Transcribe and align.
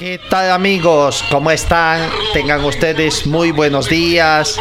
¿Qué 0.00 0.18
tal 0.30 0.50
amigos? 0.50 1.22
¿Cómo 1.30 1.50
están? 1.50 2.08
Tengan 2.32 2.64
ustedes 2.64 3.26
muy 3.26 3.50
buenos 3.50 3.86
días. 3.86 4.58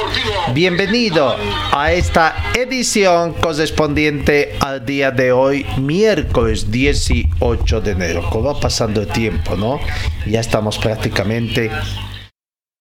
Bienvenido 0.54 1.34
a 1.72 1.94
esta 1.94 2.36
edición 2.54 3.32
correspondiente 3.36 4.58
al 4.60 4.86
día 4.86 5.12
de 5.12 5.32
hoy, 5.32 5.66
miércoles 5.78 6.70
18 6.70 7.80
de 7.80 7.92
enero. 7.92 8.30
¿Cómo 8.30 8.54
va 8.54 8.60
pasando 8.60 9.00
el 9.00 9.08
tiempo, 9.08 9.56
no? 9.56 9.80
Ya 10.28 10.42
estamos 10.42 10.78
prácticamente 10.78 11.72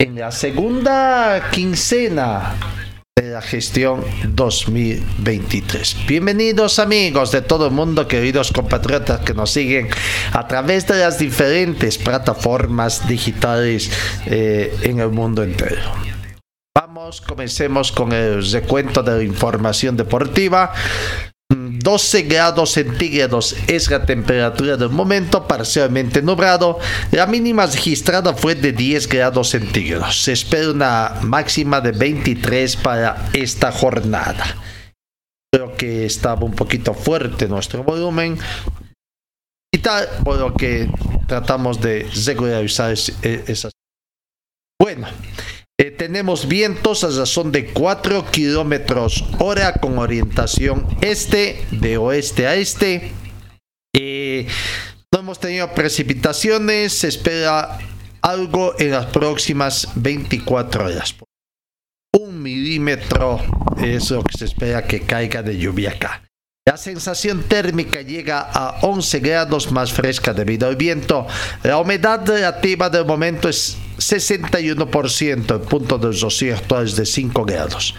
en 0.01 0.19
la 0.19 0.33
segunda 0.33 1.51
quincena 1.53 2.57
de 3.23 3.31
la 3.31 3.43
gestión 3.43 4.05
2023. 4.29 6.07
Bienvenidos 6.07 6.79
amigos 6.79 7.33
de 7.33 7.43
todo 7.43 7.67
el 7.67 7.73
mundo, 7.73 8.07
queridos 8.07 8.53
compatriotas 8.53 9.21
que 9.21 9.35
nos 9.35 9.51
siguen 9.51 9.89
a 10.33 10.47
través 10.47 10.87
de 10.87 11.01
las 11.01 11.19
diferentes 11.19 11.99
plataformas 11.99 13.09
digitales 13.09 13.91
eh, 14.27 14.73
en 14.83 15.01
el 15.01 15.09
mundo 15.09 15.43
entero. 15.43 15.81
Vamos, 16.77 17.21
comencemos 17.21 17.91
con 17.91 18.13
el 18.13 18.49
recuento 18.53 19.03
de 19.03 19.17
la 19.17 19.25
información 19.25 19.97
deportiva. 19.97 20.73
12 21.79 22.23
grados 22.23 22.73
centígrados 22.73 23.57
es 23.67 23.91
la 23.91 24.05
temperatura 24.05 24.77
del 24.77 24.91
momento, 24.91 25.47
parcialmente 25.47 26.23
nublado. 26.23 26.79
La 27.13 27.27
mínima 27.27 27.67
registrada 27.67 28.35
fue 28.35 28.55
de 28.55 28.73
10 28.73 29.09
grados 29.09 29.51
centígrados. 29.51 30.23
Se 30.23 30.33
espera 30.33 30.71
una 30.71 31.15
máxima 31.23 31.81
de 31.81 31.93
23 31.93 32.77
para 32.77 33.31
esta 33.33 33.73
jornada. 33.73 34.57
Creo 35.53 35.77
que 35.77 36.05
estaba 36.05 36.45
un 36.45 36.55
poquito 36.55 36.95
fuerte 36.95 37.49
nuestro 37.49 37.83
volumen. 37.85 38.39
Y 39.73 39.79
tal, 39.79 40.09
por 40.25 40.39
lo 40.39 40.55
que 40.55 40.91
tratamos 41.27 41.81
de 41.81 42.09
regularizar 42.27 42.93
esas. 42.93 43.73
Bueno, 44.81 45.09
eh, 45.81 45.93
tenemos 45.93 46.49
vientos 46.49 47.05
a 47.05 47.09
razón 47.09 47.53
de 47.53 47.67
4 47.67 48.27
kilómetros 48.33 49.25
hora 49.39 49.75
con 49.75 49.99
orientación 49.99 50.87
este, 51.01 51.65
de 51.71 51.97
oeste 51.99 52.49
a 52.49 52.57
este. 52.57 53.13
Eh, 53.95 54.49
no 55.13 55.21
hemos 55.21 55.39
tenido 55.39 55.73
precipitaciones, 55.75 56.95
se 56.95 57.07
espera 57.09 57.79
algo 58.23 58.75
en 58.81 58.91
las 58.91 59.07
próximas 59.07 59.89
24 59.95 60.87
horas. 60.87 61.15
Un 62.13 62.43
milímetro 62.43 63.41
es 63.81 64.11
lo 64.11 64.25
que 64.25 64.37
se 64.37 64.47
espera 64.47 64.85
que 64.85 65.03
caiga 65.03 65.43
de 65.45 65.59
lluvia 65.59 65.93
acá. 65.93 66.28
La 66.69 66.77
sensación 66.77 67.45
térmica 67.45 68.03
llega 68.03 68.41
a 68.41 68.81
11 68.83 69.21
grados 69.21 69.73
más 69.73 69.91
fresca 69.91 70.35
debido 70.35 70.69
al 70.69 70.77
viento. 70.77 71.27
La 71.63 71.79
humedad 71.79 72.21
relativa 72.27 72.91
del 72.91 73.07
momento 73.07 73.49
es 73.49 73.79
61%, 73.97 75.55
el 75.55 75.61
punto 75.63 75.97
de 75.97 76.13
rocío 76.13 76.55
actual 76.55 76.85
es 76.85 76.95
de 76.95 77.07
5 77.07 77.45
grados. 77.47 77.95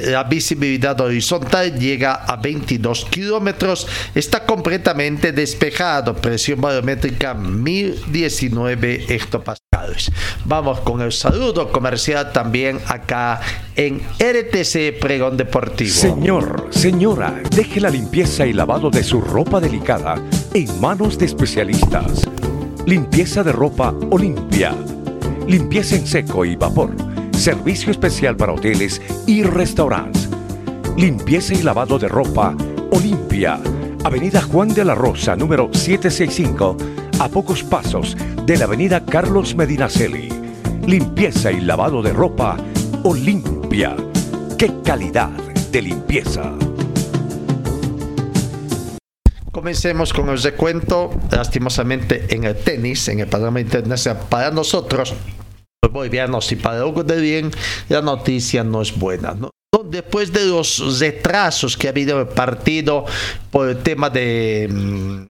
Eh, 0.00 0.10
la 0.10 0.24
visibilidad 0.24 1.00
horizontal 1.00 1.78
llega 1.78 2.14
a 2.14 2.36
22 2.36 3.06
kilómetros, 3.06 3.86
está 4.14 4.44
completamente 4.44 5.32
despejado, 5.32 6.16
presión 6.16 6.60
barométrica 6.60 7.34
1019 7.34 9.06
hectopascales. 9.08 10.10
Vamos 10.44 10.80
con 10.80 11.00
el 11.00 11.12
saludo 11.12 11.70
comercial 11.72 12.32
también 12.32 12.80
acá 12.86 13.40
en 13.76 14.00
RTC 14.18 14.98
Pregón 15.00 15.36
Deportivo. 15.36 15.90
Señor, 15.90 16.68
señora, 16.70 17.40
deje 17.50 17.80
la 17.80 17.90
limpieza 17.90 18.46
y 18.46 18.52
lavado 18.52 18.90
de 18.90 19.02
su 19.02 19.20
ropa 19.20 19.60
delicada 19.60 20.16
en 20.54 20.80
manos 20.80 21.18
de 21.18 21.26
especialistas. 21.26 22.28
Limpieza 22.86 23.42
de 23.42 23.52
ropa 23.52 23.94
Olimpia. 24.10 24.74
Limpieza 25.46 25.96
en 25.96 26.06
seco 26.06 26.44
y 26.44 26.56
vapor 26.56 27.09
Servicio 27.40 27.90
especial 27.90 28.36
para 28.36 28.52
hoteles 28.52 29.00
y 29.26 29.42
restaurantes. 29.42 30.28
Limpieza 30.98 31.54
y 31.54 31.62
lavado 31.62 31.98
de 31.98 32.06
ropa 32.06 32.54
Olimpia. 32.90 33.58
Avenida 34.04 34.42
Juan 34.42 34.68
de 34.68 34.84
la 34.84 34.94
Rosa, 34.94 35.36
número 35.36 35.70
765, 35.72 36.76
a 37.18 37.30
pocos 37.30 37.62
pasos 37.62 38.14
de 38.44 38.58
la 38.58 38.66
Avenida 38.66 39.02
Carlos 39.06 39.54
Medinaceli. 39.54 40.28
Limpieza 40.86 41.50
y 41.50 41.62
lavado 41.62 42.02
de 42.02 42.12
ropa 42.12 42.58
Olimpia. 43.04 43.96
¡Qué 44.58 44.74
calidad 44.84 45.30
de 45.72 45.80
limpieza! 45.80 46.52
Comencemos 49.50 50.12
con 50.12 50.28
el 50.28 50.42
recuento, 50.42 51.10
lastimosamente 51.30 52.34
en 52.34 52.44
el 52.44 52.56
tenis, 52.56 53.08
en 53.08 53.20
el 53.20 53.28
panorama 53.28 53.62
internacional, 53.62 54.24
para 54.28 54.50
nosotros 54.50 55.14
bolivianos 55.88 56.50
y 56.52 56.56
para 56.56 56.84
Hugo 56.84 57.04
de 57.04 57.20
Bien, 57.20 57.50
la 57.88 58.02
noticia 58.02 58.62
no 58.62 58.82
es 58.82 58.96
buena. 58.96 59.34
¿no? 59.34 59.50
Después 59.84 60.32
de 60.32 60.44
los 60.44 61.00
retrasos 61.00 61.76
que 61.76 61.86
ha 61.86 61.90
habido 61.90 62.20
el 62.20 62.28
partido 62.28 63.04
por 63.50 63.68
el 63.68 63.78
tema 63.78 64.10
de 64.10 64.68
mm, 64.70 65.22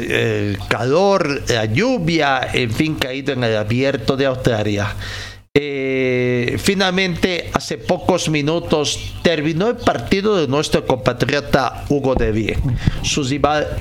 el 0.00 0.58
calor, 0.68 1.42
la 1.48 1.66
lluvia, 1.66 2.48
en 2.52 2.70
fin, 2.72 2.96
caído 2.96 3.32
en 3.32 3.44
el 3.44 3.56
abierto 3.56 4.16
de 4.16 4.26
Australia. 4.26 4.94
Eh, 5.54 6.56
finalmente, 6.58 7.50
hace 7.52 7.78
pocos 7.78 8.28
minutos 8.28 9.14
terminó 9.22 9.68
el 9.68 9.76
partido 9.76 10.36
de 10.36 10.46
nuestro 10.46 10.86
compatriota 10.86 11.84
Hugo 11.88 12.14
de 12.14 12.32
Bien. 12.32 12.60
Su 13.02 13.24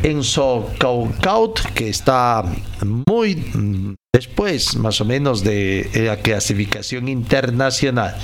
Enzo 0.03 0.69
Kaukaut, 0.79 1.59
que 1.73 1.89
está 1.89 2.43
muy 3.07 3.35
mm, 3.35 3.95
después, 4.13 4.75
más 4.75 5.01
o 5.01 5.05
menos, 5.05 5.43
de 5.43 5.89
la 5.93 6.17
clasificación 6.17 7.07
internacional. 7.07 8.15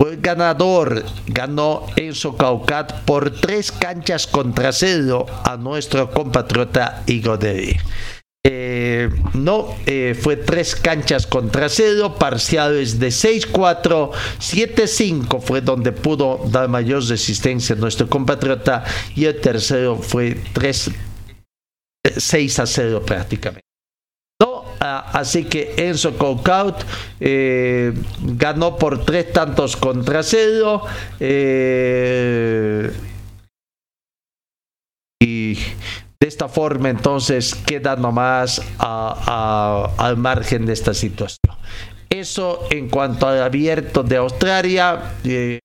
Fue 0.00 0.14
el 0.14 0.20
ganador, 0.20 1.04
ganó 1.26 1.86
Enzo 1.96 2.36
Caucat 2.36 3.04
por 3.04 3.30
tres 3.30 3.72
canchas 3.72 4.26
contra 4.26 4.72
cero 4.72 5.26
a 5.44 5.56
nuestro 5.56 6.10
compatriota 6.10 7.02
Hugo 7.06 7.36
de 7.36 7.52
Bien. 7.54 7.78
Eh, 8.90 9.10
no, 9.34 9.76
eh, 9.84 10.18
fue 10.18 10.36
tres 10.36 10.74
canchas 10.74 11.26
contra 11.26 11.68
cero, 11.68 12.14
parciales 12.18 12.98
de 12.98 13.08
6-4, 13.08 14.12
7-5 14.38 15.42
fue 15.42 15.60
donde 15.60 15.92
pudo 15.92 16.40
dar 16.46 16.68
mayor 16.68 17.06
resistencia 17.06 17.76
a 17.76 17.78
nuestro 17.78 18.08
compatriota 18.08 18.84
y 19.14 19.26
el 19.26 19.38
tercero 19.42 19.96
fue 19.96 20.40
3, 20.54 20.90
6 22.16 22.58
a 22.60 22.66
0 22.66 23.02
prácticamente. 23.04 23.60
No, 24.40 24.64
ah, 24.80 25.10
así 25.12 25.44
que 25.44 25.74
Enzo 25.76 26.16
Cocaut 26.16 26.82
eh, 27.20 27.92
ganó 28.22 28.78
por 28.78 29.04
tres 29.04 29.32
tantos 29.34 29.76
contra 29.76 30.22
cero. 30.22 30.82
y 35.20 35.58
de 36.28 36.30
esta 36.30 36.48
forma, 36.48 36.90
entonces, 36.90 37.54
queda 37.54 37.96
nomás 37.96 38.60
al 38.78 40.16
margen 40.18 40.66
de 40.66 40.74
esta 40.74 40.92
situación. 40.92 41.56
Eso 42.10 42.66
en 42.70 42.90
cuanto 42.90 43.26
al 43.26 43.42
abierto 43.42 44.02
de 44.02 44.18
Australia. 44.18 45.14
Eh, 45.24 45.58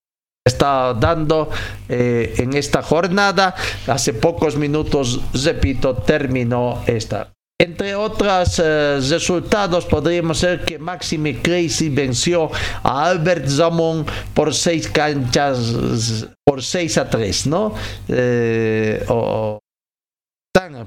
está 0.45 0.93
dando 0.93 1.49
eh, 1.89 2.35
en 2.37 2.53
esta 2.53 2.81
jornada. 2.81 3.55
Hace 3.87 4.13
pocos 4.13 4.55
minutos, 4.55 5.19
repito, 5.33 5.95
terminó 5.95 6.81
esta. 6.85 7.33
entre 7.59 7.95
otros 7.95 8.59
eh, 8.59 8.99
resultados, 9.09 9.85
podríamos 9.85 10.37
ser 10.39 10.63
que 10.63 10.79
Maxime 10.79 11.41
Crazy 11.41 11.89
venció 11.89 12.49
a 12.83 13.05
Albert 13.07 13.47
Zamon 13.47 14.05
por 14.33 14.53
seis 14.53 14.87
canchas, 14.87 16.27
por 16.45 16.61
6 16.61 16.97
a 16.97 17.09
3, 17.09 17.47
¿no? 17.47 17.73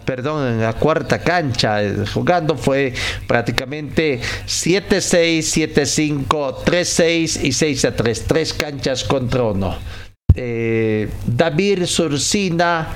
Perdón, 0.04 0.46
en 0.46 0.60
la 0.60 0.74
cuarta 0.74 1.18
cancha 1.18 1.82
eh, 1.82 2.06
jugando 2.06 2.56
fue 2.56 2.94
prácticamente 3.26 4.20
7-6, 4.46 5.38
7-5, 6.28 6.64
3-6 6.64 7.44
y 7.44 7.50
6 7.50 7.84
a 7.86 7.96
3, 7.96 8.24
tres 8.28 8.54
canchas 8.54 9.02
contra 9.02 9.42
uno. 9.42 9.76
Eh, 10.36 11.08
David 11.26 11.86
Surcina 11.86 12.94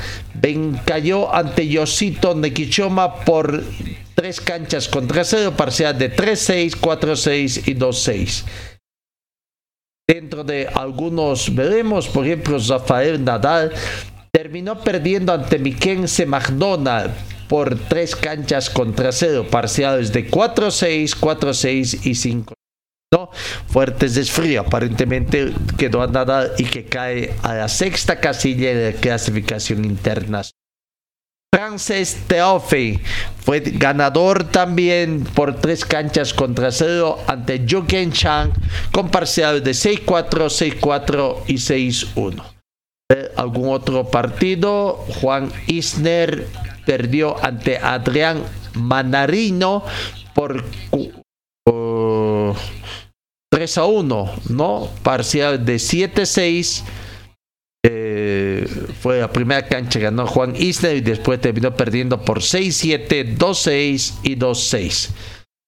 cayó 0.84 1.34
ante 1.34 1.66
Yosito 1.66 2.36
Nequichoma 2.36 3.16
por 3.24 3.64
tres 4.14 4.40
canchas 4.40 4.86
contra 4.86 5.24
cero, 5.24 5.54
parcial 5.56 5.98
de 5.98 6.14
3-6, 6.14 6.76
4-6 6.76 7.66
y 7.66 7.74
2-6. 7.74 8.44
Dentro 10.06 10.44
de 10.44 10.66
algunos 10.66 11.54
veremos, 11.54 12.08
por 12.08 12.26
ejemplo, 12.26 12.58
Rafael 12.58 13.24
Nadal 13.24 13.72
terminó 14.42 14.80
perdiendo 14.80 15.34
ante 15.34 15.58
Miquense 15.58 16.24
McDonald 16.24 17.12
por 17.46 17.78
tres 17.78 18.16
canchas 18.16 18.70
contra 18.70 19.12
cero, 19.12 19.46
parciales 19.50 20.14
de 20.14 20.30
4-6, 20.30 21.14
4-6 21.14 22.06
y 22.06 22.14
5. 22.14 22.54
¿no? 23.12 23.28
Fuertes 23.66 24.14
desfrío, 24.14 24.62
aparentemente 24.62 25.52
quedó 25.76 26.00
a 26.00 26.06
nada 26.06 26.52
y 26.56 26.64
que 26.64 26.86
cae 26.86 27.34
a 27.42 27.52
la 27.52 27.68
sexta 27.68 28.18
casilla 28.18 28.74
de 28.74 28.94
clasificación 28.94 29.84
interna. 29.84 30.40
Frances 31.54 32.22
Teofe 32.26 32.98
fue 33.44 33.60
ganador 33.60 34.44
también 34.44 35.22
por 35.22 35.60
tres 35.60 35.84
canchas 35.84 36.32
contra 36.32 36.72
cero 36.72 37.18
ante 37.26 37.62
Ken 37.86 38.10
Chang 38.10 38.52
con 38.90 39.10
parcial 39.10 39.62
de 39.62 39.72
6-4, 39.72 40.80
6-4 40.80 41.42
y 41.46 41.56
6-1. 41.56 42.59
¿Algún 43.36 43.70
otro 43.70 44.08
partido? 44.08 45.04
Juan 45.20 45.50
Isner 45.66 46.46
perdió 46.86 47.42
ante 47.44 47.78
Adrián 47.78 48.42
Manarino 48.74 49.84
por 50.34 50.64
3 53.50 53.78
a 53.78 53.84
1, 53.84 54.32
¿no? 54.50 54.88
Parcial 55.02 55.64
de 55.64 55.76
7-6. 55.76 56.84
Eh, 57.82 58.66
fue 59.00 59.20
la 59.20 59.32
primera 59.32 59.66
cancha, 59.66 59.98
ganó 59.98 60.26
Juan 60.26 60.54
Isner 60.54 60.96
y 60.96 61.00
después 61.00 61.40
terminó 61.40 61.74
perdiendo 61.74 62.20
por 62.22 62.40
6-7, 62.40 63.36
2-6 63.36 64.20
y 64.22 64.36
2-6. 64.36 65.10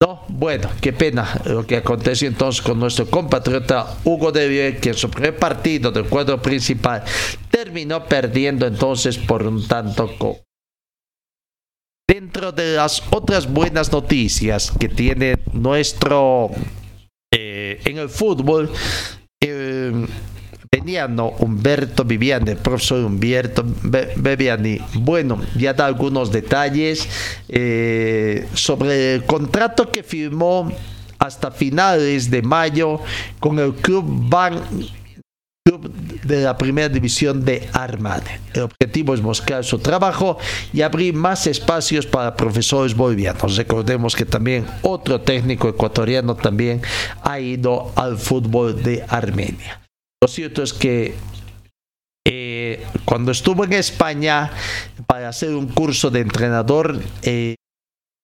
No, 0.02 0.25
bueno, 0.26 0.69
qué 0.81 0.93
pena 0.93 1.40
lo 1.44 1.64
que 1.64 1.76
aconteció 1.76 2.26
entonces 2.26 2.60
con 2.60 2.81
nuestro 2.81 3.06
compatriota 3.08 3.99
Hugo 4.02 4.32
De 4.32 4.76
que 4.82 4.88
en 4.88 4.94
su 4.96 5.08
primer 5.08 5.37
partido 5.37 5.93
del 5.93 6.06
cuadro 6.06 6.43
principal 6.43 7.04
terminó 7.52 8.04
perdiendo 8.06 8.66
entonces 8.66 9.16
por 9.16 9.46
un 9.46 9.64
tanto 9.69 10.10
Dentro 12.08 12.50
de 12.50 12.75
las 12.75 13.00
otras 13.10 13.46
buenas 13.46 13.93
noticias 13.93 14.72
que 14.72 14.88
tiene 14.88 15.37
nuestro 15.52 16.50
eh, 17.32 17.81
en 17.84 17.98
el 17.98 18.08
fútbol, 18.08 18.72
eh, 19.40 19.93
Humberto 21.38 22.05
Viviani, 22.05 22.50
el 22.50 22.56
profesor 22.56 23.05
Humberto 23.05 23.64
Viviani, 24.17 24.79
bueno, 24.94 25.40
ya 25.56 25.73
da 25.73 25.87
algunos 25.87 26.32
detalles 26.32 27.08
eh, 27.49 28.49
sobre 28.55 29.14
el 29.14 29.25
contrato 29.25 29.90
que 29.90 30.02
firmó 30.02 30.73
hasta 31.19 31.50
finales 31.52 32.31
de 32.31 32.43
mayo 32.43 33.00
con 33.38 33.58
el 33.58 33.75
club 33.75 34.05
Ban 34.29 34.61
club 35.64 35.93
de 36.25 36.43
la 36.43 36.58
primera 36.58 36.88
división 36.88 37.44
de 37.44 37.69
Armad. 37.73 38.23
El 38.52 38.62
objetivo 38.62 39.14
es 39.14 39.23
mostrar 39.23 39.64
su 39.64 39.79
trabajo 39.79 40.37
y 40.73 40.82
abrir 40.82 41.14
más 41.14 41.46
espacios 41.46 42.05
para 42.05 42.34
profesores 42.34 42.96
bolivianos. 42.96 43.56
Recordemos 43.56 44.17
que 44.17 44.25
también 44.25 44.67
otro 44.82 45.20
técnico 45.20 45.69
ecuatoriano 45.69 46.34
también 46.34 46.82
ha 47.23 47.38
ido 47.38 47.93
al 47.94 48.19
fútbol 48.19 48.82
de 48.82 49.05
Armenia. 49.08 49.81
Lo 50.22 50.28
cierto 50.28 50.62
es 50.62 50.72
que 50.72 51.16
eh, 52.24 52.86
cuando 53.04 53.32
estuvo 53.32 53.64
en 53.64 53.72
España 53.72 54.52
para 55.08 55.28
hacer 55.28 55.52
un 55.52 55.66
curso 55.66 56.12
de 56.12 56.20
entrenador, 56.20 57.02
eh, 57.24 57.56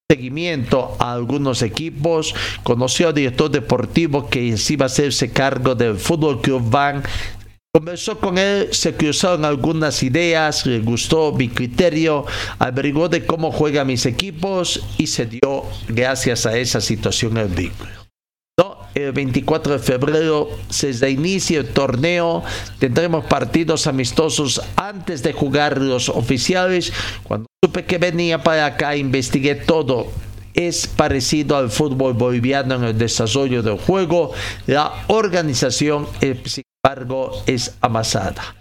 seguimiento 0.09 0.97
a 1.01 1.13
algunos 1.13 1.61
equipos, 1.63 2.37
conoció 2.63 3.09
al 3.09 3.15
director 3.15 3.51
deportivo 3.51 4.31
que 4.31 4.55
iba 4.69 4.85
a 4.85 4.87
hacerse 4.87 5.33
cargo 5.33 5.75
del 5.75 5.97
Fútbol 5.97 6.41
Club 6.41 6.71
Van. 6.71 7.03
Conversó 7.75 8.21
con 8.21 8.39
él, 8.39 8.69
se 8.71 8.95
cruzaron 8.95 9.45
algunas 9.45 10.01
ideas, 10.05 10.67
le 10.67 10.79
gustó 10.79 11.33
mi 11.33 11.49
criterio, 11.49 12.27
averiguó 12.61 13.09
de 13.09 13.27
cómo 13.27 13.51
juegan 13.51 13.89
mis 13.89 14.07
equipos 14.07 14.87
y 14.99 15.09
se 15.09 15.27
dio, 15.27 15.65
gracias 15.89 16.47
a 16.47 16.57
esa 16.57 16.81
situación, 16.81 17.37
el 17.39 17.49
vínculo. 17.49 17.98
El 18.95 19.13
24 19.13 19.75
de 19.75 19.79
febrero 19.79 20.49
se 20.69 21.11
inicia 21.11 21.61
el 21.61 21.69
torneo. 21.69 22.43
Tendremos 22.79 23.25
partidos 23.25 23.87
amistosos 23.87 24.61
antes 24.77 25.23
de 25.23 25.33
jugar 25.33 25.79
los 25.79 26.09
oficiales. 26.09 26.93
Cuando 27.23 27.47
supe 27.65 27.85
que 27.85 27.99
venía 27.99 28.43
para 28.43 28.67
acá, 28.67 28.97
investigué 28.97 29.55
todo. 29.55 30.07
Es 30.55 30.87
parecido 30.87 31.57
al 31.57 31.71
fútbol 31.71 32.15
boliviano 32.15 32.75
en 32.77 32.85
el 32.85 32.99
desarrollo 32.99 33.63
del 33.63 33.79
juego. 33.79 34.33
La 34.67 34.93
organización, 35.09 36.09
sin 36.21 36.65
embargo, 36.83 37.43
es 37.47 37.77
amasada. 37.81 38.57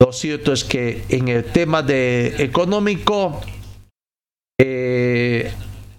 Lo 0.00 0.12
cierto 0.12 0.52
es 0.52 0.62
que 0.62 1.04
en 1.08 1.28
el 1.28 1.44
tema 1.44 1.82
de 1.82 2.36
económico, 2.38 3.40
eh, 4.60 5.52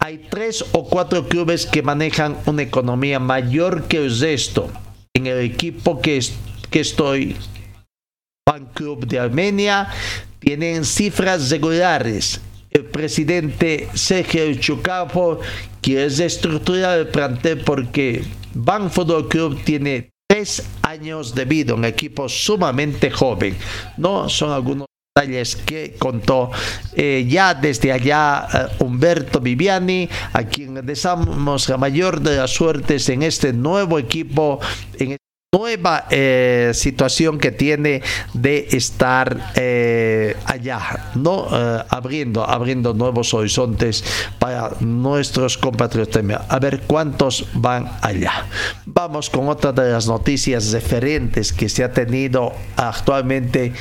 hay 0.09 0.25
tres 0.27 0.65
o 0.71 0.89
cuatro 0.89 1.27
clubes 1.27 1.67
que 1.67 1.83
manejan 1.83 2.35
una 2.47 2.63
economía 2.63 3.19
mayor 3.19 3.83
que 3.87 3.97
el 3.97 4.19
resto. 4.19 4.71
En 5.13 5.27
el 5.27 5.39
equipo 5.41 6.01
que, 6.01 6.19
que 6.71 6.79
estoy, 6.79 7.35
Fan 8.43 8.65
Club 8.73 9.05
de 9.05 9.19
Armenia, 9.19 9.87
tienen 10.39 10.83
cifras 10.83 11.51
regulares. 11.51 12.41
El 12.71 12.85
presidente 12.85 13.87
Sergio 13.93 14.51
Chucapo 14.55 15.41
quiere 15.79 16.07
estructurar 16.07 16.97
el 16.97 17.09
plantel 17.09 17.61
porque 17.63 18.23
Ban 18.55 18.89
Fútbol 18.89 19.27
Club 19.27 19.61
tiene 19.63 20.09
tres 20.27 20.63
años 20.81 21.35
de 21.35 21.45
vida, 21.45 21.75
un 21.75 21.85
equipo 21.85 22.27
sumamente 22.27 23.11
joven. 23.11 23.55
No 23.95 24.27
son 24.27 24.53
algunos 24.53 24.88
que 25.65 25.95
contó 25.99 26.49
eh, 26.95 27.25
ya 27.27 27.53
desde 27.53 27.91
allá 27.91 28.47
eh, 28.53 28.83
Humberto 28.83 29.41
Viviani, 29.41 30.07
a 30.33 30.43
quien 30.43 30.85
deseamos 30.85 31.67
la 31.67 31.77
mayor 31.77 32.21
de 32.21 32.37
las 32.37 32.51
suertes 32.51 33.09
en 33.09 33.23
este 33.23 33.51
nuevo 33.51 33.99
equipo, 33.99 34.59
en 34.97 35.11
esta 35.13 35.23
nueva 35.51 36.05
eh, 36.09 36.71
situación 36.73 37.37
que 37.37 37.51
tiene 37.51 38.01
de 38.33 38.67
estar 38.71 39.51
allá, 40.45 41.11
no 41.15 41.47
abriendo, 41.89 42.47
abriendo 42.47 42.93
nuevos 42.93 43.33
horizontes 43.33 44.03
para 44.37 44.71
nuestros 44.79 45.57
compatriotas. 45.57 46.23
A 46.47 46.59
ver 46.59 46.81
cuántos 46.87 47.47
van 47.53 47.91
allá. 48.01 48.45
Vamos 48.85 49.29
con 49.29 49.49
otra 49.49 49.73
de 49.73 49.91
las 49.91 50.07
noticias 50.07 50.71
referentes 50.71 51.51
que 51.51 51.67
se 51.67 51.83
ha 51.83 51.91
tenido 51.91 52.53
actualmente 52.77 53.73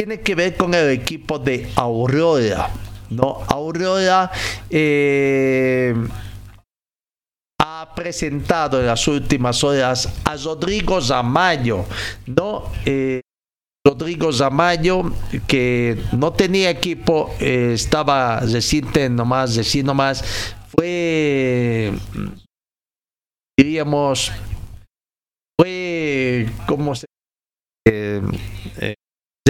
tiene 0.00 0.22
que 0.22 0.34
ver 0.34 0.56
con 0.56 0.72
el 0.72 0.88
equipo 0.88 1.38
de 1.38 1.70
Aurora. 1.76 2.70
¿no? 3.10 3.42
Aurora 3.46 4.30
eh, 4.70 5.94
ha 7.60 7.94
presentado 7.94 8.80
en 8.80 8.86
las 8.86 9.06
últimas 9.06 9.62
horas 9.62 10.08
a 10.24 10.36
Rodrigo 10.38 11.02
Zamayo, 11.02 11.84
¿no? 12.24 12.72
Eh, 12.86 13.20
Rodrigo 13.86 14.32
Zamayo, 14.32 15.12
que 15.46 16.02
no 16.12 16.32
tenía 16.32 16.70
equipo, 16.70 17.34
eh, 17.38 17.72
estaba 17.74 18.40
reciente 18.40 19.10
nomás, 19.10 19.54
decir 19.54 19.84
nomás, 19.84 20.24
fue, 20.74 21.92
diríamos, 23.54 24.32
fue 25.60 26.48
como 26.66 26.94
se 26.94 27.04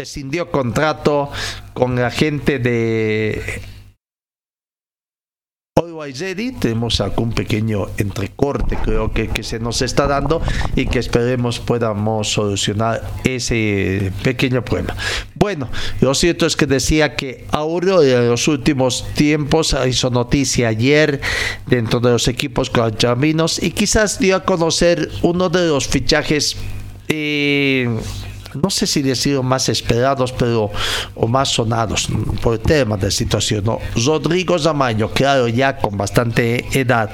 rescindió 0.00 0.50
contrato 0.50 1.30
con 1.74 1.94
la 1.94 2.10
gente 2.10 2.58
de 2.58 3.60
Always 5.76 6.18
Ready. 6.20 6.52
Tenemos 6.52 7.02
algún 7.02 7.32
pequeño 7.32 7.88
entrecorte, 7.98 8.78
creo 8.82 9.12
que, 9.12 9.28
que 9.28 9.42
se 9.42 9.58
nos 9.58 9.82
está 9.82 10.06
dando 10.06 10.40
y 10.74 10.86
que 10.86 11.00
esperemos 11.00 11.60
podamos 11.60 12.32
solucionar 12.32 13.02
ese 13.24 14.10
pequeño 14.22 14.64
problema. 14.64 14.96
Bueno, 15.34 15.68
lo 16.00 16.14
cierto 16.14 16.46
es 16.46 16.56
que 16.56 16.64
decía 16.64 17.14
que 17.14 17.44
Aurora 17.50 18.02
en 18.02 18.30
los 18.30 18.48
últimos 18.48 19.04
tiempos 19.12 19.76
hizo 19.86 20.08
noticia 20.08 20.68
ayer 20.68 21.20
dentro 21.66 22.00
de 22.00 22.12
los 22.12 22.26
equipos 22.26 22.70
caminos 22.70 23.62
y 23.62 23.72
quizás 23.72 24.18
dio 24.18 24.36
a 24.36 24.44
conocer 24.44 25.10
uno 25.20 25.50
de 25.50 25.68
los 25.68 25.86
fichajes. 25.88 26.56
Eh, 27.08 27.86
no 28.54 28.70
sé 28.70 28.86
si 28.86 29.02
decir 29.02 29.40
más 29.42 29.68
esperados, 29.68 30.32
pero 30.32 30.70
o 31.14 31.26
más 31.26 31.48
sonados 31.48 32.08
por 32.42 32.58
temas 32.58 33.00
de 33.00 33.10
situación. 33.10 33.64
¿no? 33.64 33.78
Rodrigo 34.04 34.58
Zamayo, 34.58 35.10
claro, 35.10 35.48
ya 35.48 35.76
con 35.76 35.96
bastante 35.96 36.64
edad, 36.78 37.10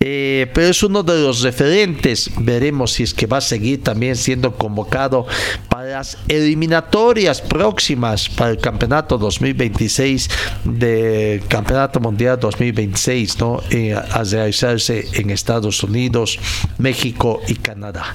eh, 0.00 0.50
pero 0.52 0.68
es 0.68 0.82
uno 0.82 1.02
de 1.02 1.20
los 1.20 1.42
referentes. 1.42 2.30
Veremos 2.38 2.92
si 2.92 3.04
es 3.04 3.14
que 3.14 3.26
va 3.26 3.38
a 3.38 3.40
seguir 3.40 3.82
también 3.82 4.16
siendo 4.16 4.54
convocado 4.54 5.26
para 5.68 5.88
las 5.90 6.18
eliminatorias 6.28 7.40
próximas 7.40 8.28
para 8.28 8.50
el 8.50 8.58
campeonato 8.58 9.18
2026 9.18 10.28
del 10.64 11.46
campeonato 11.46 12.00
mundial 12.00 12.38
2026, 12.38 13.38
¿no? 13.38 13.62
Eh, 13.70 13.94
a 13.94 14.22
realizarse 14.24 15.06
en 15.14 15.30
Estados 15.30 15.82
Unidos, 15.82 16.38
México 16.78 17.40
y 17.46 17.54
Canadá. 17.54 18.14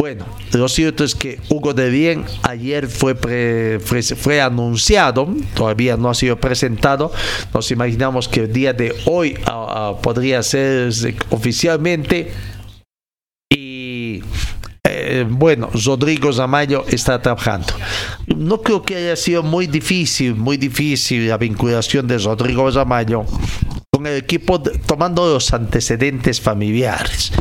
Bueno, 0.00 0.24
lo 0.54 0.66
cierto 0.70 1.04
es 1.04 1.14
que 1.14 1.38
Hugo 1.50 1.74
de 1.74 1.90
Bien 1.90 2.24
ayer 2.44 2.88
fue, 2.88 3.14
fue, 3.84 4.40
anunciado, 4.40 5.28
todavía 5.52 5.98
no 5.98 6.08
ha 6.08 6.14
sido 6.14 6.40
presentado. 6.40 7.12
Nos 7.52 7.70
imaginamos 7.70 8.26
que 8.26 8.44
el 8.44 8.50
día 8.50 8.72
de 8.72 8.94
hoy 9.04 9.36
ah, 9.44 9.66
ah, 9.68 10.00
podría 10.00 10.42
ser 10.42 10.90
oficialmente. 11.28 12.32
Y 13.50 14.22
eh, 14.84 15.26
bueno, 15.28 15.68
Rodrigo 15.84 16.32
Zamayo 16.32 16.86
está 16.88 17.20
trabajando. 17.20 17.74
No 18.34 18.62
creo 18.62 18.80
que 18.80 18.96
haya 18.96 19.16
sido 19.16 19.42
muy 19.42 19.66
difícil, 19.66 20.34
muy 20.34 20.56
difícil 20.56 21.28
la 21.28 21.36
vinculación 21.36 22.08
de 22.08 22.16
Rodrigo 22.16 22.72
Zamayo 22.72 23.26
con 24.00 24.06
el 24.06 24.16
equipo 24.16 24.62
tomando 24.62 25.30
los 25.30 25.52
antecedentes 25.52 26.40
familiares. 26.40 27.32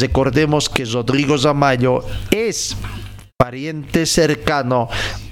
Recordemos 0.00 0.68
que 0.68 0.84
Rodrigo 0.84 1.38
Zamayo 1.38 2.04
es 2.32 2.76
pariente 3.36 4.04
cercano 4.04 4.88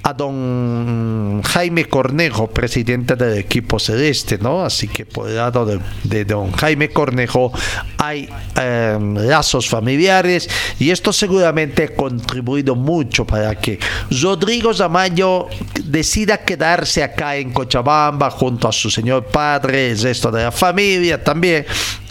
a 0.06 0.14
don 0.14 1.42
Jaime 1.42 1.86
Cornejo, 1.86 2.46
presidente 2.46 3.16
del 3.16 3.38
equipo 3.38 3.80
celeste, 3.80 4.38
¿no? 4.38 4.64
Así 4.64 4.86
que 4.86 5.04
por 5.04 5.28
el 5.28 5.34
lado 5.34 5.66
de, 5.66 6.25
don 6.25 6.52
Jaime 6.52 6.90
Cornejo 6.90 7.52
hay 7.98 8.28
em, 8.54 9.16
lazos 9.16 9.68
familiares 9.68 10.48
y 10.78 10.90
esto 10.90 11.12
seguramente 11.12 11.82
ha 11.82 11.96
contribuido 11.96 12.76
mucho 12.76 13.26
para 13.26 13.56
que 13.56 13.80
Rodrigo 14.22 14.72
Zamayo 14.72 15.48
decida 15.82 16.38
quedarse 16.38 17.02
acá 17.02 17.34
en 17.34 17.52
Cochabamba 17.52 18.30
junto 18.30 18.68
a 18.68 18.72
su 18.72 18.88
señor 18.88 19.25
padre, 19.25 19.90
el 19.90 19.98
resto 20.00 20.30
de 20.30 20.44
la 20.44 20.52
familia 20.52 21.25
también 21.25 21.66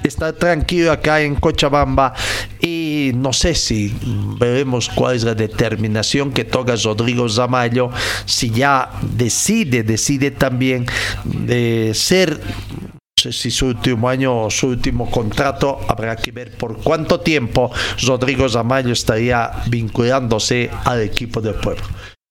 estar 0.08 0.34
tranquilo 0.34 0.92
acá 0.92 1.22
en 1.22 1.36
Cochabamba 1.36 2.14
y 2.62 3.12
no 3.16 3.34
sé 3.34 3.56
si 3.56 3.96
veremos 4.40 4.90
cuál 4.90 5.16
es 5.16 5.24
la 5.24 5.36
determinación 5.36 6.32
que 6.32 6.46
toca 6.46 6.76
Rodrigo 6.76 7.28
Zamayo 7.30 7.85
si 8.26 8.50
ya 8.50 8.90
decide, 9.02 9.84
decide 9.84 10.32
también 10.32 10.86
de 11.24 11.92
ser 11.94 12.40
no 12.40 13.32
sé 13.32 13.32
si 13.32 13.50
su 13.50 13.68
último 13.68 14.10
año 14.10 14.44
o 14.44 14.52
su 14.52 14.68
último 14.68 15.10
contrato, 15.10 15.80
habrá 15.88 16.16
que 16.18 16.32
ver 16.32 16.58
por 16.58 16.78
cuánto 16.84 17.22
tiempo 17.22 17.72
Rodrigo 18.06 18.48
Zamayo 18.50 18.92
estaría 18.92 19.52
vinculándose 19.68 20.70
al 20.84 21.02
equipo 21.02 21.40
del 21.40 21.56
pueblo. 21.56 21.84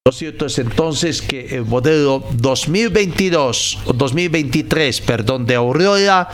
Lo 0.06 0.12
cierto 0.12 0.44
es 0.44 0.58
entonces 0.58 1.22
que 1.22 1.56
el 1.56 1.64
modelo 1.64 2.22
2022 2.34 3.78
o 3.86 3.92
2023, 3.94 5.00
perdón, 5.00 5.46
de 5.46 5.54
Aurora 5.54 6.28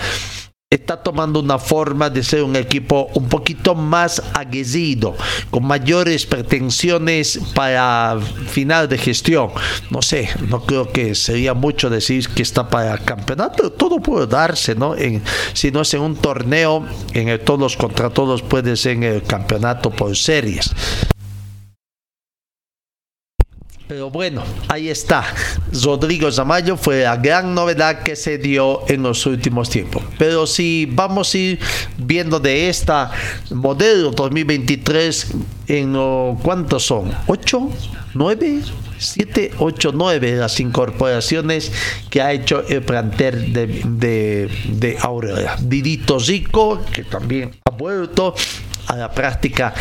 está 0.72 1.02
tomando 1.02 1.40
una 1.40 1.58
forma 1.58 2.08
de 2.10 2.22
ser 2.22 2.44
un 2.44 2.54
equipo 2.54 3.08
un 3.14 3.28
poquito 3.28 3.74
más 3.74 4.22
aguerrido, 4.34 5.16
con 5.50 5.66
mayores 5.66 6.26
pretensiones 6.26 7.40
para 7.56 8.20
final 8.46 8.88
de 8.88 8.96
gestión. 8.96 9.50
No 9.90 10.00
sé, 10.00 10.28
no 10.48 10.64
creo 10.64 10.92
que 10.92 11.16
sería 11.16 11.54
mucho 11.54 11.90
decir 11.90 12.28
que 12.28 12.42
está 12.42 12.68
para 12.68 12.98
campeonato, 12.98 13.72
todo 13.72 13.98
puede 13.98 14.28
darse, 14.28 14.76
¿no? 14.76 14.94
En, 14.94 15.24
si 15.54 15.72
no 15.72 15.80
es 15.80 15.92
en 15.92 16.02
un 16.02 16.14
torneo, 16.14 16.86
en 17.14 17.30
el 17.30 17.40
todos 17.40 17.76
contra 17.76 18.10
todos 18.10 18.40
puede 18.40 18.76
ser 18.76 18.92
en 18.92 19.02
el 19.02 19.22
campeonato 19.24 19.90
por 19.90 20.16
series. 20.16 20.70
Pero 23.90 24.08
bueno, 24.08 24.44
ahí 24.68 24.88
está. 24.88 25.24
Rodrigo 25.82 26.30
Zamayo 26.30 26.76
fue 26.76 27.02
la 27.02 27.16
gran 27.16 27.52
novedad 27.56 28.04
que 28.04 28.14
se 28.14 28.38
dio 28.38 28.88
en 28.88 29.02
los 29.02 29.26
últimos 29.26 29.68
tiempos. 29.68 30.04
Pero 30.16 30.46
si 30.46 30.86
vamos 30.88 31.34
a 31.34 31.38
ir 31.38 31.58
viendo 31.98 32.38
de 32.38 32.68
esta 32.68 33.10
modelo 33.50 34.12
2023, 34.12 35.32
en 35.66 35.94
¿cuántos 36.40 36.84
son? 36.86 37.10
¿8? 37.26 37.68
¿9? 38.14 38.62
7, 38.96 39.54
8, 39.58 39.90
9 39.92 40.36
las 40.36 40.60
incorporaciones 40.60 41.72
que 42.10 42.22
ha 42.22 42.30
hecho 42.32 42.62
el 42.68 42.82
plantel 42.82 43.52
de, 43.52 43.66
de, 43.66 44.48
de. 44.68 44.98
Didito 45.62 46.20
Zico, 46.20 46.80
que 46.92 47.02
también 47.02 47.56
ha 47.64 47.70
vuelto 47.72 48.36
a 48.90 48.96
la 48.96 49.10
práctica 49.10 49.72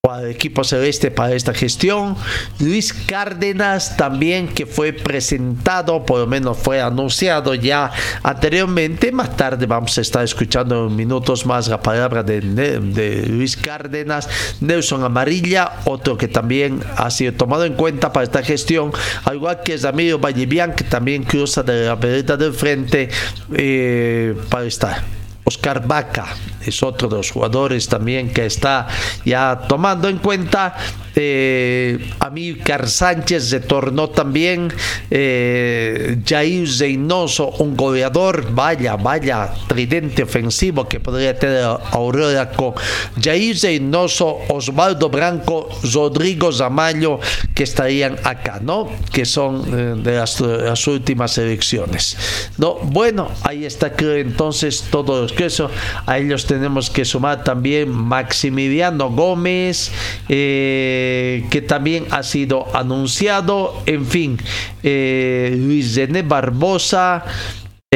o 0.00 0.10
al 0.10 0.30
equipo 0.30 0.64
celeste 0.64 1.10
para 1.10 1.34
esta 1.34 1.52
gestión. 1.52 2.16
Luis 2.58 2.92
Cárdenas 2.92 3.96
también 3.96 4.48
que 4.48 4.64
fue 4.66 4.92
presentado, 4.92 6.04
por 6.04 6.20
lo 6.20 6.26
menos 6.26 6.56
fue 6.56 6.80
anunciado 6.80 7.54
ya 7.54 7.92
anteriormente. 8.22 9.12
Más 9.12 9.36
tarde 9.36 9.66
vamos 9.66 9.96
a 9.98 10.00
estar 10.00 10.24
escuchando 10.24 10.86
en 10.86 10.96
minutos 10.96 11.44
más 11.44 11.68
la 11.68 11.80
palabra 11.82 12.22
de, 12.22 12.40
de 12.40 13.26
Luis 13.26 13.56
Cárdenas. 13.56 14.28
Nelson 14.60 15.04
Amarilla, 15.04 15.80
otro 15.84 16.16
que 16.16 16.28
también 16.28 16.80
ha 16.96 17.10
sido 17.10 17.34
tomado 17.34 17.64
en 17.64 17.74
cuenta 17.74 18.12
para 18.12 18.24
esta 18.24 18.42
gestión, 18.42 18.92
al 19.24 19.36
igual 19.36 19.62
que 19.62 19.76
Ramiro 19.76 20.18
Vallevian, 20.18 20.74
que 20.74 20.84
también 20.84 21.24
cruza 21.24 21.62
de 21.62 21.86
la 21.86 21.94
vereda 21.96 22.36
del 22.36 22.54
frente 22.54 23.10
eh, 23.54 24.34
para 24.48 24.64
estar. 24.64 25.25
Oscar 25.48 25.86
Vaca 25.86 26.26
es 26.60 26.82
otro 26.82 27.08
de 27.08 27.18
los 27.18 27.30
jugadores 27.30 27.88
también 27.88 28.32
que 28.32 28.46
está 28.46 28.88
ya 29.24 29.62
tomando 29.68 30.08
en 30.08 30.18
cuenta. 30.18 30.76
Eh, 31.18 31.98
Amílcar 32.20 32.88
Sánchez 32.88 33.50
retornó 33.50 34.10
también. 34.10 34.72
Eh, 35.10 36.18
Jair 36.26 36.68
Zeynoso, 36.68 37.48
un 37.58 37.76
goleador. 37.76 38.52
Vaya, 38.52 38.96
vaya, 38.96 39.50
tridente 39.66 40.22
ofensivo 40.22 40.86
que 40.86 41.00
podría 41.00 41.38
tener 41.38 41.64
Aurora 41.90 42.50
con 42.50 42.74
Jair 43.22 43.58
Zeynoso, 43.58 44.38
Osvaldo 44.48 45.08
Branco, 45.08 45.68
Rodrigo 45.92 46.52
Zamayo, 46.52 47.18
que 47.54 47.62
estarían 47.64 48.16
acá, 48.22 48.60
¿no? 48.62 48.88
Que 49.12 49.24
son 49.24 49.64
eh, 49.72 49.94
de 49.96 50.16
las, 50.16 50.86
últimas 50.86 51.38
elecciones. 51.38 52.16
¿no? 52.58 52.74
Bueno, 52.74 53.30
ahí 53.42 53.64
está, 53.64 53.92
creo 53.92 54.16
entonces 54.16 54.84
todos 54.90 55.32
que 55.32 55.46
eso. 55.46 55.70
A 56.04 56.18
ellos 56.18 56.46
tenemos 56.46 56.90
que 56.90 57.04
sumar 57.04 57.42
también 57.44 57.90
Maximiliano 57.90 59.10
Gómez, 59.10 59.90
eh, 60.28 61.05
que 61.50 61.62
también 61.62 62.06
ha 62.10 62.22
sido 62.22 62.66
anunciado. 62.74 63.74
En 63.86 64.06
fin, 64.06 64.38
eh, 64.82 65.54
Luis 65.58 65.94
René 65.96 66.22
Barbosa 66.22 67.24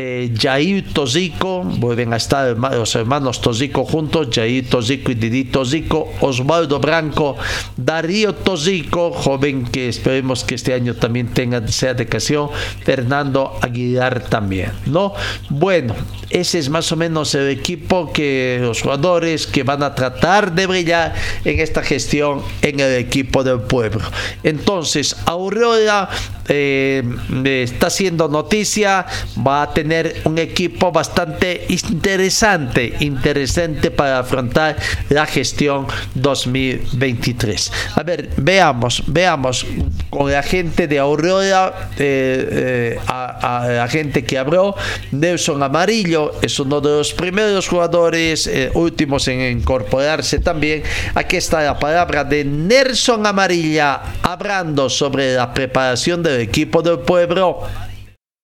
eh, 0.03 0.33
Jair 0.35 0.95
Tozico, 0.95 1.63
vuelven 1.63 2.15
a 2.15 2.17
estar 2.17 2.57
los 2.57 2.95
hermanos 2.95 3.43
Tozico 3.43 3.85
juntos, 3.85 4.29
Jair 4.33 4.67
Tozico 4.67 5.13
y 5.13 5.15
Didi 5.15 5.45
Tozico, 5.45 6.09
Osvaldo 6.21 6.81
Branco, 6.81 7.37
Darío 7.77 8.35
Tozico, 8.35 9.13
joven 9.13 9.65
que 9.65 9.91
esperemos 9.91 10.43
que 10.45 10.55
este 10.55 10.73
año 10.73 10.95
también 10.95 11.29
tenga 11.35 11.69
sea 11.69 11.93
de 11.93 12.05
ocasión, 12.05 12.49
Fernando 12.83 13.59
Aguilar 13.61 14.23
también, 14.23 14.73
¿no? 14.87 15.13
Bueno, 15.51 15.95
ese 16.31 16.61
es 16.61 16.71
más 16.71 16.91
o 16.93 16.97
menos 16.97 17.35
el 17.35 17.51
equipo 17.51 18.11
que 18.11 18.59
los 18.63 18.81
jugadores 18.81 19.47
que 19.47 19.65
van 19.65 19.83
a 19.83 19.95
tratar 19.95 20.55
de 20.55 20.67
brillar 20.67 21.13
en 21.45 21.61
esta 21.61 21.83
gestión 21.83 22.41
en 22.63 22.81
el 22.81 22.95
equipo 22.95 23.45
del 23.45 23.61
pueblo. 23.61 24.01
Entonces, 24.43 25.15
Aurora 25.27 26.09
eh, 26.49 27.05
está 27.45 27.89
haciendo 27.89 28.29
noticia, 28.29 29.07
va 29.47 29.63
a 29.63 29.75
tener 29.75 29.90
un 30.25 30.39
equipo 30.39 30.93
bastante 30.93 31.67
interesante, 31.69 32.95
interesante 33.01 33.91
para 33.91 34.21
afrontar 34.21 34.77
la 35.09 35.27
gestión 35.27 35.87
2023. 36.15 37.73
A 37.97 38.03
ver, 38.03 38.31
veamos, 38.37 39.03
veamos 39.07 39.67
con 40.11 40.31
la 40.31 40.43
gente 40.43 40.87
de 40.87 40.99
Aurora, 40.99 41.91
eh, 41.99 42.97
eh, 42.97 43.01
a, 43.07 43.67
la 43.69 43.89
gente 43.89 44.25
que 44.25 44.39
habló, 44.39 44.75
Nelson 45.11 45.63
Amarillo 45.63 46.33
es 46.43 46.59
uno 46.61 46.81
de 46.81 46.91
los 46.91 47.13
primeros 47.13 47.69
jugadores 47.69 48.51
últimos 48.75 49.27
en 49.29 49.59
incorporarse 49.59 50.39
también. 50.39 50.83
Aquí 51.15 51.37
está 51.37 51.63
la 51.63 51.79
palabra 51.79 52.25
de 52.25 52.45
Nelson 52.45 53.27
Amarilla 53.27 54.01
hablando 54.23 54.89
sobre 54.89 55.35
la 55.35 55.53
preparación 55.53 56.23
del 56.23 56.41
equipo 56.41 56.83
del 56.83 57.01
pueblo. 57.01 57.61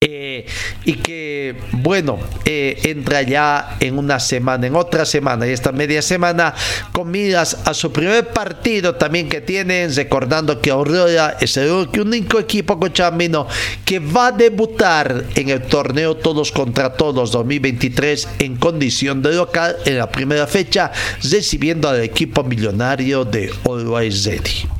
Eh, 0.04 0.44
y 0.84 0.96
que 0.96 1.56
bueno 1.72 2.18
eh, 2.44 2.78
entra 2.84 3.22
ya 3.22 3.78
en 3.80 3.96
una 3.96 4.20
semana, 4.20 4.66
en 4.66 4.76
otra 4.76 5.06
semana 5.06 5.46
y 5.46 5.52
esta 5.52 5.72
media 5.72 6.02
semana 6.02 6.54
con 6.92 7.10
miras 7.10 7.56
a 7.64 7.72
su 7.72 7.90
primer 7.90 8.28
partido 8.28 8.96
también 8.96 9.26
que 9.30 9.40
tienen, 9.40 9.94
recordando 9.96 10.60
que 10.60 10.70
Aurora 10.70 11.38
es 11.40 11.56
el 11.56 11.70
único 11.98 12.38
equipo 12.38 12.78
cochamino 12.78 13.48
que 13.86 13.98
va 13.98 14.26
a 14.26 14.32
debutar 14.32 15.24
en 15.34 15.48
el 15.48 15.62
torneo 15.62 16.14
Todos 16.14 16.52
contra 16.52 16.92
Todos 16.92 17.32
2023 17.32 18.28
en 18.40 18.56
condición 18.56 19.22
de 19.22 19.32
local 19.32 19.76
en 19.86 19.96
la 19.96 20.10
primera 20.10 20.46
fecha, 20.46 20.92
recibiendo 21.22 21.88
al 21.88 22.02
equipo 22.02 22.44
millonario 22.44 23.24
de 23.24 23.50
Always 23.64 24.26
Ready. 24.26 24.76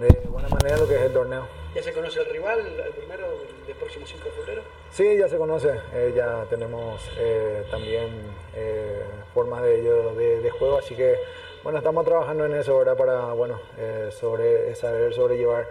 de 0.00 0.28
buena 0.30 0.48
manera 0.62 0.78
lo 0.78 0.88
que 0.88 0.94
es 0.96 1.02
el 1.02 1.12
torneo. 1.12 1.46
¿Ya 1.74 1.82
se 1.82 1.92
conoce 1.92 2.20
el 2.20 2.26
rival, 2.26 2.58
el 2.60 2.92
primero 2.92 3.26
del 3.66 3.76
próximo 3.76 4.06
5 4.06 4.24
de 4.24 4.30
febrero? 4.30 4.62
Sí, 4.90 5.16
ya 5.16 5.28
se 5.28 5.38
conoce, 5.38 5.80
eh, 5.94 6.12
ya 6.14 6.44
tenemos 6.50 7.00
eh, 7.16 7.64
también 7.70 8.08
eh, 8.54 9.02
formas 9.32 9.62
de, 9.62 9.80
de, 9.82 10.40
de, 10.40 10.50
juego, 10.50 10.78
así 10.78 10.94
que 10.94 11.16
bueno, 11.62 11.78
estamos 11.78 12.04
trabajando 12.04 12.44
en 12.44 12.54
eso, 12.54 12.76
¿verdad? 12.78 12.96
Para, 12.96 13.32
bueno, 13.32 13.60
sobre, 14.10 14.74
saber 14.74 15.14
sobrellevar 15.14 15.68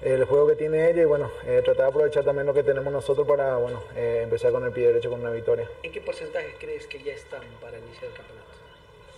el 0.00 0.24
juego 0.24 0.46
que 0.46 0.54
tiene 0.54 0.90
ella 0.90 1.02
y 1.02 1.06
bueno, 1.06 1.30
tratar 1.42 1.76
de 1.76 1.84
aprovechar 1.84 2.24
también 2.24 2.46
lo 2.46 2.54
que 2.54 2.62
tenemos 2.62 2.92
nosotros 2.92 3.26
para, 3.26 3.56
bueno, 3.56 3.82
empezar 3.96 4.52
con 4.52 4.64
el 4.64 4.72
pie 4.72 4.86
derecho 4.86 5.10
con 5.10 5.20
una 5.20 5.30
victoria. 5.30 5.68
¿En 5.82 5.92
qué 5.92 6.00
porcentaje 6.00 6.54
crees 6.58 6.86
que 6.86 7.02
ya 7.02 7.12
están 7.12 7.42
para 7.60 7.78
iniciar 7.78 8.04
el 8.04 8.12
campeonato? 8.12 8.53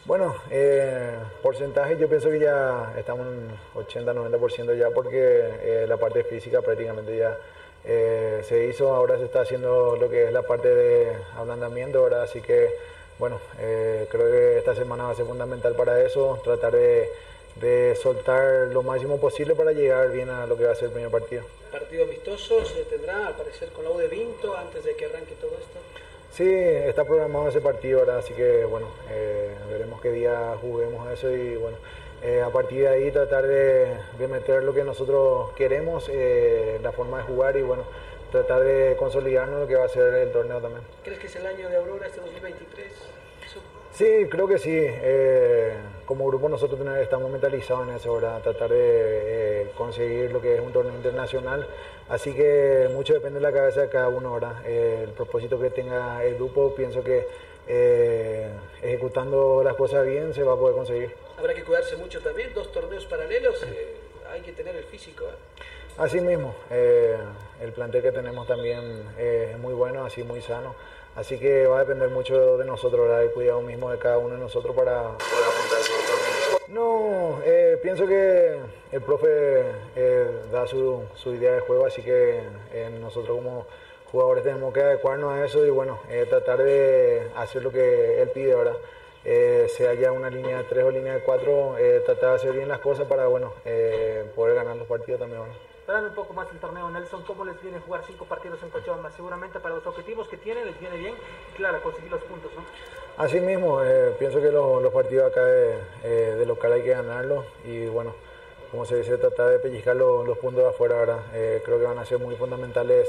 Bueno, 0.06 0.36
eh, 0.52 1.16
porcentaje 1.42 1.98
yo 1.98 2.08
pienso 2.08 2.30
que 2.30 2.38
ya 2.38 2.94
estamos 2.96 3.26
en 3.26 3.48
80-90% 3.75 4.78
ya 4.78 4.90
porque 4.90 5.18
eh, 5.18 5.86
la 5.88 5.96
parte 5.96 6.22
física 6.22 6.62
prácticamente 6.62 7.16
ya 7.16 7.36
eh, 7.84 8.40
se 8.44 8.66
hizo, 8.66 8.94
ahora 8.94 9.18
se 9.18 9.25
está 9.25 9.40
haciendo 9.40 9.96
lo 9.96 10.08
que 10.08 10.26
es 10.26 10.32
la 10.32 10.42
parte 10.42 10.72
de 10.72 11.12
ablandamiento, 11.36 11.98
ahora 11.98 12.22
así 12.22 12.40
que 12.40 12.70
bueno, 13.18 13.40
eh, 13.58 14.06
creo 14.08 14.30
que 14.30 14.58
esta 14.58 14.76
semana 14.76 15.04
va 15.04 15.10
a 15.10 15.14
ser 15.16 15.26
fundamental 15.26 15.75
para 15.75 16.00
eso, 16.00 16.40
tratar 16.44 16.75
de, 16.75 17.10
de, 17.56 17.96
soltar 18.00 18.68
lo 18.68 18.84
máximo 18.84 19.18
posible 19.18 19.56
para 19.56 19.72
llegar 19.72 20.12
bien 20.12 20.30
a 20.30 20.46
lo 20.46 20.56
que 20.56 20.66
va 20.66 20.72
a 20.72 20.76
ser 20.76 20.84
el 20.84 20.92
primer 20.92 21.10
partido. 21.10 21.42
¿Partido 21.72 22.04
amistoso 22.04 22.64
se 22.64 22.84
tendrá 22.84 23.26
al 23.26 23.34
parecer 23.34 23.70
con 23.70 23.82
la 23.82 23.90
U 23.90 23.98
de 23.98 24.06
Vinto 24.06 24.56
antes 24.56 24.84
de 24.84 24.94
que 24.94 25.06
arranque 25.06 25.34
todo 25.40 25.50
esto? 25.58 26.05
Sí, 26.37 26.47
está 26.47 27.07
programado 27.07 27.49
ese 27.49 27.62
partido 27.62 28.00
ahora, 28.00 28.19
así 28.19 28.35
que 28.35 28.66
bueno, 28.66 28.88
eh, 29.09 29.55
veremos 29.71 30.02
qué 30.02 30.12
día 30.12 30.55
juguemos 30.61 31.11
eso 31.11 31.31
y 31.31 31.57
bueno, 31.57 31.78
eh, 32.23 32.43
a 32.43 32.50
partir 32.50 32.83
de 32.83 32.88
ahí 32.88 33.11
tratar 33.11 33.47
de, 33.47 33.97
meter 34.28 34.62
lo 34.62 34.75
que 34.75 34.85
nosotros 34.85 35.52
queremos, 35.52 36.11
eh, 36.12 36.78
la 36.83 36.93
forma 36.93 37.16
de 37.16 37.25
jugar 37.25 37.57
y 37.57 37.62
bueno, 37.62 37.85
tratar 38.31 38.64
de 38.64 38.97
consolidarnos 38.99 39.61
lo 39.61 39.66
que 39.66 39.76
va 39.76 39.87
a 39.87 39.88
ser 39.88 40.12
el 40.12 40.31
torneo 40.31 40.61
también. 40.61 40.83
¿Crees 41.05 41.21
que 41.21 41.26
es 41.26 41.37
el 41.37 41.47
año 41.47 41.71
de 41.71 41.76
Aurora 41.76 42.07
este 42.07 42.21
2023? 42.21 42.93
Sí, 43.93 44.26
creo 44.28 44.47
que 44.47 44.59
sí. 44.59 44.87
como 46.05 46.26
grupo 46.26 46.50
nosotros 46.50 46.78
estamos 47.00 47.31
mentalizados 47.31 47.88
en 47.88 47.95
eso, 47.95 48.14
¿verdad? 48.14 48.43
tratar 48.43 48.69
de 48.69 49.71
conseguir 49.75 50.31
lo 50.33 50.43
que 50.43 50.57
es 50.57 50.61
un 50.61 50.71
torneo 50.71 50.95
internacional. 50.95 51.66
Así 52.08 52.32
que 52.34 52.88
mucho 52.92 53.14
depende 53.14 53.40
de 53.40 53.42
la 53.42 53.52
cabeza 53.52 53.80
de 53.80 53.88
cada 53.88 54.08
uno, 54.08 54.34
¿verdad? 54.34 54.62
Eh, 54.64 55.02
el 55.04 55.10
propósito 55.10 55.58
que 55.58 55.70
tenga 55.70 56.25
el 56.25 56.36
grupo, 56.36 56.72
pienso 56.75 57.02
que 57.02 57.26
eh, 57.66 58.48
ejecutando 58.80 59.62
las 59.64 59.75
cosas 59.75 60.06
bien 60.06 60.32
se 60.32 60.44
va 60.44 60.52
a 60.52 60.56
poder 60.56 60.76
conseguir. 60.76 61.14
Habrá 61.36 61.52
que 61.52 61.64
cuidarse 61.64 61.96
mucho 61.96 62.20
también, 62.20 62.54
dos 62.54 62.70
torneos 62.70 63.04
paralelos, 63.06 63.60
eh, 63.64 63.96
hay 64.30 64.40
que 64.42 64.52
tener 64.52 64.76
el 64.76 64.84
físico. 64.84 65.25
Así 65.98 66.20
mismo, 66.20 66.54
el 66.70 67.72
plantel 67.72 68.02
que 68.02 68.12
tenemos 68.12 68.46
también 68.46 69.02
es 69.18 69.58
muy 69.58 69.72
bueno, 69.72 70.04
así 70.04 70.22
muy 70.22 70.42
sano. 70.42 70.75
Así 71.16 71.38
que 71.38 71.66
va 71.66 71.78
a 71.78 71.80
depender 71.80 72.10
mucho 72.10 72.58
de 72.58 72.66
nosotros, 72.66 73.08
¿verdad? 73.08 73.22
El 73.22 73.30
cuidado 73.32 73.62
mismo 73.62 73.90
de 73.90 73.98
cada 73.98 74.18
uno 74.18 74.34
de 74.34 74.40
nosotros 74.40 74.76
para 74.76 75.02
poder 75.02 75.44
apuntar 75.48 76.25
No, 76.68 77.41
eh, 77.45 77.78
pienso 77.80 78.06
que 78.08 78.58
el 78.91 79.02
profe 79.02 79.26
eh, 79.95 80.30
da 80.50 80.67
su, 80.67 81.04
su, 81.14 81.32
idea 81.32 81.52
de 81.52 81.60
juego, 81.60 81.86
así 81.86 82.02
que 82.02 82.43
eh, 82.73 82.91
nosotros 83.00 83.36
como 83.36 83.67
jugadores 84.10 84.43
tenemos 84.43 84.75
que 84.75 84.80
adecuarnos 84.80 85.32
a 85.32 85.45
eso 85.45 85.64
y 85.64 85.71
bueno, 85.71 86.00
tratar 86.28 86.62
de 86.62 87.30
hacer 87.36 87.62
lo 87.62 87.71
que 87.71 88.21
él 88.21 88.30
pide, 88.30 88.54
¿verdad? 88.54 88.76
sea 89.69 89.95
ya 89.95 90.12
una 90.12 90.30
línea 90.30 90.58
de 90.58 90.64
tres 90.64 90.84
o 90.84 90.91
línea 90.91 91.14
de 91.14 91.21
cuatro, 91.21 91.75
tratar 92.04 92.30
de 92.30 92.36
hacer 92.36 92.52
bien 92.52 92.69
las 92.69 92.78
cosas 92.78 93.06
para 93.08 93.26
bueno, 93.26 93.52
poder 94.34 94.54
ganar 94.54 94.76
los 94.76 94.86
partidos 94.86 95.21
también. 95.21 95.43
¿verdad? 95.43 95.56
Hablando 95.88 96.08
un 96.10 96.14
poco 96.17 96.34
más 96.34 96.49
del 96.49 96.58
torneo, 96.58 96.91
Nelson, 96.91 97.23
¿cómo 97.25 97.45
les 97.45 97.60
viene 97.62 97.78
jugar 97.80 98.02
cinco 98.06 98.25
partidos 98.25 98.62
en 98.62 98.71
Cochabamba? 98.71 99.10
Seguramente 99.10 99.60
para 99.60 99.75
los 99.75 99.86
objetivos 99.86 100.28
que 100.28 100.36
tienen 100.36 100.67
les 100.67 100.78
viene 100.80 100.97
bien 100.97 101.14
claro, 101.56 101.80
conseguir 101.82 102.10
los 102.10 102.23
puntos, 102.23 102.50
¿no? 102.54 102.62
Así 103.17 103.41
mismo, 103.41 103.83
eh, 103.83 104.15
pienso 104.19 104.43
que 104.43 104.50
los, 104.52 104.93
partidos 104.93 105.33
acá 105.33 105.43
de, 105.43 105.79
eh, 106.05 106.35
de, 106.39 106.45
local 106.45 106.75
hay 106.75 106.83
que 106.83 106.91
ganarlos 106.91 107.47
y 107.65 107.87
bueno, 107.87 108.15
como 108.71 108.85
se 108.85 108.97
dice, 108.97 109.17
tratar 109.17 109.49
de 109.49 109.59
pellizcar 109.59 109.97
los, 109.97 110.37
puntos 110.37 110.65
de 110.65 110.69
afuera, 110.69 110.97
¿verdad? 110.97 111.21
Eh, 111.33 111.63
creo 111.65 111.79
que 111.79 111.87
van 111.87 111.99
a 111.99 112.05
ser 112.05 112.19
muy 112.19 112.37
fundamentales 112.37 113.09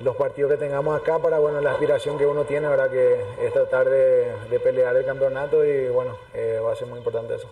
los 0.00 0.14
partidos 0.16 0.52
que 0.52 0.58
tengamos 0.58 1.00
acá 1.00 1.18
para 1.18 1.38
bueno, 1.38 1.62
la 1.62 1.72
aspiración 1.72 2.18
que 2.18 2.26
uno 2.26 2.44
tiene, 2.44 2.68
¿verdad? 2.68 2.90
Que 2.90 3.18
es 3.40 3.52
tratar 3.54 3.88
de, 3.88 4.30
de 4.50 4.60
pelear 4.60 4.94
el 4.94 5.06
campeonato 5.06 5.64
y 5.64 5.88
bueno, 5.88 6.18
va 6.62 6.72
a 6.72 6.76
ser 6.76 6.88
muy 6.88 6.98
importante 6.98 7.34
eso. 7.36 7.48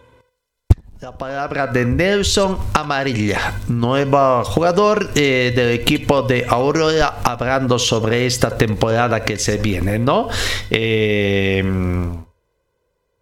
La 1.01 1.17
palabra 1.17 1.69
de 1.69 1.85
Nelson 1.85 2.59
Amarilla, 2.73 3.61
nuevo 3.69 4.43
jugador 4.43 5.11
eh, 5.15 5.53
del 5.55 5.71
equipo 5.71 6.23
de 6.23 6.45
Aurora, 6.49 7.21
hablando 7.23 7.79
sobre 7.79 8.27
esta 8.27 8.59
temporada 8.59 9.25
que 9.25 9.39
se 9.39 9.59
viene, 9.59 10.01
¿no? 10.01 10.29
Eh, 10.71 11.63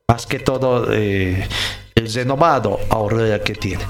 más 0.09 0.27
que 0.27 0.39
todo, 0.39 0.91
eh, 0.91 1.47
el 1.95 2.11
renovado 2.15 2.81
Aurora 2.89 3.43
que 3.43 3.55
tiene. 3.55 3.85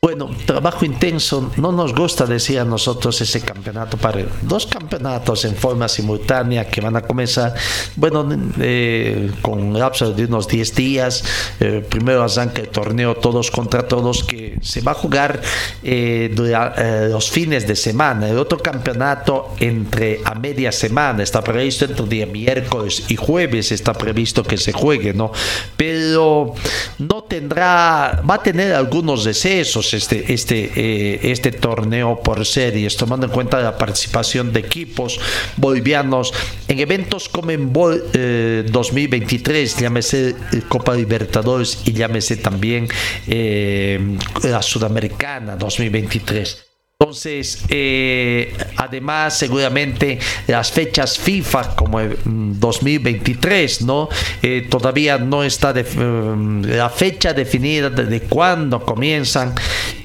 Bueno, 0.00 0.30
trabajo 0.44 0.84
intenso, 0.84 1.50
no 1.56 1.72
nos 1.72 1.94
gusta 1.94 2.26
decir 2.26 2.60
a 2.60 2.64
nosotros 2.64 3.20
ese 3.20 3.40
campeonato 3.40 3.96
para 3.96 4.24
dos 4.42 4.66
campeonatos 4.66 5.44
en 5.46 5.56
forma 5.56 5.88
simultánea 5.88 6.68
que 6.68 6.80
van 6.80 6.96
a 6.96 7.02
comenzar, 7.02 7.54
bueno, 7.96 8.28
eh, 8.60 9.32
con 9.42 9.76
lapso 9.76 10.12
de 10.12 10.26
unos 10.26 10.46
10 10.46 10.74
días. 10.74 11.24
Eh, 11.58 11.84
primero 11.88 12.22
arranca 12.22 12.60
el 12.60 12.68
torneo 12.68 13.16
todos 13.16 13.50
contra 13.50 13.88
todos 13.88 14.22
que 14.22 14.58
se 14.60 14.80
va 14.80 14.92
a 14.92 14.94
jugar 14.94 15.40
eh, 15.82 16.30
durante, 16.32 17.08
los 17.08 17.30
fines 17.30 17.66
de 17.66 17.74
semana. 17.74 18.28
El 18.28 18.38
otro 18.38 18.58
campeonato 18.58 19.54
entre 19.58 20.20
a 20.24 20.34
media 20.34 20.72
semana 20.72 21.22
está 21.22 21.42
previsto 21.42 21.86
entre 21.86 22.26
miércoles 22.26 23.04
y 23.08 23.16
jueves 23.16 23.72
está 23.72 23.92
previsto 23.92 24.42
que 24.42 24.56
se 24.56 24.72
juegue, 24.72 25.12
¿no? 25.12 25.32
Pero 25.76 26.54
no 26.98 27.24
tendrá, 27.24 28.22
va 28.28 28.34
a 28.34 28.42
tener 28.42 28.74
algunos 28.74 29.24
decesos 29.24 29.85
este, 29.94 30.32
este, 30.32 30.72
eh, 30.76 31.20
este 31.22 31.52
torneo 31.52 32.20
por 32.22 32.44
series, 32.44 32.96
tomando 32.96 33.26
en 33.26 33.32
cuenta 33.32 33.60
la 33.60 33.78
participación 33.78 34.52
de 34.52 34.60
equipos 34.60 35.20
bolivianos 35.56 36.32
en 36.68 36.78
eventos 36.78 37.28
como 37.28 37.50
en 37.50 37.72
Bol, 37.72 38.02
2023, 38.12 39.76
llámese 39.76 40.34
Copa 40.68 40.94
Libertadores 40.94 41.82
y 41.84 41.92
llámese 41.92 42.36
también 42.36 42.88
eh, 43.28 44.00
la 44.42 44.62
Sudamericana 44.62 45.56
2023. 45.56 46.65
Entonces, 46.98 47.62
eh, 47.68 48.56
además, 48.78 49.36
seguramente 49.36 50.18
las 50.46 50.72
fechas 50.72 51.18
FIFA 51.18 51.76
como 51.76 52.00
el 52.00 52.16
2023, 52.24 53.82
¿no? 53.82 54.08
Eh, 54.42 54.66
todavía 54.70 55.18
no 55.18 55.44
está 55.44 55.74
de, 55.74 55.84
mm, 55.84 56.64
la 56.64 56.88
fecha 56.88 57.34
definida 57.34 57.90
de, 57.90 58.20
cuándo 58.22 58.82
comienzan 58.82 59.54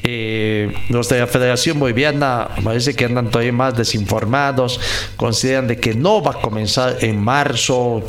eh, 0.04 0.69
los 0.89 1.08
de 1.08 1.19
la 1.19 1.27
Federación 1.27 1.80
Boliviana 1.80 2.49
parece 2.62 2.93
que 2.93 3.06
andan 3.06 3.30
todavía 3.32 3.54
más 3.54 3.77
desinformados, 3.77 4.77
consideran 5.15 5.67
de 5.67 5.77
que 5.77 5.93
no 5.93 6.21
va 6.21 6.32
a 6.32 6.41
comenzar 6.41 6.97
en 6.99 7.23
marzo, 7.23 8.04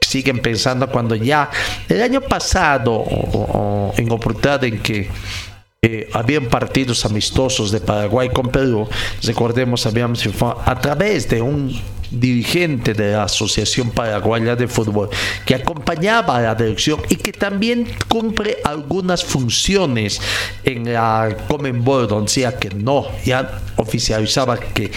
siguen 0.00 0.40
pensando 0.40 0.88
cuando 0.88 1.14
ya 1.14 1.50
el 1.88 2.02
año 2.02 2.20
pasado, 2.20 3.04
en 3.96 4.10
oportunidad 4.10 4.64
en 4.64 4.80
que 4.80 5.08
eh, 5.80 6.10
habían 6.12 6.46
partidos 6.46 7.04
amistosos 7.04 7.70
de 7.70 7.78
Paraguay 7.78 8.30
con 8.30 8.48
Perú, 8.48 8.88
recordemos, 9.22 9.86
habíamos 9.86 10.26
a 10.42 10.80
través 10.80 11.28
de 11.28 11.40
un 11.40 11.80
dirigente 12.10 12.94
de 12.94 13.12
la 13.12 13.22
Asociación 13.22 13.90
Paraguaya 13.90 14.56
de 14.56 14.66
Fútbol, 14.66 15.08
que 15.46 15.54
acompañaba 15.54 16.38
a 16.38 16.40
la 16.40 16.54
dirección 16.56 17.00
y 17.08 17.14
que 17.14 17.32
también 17.32 17.86
cumple 18.08 18.56
algunas 18.64 19.24
funciones 19.24 20.20
en 20.64 20.92
la 20.92 21.36
Comenbol, 21.46 22.12
o 22.12 22.26
sea 22.26 22.58
que 22.58 22.70
no, 22.70 23.06
ya 23.24 23.60
oficializaba 23.76 24.58
que 24.58 24.90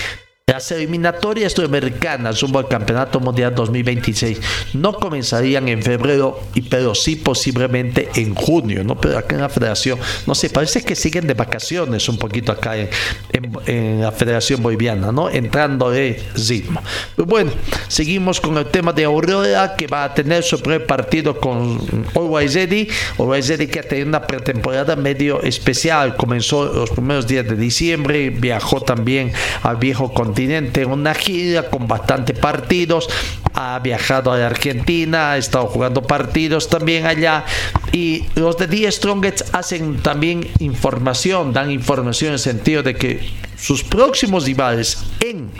las 0.51 0.69
eliminatorias 0.71 1.53
sudamericanas 1.53 2.41
rumbo 2.41 2.59
al 2.59 2.67
Campeonato 2.67 3.21
Mundial 3.21 3.55
2026 3.55 4.41
no 4.73 4.91
comenzarían 4.91 5.69
en 5.69 5.81
febrero, 5.81 6.41
pero 6.69 6.93
sí 6.93 7.15
posiblemente 7.15 8.09
en 8.15 8.35
junio, 8.35 8.83
¿no? 8.83 8.99
Pero 8.99 9.17
acá 9.17 9.35
en 9.35 9.41
la 9.41 9.47
federación, 9.47 9.97
no 10.27 10.35
sé, 10.35 10.49
parece 10.49 10.83
que 10.83 10.93
siguen 10.93 11.25
de 11.25 11.35
vacaciones 11.35 12.09
un 12.09 12.17
poquito 12.17 12.51
acá 12.51 12.75
en, 12.75 14.01
la 14.01 14.11
Federación 14.11 14.61
Boliviana, 14.61 15.11
¿no? 15.13 15.29
Entrando 15.29 15.89
de 15.89 16.21
ritmo. 16.49 16.81
Bueno, 17.15 17.51
seguimos 17.87 18.41
con 18.41 18.57
el 18.57 18.65
tema 18.65 18.91
de 18.91 19.05
Aurora, 19.05 19.75
que 19.77 19.87
va 19.87 20.03
a 20.03 20.13
tener 20.13 20.43
su 20.43 20.59
primer 20.59 20.85
partido 20.85 21.39
con 21.39 21.79
Always 22.13 22.55
Ready. 22.55 22.89
Always 23.17 23.47
Ready 23.47 23.67
que 23.67 23.79
ha 23.79 23.83
tenido 23.83 24.09
una 24.09 24.27
pretemporada 24.27 24.97
medio 24.97 25.41
especial. 25.43 26.17
Comenzó 26.17 26.65
los 26.65 26.89
primeros 26.89 27.25
días 27.25 27.47
de 27.47 27.55
diciembre, 27.55 28.29
viajó 28.31 28.81
también 28.81 29.31
al 29.63 29.77
viejo 29.77 30.13
continente 30.13 30.40
una 30.85 31.13
gira 31.13 31.69
con 31.69 31.87
bastantes 31.87 32.37
partidos. 32.37 33.09
Ha 33.53 33.79
viajado 33.79 34.31
a 34.31 34.45
Argentina, 34.45 35.31
ha 35.31 35.37
estado 35.37 35.67
jugando 35.67 36.01
partidos 36.03 36.69
también 36.69 37.05
allá. 37.05 37.45
Y 37.91 38.25
los 38.35 38.57
de 38.57 38.67
The 38.67 38.91
Strongest 38.91 39.53
hacen 39.53 39.97
también 39.97 40.47
información, 40.59 41.53
dan 41.53 41.71
información 41.71 42.29
en 42.29 42.33
el 42.33 42.39
sentido 42.39 42.83
de 42.83 42.95
que 42.95 43.19
sus 43.57 43.83
próximos 43.83 44.45
rivales 44.45 45.03
en 45.19 45.51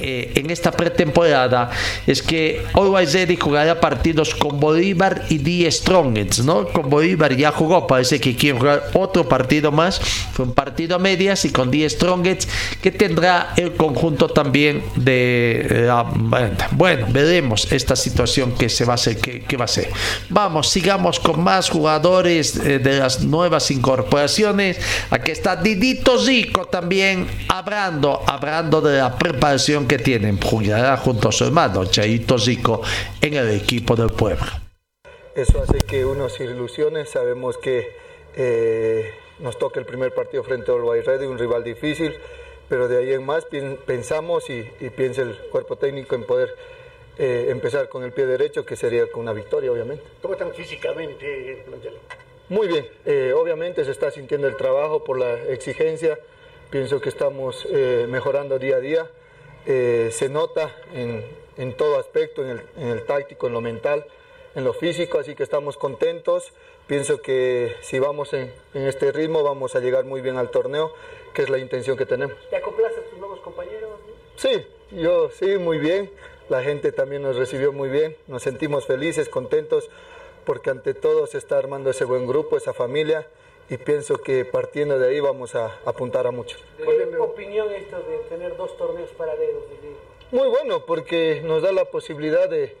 eh, 0.00 0.32
en, 0.34 0.50
esta 0.50 0.72
pretemporada 0.72 1.70
es 2.06 2.22
que 2.22 2.64
Always 2.74 3.14
Ready 3.14 3.36
jugará 3.36 3.80
partidos 3.80 4.34
con 4.34 4.58
Bolívar 4.58 5.24
y 5.28 5.38
The 5.38 5.70
Strongest, 5.70 6.40
¿no? 6.40 6.66
Con 6.68 6.90
Bolívar 6.90 7.36
ya 7.36 7.52
jugó, 7.52 7.86
parece 7.86 8.20
que 8.20 8.34
quiere 8.34 8.58
jugar 8.58 8.90
otro 8.94 9.28
partido 9.28 9.70
más, 9.70 10.00
fue 10.32 10.44
un 10.44 10.54
partido 10.54 10.96
a 10.96 10.98
medias 10.98 11.44
y 11.44 11.50
con 11.50 11.70
The 11.70 11.88
Strongest 11.88 12.48
que 12.80 12.90
tendrá 12.90 13.54
el 13.56 13.74
conjunto 13.74 14.28
también 14.28 14.82
de 14.96 15.84
la 15.86 16.00
bueno, 16.72 17.06
veremos 17.10 17.70
esta 17.72 17.96
situación 17.96 18.52
que 18.52 18.68
se 18.68 18.84
va 18.84 18.92
a 18.92 18.94
hacer, 18.94 19.18
que, 19.18 19.56
va 19.56 19.64
a 19.64 19.68
ser. 19.68 19.88
Vamos, 20.28 20.68
sigamos 20.68 21.20
con 21.20 21.42
más 21.42 21.68
jugadores 21.68 22.56
eh, 22.56 22.78
de 22.78 22.98
las 22.98 23.22
nuevas 23.22 23.70
incorporaciones. 23.70 24.78
Aquí 25.10 25.30
está 25.30 25.56
Didito 25.56 26.18
Zico 26.18 26.66
también 26.66 27.26
hablando, 27.48 28.22
hablando 28.26 28.80
de 28.80 28.98
la 28.98 29.16
preparación 29.16 29.86
que 29.90 29.98
tienen 29.98 30.40
jugará 30.40 30.96
junto 30.98 31.30
a 31.30 31.32
su 31.32 31.46
hermano 31.46 31.84
Chaito 31.84 32.38
Zico 32.38 32.80
en 33.20 33.34
el 33.34 33.50
equipo 33.50 33.96
del 33.96 34.10
pueblo. 34.10 34.46
Eso 35.34 35.60
hace 35.60 35.78
que 35.78 36.04
uno 36.04 36.28
se 36.28 36.44
ilusione, 36.44 37.06
sabemos 37.06 37.58
que 37.58 37.88
eh, 38.36 39.10
nos 39.40 39.58
toca 39.58 39.80
el 39.80 39.86
primer 39.86 40.14
partido 40.14 40.44
frente 40.44 40.70
a 40.70 40.74
Always 40.74 41.04
Ready, 41.04 41.26
un 41.26 41.40
rival 41.40 41.64
difícil, 41.64 42.14
pero 42.68 42.86
de 42.86 42.98
ahí 42.98 43.12
en 43.12 43.26
más 43.26 43.48
pensamos 43.84 44.48
y, 44.48 44.62
piensa 44.90 45.22
el 45.22 45.36
cuerpo 45.50 45.74
técnico 45.74 46.14
en 46.14 46.22
poder 46.22 46.54
eh, 47.18 47.48
empezar 47.48 47.88
con 47.88 48.04
el 48.04 48.12
pie 48.12 48.26
derecho, 48.26 48.64
que 48.64 48.76
sería 48.76 49.10
con 49.10 49.22
una 49.22 49.32
victoria, 49.32 49.72
obviamente. 49.72 50.04
¿Cómo 50.22 50.34
están 50.34 50.54
físicamente 50.54 51.64
Muy 52.48 52.68
bien, 52.68 52.86
eh, 53.06 53.32
obviamente 53.36 53.84
se 53.84 53.90
está 53.90 54.12
sintiendo 54.12 54.46
el 54.46 54.56
trabajo 54.56 55.02
por 55.02 55.18
la 55.18 55.34
exigencia, 55.48 56.16
pienso 56.70 57.00
que 57.00 57.08
estamos 57.08 57.66
mejorando 58.06 58.56
día 58.60 58.76
a 58.76 58.80
día. 58.80 59.10
Eh, 59.66 60.10
se 60.12 60.28
nota 60.28 60.74
en, 60.94 61.74
todo 61.74 61.98
aspecto, 61.98 62.44
en 62.44 62.60
el, 62.78 63.04
táctico, 63.04 63.46
en 63.46 63.52
lo 63.52 63.60
mental, 63.60 64.06
en 64.54 64.64
lo 64.64 64.72
físico, 64.72 65.18
así 65.18 65.34
que 65.34 65.42
estamos 65.42 65.76
contentos. 65.76 66.52
Pienso 66.86 67.20
que 67.20 67.76
si 67.82 67.98
vamos 67.98 68.32
en, 68.32 68.52
este 68.74 69.12
ritmo 69.12 69.42
vamos 69.42 69.76
a 69.76 69.80
llegar 69.80 70.04
muy 70.04 70.20
bien 70.20 70.36
al 70.36 70.50
torneo, 70.50 70.92
que 71.34 71.42
es 71.42 71.50
la 71.50 71.58
intención 71.58 71.96
que 71.96 72.06
tenemos. 72.06 72.36
¿Te 72.48 72.56
acoplaste 72.56 73.00
a 73.00 73.04
tus 73.04 73.18
nuevos 73.18 73.40
compañeros? 73.40 73.90
Sí, 74.36 74.66
yo 74.90 75.30
sí, 75.30 75.58
muy 75.58 75.78
bien. 75.78 76.10
La 76.48 76.62
gente 76.62 76.90
también 76.90 77.22
nos 77.22 77.36
recibió 77.36 77.72
muy 77.72 77.90
bien, 77.90 78.16
nos 78.26 78.42
sentimos 78.42 78.84
felices, 78.84 79.28
contentos, 79.28 79.88
porque 80.44 80.70
ante 80.70 80.94
todo 80.94 81.28
se 81.28 81.38
está 81.38 81.58
armando 81.58 81.90
ese 81.90 82.04
buen 82.04 82.26
grupo, 82.26 82.56
esa 82.56 82.72
familia 82.72 83.28
y 83.70 83.76
pienso 83.78 84.18
que 84.18 84.44
partiendo 84.44 84.98
de 84.98 85.08
ahí 85.08 85.20
vamos 85.20 85.54
a 85.54 85.78
apuntar 85.86 86.26
a 86.26 86.32
mucho. 86.32 86.58
¿Qué 86.76 87.16
opinión 87.18 87.72
esto 87.72 88.00
de 88.00 88.18
tener 88.28 88.56
dos 88.56 88.76
torneos 88.76 89.08
paralelos? 89.10 89.62
Muy 90.32 90.48
bueno, 90.48 90.84
porque 90.84 91.40
nos 91.44 91.62
da 91.62 91.72
la 91.72 91.84
posibilidad 91.86 92.48
de, 92.48 92.76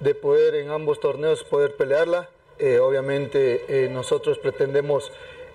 de 0.00 0.14
poder 0.14 0.54
en 0.56 0.70
ambos 0.70 1.00
torneos 1.00 1.42
poder 1.44 1.76
pelearla. 1.76 2.28
Eh, 2.58 2.78
obviamente 2.78 3.64
eh, 3.68 3.88
nosotros 3.88 4.38
pretendemos 4.38 5.10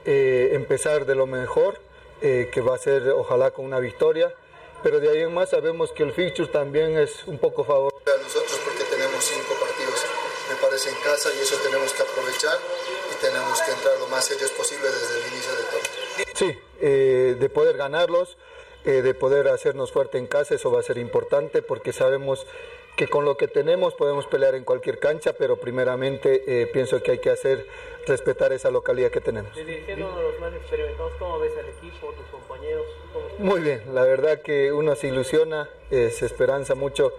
eh, 0.05 0.49
empezar 0.53 1.05
de 1.05 1.15
lo 1.15 1.27
mejor, 1.27 1.79
que 2.19 2.59
va 2.59 2.75
a 2.75 2.77
ser 2.77 3.07
ojalá 3.11 3.51
con 3.51 3.63
una 3.63 3.79
victoria, 3.79 4.33
pero 4.83 4.99
de 4.99 5.07
ahí 5.07 5.21
en 5.21 5.33
más 5.33 5.51
sabemos 5.51 5.93
que 5.93 6.03
el 6.03 6.11
fixture 6.11 6.49
también 6.49 6.97
es 6.97 7.25
un 7.27 7.37
poco 7.37 7.63
favorable 7.63 8.03
a 8.05 8.21
nosotros 8.21 8.59
porque 8.65 8.83
tenemos 8.83 9.23
cinco 9.23 9.53
partidos, 9.53 9.68
en 10.87 10.95
casa 11.03 11.29
y 11.33 11.39
eso 11.39 11.55
tenemos 11.63 11.93
que 11.93 12.03
aprovechar 12.03 12.57
tenemos 13.19 13.61
que 13.61 13.71
entrar 13.71 13.97
lo 13.99 14.07
más 14.07 14.25
serios 14.25 14.51
posible 14.51 14.87
desde 14.87 15.19
el 15.19 15.33
inicio 15.33 15.51
del 15.55 15.65
torneo. 15.65 16.35
Sí, 16.35 16.59
eh, 16.81 17.35
de 17.39 17.49
poder 17.49 17.77
ganarlos, 17.77 18.37
eh, 18.85 19.01
de 19.01 19.13
poder 19.13 19.47
hacernos 19.47 19.91
fuerte 19.91 20.17
en 20.17 20.27
casa, 20.27 20.55
eso 20.55 20.71
va 20.71 20.79
a 20.79 20.83
ser 20.83 20.97
importante 20.97 21.61
porque 21.61 21.93
sabemos 21.93 22.45
que 22.95 23.07
con 23.07 23.23
lo 23.23 23.37
que 23.37 23.47
tenemos 23.47 23.93
podemos 23.93 24.25
pelear 24.25 24.55
en 24.55 24.63
cualquier 24.63 24.99
cancha, 24.99 25.33
pero 25.33 25.57
primeramente 25.57 26.43
eh, 26.47 26.67
pienso 26.67 27.01
que 27.01 27.11
hay 27.11 27.19
que 27.19 27.29
hacer 27.29 27.65
respetar 28.05 28.51
esa 28.51 28.71
localidad 28.71 29.09
que 29.09 29.21
tenemos. 29.21 29.53
Dirigiendo 29.55 30.07
uno 30.07 30.17
de 30.17 30.31
los 30.31 30.39
más 30.39 30.53
experimentados, 30.53 31.13
¿cómo 31.19 31.39
ves 31.39 31.53
al 31.57 31.69
equipo, 31.69 32.11
tus 32.13 32.25
compañeros? 32.27 32.85
Muy 33.37 33.61
bien, 33.61 33.83
la 33.93 34.03
verdad 34.03 34.41
que 34.41 34.73
uno 34.73 34.95
se 34.95 35.07
ilusiona, 35.07 35.69
se 35.89 36.25
esperanza 36.25 36.75
mucho 36.75 37.13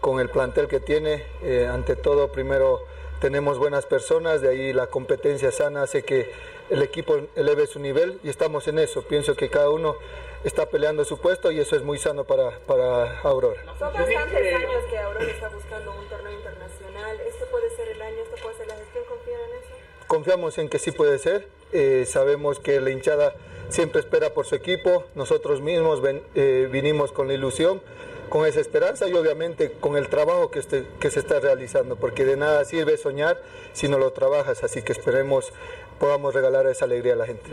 con 0.00 0.20
el 0.20 0.30
plantel 0.30 0.68
que 0.68 0.80
tiene. 0.80 1.24
ante 1.68 1.96
todo, 1.96 2.28
primero 2.32 2.80
tenemos 3.26 3.58
buenas 3.58 3.86
personas, 3.86 4.40
de 4.40 4.50
ahí 4.50 4.72
la 4.72 4.86
competencia 4.86 5.50
sana 5.50 5.82
hace 5.82 6.04
que 6.04 6.30
el 6.70 6.80
equipo 6.80 7.18
eleve 7.34 7.66
su 7.66 7.80
nivel 7.80 8.20
y 8.22 8.28
estamos 8.28 8.68
en 8.68 8.78
eso. 8.78 9.02
Pienso 9.02 9.34
que 9.34 9.50
cada 9.50 9.68
uno 9.68 9.96
está 10.44 10.66
peleando 10.66 11.04
su 11.04 11.18
puesto 11.18 11.50
y 11.50 11.58
eso 11.58 11.74
es 11.74 11.82
muy 11.82 11.98
sano 11.98 12.22
para, 12.22 12.56
para 12.60 13.18
Aurora. 13.22 13.60
Son 13.80 13.92
bastantes 13.92 14.54
años 14.54 14.84
que 14.88 14.96
Aurora 14.96 15.24
está 15.24 15.48
buscando 15.48 15.92
un 15.98 16.08
torneo 16.08 16.32
internacional. 16.34 17.20
¿Este 17.26 17.46
puede 17.46 17.68
ser 17.70 17.88
el 17.88 18.00
año? 18.00 18.22
¿Esto 18.22 18.36
puede 18.40 18.58
ser 18.58 18.68
la 18.68 18.76
gestión? 18.76 19.04
¿Confían 19.08 19.40
en 19.40 19.56
eso? 19.56 19.74
Confiamos 20.06 20.58
en 20.58 20.68
que 20.68 20.78
sí 20.78 20.92
puede 20.92 21.18
ser. 21.18 21.48
Eh, 21.72 22.04
sabemos 22.06 22.60
que 22.60 22.80
la 22.80 22.90
hinchada 22.90 23.34
siempre 23.70 23.98
espera 23.98 24.34
por 24.34 24.46
su 24.46 24.54
equipo. 24.54 25.04
Nosotros 25.16 25.60
mismos 25.60 26.00
eh, 26.36 26.68
vinimos 26.70 27.10
con 27.10 27.26
la 27.26 27.34
ilusión 27.34 27.82
con 28.28 28.46
esa 28.46 28.60
esperanza 28.60 29.08
y 29.08 29.14
obviamente 29.14 29.72
con 29.72 29.96
el 29.96 30.08
trabajo 30.08 30.50
que, 30.50 30.62
se 30.62 31.18
está 31.18 31.40
realizando, 31.40 31.96
porque 31.96 32.24
de 32.24 32.36
nada 32.36 32.64
sirve 32.64 32.96
soñar 32.96 33.40
si 33.72 33.88
no 33.88 33.98
lo 33.98 34.12
trabajas, 34.12 34.62
así 34.64 34.82
que 34.82 34.92
esperemos 34.92 35.52
podamos 35.98 36.34
regalar 36.34 36.66
esa 36.66 36.84
alegría 36.84 37.14
a 37.14 37.16
la 37.16 37.26
gente. 37.26 37.50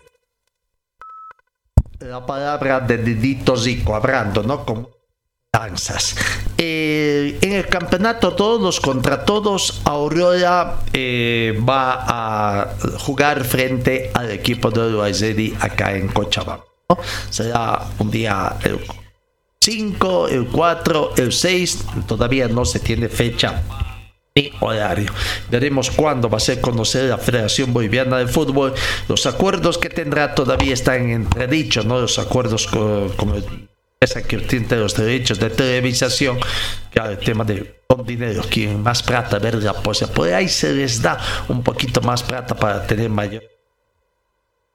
La 1.99 2.25
palabra 2.25 2.81
de 2.81 2.97
Didito 2.97 3.55
Zico, 3.55 3.95
hablando, 3.95 4.43
¿no? 4.43 4.65
Como 4.65 4.89
danzas. 5.51 6.15
Eh, 6.57 7.38
en 7.41 7.53
el 7.53 7.67
campeonato 7.67 8.36
todos 8.36 8.79
contra 8.79 9.23
todos, 9.23 9.81
Aurora 9.86 10.79
eh, 10.91 11.57
va 11.67 12.63
a 12.63 12.75
jugar 12.99 13.43
frente 13.43 14.12
al 14.13 14.31
equipo 14.31 14.71
de 14.71 14.88
Uruguay 14.88 15.57
acá 15.59 15.95
en 15.95 16.07
Cochabamba. 16.09 16.65
Será 17.29 17.86
un 17.99 18.12
día 18.12 18.55
5, 19.63 20.28
el 20.28 20.47
4, 20.47 21.13
el 21.15 21.32
6, 21.32 21.86
todavía 22.06 22.49
no 22.49 22.65
se 22.65 22.82
tiene 22.82 23.08
fecha 23.08 23.63
ni 24.36 24.52
horario. 24.60 25.10
Veremos 25.49 25.89
cuándo 25.89 26.30
va 26.30 26.36
a 26.36 26.41
ser 26.41 26.60
conocer 26.60 27.10
la 27.10 27.17
Federación 27.17 27.71
Boliviana 27.71 28.17
de 28.17 28.28
Fútbol. 28.28 28.73
Los 29.08 29.26
acuerdos 29.26 29.78
que 29.78 29.89
tendrá 29.89 30.36
todavía 30.36 30.73
están 30.73 31.04
en 31.04 31.12
entredicho, 31.12 31.82
¿no? 31.84 32.02
Los 32.02 32.19
acuerdos 32.19 32.67
con, 32.67 33.13
esa 34.02 34.21
que 34.23 34.38
tiene 34.39 34.76
los 34.76 34.97
derechos 34.97 35.39
de 35.39 35.49
televisación, 35.49 36.39
que 36.91 36.99
el 36.99 37.17
tema 37.19 37.45
de 37.45 37.84
con 37.88 38.06
dinero, 38.06 38.43
quien 38.49 38.84
más 38.84 39.02
plata, 39.02 39.39
ver 39.39 39.56
la 39.63 39.71
pues 39.71 40.04
por 40.13 40.28
ahí 40.34 40.49
se 40.49 40.73
les 40.73 41.02
da 41.02 41.17
un 41.47 41.63
poquito 41.63 42.02
más 42.02 42.21
plata 42.21 42.54
para 42.54 42.86
tener 42.86 43.10
mayor 43.10 43.52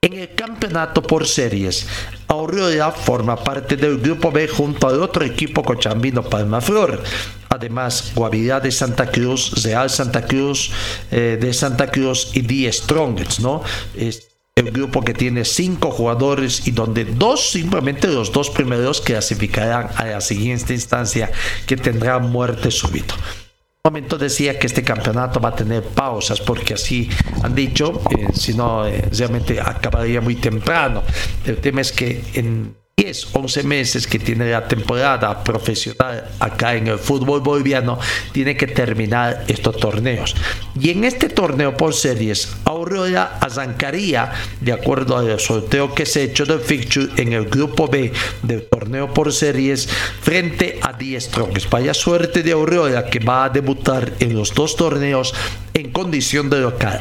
En 0.00 0.14
el 0.14 0.32
campeonato 0.36 1.02
por 1.02 1.26
series, 1.26 1.84
Aurora 2.28 2.92
forma 2.92 3.34
parte 3.34 3.76
del 3.76 3.98
grupo 3.98 4.30
B 4.30 4.46
junto 4.46 4.86
al 4.86 5.02
otro 5.02 5.24
equipo 5.24 5.64
cochambino 5.64 6.22
Palmaflor. 6.22 7.02
Además, 7.48 8.12
Guavirá 8.14 8.60
de 8.60 8.70
Santa 8.70 9.10
Cruz, 9.10 9.64
Real 9.64 9.90
Santa 9.90 10.24
Cruz 10.24 10.70
eh, 11.10 11.36
de 11.40 11.52
Santa 11.52 11.90
Cruz 11.90 12.30
y 12.32 12.42
The 12.42 12.72
Strongest, 12.72 13.40
¿no? 13.40 13.64
Es 13.96 14.28
el 14.54 14.70
grupo 14.70 15.02
que 15.02 15.14
tiene 15.14 15.44
cinco 15.44 15.90
jugadores 15.90 16.68
y 16.68 16.70
donde 16.70 17.04
dos, 17.04 17.50
simplemente 17.50 18.06
los 18.06 18.30
dos 18.30 18.50
primeros 18.50 19.00
clasificarán 19.00 19.90
a 19.96 20.04
la 20.04 20.20
siguiente 20.20 20.74
instancia 20.74 21.32
que 21.66 21.76
tendrá 21.76 22.20
muerte 22.20 22.70
súbito 22.70 23.16
momento 23.90 24.18
decía 24.18 24.58
que 24.58 24.66
este 24.66 24.82
campeonato 24.82 25.40
va 25.40 25.50
a 25.50 25.54
tener 25.54 25.82
pausas 25.82 26.40
porque 26.40 26.74
así 26.74 27.08
han 27.42 27.54
dicho, 27.54 28.02
eh, 28.10 28.28
si 28.34 28.54
no 28.54 28.86
eh, 28.86 29.08
realmente 29.16 29.60
acabaría 29.60 30.20
muy 30.20 30.36
temprano. 30.36 31.02
El 31.44 31.56
tema 31.58 31.80
es 31.80 31.92
que 31.92 32.22
en 32.34 32.76
10, 32.98 33.28
11 33.32 33.62
meses 33.62 34.06
que 34.08 34.18
tiene 34.18 34.50
la 34.50 34.66
temporada 34.66 35.44
profesional 35.44 36.28
acá 36.40 36.74
en 36.74 36.88
el 36.88 36.98
fútbol 36.98 37.40
boliviano, 37.40 37.96
tiene 38.32 38.56
que 38.56 38.66
terminar 38.66 39.44
estos 39.46 39.76
torneos. 39.76 40.34
Y 40.78 40.90
en 40.90 41.04
este 41.04 41.28
torneo 41.28 41.76
por 41.76 41.94
series, 41.94 42.56
Aurora 42.64 43.38
arrancaría, 43.40 44.32
de 44.60 44.72
acuerdo 44.72 45.16
al 45.16 45.38
sorteo 45.38 45.94
que 45.94 46.06
se 46.06 46.20
ha 46.20 46.24
hecho 46.24 46.44
del 46.44 46.58
fixture 46.58 47.08
en 47.16 47.32
el 47.34 47.44
grupo 47.44 47.86
B 47.86 48.12
del 48.42 48.66
torneo 48.66 49.14
por 49.14 49.32
series, 49.32 49.88
frente 50.20 50.80
a 50.82 50.92
10 50.92 51.22
Strongest. 51.22 51.70
Vaya 51.70 51.94
suerte 51.94 52.42
de 52.42 52.50
Aurora 52.50 53.06
que 53.06 53.20
va 53.20 53.44
a 53.44 53.48
debutar 53.48 54.14
en 54.18 54.34
los 54.34 54.52
dos 54.54 54.74
torneos 54.74 55.32
en 55.72 55.92
condición 55.92 56.50
de 56.50 56.62
local. 56.62 57.00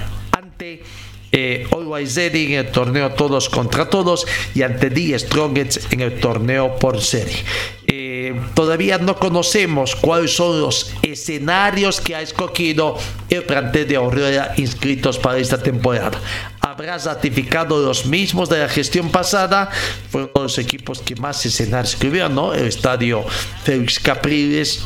Eh, 1.32 1.68
Always 1.72 2.16
Ready 2.16 2.54
en 2.54 2.66
el 2.66 2.72
torneo 2.72 3.12
todos 3.12 3.50
contra 3.50 3.90
todos 3.90 4.26
y 4.56 4.62
ante 4.62 4.90
The 4.90 5.20
Strongest 5.20 5.92
en 5.92 6.02
el 6.02 6.20
torneo 6.20 6.78
por 6.78 7.02
serie. 7.02 7.44
Eh, 7.86 8.34
todavía 8.54 8.98
no 8.98 9.18
conocemos 9.18 9.96
cuáles 9.96 10.36
son 10.36 10.62
los 10.62 10.94
escenarios 11.02 12.02
que 12.02 12.16
ha 12.16 12.22
escogido 12.22 12.98
el 13.30 13.44
plantel 13.44 13.88
de 13.88 13.96
Aurora 13.96 14.54
inscritos 14.58 15.18
para 15.18 15.38
esta 15.38 15.62
temporada. 15.62 16.20
Habrá 16.62 16.98
ratificado 16.98 17.82
los 17.84 18.06
mismos 18.06 18.50
de 18.50 18.60
la 18.60 18.70
gestión 18.70 19.10
pasada, 19.10 19.70
fueron 20.10 20.32
los 20.36 20.58
equipos 20.58 21.00
que 21.00 21.16
más 21.16 21.46
escenarios 21.46 21.94
escribieron, 21.94 22.36
¿no? 22.36 22.54
El 22.54 22.68
estadio 22.68 23.26
Félix 23.64 24.00
Capriles, 24.00 24.86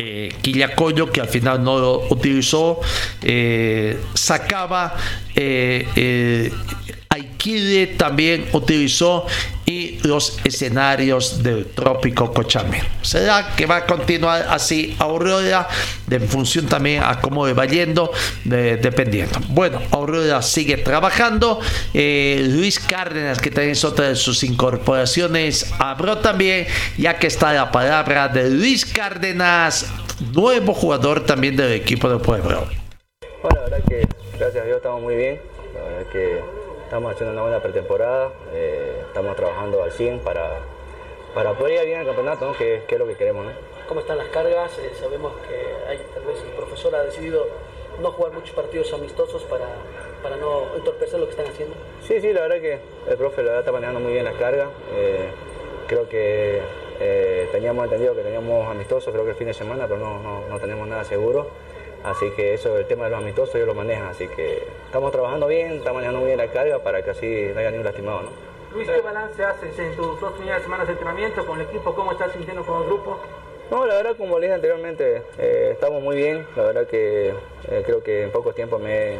eh, 0.00 0.34
que 0.42 1.20
al 1.20 1.28
final 1.28 1.62
no 1.62 1.78
lo 1.78 2.06
utilizó, 2.10 2.80
eh, 3.22 3.98
sacaba, 4.14 4.96
eh, 5.40 5.86
eh, 5.94 6.52
Aikide 7.10 7.86
también 7.96 8.46
utilizó 8.52 9.24
y 9.64 9.98
los 10.02 10.38
escenarios 10.44 11.42
del 11.44 11.66
trópico 11.66 12.32
Cochamel. 12.32 12.82
¿Será 13.02 13.54
que 13.54 13.64
va 13.66 13.76
a 13.76 13.86
continuar 13.86 14.46
así 14.50 14.96
Aurora? 14.98 15.68
en 16.10 16.28
función 16.28 16.66
también 16.66 17.02
a 17.04 17.20
cómo 17.20 17.42
va 17.54 17.66
yendo, 17.66 18.10
dependiendo. 18.44 19.38
Bueno, 19.50 19.80
Aurora 19.92 20.42
sigue 20.42 20.78
trabajando. 20.78 21.60
Eh, 21.94 22.44
Luis 22.50 22.80
Cárdenas, 22.80 23.38
que 23.40 23.50
también 23.50 23.72
es 23.72 23.84
otra 23.84 24.08
de 24.08 24.16
sus 24.16 24.42
incorporaciones, 24.42 25.72
habló 25.78 26.18
también, 26.18 26.66
ya 26.96 27.16
que 27.18 27.28
está 27.28 27.52
la 27.52 27.70
palabra 27.70 28.26
de 28.28 28.50
Luis 28.50 28.84
Cárdenas, 28.84 29.86
nuevo 30.32 30.74
jugador 30.74 31.24
también 31.24 31.54
del 31.54 31.72
equipo 31.72 32.08
de 32.08 32.18
Pueblo. 32.18 32.66
Bueno, 33.42 33.54
la 33.54 33.70
verdad 33.70 33.84
que 33.88 34.27
gracias 34.38 34.62
a 34.62 34.66
Dios 34.66 34.76
estamos 34.76 35.02
muy 35.02 35.16
bien. 35.16 35.40
La 35.74 35.82
verdad 35.82 36.12
que 36.12 36.68
Estamos 36.88 37.12
haciendo 37.12 37.34
una 37.34 37.42
buena 37.42 37.60
pretemporada, 37.60 38.32
eh, 38.50 39.02
estamos 39.06 39.36
trabajando 39.36 39.82
al 39.82 39.92
100 39.92 40.20
para, 40.20 40.60
para 41.34 41.52
poder 41.52 41.82
ir 41.82 41.84
bien 41.84 42.00
al 42.00 42.06
campeonato, 42.06 42.54
que, 42.56 42.82
es 42.88 42.98
lo 42.98 43.06
que 43.06 43.14
queremos. 43.14 43.44
¿no? 43.44 43.52
¿Cómo 43.86 44.00
están 44.00 44.16
las 44.16 44.28
cargas? 44.28 44.78
Eh, 44.78 44.92
sabemos 44.98 45.34
que 45.46 45.86
hay, 45.86 45.98
tal 46.14 46.22
vez 46.24 46.40
el 46.42 46.56
profesor 46.56 46.94
ha 46.94 47.02
decidido 47.02 47.46
no 48.00 48.10
jugar 48.12 48.32
muchos 48.32 48.52
partidos 48.52 48.90
amistosos 48.94 49.42
para, 49.42 49.66
para 50.22 50.38
no 50.38 50.74
entorpecer 50.76 51.20
lo 51.20 51.26
que 51.26 51.32
están 51.32 51.48
haciendo. 51.48 51.74
Sí, 52.06 52.22
sí, 52.22 52.32
la 52.32 52.40
verdad 52.40 52.62
que 52.62 52.78
el 53.06 53.16
profe 53.18 53.42
la 53.42 53.48
verdad 53.48 53.60
está 53.60 53.72
manejando 53.72 54.00
muy 54.00 54.12
bien 54.14 54.24
las 54.24 54.36
cargas. 54.36 54.68
Eh, 54.94 55.28
creo 55.88 56.08
que 56.08 56.62
teníamos 57.52 57.84
entendido 57.84 58.14
que 58.14 58.22
teníamos 58.22 58.66
amistosos, 58.66 59.12
creo 59.12 59.24
que 59.24 59.32
el 59.32 59.36
fin 59.36 59.48
de 59.48 59.54
semana, 59.54 59.86
pero 59.86 60.00
no, 60.00 60.20
no, 60.20 60.48
no 60.48 60.58
tenemos 60.58 60.88
nada 60.88 61.04
seguro. 61.04 61.48
Así 62.04 62.30
que 62.30 62.54
eso, 62.54 62.76
el 62.78 62.86
tema 62.86 63.04
de 63.04 63.10
los 63.10 63.20
amistosos, 63.20 63.54
ellos 63.56 63.68
lo 63.68 63.74
manejan. 63.74 64.06
Así 64.06 64.28
que 64.28 64.62
estamos 64.86 65.12
trabajando 65.12 65.46
bien, 65.46 65.72
estamos 65.72 66.02
manejando 66.02 66.24
bien 66.24 66.38
la 66.38 66.46
carga 66.48 66.78
para 66.82 67.02
que 67.02 67.10
así 67.10 67.50
no 67.52 67.60
haya 67.60 67.70
ningún 67.70 67.84
lastimado. 67.84 68.22
¿no? 68.22 68.28
Luis, 68.72 68.88
¿qué 68.88 69.00
balance 69.00 69.42
haces 69.42 69.78
en 69.78 69.96
tus 69.96 70.20
dos 70.20 70.32
primeras 70.34 70.62
semanas 70.62 70.86
de 70.86 70.92
entrenamiento 70.92 71.46
con 71.46 71.60
el 71.60 71.66
equipo? 71.66 71.94
¿Cómo 71.94 72.12
estás 72.12 72.32
sintiendo 72.32 72.64
con 72.64 72.82
el 72.82 72.88
grupo? 72.88 73.18
No, 73.70 73.86
la 73.86 73.96
verdad, 73.96 74.16
como 74.16 74.38
le 74.38 74.46
dije 74.46 74.54
anteriormente, 74.54 75.22
eh, 75.38 75.70
estamos 75.72 76.02
muy 76.02 76.16
bien. 76.16 76.46
La 76.56 76.64
verdad 76.64 76.86
que 76.86 77.28
eh, 77.28 77.82
creo 77.84 78.02
que 78.02 78.24
en 78.24 78.30
poco 78.30 78.52
tiempo 78.52 78.78
me 78.78 79.16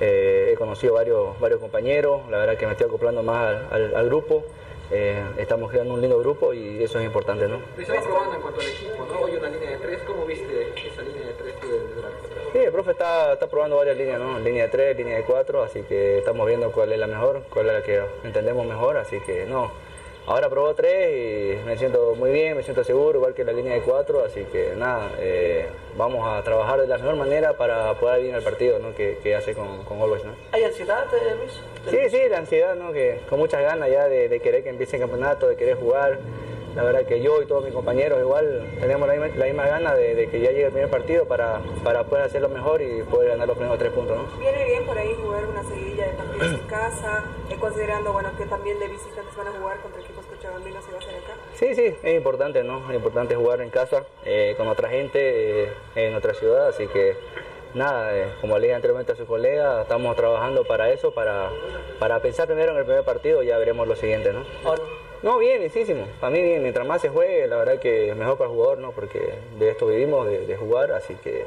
eh, 0.00 0.50
he 0.52 0.54
conocido 0.56 0.94
varios, 0.94 1.38
varios 1.40 1.60
compañeros. 1.60 2.22
La 2.30 2.38
verdad 2.38 2.56
que 2.56 2.66
me 2.66 2.72
estoy 2.72 2.86
acoplando 2.86 3.22
más 3.22 3.56
al 3.70 4.06
grupo. 4.06 4.44
Eh, 4.94 5.24
estamos 5.38 5.70
creando 5.70 5.94
un 5.94 6.02
lindo 6.02 6.18
grupo 6.18 6.52
y 6.52 6.82
eso 6.82 6.98
es 6.98 7.06
importante, 7.06 7.48
¿no? 7.48 7.60
Estaba 7.78 8.02
probando 8.02 8.34
en 8.34 8.42
cuanto 8.42 8.60
al 8.60 8.66
equipo, 8.66 9.06
¿no? 9.06 9.20
Hoy 9.20 9.36
una 9.36 9.48
línea 9.48 9.70
de 9.70 9.76
tres, 9.78 10.02
¿cómo 10.06 10.26
viste 10.26 10.74
esa 10.86 11.00
línea 11.00 11.28
de 11.28 11.32
tres 11.32 11.54
Sí, 12.52 12.58
el 12.58 12.70
profe 12.70 12.90
está, 12.90 13.32
está 13.32 13.46
probando 13.46 13.76
varias 13.76 13.96
líneas, 13.96 14.20
¿no? 14.20 14.38
Línea 14.38 14.64
de 14.64 14.68
tres, 14.68 14.94
línea 14.94 15.16
de 15.16 15.24
cuatro, 15.24 15.62
así 15.62 15.82
que 15.84 16.18
estamos 16.18 16.46
viendo 16.46 16.70
cuál 16.72 16.92
es 16.92 16.98
la 16.98 17.06
mejor, 17.06 17.42
cuál 17.48 17.68
es 17.68 17.72
la 17.72 17.82
que 17.82 18.02
entendemos 18.22 18.66
mejor, 18.66 18.98
así 18.98 19.18
que 19.20 19.46
no, 19.46 19.72
Ahora 20.24 20.48
probó 20.48 20.72
tres 20.74 21.58
y 21.60 21.66
me 21.66 21.76
siento 21.76 22.14
muy 22.16 22.30
bien, 22.30 22.56
me 22.56 22.62
siento 22.62 22.84
seguro, 22.84 23.18
igual 23.18 23.34
que 23.34 23.42
la 23.44 23.52
línea 23.52 23.74
de 23.74 23.82
cuatro, 23.82 24.24
así 24.24 24.44
que 24.44 24.72
nada, 24.76 25.10
eh, 25.18 25.66
vamos 25.96 26.26
a 26.26 26.42
trabajar 26.44 26.80
de 26.80 26.86
la 26.86 26.96
mejor 26.96 27.16
manera 27.16 27.54
para 27.54 27.92
poder 27.94 28.24
ir 28.24 28.34
el 28.34 28.42
partido 28.42 28.78
¿no? 28.78 28.94
que, 28.94 29.18
que 29.20 29.34
hace 29.34 29.52
con, 29.54 29.84
con 29.84 30.00
Always. 30.00 30.24
¿no? 30.24 30.32
¿Hay 30.52 30.62
ansiedad, 30.62 31.04
eh, 31.12 31.34
Luis? 31.36 31.60
Sí, 31.90 32.08
sí, 32.08 32.28
la 32.28 32.38
ansiedad, 32.38 32.76
¿no? 32.76 32.92
que 32.92 33.20
con 33.28 33.40
muchas 33.40 33.62
ganas 33.62 33.90
ya 33.90 34.06
de, 34.06 34.28
de 34.28 34.40
querer 34.40 34.62
que 34.62 34.68
empiece 34.68 34.96
el 34.96 35.02
campeonato, 35.02 35.48
de 35.48 35.56
querer 35.56 35.76
jugar. 35.76 36.20
La 36.76 36.84
verdad 36.84 37.04
que 37.04 37.20
yo 37.20 37.42
y 37.42 37.46
todos 37.46 37.62
mis 37.62 37.74
compañeros 37.74 38.18
igual 38.18 38.66
tenemos 38.80 39.06
la 39.06 39.12
misma, 39.14 39.36
la 39.36 39.44
misma 39.44 39.66
gana 39.66 39.94
de, 39.94 40.26
que 40.30 40.40
ya 40.40 40.52
llegue 40.52 40.64
el 40.64 40.72
primer 40.72 40.88
partido 40.88 41.26
para, 41.26 41.60
para 41.84 42.04
poder 42.04 42.24
hacerlo 42.24 42.48
mejor 42.48 42.80
y 42.80 43.02
poder 43.02 43.28
ganar 43.28 43.46
los 43.46 43.58
primeros 43.58 43.78
tres 43.78 43.92
puntos. 43.92 44.16
¿no? 44.16 44.38
Viene 44.38 44.64
bien 44.64 44.86
por 44.86 44.96
ahí 44.96 45.14
jugar 45.22 45.44
una 45.44 45.62
seguidilla 45.64 46.06
de 46.06 46.12
partidos 46.14 46.46
en 46.48 46.66
casa, 46.68 47.24
eh, 47.50 47.56
considerando 47.60 48.14
bueno, 48.14 48.30
que 48.38 48.46
también 48.46 48.78
de 48.78 48.88
visitantes 48.88 49.36
van 49.36 49.48
a 49.48 49.52
jugar 49.52 49.80
contra 49.80 50.00
a 50.48 50.82
ser 51.00 51.14
acá. 51.16 51.36
Sí, 51.54 51.74
sí, 51.74 51.94
es 52.02 52.14
importante, 52.14 52.64
¿no? 52.64 52.88
Es 52.90 52.96
importante 52.96 53.34
jugar 53.34 53.60
en 53.60 53.70
casa 53.70 54.04
eh, 54.24 54.54
con 54.56 54.68
otra 54.68 54.88
gente 54.88 55.64
eh, 55.64 55.72
en 55.94 56.14
otra 56.14 56.34
ciudad, 56.34 56.68
así 56.68 56.86
que 56.88 57.16
nada, 57.74 58.36
como 58.40 58.58
le 58.58 58.66
dije 58.66 58.74
anteriormente 58.74 59.12
a 59.12 59.16
su 59.16 59.26
colega, 59.26 59.82
estamos 59.82 60.16
trabajando 60.16 60.64
para 60.64 60.90
eso, 60.90 61.12
para, 61.12 61.50
para 61.98 62.20
pensar 62.20 62.46
primero 62.46 62.72
en 62.72 62.78
el 62.78 62.84
primer 62.84 63.04
partido 63.04 63.42
ya 63.42 63.58
veremos 63.58 63.86
lo 63.86 63.96
siguiente, 63.96 64.32
¿no? 64.32 64.44
No, 65.22 65.38
bien, 65.38 65.60
bienísimo. 65.60 66.08
Para 66.20 66.32
mí, 66.32 66.42
bien, 66.42 66.62
mientras 66.62 66.84
más 66.84 67.00
se 67.00 67.08
juegue, 67.08 67.46
la 67.46 67.56
verdad 67.56 67.78
que 67.78 68.10
es 68.10 68.16
mejor 68.16 68.36
para 68.36 68.50
el 68.50 68.56
jugador, 68.56 68.78
¿no? 68.78 68.90
Porque 68.90 69.34
de 69.56 69.70
esto 69.70 69.86
vivimos, 69.86 70.26
de, 70.26 70.56
jugar, 70.56 70.90
así 70.90 71.14
que 71.14 71.46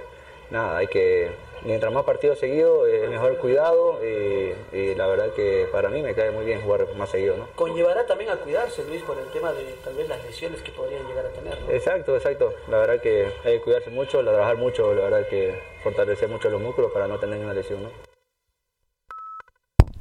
nada, 0.50 0.78
hay 0.78 0.88
que, 0.88 1.32
mientras 1.66 1.92
más 1.92 2.06
partidos 2.06 2.40
seguidos, 2.40 2.88
es 2.88 3.10
mejor 3.10 3.38
cuidado 3.38 4.00
y, 4.04 4.96
la 4.96 5.08
verdad 5.08 5.32
que 5.36 5.68
para 5.72 5.90
mí 5.90 6.02
me 6.02 6.14
cae 6.14 6.32
muy 6.32 6.46
bien 6.46 6.62
jugar 6.62 6.88
más 6.96 7.10
seguido, 7.10 7.36
¿no? 7.38 7.48
Conllevará 7.56 8.06
también 8.06 8.30
a 8.30 8.38
cuidarse, 8.38 8.86
Luis, 8.86 9.02
por 9.02 9.18
el 9.18 9.26
tema 9.28 9.52
de 9.52 9.64
tal 9.84 9.94
vez 9.96 10.08
las 10.08 10.24
lesiones 10.24 10.62
que 10.62 10.72
podrían 10.72 11.06
llegar 11.08 11.26
a 11.26 11.30
tener, 11.30 11.60
¿no? 11.62 11.72
Exacto, 11.72 12.16
exacto. 12.16 12.54
La 12.70 12.78
verdad 12.78 13.02
que 13.02 13.28
hay 13.44 13.58
que 13.58 13.62
cuidarse 13.62 13.90
mucho, 13.90 14.22
trabajar 14.22 14.58
mucho, 14.58 14.94
la 14.94 15.04
verdad 15.04 15.28
que 15.28 15.60
fortalecer 15.84 16.30
mucho 16.30 16.50
los 16.50 16.62
músculos 16.62 16.92
para 16.92 17.08
no 17.08 17.20
tener 17.20 17.36
ninguna 17.36 17.54
lesión, 17.54 17.84
¿no? 17.84 17.90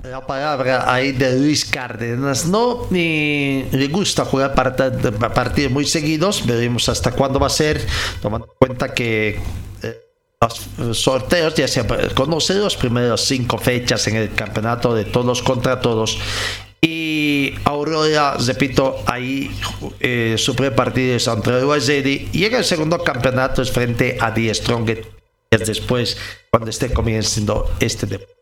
la 0.04 0.26
palabra 0.26 0.92
ahí 0.92 1.12
de 1.12 1.38
Luis 1.38 1.64
Cárdenas. 1.64 2.46
No 2.46 2.86
ni 2.90 3.64
le 3.72 3.88
gusta 3.88 4.26
jugar 4.26 4.54
partidos 4.54 5.72
muy 5.72 5.86
seguidos. 5.86 6.46
Veremos 6.46 6.88
hasta 6.90 7.12
cuándo 7.12 7.40
va 7.40 7.46
a 7.46 7.50
ser, 7.50 7.80
tomando 8.20 8.46
en 8.46 8.52
cuenta 8.58 8.92
que 8.92 9.28
eh, 9.28 9.38
los 10.78 11.00
sorteos 11.00 11.54
ya 11.54 11.68
se 11.68 11.86
conocen 12.14 12.60
los 12.60 12.76
primeros 12.76 13.22
cinco 13.22 13.58
fechas 13.58 14.06
en 14.08 14.16
el 14.16 14.34
campeonato 14.34 14.94
de 14.94 15.04
todos 15.04 15.42
contra 15.42 15.80
todos. 15.80 16.18
Y 16.80 17.54
Aurora, 17.64 18.36
repito, 18.38 19.02
ahí 19.06 19.50
eh, 20.00 20.34
su 20.36 20.54
primer 20.54 20.74
partido 20.74 21.16
es 21.16 21.26
entre 21.26 21.58
el 21.58 22.28
y 22.32 22.44
en 22.44 22.54
el 22.54 22.64
segundo 22.64 23.02
campeonato 23.02 23.62
es 23.62 23.70
frente 23.70 24.18
a 24.20 24.34
The 24.34 24.54
Strong 24.54 24.90
después, 25.50 26.16
cuando 26.50 26.70
esté 26.70 26.92
comenzando 26.92 27.70
este 27.80 28.06
deporte. 28.06 28.34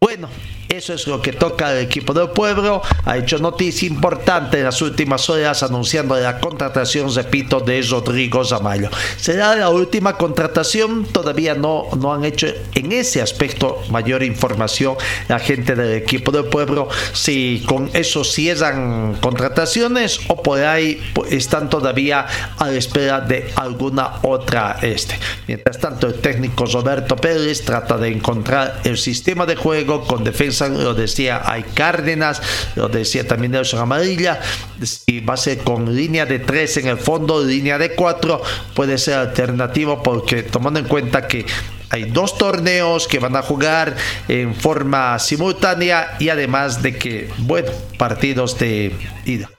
Bueno, 0.00 0.30
eso 0.70 0.94
es 0.94 1.06
lo 1.06 1.20
que 1.20 1.32
toca 1.32 1.72
el 1.72 1.84
equipo 1.84 2.14
del 2.14 2.30
pueblo. 2.30 2.80
Ha 3.04 3.18
hecho 3.18 3.38
noticia 3.38 3.88
importante 3.88 4.58
en 4.58 4.64
las 4.64 4.80
últimas 4.80 5.28
horas 5.28 5.62
anunciando 5.62 6.16
la 6.16 6.38
contratación, 6.38 7.12
repito, 7.14 7.60
de 7.60 7.82
Rodrigo 7.82 8.44
Zamayo. 8.44 8.88
Será 9.16 9.56
la 9.56 9.68
última 9.70 10.16
contratación, 10.16 11.06
todavía 11.06 11.54
no, 11.54 11.88
no 11.98 12.14
han 12.14 12.24
hecho 12.24 12.46
en 12.74 12.92
ese 12.92 13.20
aspecto 13.20 13.82
mayor 13.90 14.22
información 14.22 14.96
la 15.28 15.38
gente 15.38 15.74
del 15.74 15.94
equipo 15.94 16.30
del 16.30 16.44
pueblo 16.44 16.88
si 17.12 17.64
con 17.66 17.90
eso 17.92 18.24
cierran 18.24 19.16
contrataciones 19.20 20.20
o 20.28 20.42
por 20.42 20.60
ahí 20.60 21.00
están 21.30 21.68
todavía 21.68 22.26
a 22.58 22.66
la 22.68 22.76
espera 22.76 23.20
de 23.20 23.52
alguna 23.56 24.20
otra 24.22 24.78
este. 24.82 25.18
Mientras 25.46 25.78
tanto, 25.78 26.06
el 26.06 26.14
técnico 26.14 26.66
Roberto 26.66 27.16
Pérez 27.16 27.64
trata 27.64 27.96
de 27.96 28.08
encontrar 28.08 28.80
el 28.84 28.96
sistema 28.98 29.46
de 29.46 29.56
juego 29.56 30.06
con 30.06 30.24
defensa, 30.24 30.59
lo 30.68 30.94
decía 30.94 31.42
hay 31.44 31.62
Cárdenas, 31.62 32.40
lo 32.76 32.88
decía 32.88 33.26
también 33.26 33.52
Nelson 33.52 33.80
Amarilla, 33.80 34.40
si 34.82 35.20
va 35.20 35.34
a 35.34 35.36
ser 35.36 35.58
con 35.58 35.94
línea 35.94 36.26
de 36.26 36.38
3 36.38 36.76
en 36.78 36.88
el 36.88 36.98
fondo, 36.98 37.44
línea 37.44 37.78
de 37.78 37.94
4, 37.94 38.42
puede 38.74 38.98
ser 38.98 39.14
alternativo 39.14 40.02
porque 40.02 40.42
tomando 40.42 40.80
en 40.80 40.86
cuenta 40.86 41.26
que 41.26 41.46
hay 41.90 42.04
dos 42.04 42.38
torneos 42.38 43.08
que 43.08 43.18
van 43.18 43.36
a 43.36 43.42
jugar 43.42 43.96
en 44.28 44.54
forma 44.54 45.18
simultánea 45.18 46.16
y 46.20 46.28
además 46.28 46.82
de 46.82 46.96
que, 46.96 47.28
bueno, 47.38 47.70
partidos 47.98 48.58
de 48.58 48.94
ida. 49.24 49.50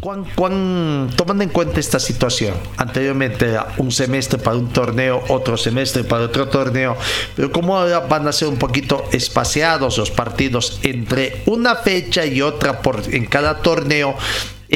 ¿Cuán, 0.00 0.24
cuán, 0.36 1.10
tomando 1.16 1.42
en 1.42 1.50
cuenta 1.50 1.80
esta 1.80 1.98
situación, 1.98 2.54
anteriormente 2.76 3.58
un 3.78 3.90
semestre 3.90 4.38
para 4.38 4.56
un 4.56 4.68
torneo, 4.68 5.24
otro 5.28 5.56
semestre 5.56 6.04
para 6.04 6.26
otro 6.26 6.46
torneo, 6.46 6.96
pero 7.34 7.50
como 7.50 7.76
ahora 7.76 7.98
van 7.98 8.28
a 8.28 8.32
ser 8.32 8.46
un 8.46 8.56
poquito 8.56 9.04
espaciados 9.10 9.98
los 9.98 10.12
partidos 10.12 10.78
entre 10.84 11.42
una 11.46 11.74
fecha 11.74 12.24
y 12.24 12.40
otra 12.40 12.82
por, 12.82 13.02
en 13.12 13.26
cada 13.26 13.62
torneo, 13.62 14.14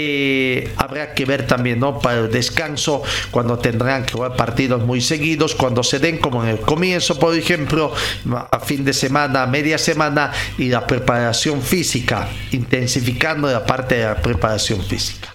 eh, 0.00 0.72
habrá 0.76 1.12
que 1.12 1.24
ver 1.24 1.44
también, 1.48 1.80
¿no? 1.80 1.98
Para 1.98 2.20
el 2.20 2.30
descanso, 2.30 3.02
cuando 3.32 3.58
tendrán 3.58 4.06
que 4.06 4.12
jugar 4.12 4.36
partidos 4.36 4.80
muy 4.84 5.00
seguidos, 5.00 5.56
cuando 5.56 5.82
se 5.82 5.98
den, 5.98 6.18
como 6.18 6.44
en 6.44 6.50
el 6.50 6.60
comienzo, 6.60 7.18
por 7.18 7.34
ejemplo, 7.34 7.92
a 8.32 8.60
fin 8.60 8.84
de 8.84 8.92
semana, 8.92 9.44
media 9.46 9.76
semana, 9.76 10.30
y 10.56 10.68
la 10.68 10.86
preparación 10.86 11.62
física, 11.62 12.28
intensificando 12.52 13.50
la 13.50 13.66
parte 13.66 13.96
de 13.96 14.04
la 14.04 14.22
preparación 14.22 14.84
física. 14.84 15.34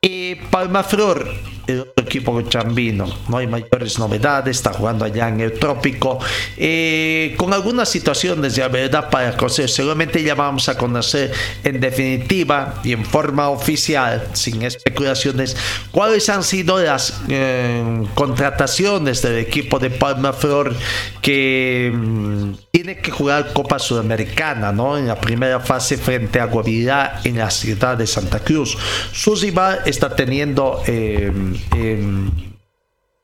Y 0.00 0.36
Palma 0.36 0.82
Flor, 0.82 1.30
otro 1.78 2.04
equipo 2.04 2.40
chambino, 2.42 3.06
no 3.28 3.36
hay 3.36 3.46
mayores 3.46 3.98
novedades, 3.98 4.56
está 4.56 4.72
jugando 4.72 5.04
allá 5.04 5.28
en 5.28 5.40
el 5.40 5.52
trópico, 5.52 6.18
eh, 6.56 7.34
con 7.36 7.52
algunas 7.52 7.88
situaciones 7.88 8.56
de 8.56 8.66
verdad 8.68 9.08
para 9.10 9.36
conocer, 9.36 9.68
seguramente 9.68 10.22
ya 10.22 10.34
vamos 10.34 10.68
a 10.68 10.76
conocer 10.76 11.32
en 11.62 11.80
definitiva 11.80 12.80
y 12.82 12.92
en 12.92 13.04
forma 13.04 13.48
oficial, 13.48 14.28
sin 14.32 14.62
especulaciones, 14.62 15.56
cuáles 15.90 16.28
han 16.28 16.42
sido 16.42 16.82
las 16.82 17.20
eh, 17.28 18.04
contrataciones 18.14 19.22
del 19.22 19.38
equipo 19.38 19.78
de 19.78 19.90
Palma 19.90 20.32
Flor 20.32 20.74
que 21.22 21.92
mm, 21.94 22.52
tiene 22.70 22.98
que 22.98 23.10
jugar 23.10 23.52
Copa 23.52 23.78
Sudamericana, 23.78 24.72
¿no? 24.72 24.96
En 24.96 25.06
la 25.06 25.20
primera 25.20 25.60
fase 25.60 25.96
frente 25.96 26.40
a 26.40 26.46
Guavirá 26.46 27.20
en 27.24 27.38
la 27.38 27.50
ciudad 27.50 27.96
de 27.96 28.06
Santa 28.06 28.40
Cruz. 28.40 28.76
Suzibar 29.12 29.82
está 29.86 30.14
teniendo 30.14 30.82
eh, 30.86 31.32
em, 31.72 32.30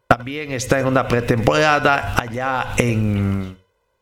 también 0.07 0.53
está 0.53 0.81
en 0.81 0.87
una 0.87 1.09
pretemporada 1.09 2.15
allá 2.17 2.75
en 2.77 3.57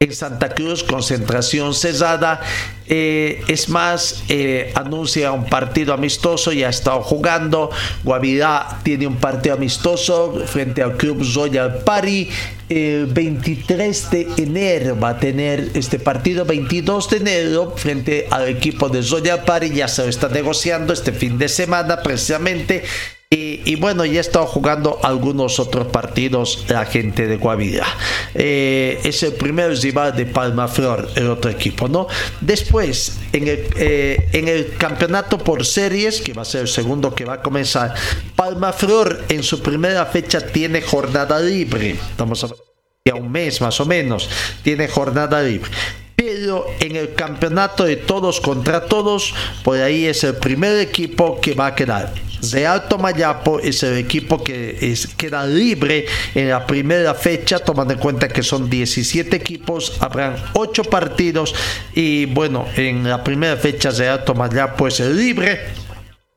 en 0.05 0.15
Santa 0.15 0.51
Cruz, 0.51 0.85
concentración 0.85 1.75
cesada. 1.75 2.41
Eh, 2.87 3.43
es 3.49 3.69
más, 3.69 4.23
eh, 4.29 4.73
anuncia 4.75 5.33
un 5.33 5.47
partido 5.47 5.95
amistoso, 5.95 6.53
ya 6.53 6.67
ha 6.67 6.71
estado 6.71 7.01
jugando. 7.03 7.71
Guavirá 8.03 8.81
tiene 8.83 9.07
un 9.07 9.17
partido 9.17 9.55
amistoso 9.55 10.43
frente 10.47 10.83
al 10.83 10.97
Club 10.97 11.25
Royal 11.35 11.79
Party. 11.85 12.29
El 12.69 13.07
23 13.07 14.11
de 14.11 14.29
enero 14.39 14.99
va 14.99 15.11
a 15.11 15.19
tener 15.19 15.71
este 15.75 15.99
partido, 15.99 16.45
22 16.45 17.11
de 17.11 17.17
enero, 17.19 17.75
frente 17.77 18.27
al 18.31 18.49
equipo 18.49 18.89
de 18.89 19.01
Royal 19.03 19.45
Party. 19.45 19.71
Ya 19.71 19.89
se 19.89 20.09
está 20.09 20.29
negociando 20.29 20.93
este 20.93 21.13
fin 21.13 21.39
de 21.39 21.49
semana, 21.49 22.03
precisamente. 22.03 22.85
Y, 23.31 23.75
bueno, 23.77 24.05
ya 24.05 24.19
he 24.19 24.21
estado 24.21 24.47
jugando 24.47 25.01
algunos 25.03 25.59
otros 25.59 25.89
partidos 25.89 26.67
la 26.69 26.87
gente 26.87 27.27
de 27.27 27.37
Guavirá. 27.37 27.87
Eh, 28.33 29.01
es 29.03 29.25
el 29.25 29.33
primer 29.33 29.77
rival 29.77 30.15
de 30.15 30.27
Palma 30.27 30.69
Flor, 30.69 31.11
el 31.17 31.29
otro 31.29 31.51
equipo, 31.51 31.89
¿no? 31.89 32.07
Después, 32.41 33.19
en 33.33 33.49
el, 33.49 33.67
eh, 33.77 34.29
en 34.33 34.47
el 34.47 34.77
campeonato 34.77 35.39
por 35.39 35.67
series, 35.67 36.21
que 36.21 36.33
va 36.33 36.43
a 36.43 36.45
ser 36.45 36.63
el 36.63 36.69
segundo 36.69 37.13
que 37.13 37.25
va 37.25 37.35
a 37.35 37.43
comenzar, 37.43 37.95
Palma 38.37 38.73
Flor 38.73 39.25
en 39.29 39.43
su 39.43 39.61
primera 39.61 40.07
fecha 40.07 40.41
tiene 40.41 40.81
jornada 40.81 41.41
libre. 41.41 41.91
Estamos 41.91 42.45
a 42.45 43.15
un 43.17 43.33
mes 43.33 43.61
más 43.61 43.81
o 43.81 43.87
menos, 43.87 44.29
tiene 44.63 44.87
jornada 44.87 45.43
libre 45.43 45.71
pero 46.17 46.67
en 46.81 46.97
el 46.97 47.15
campeonato 47.15 47.85
de 47.85 47.97
todos 47.97 48.41
contra 48.41 48.87
todos, 48.87 49.35
por 49.63 49.79
ahí 49.79 50.07
es 50.07 50.25
el 50.25 50.37
primer 50.37 50.79
equipo 50.79 51.41
que 51.41 51.55
va 51.55 51.67
a 51.67 51.75
quedar. 51.75 52.15
Real 52.53 52.89
Tomayapo 52.89 53.61
es 53.61 53.83
el 53.83 53.99
equipo 53.99 54.43
que 54.43 54.95
queda 55.17 55.47
libre 55.47 56.07
en 56.35 56.49
la 56.49 56.67
primera 56.67 57.15
fecha, 57.15 57.59
tomando 57.59 57.95
en 57.95 58.01
cuenta 58.01 58.29
que 58.29 58.43
son 58.43 58.69
17 58.69 59.37
equipos, 59.37 59.97
habrán 60.01 60.37
8 60.55 60.85
partidos 60.85 61.55
y 61.95 62.27
bueno, 62.27 62.67
en 62.77 63.09
la 63.09 63.23
primera 63.23 63.57
fecha 63.57 63.91
Real 63.91 64.25
Tomayapo 64.25 64.89
es 64.89 65.01
libre. 65.01 65.85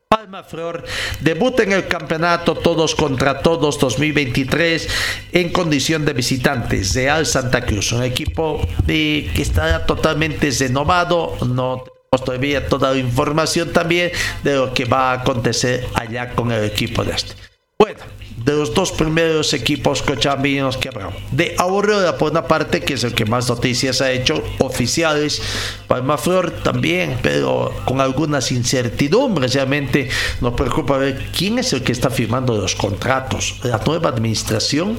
Palma 0.10 0.44
Flor 0.44 0.86
debuta 1.20 1.64
en 1.64 1.74
el 1.74 1.88
campeonato 1.88 2.56
Todos 2.56 2.96
contra 2.96 3.42
Todos 3.42 3.78
2023 3.78 4.88
en 5.34 5.50
condición 5.52 6.06
de 6.06 6.14
visitantes. 6.14 6.94
Real 6.94 7.26
Santa 7.26 7.66
Cruz, 7.66 7.92
un 7.92 8.04
equipo 8.04 8.66
que 8.86 9.30
está 9.36 9.86
totalmente 9.86 10.50
renovado, 10.52 11.38
no 11.46 11.84
todavía 12.12 12.68
toda 12.68 12.92
la 12.92 12.98
información 12.98 13.72
también 13.74 14.12
de 14.44 14.56
lo 14.56 14.74
que 14.74 14.86
va 14.86 15.12
a 15.12 15.22
acontecer 15.22 15.88
allá 15.94 16.34
con 16.34 16.52
el 16.52 16.64
equipo 16.64 17.04
de 17.04 17.12
este. 17.12 17.34
Bueno, 17.80 18.00
de 18.44 18.54
los 18.54 18.74
dos 18.74 18.92
primeros 18.92 19.54
equipos 19.54 20.02
cochambinos 20.02 20.78
que 20.78 20.90
habrá. 20.90 21.10
De 21.32 21.54
Aurora, 21.60 22.18
por 22.18 22.32
una 22.32 22.48
parte, 22.48 22.82
que 22.82 22.94
es 22.94 23.04
el 23.04 23.14
que 23.14 23.26
más 23.26 23.50
noticias 23.50 24.02
ha 24.02 24.12
hecho, 24.12 24.44
oficiales. 24.60 25.42
Palma 25.88 26.18
Flor 26.18 26.52
también, 26.64 27.20
pero 27.22 27.72
con 27.86 28.02
algunas 28.02 28.52
incertidumbres. 28.52 29.54
Realmente 29.54 30.10
nos 30.42 30.54
preocupa 30.54 30.98
ver 30.98 31.30
quién 31.36 31.60
es 31.60 31.74
el 31.74 31.84
que 31.84 31.92
está 31.92 32.10
firmando 32.10 32.58
los 32.58 32.74
contratos. 32.74 33.60
La 33.64 33.80
nueva 33.86 34.10
administración 34.10 34.98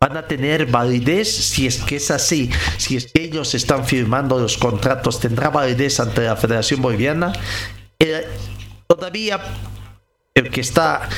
van 0.00 0.16
a 0.16 0.26
tener 0.26 0.66
validez 0.66 1.28
si 1.28 1.66
es 1.66 1.78
que 1.78 1.96
es 1.96 2.10
así, 2.10 2.50
si 2.76 2.96
es 2.96 3.10
que 3.12 3.22
ellos 3.24 3.54
están 3.54 3.84
firmando 3.84 4.38
los 4.38 4.58
contratos, 4.58 5.20
tendrá 5.20 5.50
validez 5.50 6.00
ante 6.00 6.22
la 6.22 6.36
Federación 6.36 6.82
Boliviana. 6.82 7.32
Eh, 7.98 8.26
todavía 8.86 9.40
el 10.34 10.50
que 10.50 10.60
está 10.60 11.08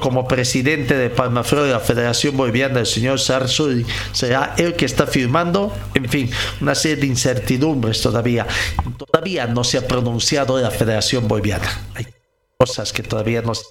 como 0.00 0.28
presidente 0.28 0.94
de 0.96 1.08
Palmaflor 1.08 1.64
de 1.64 1.72
la 1.72 1.80
Federación 1.80 2.36
Boliviana, 2.36 2.80
el 2.80 2.86
señor 2.86 3.18
Sarsuri, 3.18 3.86
será 4.12 4.54
el 4.58 4.74
que 4.74 4.84
está 4.84 5.06
firmando, 5.06 5.74
en 5.94 6.08
fin, 6.10 6.30
una 6.60 6.74
serie 6.74 6.96
de 6.96 7.06
incertidumbres 7.06 8.02
todavía. 8.02 8.46
Todavía 8.98 9.46
no 9.46 9.64
se 9.64 9.78
ha 9.78 9.88
pronunciado 9.88 10.60
la 10.60 10.70
Federación 10.70 11.26
Boliviana. 11.26 11.68
Hay 11.94 12.06
cosas 12.58 12.92
que 12.92 13.02
todavía 13.02 13.40
no 13.40 13.54
se 13.54 13.64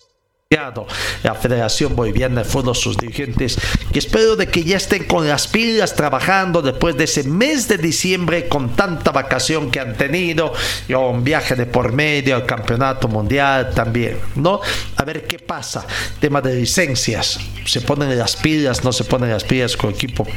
la 1.24 1.34
Federación 1.34 1.96
Boliviana 1.96 2.44
de 2.44 2.48
Fondos, 2.48 2.80
sus 2.80 2.98
dirigentes, 2.98 3.58
que 3.92 3.98
espero 3.98 4.36
de 4.36 4.46
que 4.46 4.64
ya 4.64 4.78
estén 4.78 5.06
con 5.06 5.28
las 5.28 5.48
pilas 5.48 5.96
trabajando 5.96 6.62
después 6.62 6.96
de 6.96 7.06
ese 7.06 7.24
mes 7.24 7.68
de 7.68 7.80
diciembre 7.80 8.48
con 8.48 8.76
tanta 8.76 9.10
vacación 9.10 9.72
que 9.72 9.80
han 9.80 9.98
tenido, 9.98 10.54
y 10.88 10.94
un 10.94 11.24
viaje 11.24 11.56
de 11.56 11.66
por 11.66 11.94
medio 11.94 12.36
al 12.36 12.46
campeonato 12.46 13.08
mundial 13.08 13.72
también, 13.74 14.20
¿no? 14.36 14.62
A 14.98 15.04
ver 15.04 15.26
qué 15.26 15.40
pasa. 15.40 15.84
Tema 16.20 16.42
de 16.42 16.54
licencias, 16.54 17.40
se 17.66 17.82
ponen 17.82 18.16
las 18.16 18.36
pilas, 18.36 18.84
no 18.84 18.94
se 18.94 19.04
ponen 19.04 19.32
las 19.32 19.46
pilas 19.46 19.76
con 19.76 19.90
equipos 19.90 20.28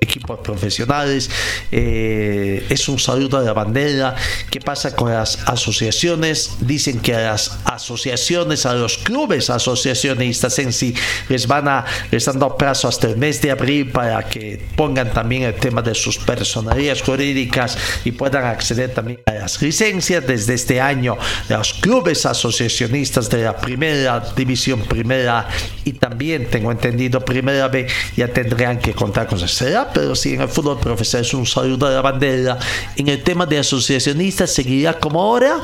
equipos 0.00 0.38
profesionales, 0.38 1.28
eh, 1.72 2.64
es 2.68 2.88
un 2.88 3.00
saludo 3.00 3.40
de 3.40 3.46
la 3.46 3.54
bandera. 3.54 4.14
¿Qué 4.50 4.60
pasa 4.60 4.94
con 4.94 5.12
las 5.12 5.40
asociaciones? 5.48 6.58
Dicen 6.60 7.00
que 7.00 7.16
a 7.16 7.32
las 7.32 7.58
asociaciones, 7.64 8.64
a 8.64 8.74
los 8.74 8.98
clubes, 8.98 9.47
asociacionistas 9.50 10.58
en 10.58 10.72
sí 10.72 10.94
les 11.28 11.46
van 11.46 11.68
a 11.68 11.84
les 12.10 12.26
han 12.28 12.38
dado 12.38 12.56
plazo 12.56 12.88
hasta 12.88 13.08
el 13.08 13.16
mes 13.16 13.40
de 13.40 13.50
abril 13.50 13.90
para 13.90 14.22
que 14.22 14.60
pongan 14.76 15.12
también 15.12 15.42
el 15.42 15.54
tema 15.54 15.82
de 15.82 15.94
sus 15.94 16.18
personalidades 16.18 17.02
jurídicas 17.02 17.76
y 18.04 18.12
puedan 18.12 18.44
acceder 18.44 18.94
también 18.94 19.20
a 19.26 19.32
las 19.32 19.60
licencias. 19.60 20.26
Desde 20.26 20.54
este 20.54 20.80
año 20.80 21.16
de 21.48 21.56
los 21.56 21.74
clubes 21.74 22.26
asociacionistas 22.26 23.28
de 23.30 23.42
la 23.42 23.56
primera 23.56 24.20
división 24.36 24.80
primera 24.82 25.48
y 25.84 25.92
también 25.92 26.48
tengo 26.50 26.70
entendido 26.72 27.24
primera 27.24 27.68
B 27.68 27.86
ya 28.16 28.28
tendrían 28.28 28.78
que 28.78 28.94
contar 28.94 29.26
con 29.26 29.38
eso 29.42 29.66
pero 29.92 30.14
si 30.14 30.34
en 30.34 30.42
el 30.42 30.48
fútbol 30.48 30.78
profesional 30.78 31.26
es 31.26 31.34
un 31.34 31.46
saludo 31.46 31.88
de 31.88 31.94
la 31.94 32.00
bandera. 32.00 32.58
En 32.96 33.08
el 33.08 33.22
tema 33.22 33.46
de 33.46 33.58
asociacionistas 33.58 34.50
seguirá 34.52 34.94
como 34.94 35.20
ahora 35.20 35.60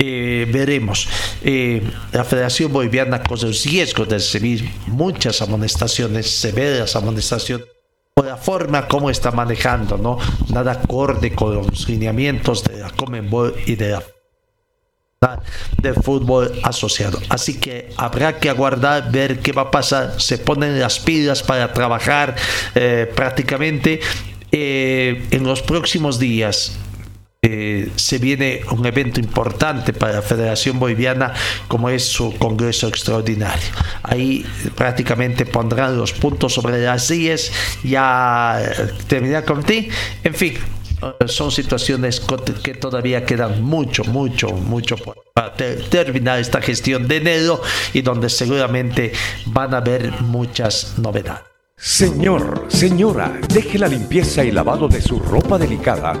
eh, 0.00 0.46
veremos. 0.48 1.08
Eh, 1.42 1.82
la 2.12 2.22
Federación 2.22 2.72
Boliviana 2.72 3.20
con 3.20 3.36
el 3.40 3.52
riesgo 3.52 4.04
de 4.06 4.14
recibir 4.14 4.70
muchas 4.86 5.42
amonestaciones, 5.42 6.30
severas 6.30 6.94
amonestaciones, 6.94 7.66
por 8.14 8.26
la 8.26 8.36
forma 8.36 8.86
como 8.86 9.10
está 9.10 9.32
manejando, 9.32 9.98
¿no? 9.98 10.18
Nada 10.52 10.72
acorde 10.72 11.34
con 11.34 11.54
los 11.54 11.88
lineamientos 11.88 12.62
de 12.62 12.78
la 12.78 12.90
Comenbol 12.90 13.56
y 13.66 13.74
de 13.74 13.90
la 13.90 14.02
del 15.82 15.94
fútbol 15.94 16.60
asociado. 16.62 17.18
Así 17.28 17.58
que 17.58 17.90
habrá 17.96 18.38
que 18.38 18.50
aguardar, 18.50 19.10
ver 19.10 19.40
qué 19.40 19.50
va 19.50 19.62
a 19.62 19.70
pasar. 19.72 20.20
Se 20.20 20.38
ponen 20.38 20.78
las 20.78 21.00
pilas 21.00 21.42
para 21.42 21.72
trabajar 21.72 22.36
eh, 22.76 23.10
prácticamente 23.16 23.98
en 24.52 25.42
los 25.42 25.60
próximos 25.60 26.20
días 26.20 26.78
eh, 27.40 27.92
se 27.94 28.18
viene 28.18 28.62
un 28.72 28.84
evento 28.84 29.20
importante 29.20 29.92
para 29.92 30.14
la 30.14 30.22
Federación 30.22 30.80
Boliviana 30.80 31.32
como 31.68 31.88
es 31.88 32.04
su 32.04 32.36
Congreso 32.36 32.88
Extraordinario. 32.88 33.68
Ahí 34.02 34.44
prácticamente 34.74 35.46
pondrán 35.46 35.96
los 35.96 36.12
puntos 36.12 36.54
sobre 36.54 36.80
las 36.80 37.06
10, 37.06 37.52
ya 37.84 38.60
eh, 38.60 38.88
terminar 39.06 39.44
con 39.44 39.62
ti. 39.62 39.88
En 40.24 40.34
fin, 40.34 40.54
son 41.26 41.52
situaciones 41.52 42.20
que 42.60 42.74
todavía 42.74 43.24
quedan 43.24 43.62
mucho, 43.62 44.02
mucho, 44.02 44.48
mucho 44.48 44.96
para 45.32 45.54
terminar 45.54 46.40
esta 46.40 46.60
gestión 46.60 47.06
de 47.06 47.18
enero 47.18 47.62
y 47.92 48.02
donde 48.02 48.30
seguramente 48.30 49.12
van 49.46 49.74
a 49.74 49.76
haber 49.76 50.10
muchas 50.22 50.98
novedades. 50.98 51.44
Señor, 51.76 52.66
señora, 52.66 53.38
deje 53.48 53.78
la 53.78 53.86
limpieza 53.86 54.42
y 54.42 54.50
lavado 54.50 54.88
de 54.88 55.00
su 55.00 55.20
ropa 55.20 55.56
delicada 55.56 56.20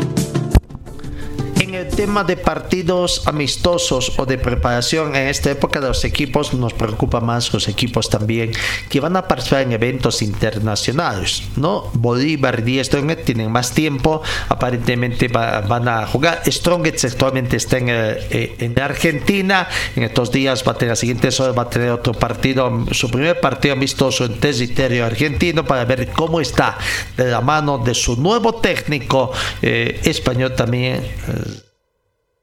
tema 1.91 2.23
de 2.23 2.37
partidos 2.37 3.27
amistosos 3.27 4.13
o 4.17 4.25
de 4.25 4.37
preparación 4.37 5.15
en 5.15 5.27
esta 5.27 5.51
época 5.51 5.79
de 5.79 5.87
los 5.87 6.03
equipos 6.03 6.53
nos 6.53 6.73
preocupa 6.73 7.19
más 7.19 7.53
los 7.53 7.67
equipos 7.67 8.09
también 8.09 8.51
que 8.89 8.99
van 8.99 9.15
a 9.15 9.27
participar 9.27 9.61
en 9.61 9.73
eventos 9.73 10.21
internacionales, 10.21 11.43
¿no? 11.55 11.89
Bolívar 11.93 12.67
y 12.67 12.83
Strongest 12.83 13.25
tienen 13.25 13.51
más 13.51 13.71
tiempo, 13.71 14.21
aparentemente 14.49 15.27
van 15.27 15.87
a 15.87 16.07
jugar. 16.07 16.41
Strongest 16.45 17.05
actualmente 17.05 17.57
está 17.57 17.77
en, 17.77 17.87
eh, 17.89 18.55
en, 18.59 18.79
Argentina, 18.79 19.67
en 19.95 20.03
estos 20.03 20.31
días 20.31 20.63
va 20.67 20.71
a 20.71 20.75
tener, 20.75 20.91
las 20.91 20.99
siguientes 20.99 21.39
horas 21.39 21.57
va 21.57 21.63
a 21.63 21.69
tener 21.69 21.91
otro 21.91 22.13
partido, 22.13 22.85
su 22.91 23.09
primer 23.09 23.39
partido 23.39 23.73
amistoso 23.73 24.25
en 24.25 24.39
territorio 24.39 25.05
argentino 25.05 25.65
para 25.65 25.85
ver 25.85 26.09
cómo 26.09 26.41
está 26.41 26.77
de 27.17 27.29
la 27.29 27.41
mano 27.41 27.77
de 27.77 27.93
su 27.93 28.15
nuevo 28.15 28.55
técnico 28.55 29.31
eh, 29.61 29.99
español 30.03 30.55
también. 30.55 30.95
Eh, 30.95 31.70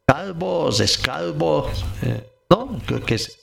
Calvo, 0.08 0.70
Escalvo, 0.70 1.70
eh, 2.00 2.26
¿no? 2.48 2.80
Creo 2.86 3.04
que 3.04 3.16
es 3.16 3.40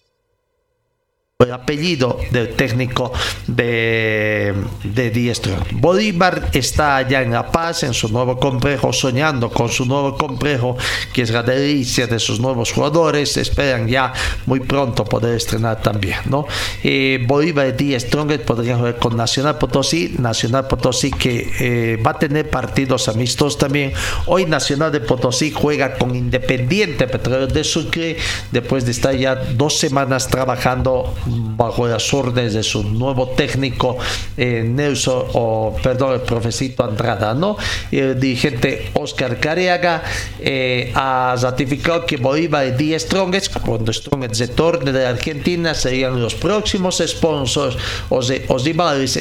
el 1.43 1.51
apellido 1.51 2.17
del 2.31 2.55
técnico 2.55 3.11
de, 3.45 4.53
de 4.85 5.09
Diestro. 5.09 5.51
Bolívar 5.73 6.49
está 6.53 6.95
allá 6.95 7.23
en 7.23 7.31
La 7.31 7.51
Paz, 7.51 7.83
en 7.83 7.93
su 7.93 8.07
nuevo 8.07 8.39
complejo, 8.39 8.93
soñando 8.93 9.49
con 9.49 9.67
su 9.67 9.85
nuevo 9.85 10.15
complejo, 10.17 10.77
que 11.11 11.23
es 11.23 11.31
la 11.31 11.43
delicia 11.43 12.07
de 12.07 12.19
sus 12.19 12.39
nuevos 12.39 12.71
jugadores. 12.71 13.35
Esperan 13.35 13.85
ya 13.89 14.13
muy 14.45 14.61
pronto 14.61 15.03
poder 15.03 15.35
estrenar 15.35 15.81
también, 15.81 16.19
¿no? 16.27 16.47
Eh, 16.81 17.21
Bolívar 17.27 17.75
y 17.81 17.99
Stronger 17.99 18.41
podrían 18.45 18.77
jugar 18.77 18.95
con 18.95 19.17
Nacional 19.17 19.57
Potosí, 19.57 20.15
Nacional 20.17 20.67
Potosí 20.67 21.11
que 21.11 21.51
eh, 21.59 21.97
va 21.97 22.11
a 22.11 22.17
tener 22.17 22.49
partidos 22.49 23.09
amistos 23.09 23.57
también. 23.57 23.91
Hoy 24.27 24.45
Nacional 24.45 24.89
de 24.89 25.01
Potosí 25.01 25.51
juega 25.51 25.95
con 25.95 26.15
Independiente 26.15 27.07
Petróleo 27.07 27.47
de 27.47 27.65
Sucre, 27.65 28.15
después 28.53 28.85
de 28.85 28.91
estar 28.91 29.13
ya 29.13 29.35
dos 29.35 29.77
semanas 29.77 30.29
trabajando 30.29 31.13
bajo 31.25 31.87
las 31.87 32.13
órdenes 32.13 32.53
de 32.53 32.63
su 32.63 32.83
nuevo 32.83 33.29
técnico 33.29 33.97
eh, 34.37 34.63
Nelson 34.65 35.25
o 35.33 35.75
perdón 35.81 36.13
el 36.13 36.21
profesito 36.21 36.83
Andrada 36.83 37.33
no 37.33 37.57
el 37.91 38.19
dirigente 38.19 38.91
Oscar 38.93 39.39
Cariaga 39.39 40.03
eh, 40.39 40.91
ha 40.95 41.35
ratificado 41.41 42.05
que 42.05 42.17
Bolívar 42.17 42.65
y 42.67 42.71
Díaz 42.71 43.03
Strongest 43.03 43.57
cuando 43.59 43.91
Strongest 43.91 44.35
se 44.35 44.47
torne 44.49 44.91
de 44.91 45.05
Argentina 45.05 45.73
serían 45.73 46.21
los 46.21 46.35
próximos 46.35 47.01
sponsors 47.05 47.77
o, 48.09 48.23
de, 48.23 48.45
o 48.47 48.57
rivales 48.57 49.15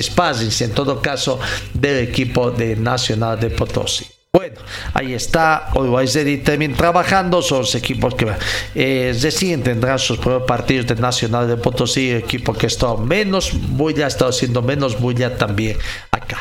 en 0.60 0.72
todo 0.72 1.00
caso 1.00 1.38
del 1.72 2.08
equipo 2.08 2.50
de 2.50 2.76
Nacional 2.76 3.38
de 3.38 3.50
Potosí 3.50 4.13
bueno, 4.34 4.56
ahí 4.94 5.14
está 5.14 5.68
Olwaizeri 5.74 6.38
también 6.38 6.74
trabajando, 6.74 7.40
son 7.40 7.60
los 7.60 7.76
equipos 7.76 8.16
que 8.16 8.26
eh, 8.74 9.16
recién 9.22 9.62
tendrán 9.62 10.00
sus 10.00 10.18
primeros 10.18 10.42
partidos 10.42 10.88
de 10.88 10.96
Nacional 10.96 11.46
de 11.46 11.56
Potosí, 11.56 12.10
equipo 12.10 12.52
que 12.52 12.66
está 12.66 12.96
menos 12.96 13.52
bulla, 13.54 14.06
ha 14.06 14.08
estado 14.08 14.30
haciendo 14.30 14.60
menos 14.60 14.98
bulla 14.98 15.38
también 15.38 15.78
acá. 16.10 16.38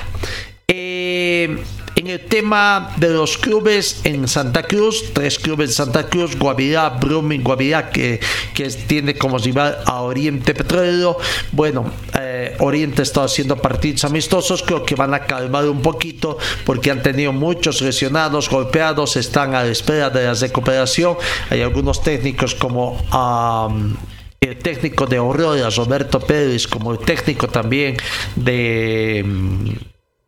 Eh, 0.67 1.55
en 2.03 2.09
el 2.09 2.19
tema 2.19 2.93
de 2.97 3.09
los 3.11 3.37
clubes 3.37 4.01
en 4.03 4.27
Santa 4.27 4.63
Cruz, 4.63 5.13
tres 5.13 5.39
clubes 5.39 5.69
de 5.69 5.75
Santa 5.75 6.09
Cruz, 6.09 6.37
Guavirá, 6.37 6.89
Brumming, 6.89 7.41
Guavirá, 7.41 7.89
que, 7.89 8.19
que 8.53 8.67
tiene 8.67 9.15
como 9.15 9.37
rival 9.37 9.77
a 9.85 10.01
Oriente 10.01 10.53
Petrolero. 10.53 11.17
Bueno, 11.53 11.89
eh, 12.19 12.57
Oriente 12.59 13.03
está 13.03 13.23
haciendo 13.23 13.55
partidos 13.55 14.03
amistosos, 14.03 14.63
creo 14.63 14.83
que 14.83 14.95
van 14.95 15.13
a 15.13 15.21
calmar 15.21 15.69
un 15.69 15.81
poquito 15.81 16.37
porque 16.65 16.91
han 16.91 17.01
tenido 17.01 17.31
muchos 17.31 17.81
lesionados, 17.81 18.49
golpeados, 18.49 19.15
están 19.15 19.55
a 19.55 19.63
la 19.63 19.71
espera 19.71 20.09
de 20.09 20.25
la 20.25 20.33
recuperación. 20.33 21.15
Hay 21.49 21.61
algunos 21.61 22.03
técnicos 22.03 22.53
como... 22.53 22.97
el 24.41 24.57
técnico 24.57 25.05
de 25.05 25.15
Aurora, 25.15 25.69
Roberto 25.69 26.19
Pérez, 26.19 26.67
como 26.67 26.91
el 26.91 26.99
técnico 26.99 27.47
también 27.47 27.95
de 28.35 29.23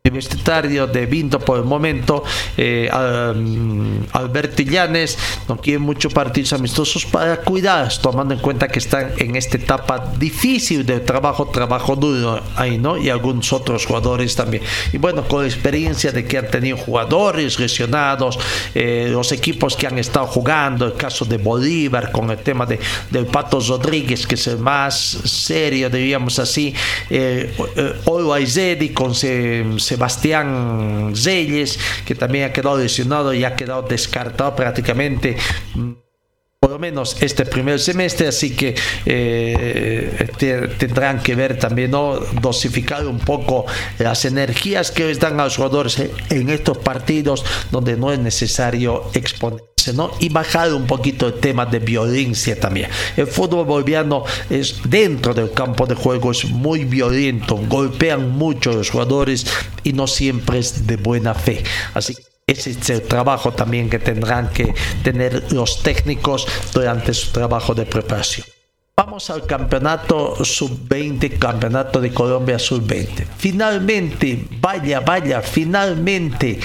universitario 0.08 0.86
de 0.86 1.06
Vinto 1.06 1.38
por 1.38 1.58
el 1.58 1.64
momento, 1.64 2.24
eh, 2.56 2.88
no 5.48 5.56
quiere 5.60 5.78
muchos 5.78 6.12
partidos 6.12 6.52
amistosos 6.52 7.04
para 7.06 7.38
cuidar, 7.38 7.92
tomando 8.00 8.34
en 8.34 8.40
cuenta 8.40 8.68
que 8.68 8.78
están 8.78 9.12
en 9.18 9.36
esta 9.36 9.56
etapa 9.56 10.12
difícil 10.18 10.84
de 10.84 11.00
trabajo, 11.00 11.46
trabajo 11.46 11.96
duro 11.96 12.42
ahí, 12.56 12.78
¿no? 12.78 12.96
Y 12.96 13.10
algunos 13.10 13.52
otros 13.52 13.86
jugadores 13.86 14.34
también. 14.34 14.62
Y 14.92 14.98
bueno, 14.98 15.26
con 15.26 15.42
la 15.42 15.48
experiencia 15.48 16.12
de 16.12 16.24
que 16.24 16.38
han 16.38 16.50
tenido 16.50 16.76
jugadores 16.76 17.58
lesionados, 17.58 18.38
eh, 18.74 19.08
los 19.10 19.32
equipos 19.32 19.76
que 19.76 19.86
han 19.86 19.98
estado 19.98 20.26
jugando, 20.26 20.86
el 20.86 20.94
caso 20.94 21.24
de 21.24 21.38
Bolívar 21.38 22.12
con 22.12 22.30
el 22.30 22.38
tema 22.38 22.66
de, 22.66 22.78
del 23.10 23.26
Pato 23.26 23.60
Rodríguez, 23.60 24.26
que 24.26 24.34
es 24.34 24.46
el 24.46 24.58
más 24.58 24.96
serio, 25.24 25.90
diríamos 25.90 26.38
así, 26.38 26.74
eh, 27.10 27.54
eh 27.76 28.92
con 28.94 29.14
se, 29.14 29.64
se 29.78 29.95
Sebastián 29.96 31.12
Zelles, 31.16 31.78
que 32.04 32.14
también 32.14 32.44
ha 32.44 32.52
quedado 32.52 32.76
lesionado 32.76 33.32
y 33.32 33.44
ha 33.44 33.56
quedado 33.56 33.80
descartado 33.80 34.54
prácticamente 34.54 35.36
por 36.66 36.72
lo 36.72 36.78
menos 36.80 37.16
este 37.20 37.44
primer 37.44 37.78
semestre, 37.78 38.26
así 38.26 38.56
que 38.56 38.74
eh, 39.04 40.28
tendrán 40.78 41.22
que 41.22 41.34
ver 41.34 41.58
también, 41.58 41.90
¿no? 41.92 42.18
dosificar 42.40 43.06
un 43.06 43.18
poco 43.18 43.66
las 43.98 44.24
energías 44.24 44.90
que 44.90 45.04
les 45.04 45.20
dan 45.20 45.38
a 45.38 45.44
los 45.44 45.56
jugadores 45.56 46.02
en 46.30 46.50
estos 46.50 46.78
partidos 46.78 47.44
donde 47.70 47.96
no 47.96 48.10
es 48.10 48.18
necesario 48.18 49.10
exponerse, 49.14 49.92
¿no? 49.94 50.10
Y 50.18 50.28
bajar 50.30 50.72
un 50.72 50.88
poquito 50.88 51.28
el 51.28 51.34
tema 51.34 51.66
de 51.66 51.78
violencia 51.78 52.58
también. 52.58 52.90
El 53.16 53.28
fútbol 53.28 53.64
boliviano 53.64 54.24
es 54.50 54.80
dentro 54.84 55.34
del 55.34 55.52
campo 55.52 55.86
de 55.86 55.94
juego, 55.94 56.32
es 56.32 56.46
muy 56.46 56.84
violento, 56.84 57.56
golpean 57.68 58.30
mucho 58.30 58.70
a 58.72 58.74
los 58.74 58.90
jugadores 58.90 59.46
y 59.84 59.92
no 59.92 60.06
siempre 60.06 60.58
es 60.58 60.86
de 60.86 60.96
buena 60.96 61.32
fe. 61.34 61.62
Así 61.94 62.14
que 62.14 62.35
ese 62.48 62.70
es 62.70 62.90
el 62.90 63.02
trabajo 63.02 63.52
también 63.52 63.90
que 63.90 63.98
tendrán 63.98 64.50
que 64.50 64.72
tener 65.02 65.52
los 65.52 65.82
técnicos 65.82 66.46
durante 66.72 67.12
su 67.12 67.32
trabajo 67.32 67.74
de 67.74 67.86
preparación. 67.86 68.46
Vamos 68.94 69.30
al 69.30 69.46
campeonato 69.46 70.44
sub-20, 70.44 71.40
campeonato 71.40 72.00
de 72.00 72.12
Colombia 72.14 72.60
sub-20. 72.60 73.26
Finalmente, 73.36 74.46
vaya, 74.60 75.00
vaya, 75.00 75.42
finalmente 75.42 76.60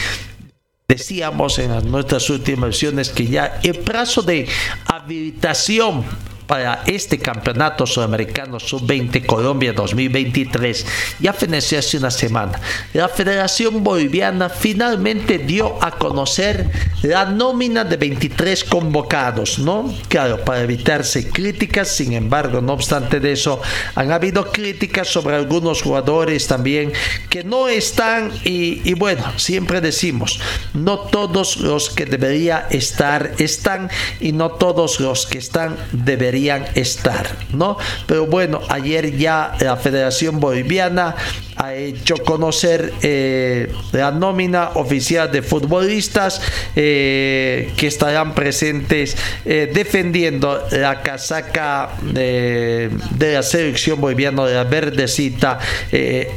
decíamos 0.87 1.57
en 1.57 1.89
nuestras 1.89 2.29
últimas 2.29 2.69
versiones 2.69 3.09
que 3.09 3.25
ya 3.25 3.59
el 3.63 3.79
plazo 3.79 4.21
de 4.21 4.47
habilitación 4.85 6.05
para 6.51 6.83
este 6.85 7.17
campeonato 7.17 7.87
sudamericano 7.87 8.59
sub-20 8.59 9.25
Colombia 9.25 9.71
2023 9.71 10.85
ya 11.21 11.31
feneció 11.31 11.79
hace 11.79 11.95
una 11.95 12.11
semana. 12.11 12.59
La 12.91 13.07
Federación 13.07 13.81
Boliviana 13.81 14.49
finalmente 14.49 15.37
dio 15.37 15.81
a 15.81 15.91
conocer 15.91 16.69
la 17.03 17.23
nómina 17.23 17.85
de 17.85 17.95
23 17.95 18.65
convocados, 18.65 19.59
¿no? 19.59 19.95
Claro, 20.09 20.43
para 20.43 20.59
evitarse 20.59 21.29
críticas, 21.29 21.87
sin 21.87 22.11
embargo, 22.11 22.59
no 22.59 22.73
obstante 22.73 23.21
de 23.21 23.31
eso, 23.31 23.61
han 23.95 24.11
habido 24.11 24.51
críticas 24.51 25.07
sobre 25.07 25.37
algunos 25.37 25.81
jugadores 25.81 26.47
también 26.47 26.91
que 27.29 27.45
no 27.45 27.69
están 27.69 28.29
y, 28.43 28.81
y 28.83 28.93
bueno, 28.95 29.23
siempre 29.39 29.79
decimos, 29.79 30.41
no 30.73 30.99
todos 30.99 31.55
los 31.61 31.89
que 31.89 32.05
debería 32.05 32.67
estar 32.71 33.35
están 33.37 33.89
y 34.19 34.33
no 34.33 34.51
todos 34.51 34.99
los 34.99 35.25
que 35.25 35.37
están 35.37 35.77
deberían 35.93 36.40
estar, 36.49 37.27
¿no? 37.53 37.77
Pero 38.07 38.25
bueno, 38.25 38.61
ayer 38.69 39.17
ya 39.17 39.55
la 39.59 39.77
Federación 39.77 40.39
Boliviana 40.39 41.15
ha 41.55 41.75
hecho 41.75 42.17
conocer 42.17 42.93
eh, 43.01 43.71
la 43.91 44.11
nómina 44.11 44.71
oficial 44.75 45.31
de 45.31 45.41
futbolistas 45.41 46.41
eh, 46.75 47.71
que 47.77 47.87
estarán 47.87 48.33
presentes 48.33 49.15
eh, 49.45 49.69
defendiendo 49.71 50.67
la 50.71 51.01
casaca 51.03 51.91
de 52.01 52.89
la 53.19 53.43
selección 53.43 54.01
boliviana 54.01 54.45
de 54.45 54.55
la 54.55 54.63
verdecita 54.63 55.59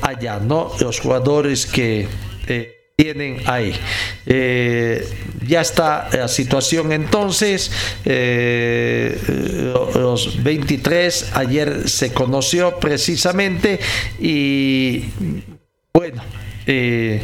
allá, 0.03 0.39
¿no? 0.41 0.73
Los 0.81 1.01
jugadores 1.01 1.67
que 1.67 2.07
tienen 2.97 3.43
ahí. 3.47 3.75
Eh, 4.27 5.07
ya 5.47 5.61
está 5.61 6.09
la 6.13 6.29
situación 6.29 6.93
entonces. 6.93 7.71
Eh, 8.05 9.19
los 9.95 10.43
23 10.43 11.33
ayer 11.35 11.89
se 11.89 12.13
conoció 12.13 12.79
precisamente 12.79 13.81
y 14.21 15.05
bueno. 15.93 16.23
Eh, 16.67 17.23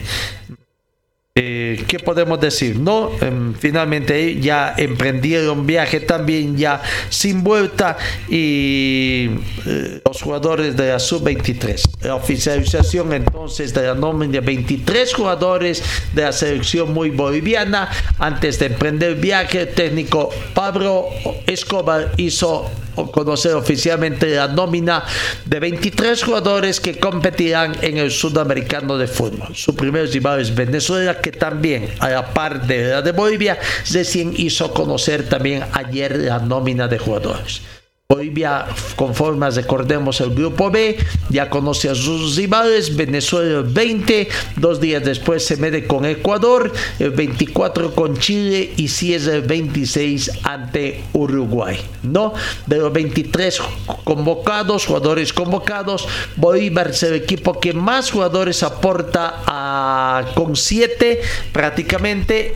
eh, 1.42 1.84
¿qué 1.88 1.98
podemos 1.98 2.38
decir? 2.38 2.78
No, 2.78 3.10
em, 3.18 3.54
finalmente 3.54 4.38
ya 4.40 4.74
emprendieron 4.76 5.66
viaje 5.66 6.00
también 6.00 6.54
ya 6.58 6.82
sin 7.08 7.42
vuelta 7.42 7.96
y 8.28 9.30
eh, 9.64 10.02
los 10.04 10.20
jugadores 10.20 10.76
de 10.76 10.88
la 10.88 10.98
sub-23. 10.98 11.80
La 12.02 12.16
oficialización 12.16 13.14
entonces 13.14 13.72
de 13.72 13.86
la 13.86 13.94
nómina 13.94 14.32
de 14.32 14.40
23 14.40 15.14
jugadores 15.14 15.82
de 16.12 16.22
la 16.24 16.32
selección 16.32 16.92
muy 16.92 17.08
boliviana. 17.08 17.88
Antes 18.18 18.58
de 18.58 18.66
emprender 18.66 19.14
viaje, 19.14 19.64
técnico 19.64 20.28
Pablo 20.52 21.06
Escobar 21.46 22.12
hizo 22.18 22.70
conocer 23.08 23.54
oficialmente 23.54 24.34
la 24.34 24.48
nómina 24.48 25.04
de 25.44 25.60
23 25.60 26.22
jugadores 26.22 26.80
que 26.80 26.98
competirán 26.98 27.76
en 27.82 27.98
el 27.98 28.10
sudamericano 28.10 28.98
de 28.98 29.06
fútbol. 29.06 29.54
Su 29.54 29.74
primer 29.74 30.08
rival 30.10 30.40
es 30.40 30.54
Venezuela, 30.54 31.20
que 31.20 31.32
también, 31.32 31.88
a 32.00 32.10
la 32.10 32.32
par 32.32 32.66
de 32.66 32.88
la 32.88 33.02
de 33.02 33.12
Bolivia, 33.12 33.58
recién 33.92 34.34
hizo 34.36 34.72
conocer 34.72 35.28
también 35.28 35.64
ayer 35.72 36.16
la 36.16 36.38
nómina 36.38 36.88
de 36.88 36.98
jugadores. 36.98 37.62
Bolivia 38.10 38.66
conforme 38.96 39.48
recordemos 39.50 40.20
el 40.20 40.34
grupo 40.34 40.68
B, 40.68 40.96
ya 41.28 41.48
conoce 41.48 41.88
a 41.88 41.94
sus 41.94 42.34
rivales, 42.34 42.96
Venezuela 42.96 43.60
el 43.60 43.64
20, 43.64 44.28
dos 44.56 44.80
días 44.80 45.04
después 45.04 45.46
se 45.46 45.56
mete 45.56 45.86
con 45.86 46.04
Ecuador, 46.04 46.72
el 46.98 47.10
24 47.12 47.94
con 47.94 48.18
Chile 48.18 48.72
y 48.76 48.88
cierra 48.88 49.36
el 49.36 49.42
26 49.42 50.40
ante 50.42 51.04
Uruguay. 51.12 51.78
¿no? 52.02 52.34
De 52.66 52.78
los 52.78 52.92
23 52.92 53.60
convocados, 54.02 54.86
jugadores 54.86 55.32
convocados, 55.32 56.08
Bolívar 56.34 56.90
es 56.90 57.04
el 57.04 57.14
equipo 57.14 57.60
que 57.60 57.72
más 57.72 58.10
jugadores 58.10 58.64
aporta 58.64 60.24
con 60.34 60.56
7, 60.56 61.20
prácticamente 61.52 62.54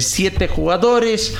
7 0.00 0.44
eh, 0.44 0.48
jugadores. 0.48 1.36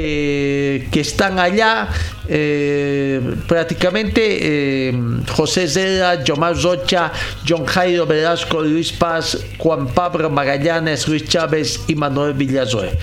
Eh, 0.00 0.88
que 0.92 1.00
están 1.00 1.40
allá, 1.40 1.88
eh, 2.28 3.20
prácticamente 3.48 4.20
eh, 4.20 4.92
José 5.34 5.66
Zeda, 5.66 6.22
Yomar 6.22 6.56
Rocha, 6.56 7.10
John 7.46 7.66
Jairo 7.66 8.06
Velasco, 8.06 8.62
Luis 8.62 8.92
Paz, 8.92 9.36
Juan 9.58 9.88
Pablo 9.88 10.30
Magallanes, 10.30 11.08
Luis 11.08 11.24
Chávez 11.24 11.80
y 11.88 11.96
Manuel 11.96 12.34
Villazoe. 12.34 12.96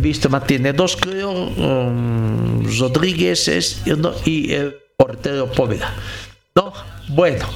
Viste, 0.00 0.28
tiene 0.46 0.72
dos, 0.72 0.96
creo, 0.96 1.30
um, 1.30 2.64
Rodríguez 2.78 3.82
y 4.24 4.52
el 4.52 4.76
portero 4.96 5.50
Póveda. 5.52 5.92
¿no? 6.54 6.72
Bueno, 7.08 7.46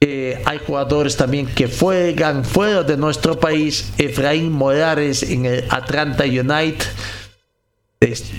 hay 0.00 0.58
jugadores 0.66 1.16
también 1.16 1.46
que 1.46 1.68
juegan 1.68 2.44
fuera 2.44 2.82
de 2.82 2.98
nuestro 2.98 3.40
país. 3.40 3.92
Efraín 3.96 4.52
Morales 4.52 5.22
en 5.22 5.46
el 5.46 5.64
Atlanta 5.70 6.24
United. 6.24 6.86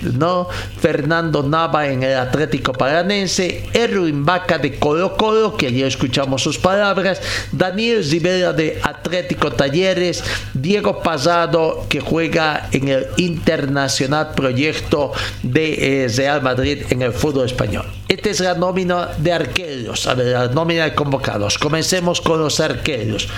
¿No? 0.02 0.48
Fernando 0.78 1.42
Nava 1.42 1.88
en 1.88 2.02
el 2.02 2.16
Atlético 2.16 2.72
Paranense, 2.72 3.64
Erwin 3.72 4.24
Vaca 4.24 4.58
de 4.58 4.78
Colo 4.78 5.16
Colo, 5.16 5.56
que 5.56 5.68
ayer 5.68 5.86
escuchamos 5.86 6.42
sus 6.42 6.58
palabras, 6.58 7.20
Daniel 7.52 8.04
Rivera 8.08 8.52
de 8.52 8.80
Atlético 8.82 9.52
Talleres, 9.52 10.22
Diego 10.52 11.02
Pasado, 11.02 11.86
que 11.88 12.00
juega 12.00 12.68
en 12.72 12.88
el 12.88 13.06
Internacional 13.16 14.32
Proyecto 14.34 15.12
de 15.42 16.04
eh, 16.04 16.08
Real 16.08 16.42
Madrid 16.42 16.84
en 16.90 17.02
el 17.02 17.12
fútbol 17.12 17.46
español. 17.46 17.86
Esta 18.08 18.30
es 18.30 18.40
la 18.40 18.54
nómina 18.54 19.08
de 19.18 19.32
arqueros, 19.32 20.06
a 20.06 20.14
ver, 20.14 20.26
la 20.26 20.48
nómina 20.48 20.84
de 20.84 20.94
convocados. 20.94 21.58
Comencemos 21.58 22.20
con 22.20 22.38
los 22.38 22.60
arqueros. 22.60 23.28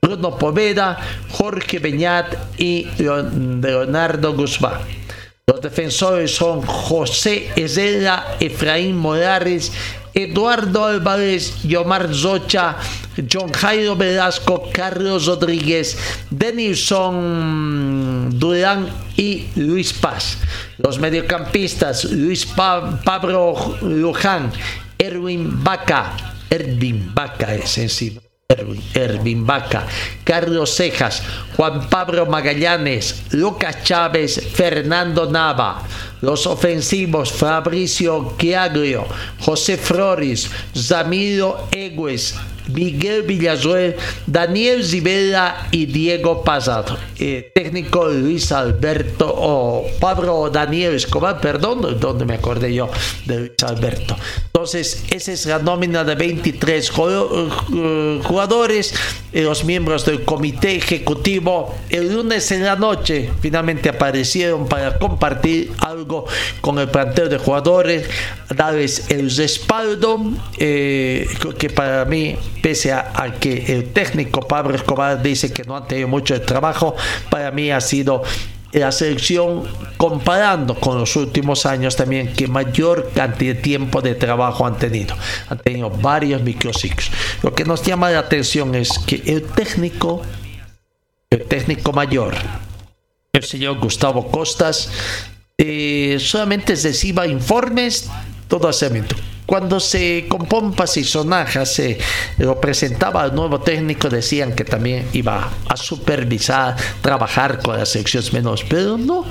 Bruno 0.00 0.36
Poveda, 0.36 0.98
Jorge 1.30 1.78
Beñat 1.78 2.26
y 2.58 2.86
Leonardo 2.98 4.34
Guzmán. 4.34 5.03
Los 5.46 5.60
defensores 5.60 6.34
son 6.34 6.62
José 6.62 7.50
Ezela, 7.54 8.38
Efraín 8.40 8.96
Morales, 8.96 9.72
Eduardo 10.14 10.86
Álvarez, 10.86 11.62
Yomar 11.64 12.14
Zocha, 12.14 12.76
John 13.30 13.52
Jairo 13.52 13.94
Velasco, 13.94 14.70
Carlos 14.72 15.26
Rodríguez, 15.26 15.98
Denilson 16.30 17.18
Durán 18.38 18.88
y 19.18 19.48
Luis 19.56 19.92
Paz. 19.92 20.38
Los 20.78 20.98
mediocampistas, 20.98 22.04
Luis 22.06 22.46
Pablo 22.46 23.76
Luján, 23.82 24.50
Erwin 24.96 25.62
Vaca, 25.62 26.16
Erwin 26.48 27.12
Vaca 27.14 27.54
es 27.54 27.68
sencillo. 27.68 28.23
Erwin 28.94 29.46
Vaca, 29.46 29.86
Carlos 30.22 30.76
Cejas, 30.76 31.22
Juan 31.56 31.88
Pablo 31.88 32.26
Magallanes, 32.26 33.32
Lucas 33.32 33.82
Chávez, 33.84 34.38
Fernando 34.52 35.30
Nava. 35.30 35.82
Los 36.20 36.46
ofensivos 36.46 37.32
Fabricio 37.32 38.34
Chiaglio, 38.38 39.06
José 39.40 39.78
Flores, 39.78 40.50
Zamiro 40.74 41.68
Egues, 41.72 42.34
Miguel 42.68 43.22
Villazuel, 43.22 43.96
Daniel 44.26 44.84
Zibela 44.84 45.68
y 45.70 45.86
Diego 45.86 46.42
Pasado. 46.42 46.96
Eh, 47.18 47.52
técnico 47.54 48.08
Luis 48.08 48.50
Alberto 48.52 49.32
o 49.36 49.86
Pablo 50.00 50.50
Daniel 50.50 50.94
Escobar, 50.94 51.40
perdón, 51.40 51.98
donde 52.00 52.24
me 52.24 52.34
acordé 52.34 52.72
yo 52.74 52.88
de 53.26 53.38
Luis 53.38 53.62
Alberto. 53.62 54.16
Entonces, 54.46 55.04
esa 55.10 55.32
es 55.32 55.46
la 55.46 55.58
nómina 55.58 56.04
de 56.04 56.14
23 56.14 56.90
eh, 56.90 58.20
jugadores 58.24 58.94
eh, 59.32 59.42
los 59.42 59.64
miembros 59.64 60.06
del 60.06 60.24
comité 60.24 60.76
ejecutivo 60.76 61.74
el 61.90 62.14
lunes 62.14 62.50
en 62.52 62.64
la 62.64 62.76
noche 62.76 63.30
finalmente 63.40 63.88
aparecieron 63.88 64.66
para 64.68 64.98
compartir 64.98 65.72
algo 65.80 66.24
con 66.60 66.78
el 66.78 66.88
plantel 66.88 67.28
de 67.28 67.38
jugadores, 67.38 68.08
darles 68.54 69.10
el 69.10 69.34
respaldo, 69.34 70.20
que 70.56 71.72
para 71.74 72.04
mí, 72.04 72.36
pese 72.64 72.94
a, 72.94 73.12
que 73.38 73.74
el 73.74 73.92
técnico 73.92 74.40
Pablo 74.48 74.74
Escobar 74.74 75.22
dice 75.22 75.52
que 75.52 75.64
no 75.64 75.76
han 75.76 75.86
tenido 75.86 76.08
mucho 76.08 76.40
trabajo, 76.40 76.96
para 77.28 77.50
mí 77.50 77.70
ha 77.70 77.78
sido 77.82 78.22
la 78.72 78.90
selección 78.90 79.64
comparando 79.98 80.74
con 80.74 80.98
los 80.98 81.14
últimos 81.16 81.66
años 81.66 81.94
también 81.94 82.32
que 82.32 82.48
mayor 82.48 83.10
cantidad 83.14 83.54
de 83.54 83.60
tiempo 83.60 84.00
de 84.00 84.14
trabajo 84.14 84.66
han 84.66 84.78
tenido. 84.78 85.14
Han 85.50 85.58
tenido 85.58 85.90
varios 85.90 86.40
microciclos. 86.40 87.10
Lo 87.42 87.54
que 87.54 87.66
nos 87.66 87.82
llama 87.82 88.08
la 88.10 88.20
atención 88.20 88.74
es 88.74 88.98
que 88.98 89.22
el 89.26 89.42
técnico, 89.42 90.22
el 91.28 91.44
técnico 91.44 91.92
mayor, 91.92 92.34
el 93.34 93.44
señor 93.44 93.78
Gustavo 93.78 94.30
Costas, 94.30 94.90
eh, 95.58 96.16
solamente 96.18 96.74
reciba 96.76 97.26
informes 97.26 98.08
todo 98.48 98.68
hacimiento 98.68 99.16
cuando 99.46 99.80
se 99.80 100.26
con 100.28 100.46
pompas 100.46 100.96
y 100.96 101.04
sonajas 101.04 101.74
se 101.74 101.98
lo 102.38 102.60
presentaba 102.60 103.22
al 103.22 103.34
nuevo 103.34 103.60
técnico, 103.60 104.08
decían 104.08 104.54
que 104.54 104.64
también 104.64 105.06
iba 105.12 105.50
a 105.68 105.76
supervisar, 105.76 106.76
trabajar 107.02 107.60
con 107.60 107.76
las 107.76 107.90
secciones 107.90 108.32
menores, 108.32 108.64
pero 108.68 108.96
no. 108.96 109.24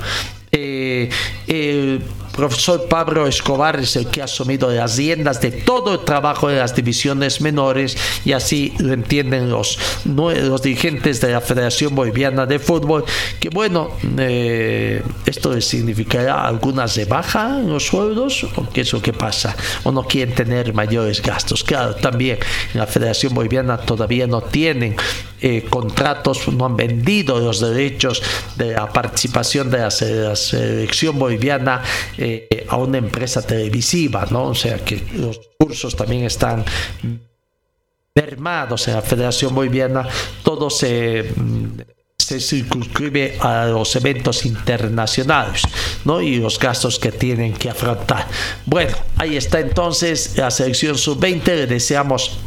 Eh, 0.51 1.09
el 1.47 2.03
profesor 2.34 2.88
Pablo 2.89 3.27
Escobar 3.27 3.79
es 3.79 3.95
el 3.95 4.07
que 4.07 4.21
ha 4.21 4.25
asumido 4.25 4.71
las 4.71 4.97
riendas 4.97 5.39
de 5.39 5.51
todo 5.51 5.93
el 5.93 5.99
trabajo 5.99 6.49
de 6.49 6.57
las 6.57 6.75
divisiones 6.75 7.41
menores 7.41 7.95
y 8.25 8.34
así 8.34 8.73
lo 8.79 8.93
entienden 8.93 9.49
los, 9.49 9.77
los 10.05 10.61
dirigentes 10.61 11.21
de 11.21 11.31
la 11.31 11.41
Federación 11.41 11.95
Boliviana 11.95 12.45
de 12.45 12.59
Fútbol 12.59 13.05
que 13.39 13.49
bueno 13.49 13.91
eh, 14.17 15.03
esto 15.25 15.59
significará 15.61 16.45
alguna 16.45 16.88
rebaja 16.88 17.59
en 17.59 17.69
los 17.69 17.88
sueldos 17.88 18.45
o 18.55 18.67
qué 18.69 18.81
es 18.81 18.91
lo 18.91 19.01
que 19.01 19.13
pasa 19.13 19.55
o 19.84 19.91
no 19.91 20.03
quieren 20.03 20.34
tener 20.34 20.73
mayores 20.73 21.21
gastos. 21.21 21.63
Claro 21.63 21.95
también 21.95 22.39
en 22.73 22.79
la 22.79 22.88
Federación 22.88 23.34
Boliviana 23.34 23.77
todavía 23.77 24.27
no 24.27 24.41
tienen 24.41 24.95
eh, 25.45 25.65
contratos, 25.69 26.47
no 26.47 26.65
han 26.65 26.77
vendido 26.77 27.38
los 27.38 27.59
derechos 27.59 28.23
de 28.55 28.71
la 28.71 28.88
participación 28.88 29.69
de 29.69 29.79
la, 29.79 29.91
selección 29.91 31.19
boliviana 31.19 31.84
eh, 32.24 32.65
a 32.69 32.78
una 32.78 32.97
empresa 32.97 33.41
televisiva, 33.41 34.26
¿no? 34.32 34.45
O 34.45 34.55
sea 34.55 34.78
que 34.84 35.03
los 35.15 35.39
cursos 35.57 35.95
también 35.95 36.24
están 36.24 36.63
mermados 38.15 38.88
en 38.88 38.95
la 38.95 39.01
Federación 39.01 39.53
Boliviana, 39.53 40.07
todo 40.43 40.69
se 40.69 41.34
se 42.24 42.39
circunscribe 42.39 43.38
a 43.41 43.65
los 43.65 43.95
eventos 43.95 44.45
internacionales 44.45 45.63
¿no? 46.05 46.21
y 46.21 46.38
los 46.38 46.57
gastos 46.57 46.97
que 46.97 47.11
tienen 47.11 47.53
que 47.53 47.69
afrontar. 47.69 48.28
Bueno, 48.65 48.95
ahí 49.17 49.36
está 49.36 49.59
entonces 49.59 50.38
la 50.38 50.49
selección 50.49 50.97
sub-20. 50.97 51.43
Le 51.45 51.67
deseamos 51.67 52.39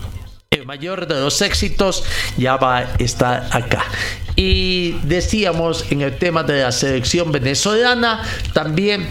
el 0.50 0.64
mayor 0.64 1.06
de 1.06 1.20
los 1.20 1.42
éxitos 1.42 2.04
ya 2.36 2.56
va 2.56 2.78
a 2.78 2.82
estar 2.98 3.48
acá. 3.50 3.84
Y 4.36 4.92
decíamos 5.02 5.84
en 5.90 6.02
el 6.02 6.16
tema 6.18 6.42
de 6.42 6.62
la 6.62 6.72
selección 6.72 7.32
venezolana, 7.32 8.22
también 8.52 9.08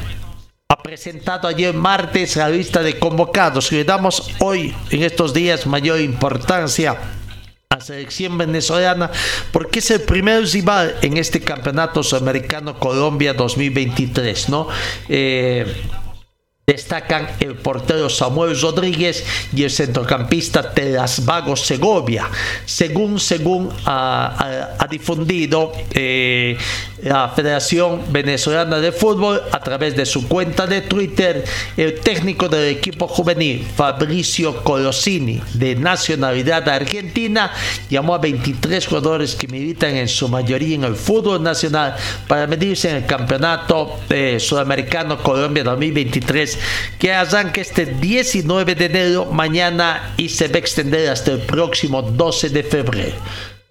presentado 0.86 1.48
ayer 1.48 1.74
martes 1.74 2.36
la 2.36 2.48
lista 2.48 2.84
de 2.84 3.00
convocados. 3.00 3.72
Le 3.72 3.84
damos 3.84 4.30
hoy, 4.40 4.72
en 4.92 5.02
estos 5.02 5.34
días, 5.34 5.66
mayor 5.66 6.00
importancia 6.00 6.92
a 7.70 7.76
la 7.76 7.82
selección 7.82 8.38
venezolana 8.38 9.10
porque 9.52 9.80
es 9.80 9.90
el 9.90 10.02
primer 10.02 10.44
rival 10.46 10.96
en 11.02 11.18
este 11.18 11.42
campeonato 11.42 12.04
sudamericano 12.04 12.78
Colombia 12.78 13.34
2023, 13.34 14.50
¿no? 14.50 14.68
Eh, 15.10 15.66
Destacan 16.68 17.28
el 17.42 17.54
portero 17.58 18.10
Samuel 18.10 18.60
Rodríguez 18.60 19.24
y 19.56 19.64
el 19.64 19.70
centrocampista 19.70 20.74
Telas 20.74 21.24
Vago 21.24 21.56
Segovia. 21.56 22.28
Según, 22.66 23.20
según 23.20 23.70
ha 23.86 24.88
difundido 24.90 25.72
eh, 25.92 26.58
la 27.04 27.30
Federación 27.30 28.02
Venezolana 28.12 28.80
de 28.80 28.92
Fútbol 28.92 29.40
a 29.52 29.60
través 29.60 29.96
de 29.96 30.08
su 30.08 30.28
cuenta 30.28 30.66
de 30.66 30.82
Twitter, 30.82 31.46
el 31.78 32.00
técnico 32.00 32.50
del 32.50 32.70
equipo 32.70 33.08
juvenil 33.08 33.64
Fabricio 33.76 34.64
Colosini, 34.64 35.40
de 35.54 35.76
nacionalidad 35.76 36.68
argentina, 36.68 37.52
llamó 37.92 38.16
a 38.16 38.18
23 38.18 38.88
jugadores 38.88 39.36
que 39.36 39.48
militan 39.48 39.96
en 39.96 40.08
su 40.08 40.28
mayoría 40.30 40.74
en 40.74 40.84
el 40.84 40.96
fútbol 40.96 41.44
nacional 41.44 41.96
para 42.28 42.48
medirse 42.48 42.90
en 42.90 42.96
el 42.98 43.06
campeonato 43.06 44.00
eh, 44.10 44.40
sudamericano 44.40 45.22
Colombia 45.22 45.64
2023 45.64 46.55
que 47.00 47.14
arranca 47.14 47.62
este 47.62 47.86
19 47.86 48.76
de 48.76 48.86
enero 48.86 49.26
mañana 49.26 50.14
y 50.18 50.30
se 50.30 50.48
va 50.48 50.56
a 50.56 50.60
extender 50.60 51.10
hasta 51.10 51.32
el 51.32 51.40
próximo 51.40 52.02
12 52.02 52.50
de 52.50 52.64
febrero. 52.64 53.16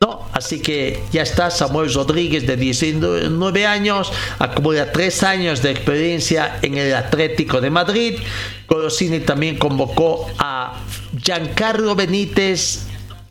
No, 0.01 0.29
así 0.33 0.61
que 0.61 1.01
ya 1.13 1.23
está 1.23 1.51
Samuel 1.51 1.93
Rodríguez 1.93 2.47
de 2.47 2.57
19 2.57 3.67
años, 3.67 4.13
acumula 4.39 4.93
3 4.93 5.23
años 5.23 5.63
de 5.63 5.71
experiencia 5.71 6.59
en 6.63 6.77
el 6.77 6.95
Atlético 6.95 7.61
de 7.61 7.71
Madrid. 7.71 8.19
Colosini 8.67 9.21
también 9.21 9.57
convocó 9.57 10.31
a 10.39 10.81
Giancarlo 11.23 11.95
Benítez 11.95 12.87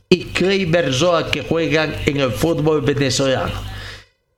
y 0.09 0.25
Clay 0.25 0.65
Berzoa 0.65 1.29
que 1.29 1.43
juegan 1.43 1.95
en 2.05 2.21
el 2.21 2.31
fútbol 2.31 2.81
venezolano 2.81 3.72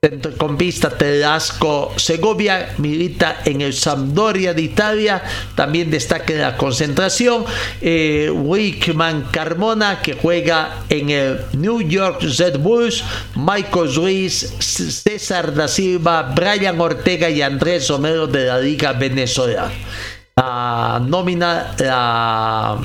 centrocampista 0.05 0.91
Telasco 0.91 1.91
Segovia, 1.95 2.75
milita 2.77 3.41
en 3.43 3.61
el 3.61 3.73
Sampdoria 3.73 4.53
de 4.53 4.61
Italia, 4.61 5.23
también 5.55 5.89
destaca 5.89 6.31
en 6.31 6.41
la 6.41 6.57
concentración. 6.57 7.43
Eh, 7.81 8.29
Wickman 8.31 9.29
Carmona, 9.31 10.01
que 10.01 10.13
juega 10.13 10.83
en 10.89 11.09
el 11.09 11.39
New 11.53 11.81
York 11.81 12.21
Red 12.37 12.59
Bulls, 12.59 13.03
Michael 13.35 13.95
Ruiz, 13.95 14.53
César 14.59 15.55
da 15.55 15.67
Silva, 15.67 16.33
Brian 16.35 16.79
Ortega 16.79 17.29
y 17.29 17.41
Andrés 17.41 17.89
Romero 17.89 18.27
de 18.27 18.45
la 18.45 18.59
Liga 18.59 18.93
Venezolana. 18.93 19.71
La 20.35 21.01
nómina, 21.03 21.73
la 21.79 22.77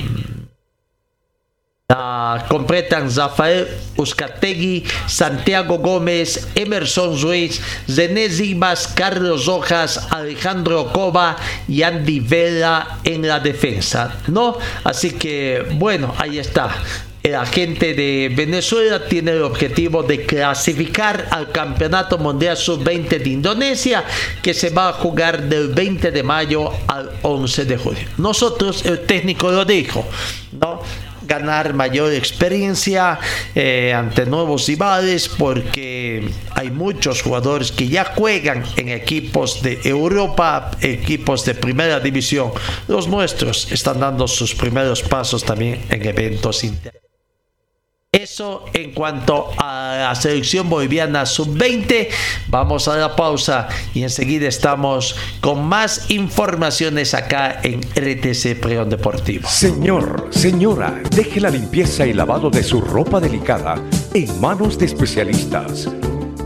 Uh, 1.91 2.39
completan 2.47 3.11
Rafael 3.11 3.67
Uzcategui, 3.97 4.85
Santiago 5.09 5.79
Gómez, 5.79 6.47
Emerson 6.55 7.21
Ruiz, 7.21 7.61
René 7.89 8.31
Zimas, 8.31 8.87
Carlos 8.87 9.47
Rojas, 9.47 10.07
Alejandro 10.11 10.93
Cova 10.93 11.37
y 11.67 11.83
Andy 11.83 12.21
Vela 12.21 13.01
en 13.03 13.27
la 13.27 13.41
defensa, 13.41 14.21
¿no? 14.29 14.57
Así 14.85 15.11
que, 15.19 15.67
bueno, 15.73 16.15
ahí 16.17 16.39
está. 16.39 16.77
La 17.25 17.45
gente 17.45 17.93
de 17.93 18.33
Venezuela 18.35 19.05
tiene 19.05 19.33
el 19.33 19.43
objetivo 19.43 20.05
de 20.05 20.25
clasificar 20.25 21.27
al 21.33 21.51
Campeonato 21.51 22.17
Mundial 22.19 22.57
Sub-20 22.57 23.19
de 23.19 23.31
Indonesia, 23.31 24.05
que 24.41 24.55
se 24.55 24.71
va 24.71 24.91
a 24.91 24.93
jugar 24.93 25.43
del 25.43 25.69
20 25.69 26.13
de 26.13 26.23
mayo 26.23 26.71
al 26.87 27.11
11 27.23 27.65
de 27.65 27.77
julio. 27.77 28.05
Nosotros, 28.17 28.87
el 28.87 29.01
técnico 29.01 29.51
lo 29.51 29.65
dijo, 29.67 30.07
¿no? 30.53 30.81
Ganar 31.31 31.75
mayor 31.75 32.13
experiencia 32.13 33.19
eh, 33.55 33.95
ante 33.95 34.27
nuevos 34.27 34.67
rivales 34.67 35.29
porque 35.29 36.29
hay 36.57 36.71
muchos 36.73 37.23
jugadores 37.23 37.71
que 37.71 37.87
ya 37.87 38.05
juegan 38.05 38.65
en 38.77 38.89
equipos 38.89 39.63
de 39.63 39.79
Europa, 39.85 40.73
equipos 40.81 41.45
de 41.45 41.55
primera 41.55 42.01
división. 42.01 42.51
Los 42.89 43.07
nuestros 43.07 43.71
están 43.71 44.01
dando 44.01 44.27
sus 44.27 44.57
primeros 44.57 45.03
pasos 45.03 45.45
también 45.45 45.81
en 45.89 46.05
eventos 46.05 46.65
internos. 46.65 47.10
Eso 48.13 48.65
en 48.73 48.91
cuanto 48.91 49.53
a 49.57 50.09
la 50.09 50.15
selección 50.17 50.69
boliviana 50.69 51.25
sub-20. 51.25 52.09
Vamos 52.49 52.89
a 52.89 52.97
la 52.97 53.15
pausa 53.15 53.69
y 53.95 54.03
enseguida 54.03 54.49
estamos 54.49 55.15
con 55.41 55.65
más 55.65 56.11
informaciones 56.11 57.15
acá 57.15 57.61
en 57.63 57.81
RTC 57.81 58.61
Preón 58.61 58.91
Deportivo. 58.91 59.49
Señor, 59.49 60.27
señora, 60.31 61.01
deje 61.15 61.41
la 61.41 61.51
limpieza 61.51 62.05
y 62.05 62.13
lavado 62.13 62.51
de 62.51 62.65
su 62.65 62.81
ropa 62.81 63.21
delicada 63.21 63.77
en 64.13 64.41
manos 64.41 64.77
de 64.77 64.87
especialistas. 64.87 65.89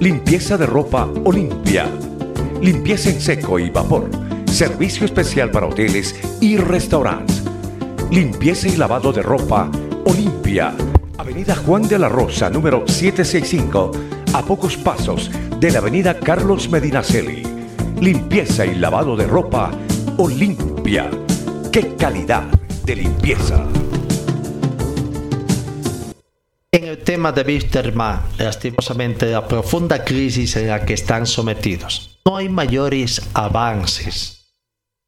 Limpieza 0.00 0.58
de 0.58 0.66
ropa 0.66 1.08
Olimpia. 1.24 1.86
Limpieza 2.60 3.08
en 3.08 3.22
seco 3.22 3.58
y 3.58 3.70
vapor. 3.70 4.10
Servicio 4.52 5.06
especial 5.06 5.50
para 5.50 5.66
hoteles 5.66 6.14
y 6.42 6.58
restaurantes. 6.58 7.42
Limpieza 8.10 8.68
y 8.68 8.76
lavado 8.76 9.14
de 9.14 9.22
ropa 9.22 9.70
Olimpia 10.04 10.74
Avenida 11.16 11.54
Juan 11.54 11.86
de 11.86 11.98
la 11.98 12.08
Rosa, 12.08 12.50
número 12.50 12.82
765, 12.86 13.92
a 14.32 14.42
pocos 14.42 14.76
pasos 14.76 15.30
de 15.60 15.70
la 15.70 15.78
Avenida 15.78 16.18
Carlos 16.18 16.68
Medinaceli. 16.68 17.42
Limpieza 18.00 18.66
y 18.66 18.74
lavado 18.74 19.16
de 19.16 19.26
ropa 19.26 19.70
Olimpia. 20.18 21.08
¡Qué 21.70 21.94
calidad 21.94 22.42
de 22.84 22.96
limpieza! 22.96 23.64
En 26.72 26.84
el 26.84 26.98
tema 26.98 27.30
de 27.30 27.42
Wisterman, 27.42 28.20
lastimosamente 28.38 29.26
la 29.26 29.46
profunda 29.46 30.04
crisis 30.04 30.56
en 30.56 30.66
la 30.66 30.84
que 30.84 30.94
están 30.94 31.26
sometidos. 31.26 32.18
No 32.24 32.36
hay 32.36 32.48
mayores 32.48 33.22
avances, 33.34 34.56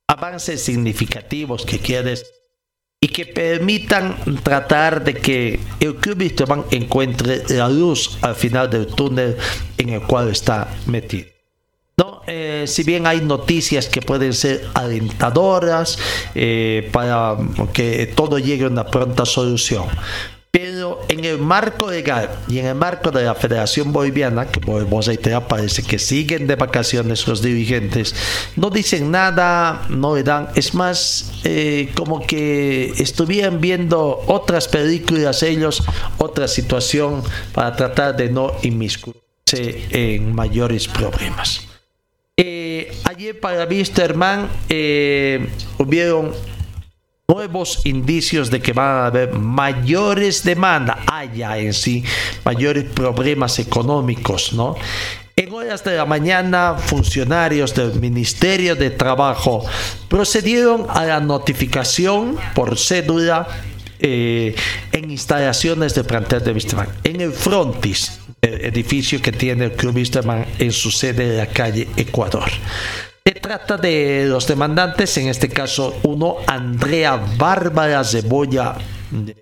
avances 0.07 0.63
significativos 0.63 1.67
que 1.67 1.81
quieres 1.81 2.36
y 3.07 3.09
que 3.09 3.25
permitan 3.25 4.17
tratar 4.43 5.05
de 5.05 5.15
que 5.15 5.61
el 5.79 5.95
club 5.95 6.19
Wisterman 6.19 6.65
encuentre 6.73 7.45
la 7.51 7.69
luz 7.69 8.19
al 8.21 8.35
final 8.35 8.69
del 8.69 8.89
túnel 8.89 9.37
en 9.79 9.91
el 9.91 10.03
cual 10.03 10.31
está 10.31 10.67
metido. 10.87 11.29
No, 11.97 12.23
eh, 12.27 12.65
si 12.67 12.83
bien 12.83 13.07
hay 13.07 13.21
noticias 13.21 13.87
que 13.87 14.03
pueden 14.03 14.33
ser 14.33 14.67
alentadoras 14.75 16.01
eh, 16.35 16.91
para 16.93 17.37
que 17.73 18.13
todo 18.13 18.41
llegue 18.41 18.65
a 18.65 18.69
una 18.69 18.87
pronta 18.89 19.25
solución, 19.25 19.85
pero 20.57 21.03
en 21.09 21.23
el 21.27 21.37
marco 21.37 21.91
legal 21.91 22.31
y 22.49 22.59
en 22.61 22.65
el 22.65 22.75
marco 22.75 23.11
de 23.11 23.25
la 23.25 23.35
Federación 23.35 23.93
Boliviana, 23.93 24.47
que 24.47 24.59
podemos 24.59 25.07
reiterar, 25.07 25.47
parece 25.49 25.83
que 25.83 25.99
siguen 25.99 26.47
de 26.47 26.57
vacaciones 26.57 27.29
los 27.29 27.43
dirigentes, 27.43 28.15
no 28.57 28.71
dicen 28.71 29.11
nada, 29.11 29.85
no 29.91 30.17
le 30.17 30.23
dan, 30.23 30.49
es 30.55 30.73
más, 30.73 31.41
eh, 31.45 31.91
como 31.95 32.27
que 32.27 32.87
estuvieran 32.97 33.61
viendo 33.61 34.23
otras 34.29 34.67
películas 34.67 35.43
ellos, 35.43 35.83
otra 36.17 36.49
situación 36.49 37.23
para 37.53 37.77
tratar 37.77 38.17
de 38.17 38.31
no 38.31 38.53
inmiscuirse 38.63 39.21
en 39.91 40.35
mayores 40.35 40.89
problemas. 40.89 41.69
Eh, 42.39 42.97
ayer 43.05 43.39
para 43.39 43.67
Wisterman 43.67 44.49
eh, 44.71 45.51
hubieron 45.77 46.33
nuevos 47.29 47.85
indicios 47.85 48.51
de 48.51 48.61
que 48.61 48.73
van 48.73 48.97
a 48.97 49.07
haber 49.07 49.33
mayores 49.33 50.45
demandas, 50.45 50.99
haya 51.07 51.59
en 51.59 51.73
sí 51.73 52.05
mayores 52.45 52.85
problemas 52.85 53.59
económicos, 53.59 54.53
¿no? 54.53 54.77
En 55.35 55.53
horas 55.53 55.85
de 55.85 55.97
la 55.97 56.07
mañana, 56.07 56.77
funcionarios 56.79 57.75
del 57.75 58.01
Ministerio 58.01 58.75
de 58.75 58.91
Trabajo 58.91 59.65
procedieron 60.09 60.87
a 60.89 61.05
la 61.05 61.21
notificación 61.21 62.37
por 62.55 62.79
cédula 62.79 63.47
eh, 63.99 64.55
en 64.93 65.11
instalaciones 65.11 65.95
de 65.95 66.05
plantel 66.05 66.43
de 66.43 66.53
Wisterman, 66.53 66.89
en 67.05 67.21
el 67.21 67.33
frontis 67.33 68.21
edificio 68.43 69.21
que 69.21 69.33
tiene 69.33 69.67
el 69.67 69.73
Club 69.73 69.97
Wisterman 69.97 70.47
en 70.59 70.73
su 70.73 70.91
sede 70.91 71.29
de 71.31 71.37
la 71.39 71.47
calle 71.47 71.89
Ecuador. 71.97 72.51
Se 73.27 73.33
trata 73.33 73.77
de 73.77 74.27
los 74.29 74.47
demandantes, 74.47 75.17
en 75.17 75.27
este 75.27 75.49
caso 75.49 75.99
uno, 76.05 76.37
Andrea 76.47 77.21
Bárbara 77.37 78.05
Cebolla 78.05 78.77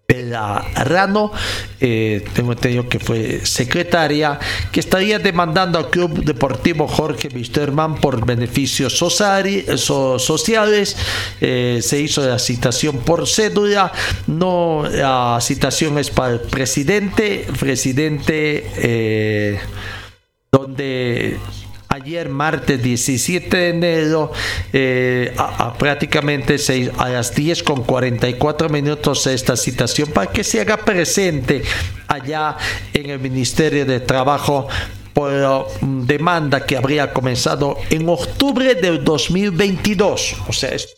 Pelarano, 0.07 1.31
eh, 1.79 2.25
tengo 2.33 2.53
entendido 2.53 2.89
que 2.89 2.99
fue 2.99 3.45
secretaria, 3.45 4.41
que 4.73 4.81
estaría 4.81 5.19
demandando 5.19 5.79
al 5.79 5.91
Club 5.91 6.25
Deportivo 6.25 6.89
Jorge 6.89 7.29
Wisterman 7.29 7.97
por 7.97 8.25
beneficios 8.25 8.97
sociales. 8.97 9.67
Eh, 11.43 11.81
se 11.83 12.01
hizo 12.01 12.27
la 12.27 12.39
citación 12.39 13.01
por 13.01 13.29
cédula, 13.29 13.93
no, 14.27 14.85
la 14.91 15.37
citación 15.43 15.99
es 15.99 16.09
para 16.09 16.33
el 16.33 16.41
presidente, 16.41 17.47
presidente 17.61 18.65
eh, 18.79 19.61
donde 20.51 21.39
ayer 21.95 22.29
martes 22.29 22.83
17 22.83 23.57
de 23.57 23.69
enero 23.69 24.33
eh, 24.73 25.33
a, 25.39 25.75
prácticamente 25.75 26.57
a 26.99 27.09
las 27.09 27.33
10 27.33 27.63
con 27.63 27.85
44 27.85 28.69
minutos 28.69 29.29
esta 29.29 29.57
citación 29.57 30.11
para 30.11 30.33
que 30.33 30.43
se 30.43 30.61
haga 30.61 30.77
presente 30.77 31.63
allá 32.09 32.57
en 32.93 33.11
el 33.11 33.21
Ministerio 33.21 33.87
de 33.87 34.01
Trabajo 34.01 34.67
por 35.13 35.31
la 35.31 35.65
demanda 35.81 36.67
que 36.67 36.77
habría 36.77 37.13
comenzado 37.13 37.77
en 37.91 38.09
octubre 38.09 38.75
del 38.75 39.05
2022 39.05 40.35
o 40.49 40.53
sea 40.53 40.71
es 40.71 40.97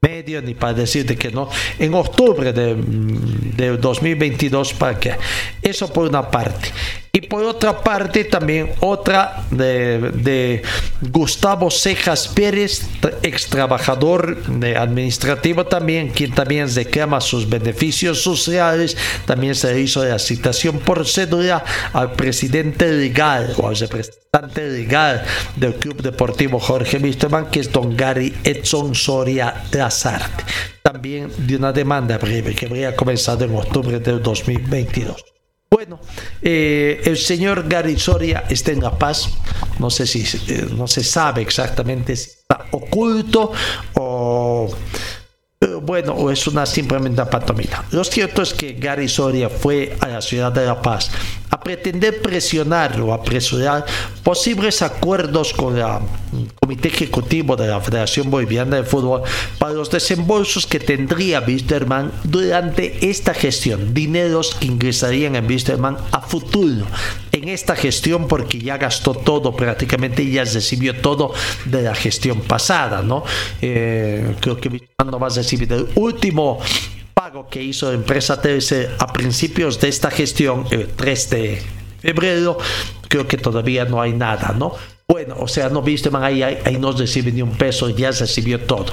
medio 0.00 0.40
ni 0.40 0.54
para 0.54 0.74
decirte 0.74 1.16
que 1.16 1.32
no 1.32 1.50
en 1.80 1.94
octubre 1.94 2.52
de, 2.52 2.76
de 2.76 3.76
2022 3.76 4.72
para 4.74 5.00
que 5.00 5.16
eso 5.62 5.92
por 5.92 6.08
una 6.08 6.30
parte 6.30 6.68
y 7.12 7.22
por 7.22 7.42
otra 7.42 7.82
parte, 7.82 8.22
también 8.24 8.70
otra 8.80 9.44
de, 9.50 10.62
Gustavo 11.00 11.68
Cejas 11.68 12.28
Pérez, 12.28 12.82
ex 13.22 13.46
trabajador 13.46 14.38
administrativo 14.76 15.66
también, 15.66 16.10
quien 16.10 16.32
también 16.32 16.72
reclama 16.72 17.20
sus 17.20 17.48
beneficios 17.48 18.22
sociales. 18.22 18.96
También 19.26 19.56
se 19.56 19.80
hizo 19.80 20.04
la 20.04 20.20
citación 20.20 20.78
por 20.78 21.04
cédula 21.04 21.64
al 21.92 22.12
presidente 22.12 22.92
legal 22.92 23.54
o 23.56 23.66
al 23.68 23.76
representante 23.76 24.68
legal 24.68 25.24
del 25.56 25.74
Club 25.74 26.02
Deportivo 26.02 26.60
Jorge 26.60 26.98
Wisterman, 26.98 27.50
que 27.50 27.58
es 27.60 27.72
don 27.72 27.96
Gary 27.96 28.32
Edson 28.44 28.94
Soria 28.94 29.64
Lazarte. 29.72 30.44
También 30.82 31.32
de 31.38 31.56
una 31.56 31.72
demanda 31.72 32.18
breve 32.18 32.54
que 32.54 32.66
habría 32.66 32.94
comenzado 32.94 33.44
en 33.44 33.56
octubre 33.56 33.98
del 33.98 34.22
2022. 34.22 35.39
Bueno, 35.72 36.00
eh, 36.42 37.00
el 37.04 37.16
señor 37.16 37.68
Gary 37.68 37.96
Soria 37.96 38.42
está 38.48 38.72
en 38.72 38.80
La 38.80 38.98
Paz. 38.98 39.30
No 39.78 39.88
sé 39.88 40.04
si 40.04 40.24
eh, 40.52 40.66
no 40.76 40.88
se 40.88 41.04
sabe 41.04 41.42
exactamente 41.42 42.16
si 42.16 42.30
está 42.30 42.66
oculto 42.72 43.52
o 43.94 44.68
bueno, 45.82 46.14
o 46.14 46.30
es 46.30 46.46
una 46.46 46.66
simplemente 46.66 47.24
pantomima. 47.26 47.84
Lo 47.92 48.02
cierto 48.02 48.42
es 48.42 48.54
que 48.54 48.72
Gary 48.72 49.08
Soria 49.08 49.48
fue 49.48 49.96
a 50.00 50.08
la 50.08 50.22
ciudad 50.22 50.50
de 50.50 50.66
La 50.66 50.80
Paz 50.80 51.10
a 51.50 51.60
pretender 51.60 52.22
presionar 52.22 53.00
o 53.00 53.12
apresurar 53.12 53.84
posibles 54.22 54.82
acuerdos 54.82 55.52
con 55.52 55.76
el 55.76 55.84
Comité 56.60 56.88
Ejecutivo 56.88 57.56
de 57.56 57.66
la 57.66 57.80
Federación 57.80 58.30
Boliviana 58.30 58.76
de 58.76 58.84
Fútbol 58.84 59.22
para 59.58 59.72
los 59.72 59.90
desembolsos 59.90 60.66
que 60.66 60.78
tendría 60.78 61.40
Wisterman 61.40 62.12
durante 62.24 63.10
esta 63.10 63.34
gestión, 63.34 63.92
dineros 63.92 64.54
que 64.54 64.66
ingresarían 64.66 65.36
en 65.36 65.46
Wisterman 65.46 65.96
a 66.12 66.20
futuro 66.20 66.86
en 67.32 67.48
esta 67.48 67.74
gestión 67.74 68.28
porque 68.28 68.58
ya 68.58 68.78
gastó 68.78 69.14
todo 69.14 69.54
prácticamente 69.54 70.28
ya 70.30 70.44
recibió 70.44 71.00
todo 71.00 71.32
de 71.64 71.82
la 71.82 71.94
gestión 71.94 72.40
pasada, 72.40 73.02
¿no? 73.02 73.24
Eh, 73.60 74.36
creo 74.40 74.60
que 74.60 74.88
no 75.04 75.18
va 75.18 75.26
a 75.26 75.30
recibir 75.30 75.72
el 75.72 75.88
último 75.94 76.60
pago 77.30 77.46
que 77.48 77.62
hizo 77.62 77.92
empresa 77.92 78.42
TLC 78.42 78.90
a 78.98 79.12
principios 79.12 79.78
de 79.78 79.86
esta 79.88 80.10
gestión, 80.10 80.66
el 80.72 80.88
3 80.88 81.30
de 81.30 81.62
febrero, 82.00 82.58
creo 83.08 83.28
que 83.28 83.36
todavía 83.36 83.84
no 83.84 84.02
hay 84.02 84.12
nada, 84.14 84.52
¿no? 84.58 84.72
Bueno, 85.06 85.36
o 85.38 85.46
sea, 85.46 85.68
no 85.68 85.80
viste, 85.80 86.10
man, 86.10 86.24
ahí, 86.24 86.42
ahí 86.42 86.76
no 86.76 86.90
recibe 86.90 87.30
ni 87.30 87.40
un 87.40 87.52
peso, 87.52 87.88
ya 87.90 88.10
recibió 88.10 88.58
todo. 88.58 88.86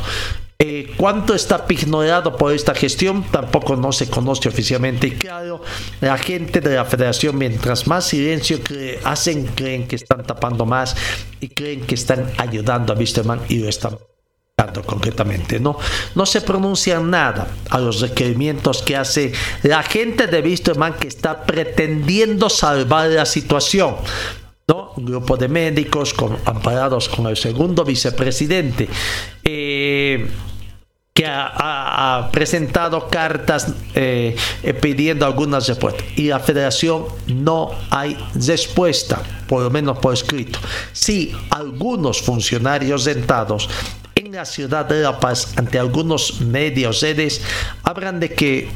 Eh, 0.60 0.94
¿Cuánto 0.98 1.34
está 1.34 1.66
ignorado 1.68 2.38
por 2.38 2.54
esta 2.54 2.76
gestión? 2.76 3.24
Tampoco 3.32 3.76
no 3.76 3.92
se 3.92 4.08
conoce 4.08 4.50
oficialmente. 4.50 5.08
Y 5.08 5.12
claro, 5.14 5.64
la 6.00 6.20
gente 6.20 6.62
de 6.62 6.76
la 6.76 6.86
federación, 6.86 7.40
mientras 7.40 7.88
más 7.88 8.06
silencio 8.06 8.60
hacen, 9.04 9.48
creen 9.56 9.88
que 9.88 9.96
están 9.96 10.24
tapando 10.24 10.64
más 10.64 10.96
y 11.40 11.50
creen 11.50 11.82
que 11.82 11.96
están 11.96 12.32
ayudando 12.38 12.94
a 12.94 12.98
Wisterman 12.98 13.42
y 13.50 13.58
lo 13.58 13.68
están 13.68 13.98
concretamente. 14.86 15.60
No, 15.60 15.78
no 16.16 16.26
se 16.26 16.42
pronuncia 16.42 17.00
nada 17.00 17.48
a 17.70 17.78
los 17.78 18.02
requerimientos 18.02 18.82
que 18.82 18.96
hace 18.96 19.32
la 19.62 19.84
gente 19.84 20.26
de 20.26 20.42
Wisterman 20.42 20.96
que 20.96 21.08
está 21.08 21.44
pretendiendo 21.44 22.50
salvar 22.50 23.10
la 23.10 23.28
situación. 23.28 23.98
¿no? 24.68 24.94
Un 24.98 25.06
grupo 25.06 25.38
de 25.38 25.48
médicos 25.48 26.16
amparados 26.46 27.08
con 27.08 27.28
el 27.28 27.38
segundo 27.38 27.86
vicepresidente. 27.86 28.90
Eh, 29.44 30.28
que 31.14 31.26
ha, 31.26 32.30
presentado 32.32 33.08
cartas 33.10 33.74
eh, 33.96 34.36
pidiendo 34.80 35.26
algunas 35.26 35.68
respuestas 35.68 36.06
y 36.16 36.28
la 36.28 36.40
federación 36.40 37.06
no 37.26 37.72
hay 37.90 38.16
respuesta, 38.36 39.20
por 39.48 39.64
lo 39.64 39.72
menos 39.72 39.98
por 39.98 40.14
escrito. 40.14 40.60
Sí, 40.94 41.36
algunos 41.50 42.22
funcionarios 42.22 43.06
sentados 43.06 43.68
en 44.28 44.34
la 44.34 44.46
ciudad 44.46 44.86
de 44.86 45.02
La 45.02 45.20
Paz 45.20 45.54
ante 45.56 45.80
algunos 45.80 46.42
medios 46.42 47.00
sedes 47.00 47.42
hablan 47.84 48.20
de 48.20 48.34
que 48.34 48.70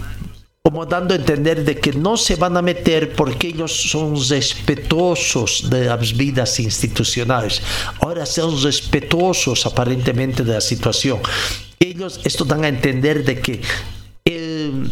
como 0.63 0.85
dando 0.85 1.13
a 1.13 1.17
entender 1.17 1.65
de 1.65 1.77
que 1.77 1.91
no 1.91 2.15
se 2.15 2.37
van 2.37 2.55
a 2.55 2.61
meter 2.61 3.13
porque 3.13 3.47
ellos 3.47 3.89
son 3.89 4.15
respetuosos 4.15 5.69
de 5.69 5.85
las 5.85 6.15
vidas 6.15 6.59
institucionales. 6.59 7.61
Ahora 7.99 8.25
son 8.25 8.61
respetuosos 8.61 9.65
aparentemente 9.65 10.43
de 10.43 10.53
la 10.53 10.61
situación. 10.61 11.19
Ellos 11.79 12.21
esto 12.23 12.45
dan 12.45 12.63
a 12.63 12.69
entender 12.69 13.25
de 13.25 13.41
que 13.41 13.61
el 14.23 14.89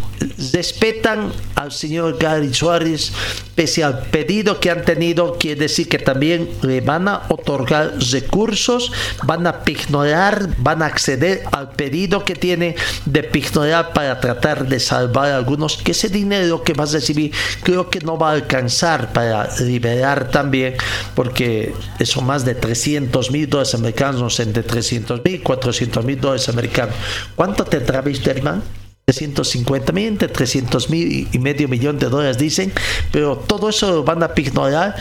despetan 0.60 1.32
al 1.55 1.72
señor 1.72 2.18
Gary 2.20 2.53
Suárez, 2.53 3.14
pese 3.55 3.84
al 3.84 4.03
pedido 4.07 4.60
que 4.60 4.70
han 4.70 4.84
tenido, 4.84 5.38
quiere 5.38 5.62
decir 5.62 5.88
que 5.88 5.99
también 5.99 6.49
le 6.62 6.82
van 6.82 7.07
a 7.07 7.24
otorgar 7.30 7.93
recursos, 8.12 8.91
van 9.24 9.47
a 9.47 9.64
pignorar, 9.64 10.49
van 10.57 10.82
a 10.82 10.88
acceder 10.88 11.43
al 11.51 11.72
pedido 11.72 12.26
que 12.26 12.36
tiene 12.36 12.76
de 13.05 13.24
pignorar 13.24 13.93
para 13.93 14.20
tratar 14.20 14.68
de 14.68 14.80
salvar 14.80 15.32
a 15.32 15.38
algunos, 15.38 15.78
que 15.78 15.91
ese 15.91 16.10
dinero 16.10 16.64
que 16.64 16.74
vas 16.74 16.91
a 16.91 16.97
recibir 16.97 17.32
creo 17.64 17.89
que 17.89 18.01
no 18.01 18.18
va 18.18 18.32
a 18.32 18.34
alcanzar 18.34 19.14
para 19.14 19.49
liberar 19.62 20.30
también, 20.30 20.76
porque 21.16 21.74
son 22.03 22.26
más 22.26 22.43
de 22.43 22.55
300 22.55 23.32
mil 23.32 23.49
dólares 23.49 23.76
americanos, 23.76 24.39
entre 24.39 24.64
300 24.64 25.22
mil, 25.24 25.41
400 25.41 26.03
mil 26.03 26.20
dólares 26.20 26.49
americanos. 26.49 26.95
¿Cuánto 27.36 27.64
tendrá 27.64 28.03
hermano? 28.26 28.89
350 29.10 29.91
mil, 29.91 30.07
entre 30.07 30.28
300 30.28 30.89
mil 30.91 31.28
y 31.32 31.39
medio 31.39 31.68
millón 31.68 31.97
de 31.97 32.10
dólares 32.10 32.38
dicen, 32.38 32.72
pero 33.12 33.38
todo 33.38 33.70
eso 33.70 33.91
lo 33.91 34.03
van 34.03 34.22
a 34.22 34.36
pignorar 34.36 34.95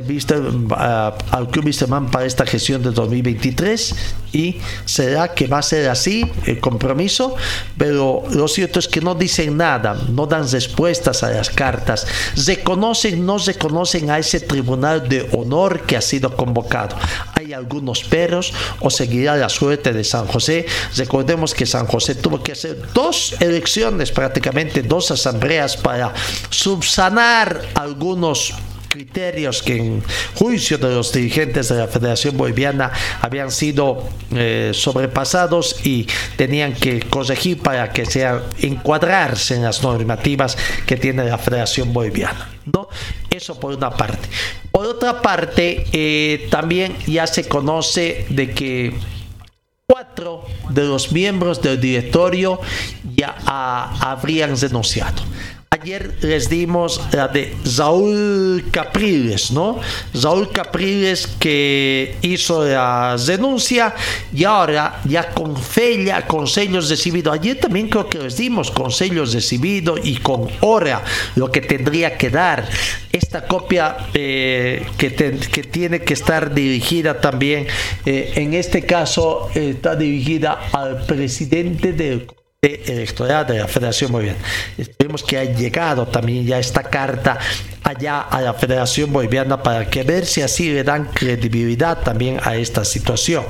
viste 0.00 0.34
al 0.34 1.48
Club 1.50 1.66
Wisterman 1.66 2.10
para 2.10 2.24
esta 2.24 2.46
gestión 2.46 2.82
de 2.82 2.90
2023 2.90 3.94
y 4.32 4.56
será 4.84 5.34
que 5.34 5.46
va 5.46 5.58
a 5.58 5.62
ser 5.62 5.88
así 5.88 6.30
el 6.46 6.60
compromiso, 6.60 7.34
pero 7.76 8.22
lo 8.30 8.48
cierto 8.48 8.78
es 8.78 8.88
que 8.88 9.00
no 9.00 9.14
dicen 9.14 9.56
nada, 9.56 9.96
no 10.08 10.26
dan 10.26 10.50
respuestas 10.50 11.22
a 11.22 11.30
las 11.30 11.50
cartas, 11.50 12.06
reconocen, 12.46 13.26
no 13.26 13.38
reconocen 13.38 14.10
a 14.10 14.18
ese 14.18 14.40
tribunal 14.40 15.08
de 15.08 15.28
honor 15.32 15.82
que 15.82 15.96
ha 15.96 16.00
sido 16.00 16.34
convocado. 16.36 16.96
Hay 17.34 17.52
algunos 17.52 18.04
peros 18.04 18.52
o 18.80 18.90
seguirá 18.90 19.36
la 19.36 19.48
suerte 19.48 19.92
de 19.92 20.04
San 20.04 20.26
José. 20.26 20.66
Recordemos 20.96 21.54
que 21.54 21.66
San 21.66 21.86
José 21.86 22.14
tuvo 22.14 22.42
que 22.42 22.52
hacer 22.52 22.80
dos 22.94 23.34
elecciones, 23.40 24.10
prácticamente 24.12 24.82
dos 24.82 25.10
asambleas 25.10 25.76
para 25.76 26.12
subsanar 26.50 27.60
algunos 27.74 28.54
criterios 28.92 29.62
que 29.62 29.78
en 29.78 30.02
juicio 30.34 30.76
de 30.76 30.94
los 30.94 31.12
dirigentes 31.12 31.70
de 31.70 31.76
la 31.76 31.88
Federación 31.88 32.36
Boliviana 32.36 32.92
habían 33.22 33.50
sido 33.50 34.06
eh, 34.34 34.72
sobrepasados 34.74 35.76
y 35.82 36.06
tenían 36.36 36.74
que 36.74 37.00
corregir 37.00 37.62
para 37.62 37.90
que 37.90 38.04
sea 38.04 38.42
encuadrarse 38.58 39.54
en 39.54 39.62
las 39.62 39.82
normativas 39.82 40.58
que 40.86 40.98
tiene 40.98 41.24
la 41.24 41.38
Federación 41.38 41.94
Boliviana. 41.94 42.50
¿no? 42.66 42.88
Eso 43.30 43.58
por 43.58 43.74
una 43.74 43.90
parte. 43.90 44.28
Por 44.70 44.84
otra 44.84 45.22
parte, 45.22 45.86
eh, 45.92 46.48
también 46.50 46.94
ya 47.06 47.26
se 47.26 47.48
conoce 47.48 48.26
de 48.28 48.50
que 48.50 48.94
cuatro 49.86 50.44
de 50.68 50.84
los 50.84 51.12
miembros 51.12 51.62
del 51.62 51.80
directorio 51.80 52.60
ya 53.16 53.36
habrían 54.00 54.54
denunciado. 54.54 55.22
Ayer 55.82 56.14
les 56.22 56.48
dimos 56.48 57.00
la 57.10 57.26
de 57.26 57.56
Saúl 57.64 58.66
Capriles, 58.70 59.50
¿no? 59.50 59.80
Saúl 60.14 60.52
Capriles 60.52 61.26
que 61.26 62.14
hizo 62.22 62.64
la 62.64 63.16
denuncia 63.16 63.92
y 64.32 64.44
ahora 64.44 65.00
ya 65.04 65.30
con 65.30 65.56
fella, 65.56 66.24
con 66.28 66.46
sellos 66.46 66.88
recibidos. 66.88 67.34
Ayer 67.34 67.58
también 67.58 67.88
creo 67.88 68.08
que 68.08 68.18
les 68.18 68.36
dimos 68.36 68.70
con 68.70 68.92
sellos 68.92 69.34
recibidos 69.34 69.98
y 70.04 70.18
con 70.18 70.48
hora 70.60 71.02
lo 71.34 71.50
que 71.50 71.60
tendría 71.60 72.16
que 72.16 72.30
dar. 72.30 72.68
Esta 73.10 73.48
copia 73.48 73.96
eh, 74.14 74.86
que, 74.96 75.12
que, 75.16 75.62
tiene 75.64 76.02
que 76.02 76.14
estar 76.14 76.54
dirigida 76.54 77.20
también, 77.20 77.66
eh, 78.06 78.34
en 78.36 78.54
este 78.54 78.86
caso, 78.86 79.50
está 79.52 79.96
dirigida 79.96 80.68
al 80.72 81.04
presidente 81.06 81.92
del 81.92 82.28
electoral 82.64 83.44
de 83.44 83.58
la 83.58 83.66
Federación 83.66 84.12
Boliviana. 84.12 84.38
Esperemos 84.78 85.24
que 85.24 85.36
haya 85.36 85.52
llegado 85.52 86.06
también 86.06 86.46
ya 86.46 86.60
esta 86.60 86.84
carta 86.84 87.36
allá 87.82 88.20
a 88.20 88.40
la 88.40 88.54
Federación 88.54 89.12
Boliviana 89.12 89.60
para 89.60 89.90
que 89.90 90.04
ver 90.04 90.24
si 90.24 90.42
así 90.42 90.72
le 90.72 90.84
dan 90.84 91.06
credibilidad 91.06 91.98
también 91.98 92.38
a 92.40 92.54
esta 92.54 92.84
situación. 92.84 93.44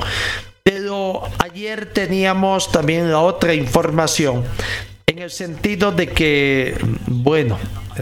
Pero 0.62 1.28
ayer 1.38 1.92
teníamos 1.92 2.72
también 2.72 3.10
la 3.10 3.20
otra 3.20 3.52
información 3.52 4.44
en 5.06 5.18
el 5.18 5.30
sentido 5.30 5.92
de 5.92 6.08
que, 6.08 6.78
bueno, 7.06 7.58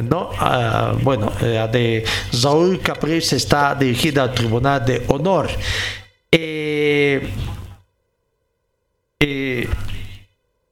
¿no? 0.09 0.31
Ah, 0.39 0.95
bueno, 1.03 1.33
la 1.41 1.67
de 1.67 2.05
Saúl 2.31 2.79
Capriz 2.81 3.33
está 3.33 3.75
dirigida 3.75 4.23
al 4.23 4.33
Tribunal 4.33 4.85
de 4.85 5.03
Honor. 5.09 5.51
eh, 6.31 7.29
eh 9.19 9.69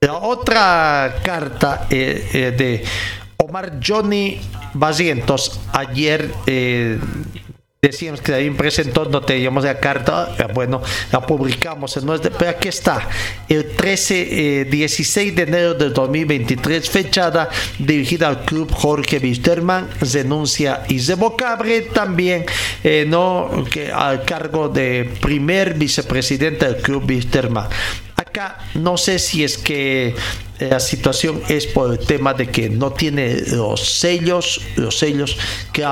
la 0.00 0.14
otra 0.14 1.16
carta 1.24 1.88
eh, 1.90 2.28
eh, 2.32 2.54
de 2.56 2.84
Omar 3.38 3.80
Johnny 3.84 4.40
Basientos 4.74 5.58
ayer 5.72 6.30
eh, 6.46 7.00
decíamos 7.82 8.20
que 8.20 8.32
ahí 8.32 8.48
presentó, 8.50 9.06
no 9.06 9.22
teníamos 9.22 9.64
la 9.64 9.80
carta, 9.80 10.36
bueno, 10.54 10.82
la 11.10 11.20
publicamos, 11.20 12.00
no 12.04 12.14
es 12.14 12.20
pero 12.20 12.50
aquí 12.50 12.68
está, 12.68 13.08
el 13.48 13.74
13, 13.74 14.66
16 14.70 15.34
de 15.34 15.42
enero 15.42 15.74
del 15.74 15.92
2023, 15.92 16.90
fechada 16.90 17.48
dirigida 17.78 18.28
al 18.28 18.44
club 18.44 18.70
Jorge 18.72 19.18
Wisterman, 19.18 19.88
denuncia 20.00 20.82
irrevocable 20.88 21.82
también, 21.82 22.46
no, 23.06 23.48
al 23.94 24.24
cargo 24.24 24.68
de 24.68 25.10
primer 25.20 25.74
vicepresidente 25.74 26.66
del 26.66 26.82
club 26.82 27.04
Wisterman 27.08 27.68
no 28.74 28.96
sé 28.96 29.18
si 29.18 29.44
es 29.44 29.58
que 29.58 30.14
eh, 30.58 30.68
la 30.70 30.80
situación 30.80 31.42
es 31.48 31.66
por 31.66 31.92
el 31.92 31.98
tema 31.98 32.34
de 32.34 32.48
que 32.48 32.68
no 32.68 32.92
tiene 32.92 33.40
los 33.52 33.80
sellos, 33.80 34.60
los 34.76 34.98
sellos 34.98 35.36
que 35.72 35.84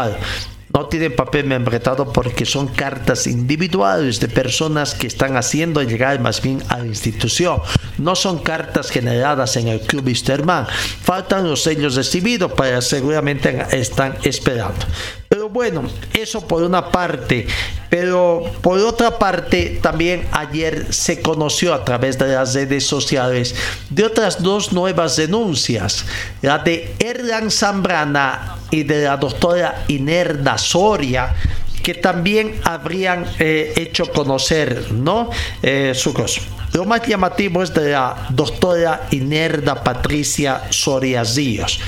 no 0.73 0.87
tienen 0.87 1.17
papel 1.17 1.47
membretado 1.47 2.13
porque 2.13 2.45
son 2.45 2.69
cartas 2.69 3.27
individuales 3.27 4.21
de 4.21 4.29
personas 4.29 4.95
que 4.95 5.07
están 5.07 5.37
haciendo 5.37 5.83
llegar 5.83 6.21
más 6.21 6.43
bien 6.43 6.63
a 6.69 6.79
la 6.79 6.87
institución. 6.87 7.63
No 7.97 8.15
son 8.15 8.41
cartas 8.41 8.91
generadas 8.91 9.57
en 9.57 9.69
el 9.69 9.81
Club 9.81 10.09
Easterman. 10.09 10.67
Faltan 11.03 11.49
los 11.49 11.63
sellos 11.63 11.95
recibidos, 11.95 12.53
para 12.53 12.83
seguramente 12.83 13.67
están 13.71 14.17
esperando. 14.23 14.85
Pero 15.29 15.49
bueno, 15.49 15.83
eso 16.13 16.47
por 16.47 16.63
una 16.63 16.91
parte. 16.91 17.47
Pero 17.91 18.45
por 18.63 18.79
otra 18.81 19.19
parte, 19.19 19.79
también 19.83 20.27
ayer 20.33 20.93
se 20.93 21.21
conoció 21.21 21.73
a 21.73 21.85
través 21.85 22.19
de 22.19 22.29
las 22.29 22.55
redes 22.55 22.87
sociales 22.87 23.55
de 23.91 24.05
otras 24.05 24.43
dos 24.43 24.73
nuevas 24.73 25.17
denuncias. 25.17 26.05
La 26.43 26.59
de 26.59 26.95
Erlan 26.99 27.51
Zambrana 27.51 28.57
y 28.71 28.83
de 28.83 29.05
la 29.05 29.17
doctora 29.17 29.85
Inerda 29.89 30.59
Soria 30.59 31.35
que 31.83 31.95
también 31.95 32.61
habrían 32.65 33.25
eh, 33.39 33.73
hecho 33.77 34.11
conocer 34.11 34.91
¿no? 34.91 35.31
Eh, 35.63 35.93
su 35.95 36.13
cosa. 36.13 36.41
Lo 36.73 36.85
más 36.85 37.07
llamativo 37.07 37.63
es 37.63 37.73
de 37.73 37.93
la 37.93 38.27
doctora 38.31 39.07
Inerda 39.13 39.85
Patricia 39.85 40.63
Soria 40.71 41.25
Zíos, 41.25 41.79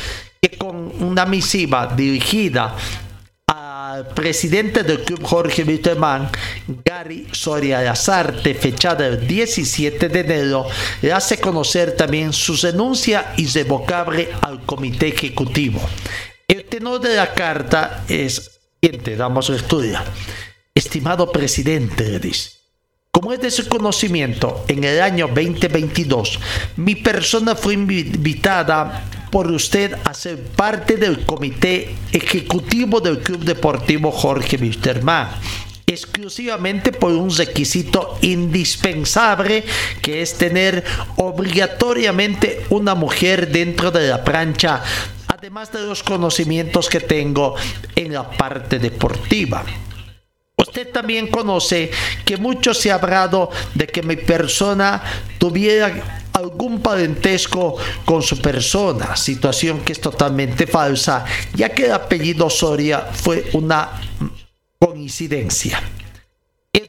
que 0.40 0.56
con 0.56 0.92
una 1.02 1.26
misiva 1.26 1.92
dirigida 1.96 2.76
presidente 4.14 4.82
del 4.82 5.04
club 5.04 5.22
Jorge 5.22 5.64
Wittemann, 5.64 6.30
Gary 6.84 7.26
Soria 7.32 7.82
Lazarte, 7.82 8.54
fechada 8.54 9.06
el 9.06 9.26
17 9.26 10.08
de 10.08 10.20
enero, 10.20 10.66
le 11.02 11.12
hace 11.12 11.38
conocer 11.38 11.96
también 11.96 12.32
su 12.32 12.56
denuncia 12.56 13.32
irrevocable 13.36 14.28
al 14.40 14.64
comité 14.64 15.08
ejecutivo. 15.08 15.80
El 16.46 16.64
tenor 16.64 17.00
de 17.00 17.16
la 17.16 17.34
carta 17.34 18.04
es 18.08 18.60
siguiente, 18.80 19.16
damos 19.16 19.48
lectura. 19.48 20.04
Estimado 20.74 21.30
presidente, 21.30 22.08
le 22.08 22.18
dice. 22.18 22.58
Como 23.10 23.32
es 23.32 23.40
de 23.40 23.50
su 23.50 23.68
conocimiento, 23.68 24.64
en 24.68 24.84
el 24.84 25.00
año 25.00 25.26
2022, 25.26 26.38
mi 26.76 26.94
persona 26.94 27.56
fue 27.56 27.74
invitada 27.74 29.04
por 29.30 29.50
usted 29.50 29.94
a 30.04 30.14
ser 30.14 30.42
parte 30.42 30.96
del 30.96 31.24
comité 31.24 31.94
ejecutivo 32.12 33.00
del 33.00 33.20
Club 33.20 33.44
Deportivo 33.44 34.10
Jorge 34.10 34.56
Wisterman 34.56 35.28
exclusivamente 35.88 36.92
por 36.92 37.12
un 37.12 37.34
requisito 37.34 38.18
indispensable 38.20 39.64
que 40.02 40.20
es 40.20 40.36
tener 40.36 40.84
obligatoriamente 41.16 42.66
una 42.68 42.94
mujer 42.94 43.50
dentro 43.50 43.90
de 43.90 44.08
la 44.08 44.22
plancha, 44.22 44.82
además 45.28 45.72
de 45.72 45.80
los 45.80 46.02
conocimientos 46.02 46.90
que 46.90 47.00
tengo 47.00 47.54
en 47.96 48.12
la 48.12 48.30
parte 48.30 48.78
deportiva. 48.78 49.64
Usted 50.68 50.92
también 50.92 51.28
conoce 51.28 51.90
que 52.26 52.36
mucho 52.36 52.74
se 52.74 52.90
ha 52.90 52.96
hablado 52.96 53.50
de 53.74 53.86
que 53.86 54.02
mi 54.02 54.16
persona 54.16 55.02
tuviera 55.38 56.20
algún 56.34 56.82
parentesco 56.82 57.76
con 58.04 58.22
su 58.22 58.38
persona, 58.42 59.16
situación 59.16 59.80
que 59.80 59.92
es 59.92 60.00
totalmente 60.00 60.66
falsa, 60.66 61.24
ya 61.54 61.70
que 61.70 61.86
el 61.86 61.92
apellido 61.92 62.50
Soria 62.50 63.00
fue 63.00 63.48
una 63.54 63.98
coincidencia. 64.78 65.82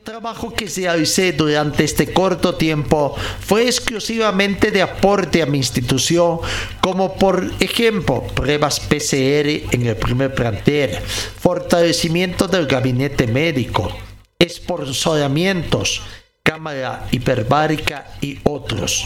Trabajo 0.09 0.51
que 0.51 0.67
se 0.67 0.81
realicé 0.81 1.33
durante 1.33 1.83
este 1.83 2.11
corto 2.11 2.55
tiempo 2.55 3.15
fue 3.41 3.67
exclusivamente 3.67 4.71
de 4.71 4.81
aporte 4.81 5.43
a 5.43 5.45
mi 5.45 5.59
institución, 5.59 6.39
como 6.81 7.13
por 7.13 7.51
ejemplo 7.59 8.23
pruebas 8.33 8.79
PCR 8.79 9.69
en 9.71 9.85
el 9.85 9.95
primer 9.97 10.33
plantel, 10.33 10.97
fortalecimiento 10.97 12.47
del 12.47 12.65
gabinete 12.65 13.27
médico, 13.27 13.95
esponsoramientos, 14.39 16.01
cámara 16.41 17.07
hiperbárica 17.11 18.07
y 18.19 18.39
otros. 18.45 19.05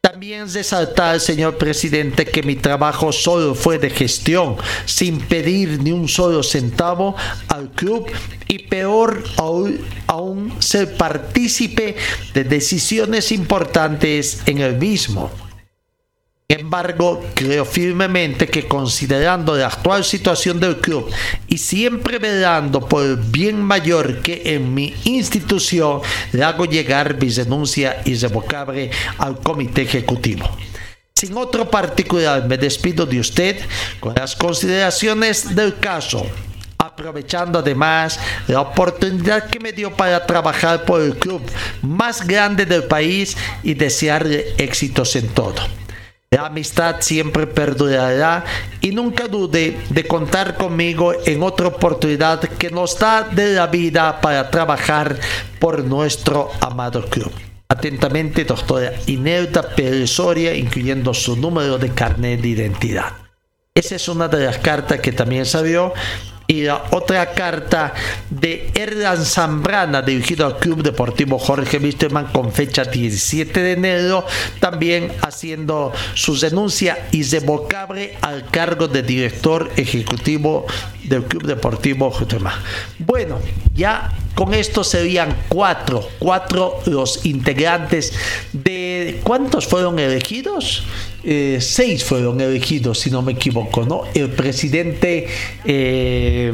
También 0.00 0.52
resaltar, 0.52 1.18
señor 1.18 1.58
presidente, 1.58 2.24
que 2.24 2.44
mi 2.44 2.54
trabajo 2.54 3.12
solo 3.12 3.56
fue 3.56 3.78
de 3.78 3.90
gestión, 3.90 4.56
sin 4.86 5.18
pedir 5.20 5.82
ni 5.82 5.90
un 5.90 6.08
solo 6.08 6.44
centavo 6.44 7.16
al 7.48 7.70
club 7.72 8.06
y 8.46 8.60
peor 8.60 9.24
aún, 9.36 10.54
ser 10.60 10.96
partícipe 10.96 11.96
de 12.32 12.44
decisiones 12.44 13.32
importantes 13.32 14.42
en 14.46 14.58
el 14.58 14.76
mismo. 14.76 15.32
Embargo, 16.50 17.22
creo 17.34 17.66
firmemente 17.66 18.46
que 18.46 18.66
considerando 18.66 19.54
la 19.54 19.66
actual 19.66 20.02
situación 20.02 20.58
del 20.58 20.78
club 20.78 21.10
y 21.46 21.58
siempre 21.58 22.18
velando 22.18 22.88
por 22.88 23.04
el 23.04 23.16
bien 23.16 23.60
mayor 23.60 24.22
que 24.22 24.54
en 24.54 24.72
mi 24.72 24.94
institución, 25.04 26.00
le 26.32 26.42
hago 26.42 26.64
llegar 26.64 27.20
mi 27.20 27.28
denuncia 27.28 28.00
irrevocable 28.06 28.90
al 29.18 29.38
comité 29.40 29.82
ejecutivo. 29.82 30.48
Sin 31.16 31.36
otro 31.36 31.70
particular, 31.70 32.48
me 32.48 32.56
despido 32.56 33.04
de 33.04 33.20
usted 33.20 33.60
con 34.00 34.14
las 34.14 34.34
consideraciones 34.34 35.54
del 35.54 35.78
caso 35.78 36.26
aprovechando 36.78 37.58
además 37.58 38.18
la 38.46 38.62
oportunidad 38.62 39.50
que 39.50 39.60
me 39.60 39.72
dio 39.72 39.94
para 39.94 40.24
trabajar 40.24 40.86
por 40.86 41.02
el 41.02 41.18
club 41.18 41.42
más 41.82 42.26
grande 42.26 42.64
del 42.64 42.84
país 42.84 43.36
y 43.62 43.74
desearle 43.74 44.54
éxitos 44.56 45.14
en 45.14 45.28
todo. 45.28 45.56
La 46.30 46.44
amistad 46.44 46.96
siempre 47.00 47.46
perdurará 47.46 48.44
y 48.82 48.90
nunca 48.90 49.28
dude 49.28 49.78
de 49.88 50.04
contar 50.06 50.58
conmigo 50.58 51.14
en 51.24 51.42
otra 51.42 51.68
oportunidad 51.68 52.40
que 52.40 52.70
nos 52.70 52.98
da 52.98 53.22
de 53.22 53.54
la 53.54 53.66
vida 53.66 54.20
para 54.20 54.50
trabajar 54.50 55.18
por 55.58 55.82
nuestro 55.84 56.50
amado 56.60 57.06
club. 57.06 57.32
Atentamente, 57.70 58.44
doctora 58.44 58.92
Inelda 59.06 59.74
Pérez 59.74 60.10
Soria, 60.10 60.54
incluyendo 60.54 61.14
su 61.14 61.34
número 61.34 61.78
de 61.78 61.94
carnet 61.94 62.42
de 62.42 62.48
identidad. 62.48 63.12
Esa 63.74 63.96
es 63.96 64.06
una 64.06 64.28
de 64.28 64.44
las 64.44 64.58
cartas 64.58 65.00
que 65.00 65.12
también 65.12 65.46
salió 65.46 65.94
y 66.50 66.62
la 66.62 66.82
otra 66.92 67.34
carta 67.34 67.92
de 68.30 68.70
Erdan 68.74 69.22
Zambrana 69.22 70.00
dirigido 70.00 70.46
al 70.46 70.58
Club 70.58 70.82
Deportivo 70.82 71.38
Jorge 71.38 71.76
Wisterman 71.76 72.28
con 72.32 72.52
fecha 72.52 72.84
17 72.84 73.60
de 73.60 73.72
enero, 73.72 74.24
también 74.58 75.12
haciendo 75.20 75.92
su 76.14 76.38
denuncia 76.40 77.06
irrevocable 77.12 78.16
al 78.22 78.46
cargo 78.46 78.88
de 78.88 79.02
director 79.02 79.70
ejecutivo 79.76 80.66
del 81.04 81.24
Club 81.24 81.42
Deportivo 81.42 82.08
Wisterman. 82.08 82.54
Bueno, 82.98 83.40
ya 83.74 84.10
con 84.34 84.54
esto 84.54 84.84
serían 84.84 85.36
cuatro, 85.48 86.08
cuatro 86.18 86.80
los 86.86 87.26
integrantes 87.26 88.14
de 88.54 89.20
¿cuántos 89.22 89.66
fueron 89.66 89.98
elegidos? 89.98 90.84
Eh, 91.24 91.58
seis 91.60 92.04
fueron 92.04 92.40
elegidos, 92.40 93.00
si 93.00 93.10
no 93.10 93.22
me 93.22 93.32
equivoco, 93.32 93.84
¿no? 93.84 94.04
El 94.14 94.30
presidente 94.30 95.26
eh, 95.64 96.52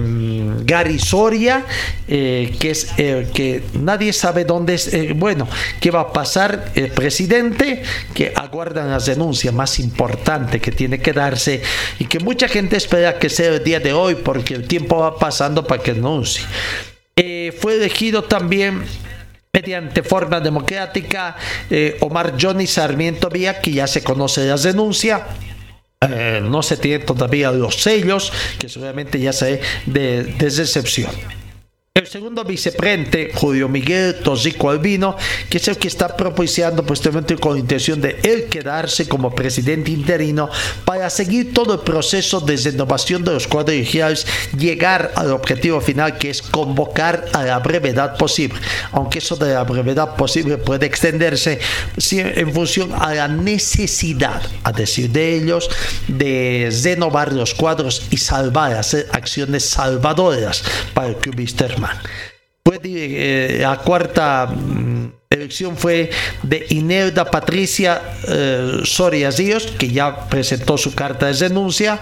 Gary 0.64 0.98
Soria, 0.98 1.66
eh, 2.08 2.54
que 2.58 2.70
es 2.70 2.98
el 2.98 3.30
que 3.30 3.62
nadie 3.74 4.14
sabe 4.14 4.46
dónde 4.46 4.74
es, 4.74 4.90
bueno, 5.16 5.46
qué 5.80 5.90
va 5.90 6.00
a 6.00 6.12
pasar 6.12 6.72
el 6.74 6.90
presidente, 6.92 7.82
que 8.14 8.32
aguardan 8.34 8.90
las 8.90 9.04
denuncias 9.04 9.52
más 9.52 9.78
importantes 9.78 10.62
que 10.62 10.72
tiene 10.72 10.98
que 10.98 11.12
darse 11.12 11.60
y 11.98 12.06
que 12.06 12.18
mucha 12.20 12.48
gente 12.48 12.78
espera 12.78 13.18
que 13.18 13.28
sea 13.28 13.50
el 13.50 13.62
día 13.62 13.80
de 13.80 13.92
hoy 13.92 14.14
porque 14.14 14.54
el 14.54 14.66
tiempo 14.66 14.98
va 14.98 15.18
pasando 15.18 15.66
para 15.66 15.82
que 15.82 15.92
denuncie. 15.92 16.44
fue 17.60 17.76
elegido 17.76 18.24
también 18.24 18.82
mediante 19.54 20.02
forma 20.02 20.40
democrática 20.40 21.36
eh, 21.70 21.96
Omar 22.00 22.34
Johnny 22.38 22.66
Sarmiento 22.66 23.30
Vía, 23.30 23.60
que 23.60 23.70
ya 23.70 23.86
se 23.86 24.02
conoce 24.02 24.46
la 24.46 24.56
denuncia. 24.56 25.24
Eh, 26.00 26.40
no 26.42 26.62
se 26.62 26.76
tienen 26.76 27.06
todavía 27.06 27.52
los 27.52 27.76
sellos, 27.76 28.32
que 28.58 28.68
seguramente 28.68 29.18
ya 29.20 29.32
se 29.32 29.60
de 29.86 30.24
decepción. 30.24 31.12
El 31.96 32.08
segundo 32.08 32.42
vicepresidente, 32.42 33.30
Julio 33.32 33.68
Miguel 33.68 34.16
Tosico 34.16 34.68
Albino, 34.68 35.16
que 35.48 35.58
es 35.58 35.68
el 35.68 35.76
que 35.76 35.86
está 35.86 36.16
propiciando 36.16 36.84
posteriormente 36.84 37.36
con 37.36 37.56
intención 37.56 38.00
de 38.00 38.18
él 38.24 38.46
quedarse 38.50 39.06
como 39.06 39.32
presidente 39.32 39.92
interino 39.92 40.50
para 40.84 41.08
seguir 41.08 41.54
todo 41.54 41.74
el 41.74 41.80
proceso 41.82 42.40
de 42.40 42.56
renovación 42.56 43.22
de 43.22 43.34
los 43.34 43.46
cuadros 43.46 43.76
regionales, 43.76 44.26
llegar 44.58 45.12
al 45.14 45.30
objetivo 45.30 45.80
final 45.80 46.18
que 46.18 46.30
es 46.30 46.42
convocar 46.42 47.26
a 47.32 47.44
la 47.44 47.60
brevedad 47.60 48.16
posible, 48.16 48.58
aunque 48.90 49.20
eso 49.20 49.36
de 49.36 49.54
la 49.54 49.62
brevedad 49.62 50.16
posible 50.16 50.58
puede 50.58 50.86
extenderse 50.86 51.60
en 52.10 52.52
función 52.52 52.92
a 52.92 53.14
la 53.14 53.28
necesidad, 53.28 54.42
a 54.64 54.72
decir 54.72 55.10
de 55.10 55.36
ellos, 55.36 55.70
de 56.08 56.76
renovar 56.82 57.32
los 57.32 57.54
cuadros 57.54 58.08
y 58.10 58.16
salvar, 58.16 58.72
hacer 58.72 59.06
acciones 59.12 59.64
salvadoras 59.64 60.64
para 60.92 61.06
el 61.06 61.14
fue 62.64 62.80
eh, 62.82 63.58
la 63.60 63.76
cuarta 63.76 64.46
mm, 64.46 65.12
elección 65.28 65.76
fue 65.76 66.08
de 66.42 66.64
Inerda 66.70 67.30
Patricia 67.30 68.00
eh, 68.26 68.80
Soria 68.84 69.30
Ríos, 69.30 69.66
que 69.78 69.90
ya 69.90 70.28
presentó 70.28 70.78
su 70.78 70.94
carta 70.94 71.26
de 71.26 71.34
denuncia. 71.34 72.00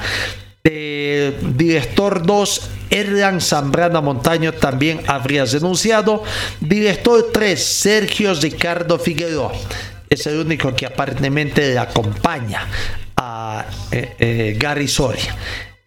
De 0.62 1.36
director 1.56 2.24
2, 2.24 2.70
Erlan 2.90 3.40
Zambrana 3.40 4.00
Montaño 4.00 4.52
también 4.52 5.00
habría 5.08 5.44
denunciado. 5.44 6.22
Director 6.60 7.30
3, 7.32 7.60
Sergio 7.60 8.32
Ricardo 8.34 9.00
Figueroa. 9.00 9.50
Es 10.08 10.26
el 10.28 10.38
único 10.38 10.72
que 10.76 10.86
aparentemente 10.86 11.72
le 11.72 11.78
acompaña 11.80 12.68
a 13.16 13.66
eh, 13.90 14.56
Gary 14.56 14.86
Soria 14.86 15.34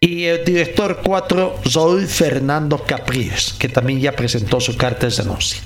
y 0.05 0.25
el 0.25 0.45
director 0.45 1.01
4, 1.03 1.61
Raúl 1.73 2.05
Fernando 2.05 2.77
Capriles, 2.77 3.55
que 3.57 3.69
también 3.69 3.99
ya 3.99 4.11
presentó 4.11 4.59
su 4.61 4.77
carta 4.77 5.07
de 5.07 5.15
denuncia. 5.15 5.59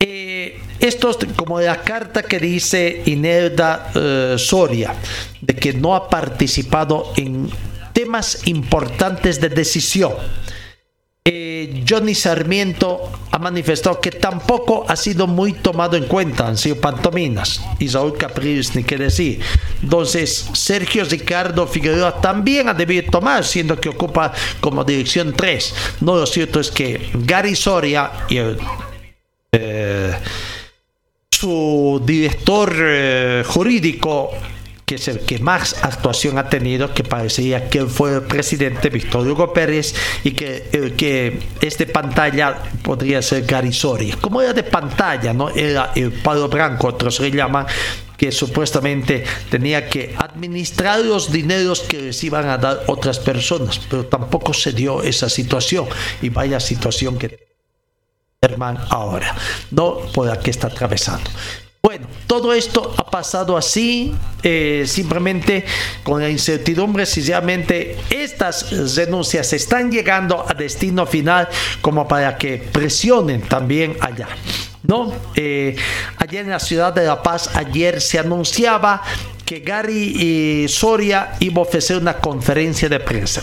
Eh, 0.00 0.60
esto 0.80 1.10
es 1.10 1.18
como 1.36 1.60
la 1.60 1.80
carta 1.82 2.24
que 2.24 2.40
dice 2.40 3.02
Inerda 3.06 3.92
eh, 3.94 4.34
Soria, 4.36 4.96
de 5.40 5.54
que 5.54 5.74
no 5.74 5.94
ha 5.94 6.08
participado 6.08 7.12
en 7.16 7.48
temas 7.92 8.48
importantes 8.48 9.40
de 9.40 9.48
decisión 9.48 10.14
Johnny 11.88 12.14
Sarmiento 12.14 13.10
ha 13.30 13.38
manifestado 13.38 14.00
que 14.00 14.10
tampoco 14.10 14.84
ha 14.88 14.96
sido 14.96 15.26
muy 15.26 15.52
tomado 15.52 15.96
en 15.96 16.04
cuenta, 16.04 16.46
han 16.46 16.56
sido 16.56 16.76
pantominas. 16.76 17.62
Y 17.78 17.88
Saúl 17.88 18.16
Capriles, 18.16 18.74
ni 18.74 18.84
qué 18.84 18.98
decir. 18.98 19.40
Entonces, 19.82 20.50
Sergio 20.52 21.04
Ricardo 21.04 21.66
Figueroa 21.66 22.20
también 22.20 22.68
ha 22.68 22.74
debido 22.74 23.10
tomar, 23.10 23.44
siendo 23.44 23.80
que 23.80 23.88
ocupa 23.88 24.32
como 24.60 24.84
dirección 24.84 25.32
3. 25.32 25.74
No, 26.00 26.16
lo 26.16 26.26
cierto 26.26 26.60
es 26.60 26.70
que 26.70 27.10
Gary 27.14 27.56
Soria 27.56 28.10
y 28.28 28.38
eh, 29.52 30.14
su 31.30 32.02
director 32.04 32.72
eh, 32.78 33.44
jurídico 33.46 34.30
que 34.92 34.96
es 34.96 35.08
el 35.08 35.20
que 35.20 35.38
más 35.38 35.74
actuación 35.82 36.36
ha 36.36 36.50
tenido, 36.50 36.92
que 36.92 37.02
parecía 37.02 37.70
que 37.70 37.86
fue 37.86 38.16
el 38.16 38.22
presidente 38.24 38.90
Víctor 38.90 39.26
Hugo 39.26 39.50
Pérez 39.50 39.94
y 40.22 40.32
que, 40.32 40.68
el 40.70 40.92
que 40.96 41.40
este 41.62 41.86
pantalla 41.86 42.58
podría 42.82 43.22
ser 43.22 43.46
Garisori. 43.46 44.12
Como 44.12 44.42
era 44.42 44.52
de 44.52 44.64
pantalla, 44.64 45.32
¿no? 45.32 45.48
Era 45.48 45.92
el 45.94 46.12
palo 46.12 46.46
blanco, 46.50 46.88
otros 46.88 47.20
le 47.20 47.30
llaman, 47.30 47.64
que 48.18 48.30
supuestamente 48.30 49.24
tenía 49.48 49.88
que 49.88 50.14
administrar 50.18 51.00
los 51.00 51.32
dineros 51.32 51.80
que 51.80 52.02
les 52.02 52.22
iban 52.22 52.46
a 52.50 52.58
dar 52.58 52.82
otras 52.88 53.18
personas, 53.18 53.80
pero 53.88 54.04
tampoco 54.04 54.52
se 54.52 54.72
dio 54.72 55.02
esa 55.02 55.30
situación 55.30 55.86
y 56.20 56.28
vaya 56.28 56.60
situación 56.60 57.16
que 57.16 57.48
Germán 58.42 58.76
ahora, 58.90 59.34
no 59.70 60.00
por 60.12 60.26
la 60.26 60.38
que 60.38 60.50
está 60.50 60.66
atravesando. 60.66 61.30
Bueno, 61.84 62.06
todo 62.28 62.52
esto 62.52 62.94
ha 62.96 63.10
pasado 63.10 63.56
así, 63.56 64.14
eh, 64.44 64.84
simplemente 64.86 65.64
con 66.04 66.22
la 66.22 66.30
incertidumbre 66.30 67.06
si 67.06 67.22
realmente 67.22 67.96
estas 68.08 68.94
denuncias 68.94 69.52
están 69.52 69.90
llegando 69.90 70.48
a 70.48 70.54
destino 70.54 71.06
final 71.06 71.48
como 71.80 72.06
para 72.06 72.38
que 72.38 72.58
presionen 72.58 73.42
también 73.42 73.96
allá. 74.00 74.28
¿no? 74.84 75.12
Eh, 75.34 75.74
en 76.30 76.50
la 76.50 76.60
ciudad 76.60 76.92
de 76.92 77.04
La 77.04 77.20
Paz 77.20 77.50
ayer 77.56 78.00
se 78.00 78.20
anunciaba 78.20 79.02
que 79.44 79.58
Gary 79.58 80.62
y 80.64 80.68
Soria 80.68 81.32
iba 81.40 81.58
a 81.58 81.62
ofrecer 81.62 81.96
una 81.96 82.18
conferencia 82.18 82.88
de 82.88 83.00
prensa 83.00 83.42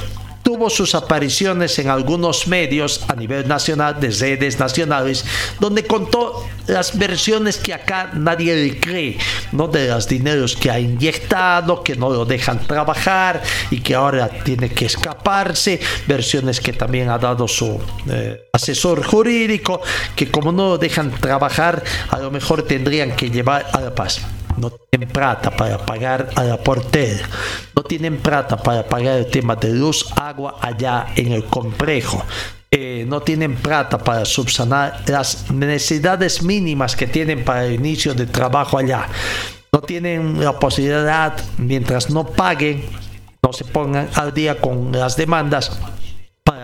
tuvo 0.49 0.71
sus 0.71 0.95
apariciones 0.95 1.77
en 1.77 1.89
algunos 1.89 2.47
medios 2.47 3.05
a 3.07 3.13
nivel 3.13 3.47
nacional, 3.47 3.99
de 3.99 4.09
redes 4.09 4.57
nacionales, 4.57 5.23
donde 5.59 5.85
contó 5.85 6.43
las 6.65 6.97
versiones 6.97 7.57
que 7.57 7.71
acá 7.71 8.09
nadie 8.15 8.55
le 8.55 8.79
cree, 8.79 9.19
¿no? 9.51 9.67
De 9.67 9.87
los 9.89 10.07
dineros 10.07 10.55
que 10.55 10.71
ha 10.71 10.79
inyectado, 10.79 11.83
que 11.83 11.95
no 11.95 12.09
lo 12.09 12.25
dejan 12.25 12.65
trabajar 12.65 13.43
y 13.69 13.81
que 13.81 13.93
ahora 13.93 14.27
tiene 14.27 14.69
que 14.69 14.87
escaparse, 14.87 15.79
versiones 16.07 16.59
que 16.59 16.73
también 16.73 17.09
ha 17.09 17.19
dado 17.19 17.47
su 17.47 17.79
eh, 18.09 18.49
asesor 18.51 19.03
jurídico, 19.03 19.81
que 20.15 20.31
como 20.31 20.51
no 20.51 20.69
lo 20.69 20.77
dejan 20.79 21.11
trabajar, 21.11 21.83
a 22.09 22.17
lo 22.17 22.31
mejor 22.31 22.63
tendrían 22.63 23.15
que 23.15 23.29
llevar 23.29 23.67
a 23.71 23.81
la 23.81 23.93
paz 23.93 24.19
no 24.59 24.69
tienen 24.69 25.09
plata 25.09 25.51
para 25.51 25.77
pagar 25.85 26.29
a 26.35 26.43
la 26.43 26.57
portera, 26.57 27.27
no 27.75 27.83
tienen 27.83 28.17
plata 28.17 28.57
para 28.57 28.87
pagar 28.87 29.17
el 29.17 29.27
tema 29.27 29.55
de 29.55 29.73
luz, 29.73 30.05
agua 30.15 30.57
allá 30.61 31.07
en 31.15 31.31
el 31.31 31.45
complejo. 31.45 32.23
Eh, 32.71 33.03
no 33.07 33.21
tienen 33.21 33.55
plata 33.55 33.97
para 33.97 34.25
subsanar 34.25 35.01
las 35.07 35.49
necesidades 35.49 36.43
mínimas 36.43 36.95
que 36.95 37.07
tienen 37.07 37.43
para 37.43 37.65
el 37.65 37.73
inicio 37.73 38.13
de 38.13 38.27
trabajo 38.27 38.77
allá. 38.77 39.07
No 39.71 39.81
tienen 39.81 40.43
la 40.43 40.59
posibilidad, 40.59 41.35
mientras 41.57 42.11
no 42.11 42.25
paguen, 42.25 42.85
no 43.41 43.53
se 43.53 43.65
pongan 43.65 44.09
al 44.13 44.33
día 44.33 44.59
con 44.59 44.91
las 44.91 45.15
demandas, 45.17 45.79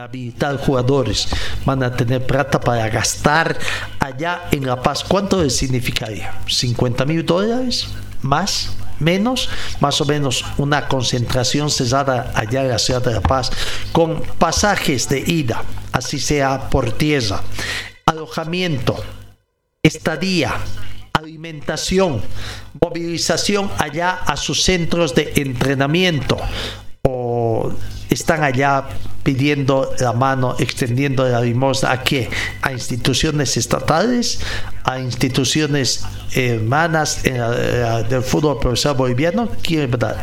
habilitar 0.05 0.57
jugadores. 0.57 1.27
Van 1.65 1.81
a 1.83 1.95
tener 1.95 2.25
plata 2.25 2.59
para 2.59 2.87
gastar 2.89 3.57
allá 3.99 4.47
en 4.51 4.65
La 4.65 4.81
Paz. 4.81 5.03
¿Cuánto 5.03 5.47
significaría? 5.49 6.31
¿50 6.45 7.05
mil 7.05 7.25
dólares? 7.25 7.87
¿Más? 8.21 8.71
menos, 8.97 9.49
más 9.81 9.99
o 9.99 10.05
menos 10.05 10.45
una 10.57 10.87
concentración 10.87 11.69
cesada 11.69 12.31
allá 12.33 12.61
en 12.61 12.69
la 12.69 12.79
ciudad 12.79 13.03
de 13.03 13.11
La 13.11 13.21
Paz, 13.21 13.51
con 13.91 14.21
pasajes 14.39 15.09
de 15.09 15.19
ida, 15.19 15.63
así 15.91 16.17
sea 16.17 16.69
por 16.69 16.93
tierra, 16.93 17.41
alojamiento, 18.05 18.95
estadía, 19.83 20.53
alimentación, 21.11 22.21
movilización 22.79 23.69
allá 23.77 24.13
a 24.13 24.37
sus 24.37 24.63
centros 24.63 25.13
de 25.13 25.33
entrenamiento 25.35 26.37
o 27.01 27.73
están 28.09 28.45
allá 28.45 28.85
pidiendo 29.25 29.91
la 29.99 30.13
mano, 30.13 30.55
extendiendo 30.59 31.27
la 31.27 31.41
limosna 31.41 31.91
a 31.91 32.03
qué? 32.03 32.29
A 32.61 32.71
instituciones 32.71 33.57
estatales, 33.57 34.39
a 34.85 34.99
instituciones 34.99 36.03
hermanas 36.33 37.23
del 37.23 38.21
fútbol 38.21 38.59
profesional 38.59 38.97
boliviano, 38.97 39.49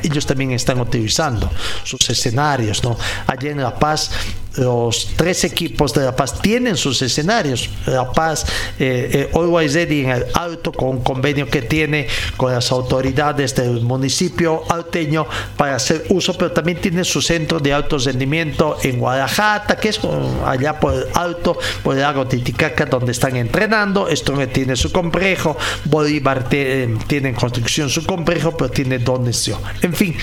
ellos 0.03 0.27
también 0.27 0.53
están 0.53 0.81
utilizando 0.81 1.51
sus 1.85 2.09
escenarios, 2.09 2.83
¿no? 2.85 2.97
Allá 3.27 3.51
en 3.51 3.63
La 3.63 3.75
Paz 3.79 4.11
los 4.57 5.09
tres 5.17 5.45
equipos 5.45 5.95
de 5.95 6.05
La 6.05 6.15
Paz 6.15 6.41
tienen 6.41 6.77
sus 6.77 7.01
escenarios. 7.03 7.71
La 7.87 8.11
Paz, 8.13 8.45
eh, 8.79 9.31
eh 9.33 9.93
en 9.93 10.11
el 10.11 10.27
Alto, 10.35 10.73
con 10.73 10.89
un 10.89 11.03
convenio 11.03 11.49
que 11.49 11.63
tiene 11.63 12.07
con 12.37 12.53
las 12.53 12.71
autoridades 12.71 13.55
del 13.55 13.81
municipio 13.81 14.63
alteño 14.69 15.27
para 15.57 15.77
hacer 15.77 16.05
uso, 16.11 16.37
pero 16.37 16.53
también 16.53 16.81
tiene 16.81 17.05
su 17.05 17.23
centro 17.23 17.61
de 17.61 17.73
alto 17.73 17.99
rendimiento 17.99 18.77
en 18.83 18.99
Guadalajara, 18.99 19.77
que 19.77 19.89
es 19.89 20.01
allá 20.45 20.79
por 20.79 20.95
el 20.95 21.05
Alto, 21.15 21.59
por 21.83 21.95
el 21.95 22.03
lago 22.03 22.27
Titicaca, 22.27 22.87
donde 22.87 23.13
están 23.13 23.37
entrenando. 23.37 24.09
Strong 24.15 24.52
tiene 24.53 24.77
su 24.77 24.93
complejo, 24.93 25.57
Bolívar 25.85 26.49
tiene 26.49 27.29
en 27.29 27.35
construcción 27.35 27.89
su 27.89 28.05
complejo, 28.05 28.57
pero 28.57 28.71
tiene 28.71 28.99
donación. 28.99 29.61
En 29.83 29.95
fin, 29.95 30.17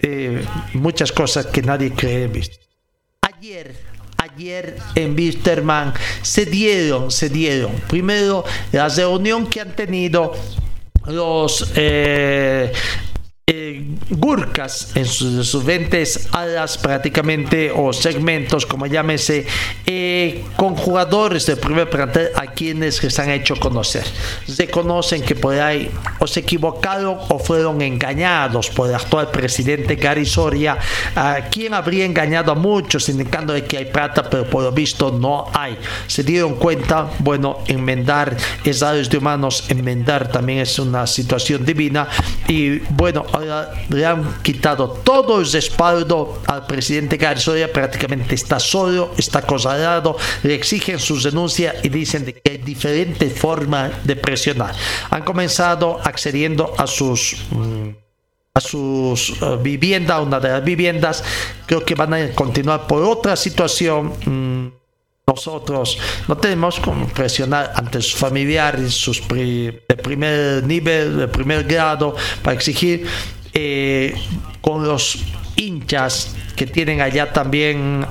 eh, 0.00 0.44
muchas 0.74 1.12
cosas 1.12 1.46
que 1.46 1.62
nadie 1.62 1.92
cree 1.92 2.28
visto. 2.28 2.56
Ayer, 3.22 3.74
ayer 4.18 4.76
en 4.94 5.14
Wisterman 5.14 5.94
se 6.22 6.46
dieron, 6.46 7.10
se 7.10 7.28
dieron. 7.28 7.72
Primero, 7.88 8.44
la 8.72 8.88
reunión 8.88 9.46
que 9.46 9.60
han 9.60 9.74
tenido 9.74 10.32
los 11.06 11.72
eh, 11.76 12.72
eh, 13.46 13.84
Gurkas 14.08 14.96
en 14.96 15.04
sus, 15.04 15.46
sus 15.46 15.62
20 15.62 16.02
alas 16.32 16.78
prácticamente 16.78 17.70
o 17.70 17.92
segmentos 17.92 18.64
como 18.64 18.86
llámese 18.86 19.44
eh, 19.84 20.42
con 20.56 20.74
jugadores 20.74 21.44
del 21.44 21.58
primer 21.58 21.90
plantel 21.90 22.28
a 22.36 22.46
quienes 22.46 22.96
se 22.96 23.22
han 23.22 23.28
hecho 23.28 23.56
conocer. 23.56 24.02
Se 24.46 24.70
conocen 24.70 25.20
que 25.20 25.34
por 25.34 25.60
ahí 25.60 25.90
o 26.20 26.26
se 26.26 26.40
equivocaron 26.40 27.18
o 27.28 27.38
fueron 27.38 27.82
engañados 27.82 28.70
por 28.70 28.88
el 28.88 28.94
actual 28.94 29.30
presidente 29.30 29.96
Gary 29.96 30.24
Soria 30.24 30.78
a 31.14 31.42
quien 31.50 31.74
habría 31.74 32.06
engañado 32.06 32.52
a 32.52 32.54
muchos 32.54 33.10
indicando 33.10 33.52
que 33.68 33.76
hay 33.76 33.84
plata 33.84 34.22
pero 34.30 34.48
por 34.48 34.62
lo 34.62 34.72
visto 34.72 35.10
no 35.12 35.50
hay. 35.52 35.76
Se 36.06 36.22
dieron 36.22 36.54
cuenta 36.54 37.10
bueno 37.18 37.58
enmendar 37.66 38.34
es 38.64 38.80
de 38.80 39.18
humanos 39.18 39.64
enmendar 39.68 40.32
también 40.32 40.60
es 40.60 40.78
una 40.78 41.06
situación 41.06 41.62
divina. 41.62 42.08
Y 42.48 42.78
bueno 42.78 43.26
le 43.88 44.06
han 44.06 44.42
quitado 44.42 44.88
todo 44.88 45.40
el 45.40 45.50
respaldo 45.50 46.40
al 46.46 46.66
presidente 46.66 47.16
Garzoya, 47.16 47.72
prácticamente 47.72 48.34
está 48.34 48.60
solo, 48.60 49.12
está 49.16 49.42
consagrado, 49.42 50.16
le 50.42 50.54
exigen 50.54 50.98
su 50.98 51.20
denuncia 51.20 51.74
y 51.82 51.88
dicen 51.88 52.24
que 52.24 52.50
hay 52.50 52.58
diferentes 52.58 53.38
formas 53.38 54.04
de 54.04 54.16
presionar. 54.16 54.74
Han 55.10 55.22
comenzado 55.22 56.00
accediendo 56.04 56.74
a 56.78 56.86
sus 56.86 57.36
mm, 57.50 57.88
a 58.56 58.60
sus 58.60 59.42
uh, 59.42 59.58
viviendas, 59.60 60.20
una 60.20 60.38
de 60.38 60.48
las 60.48 60.62
viviendas, 60.62 61.24
creo 61.66 61.84
que 61.84 61.96
van 61.96 62.14
a 62.14 62.30
continuar 62.34 62.86
por 62.86 63.02
otra 63.02 63.34
situación. 63.34 64.12
Mm, 64.24 64.83
nosotros. 65.26 65.98
No 66.28 66.36
tenemos 66.36 66.78
como 66.80 67.06
presionar 67.08 67.72
ante 67.74 68.00
sus 68.02 68.14
familiares, 68.14 68.92
sus 68.92 69.26
de 69.26 69.96
primer 70.02 70.64
nivel, 70.64 71.16
de 71.16 71.28
primer 71.28 71.64
grado, 71.64 72.14
para 72.42 72.54
exigir 72.54 73.06
eh, 73.52 74.14
con 74.60 74.86
los 74.86 75.18
hinchas 75.56 76.34
que 76.56 76.66
tienen 76.66 77.00
allá 77.00 77.32
también 77.32 78.06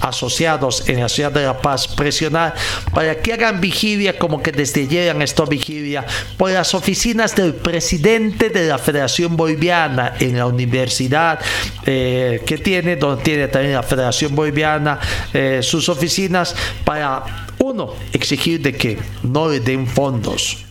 asociados 0.00 0.88
en 0.88 1.00
la 1.00 1.08
ciudad 1.08 1.30
de 1.32 1.44
La 1.44 1.60
Paz 1.60 1.88
presionar 1.88 2.54
para 2.92 3.20
que 3.20 3.32
hagan 3.32 3.60
vigilia 3.60 4.18
como 4.18 4.42
que 4.42 4.52
desde 4.52 4.82
ayer 4.82 5.10
han 5.10 5.24
vigilia 5.48 6.04
por 6.36 6.50
las 6.50 6.74
oficinas 6.74 7.36
del 7.36 7.54
presidente 7.54 8.50
de 8.50 8.66
la 8.66 8.78
Federación 8.78 9.36
Boliviana 9.36 10.14
en 10.18 10.36
la 10.36 10.46
universidad 10.46 11.38
eh, 11.86 12.42
que 12.44 12.58
tiene, 12.58 12.96
donde 12.96 13.22
tiene 13.22 13.48
también 13.48 13.74
la 13.74 13.82
Federación 13.82 14.34
Boliviana 14.34 14.98
eh, 15.32 15.60
sus 15.62 15.88
oficinas 15.88 16.54
para 16.84 17.46
uno 17.58 17.94
exigir 18.12 18.60
de 18.60 18.74
que 18.74 18.98
no 19.22 19.48
le 19.48 19.60
den 19.60 19.86
fondos 19.86 20.67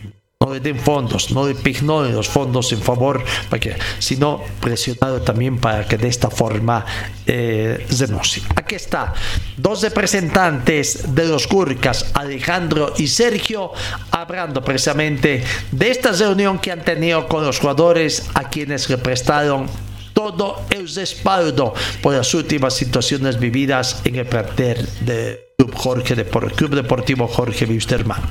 no 0.48 0.54
le 0.54 0.60
den 0.60 0.78
fondos, 0.78 1.30
no 1.30 1.46
le 1.46 1.54
ignoren 1.70 2.14
los 2.14 2.28
fondos 2.28 2.72
en 2.72 2.80
favor, 2.80 3.22
para 3.50 3.60
que, 3.60 3.76
sino 3.98 4.40
presionado 4.60 5.20
también 5.20 5.58
para 5.58 5.86
que 5.86 5.98
de 5.98 6.08
esta 6.08 6.30
forma 6.30 6.84
eh, 7.26 7.86
renuncie. 7.98 8.42
Aquí 8.56 8.74
está, 8.76 9.12
dos 9.56 9.82
representantes 9.82 11.14
de 11.14 11.26
los 11.26 11.46
Curcas, 11.46 12.12
Alejandro 12.14 12.94
y 12.96 13.08
Sergio, 13.08 13.72
hablando 14.10 14.64
precisamente 14.64 15.44
de 15.70 15.90
esta 15.90 16.12
reunión 16.12 16.58
que 16.58 16.72
han 16.72 16.82
tenido 16.82 17.28
con 17.28 17.44
los 17.44 17.58
jugadores 17.58 18.24
a 18.34 18.48
quienes 18.48 18.88
le 18.88 18.96
prestaron 18.96 19.68
todo 20.14 20.62
el 20.70 20.88
respaldo 20.88 21.74
por 22.02 22.14
las 22.14 22.32
últimas 22.34 22.74
situaciones 22.74 23.38
vividas 23.38 24.00
en 24.04 24.16
el 24.16 24.26
plantel 24.26 24.88
del 25.02 25.40
Club, 25.58 25.74
Jorge 25.74 26.24
Club 26.56 26.74
Deportivo 26.74 27.28
Jorge 27.28 27.66
Wisterman 27.66 28.22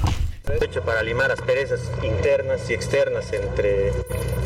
hecho 0.62 0.82
para 0.82 1.04
limar 1.04 1.32
asperezas 1.32 1.82
internas 2.04 2.70
y 2.70 2.74
externas 2.74 3.32
entre, 3.34 3.92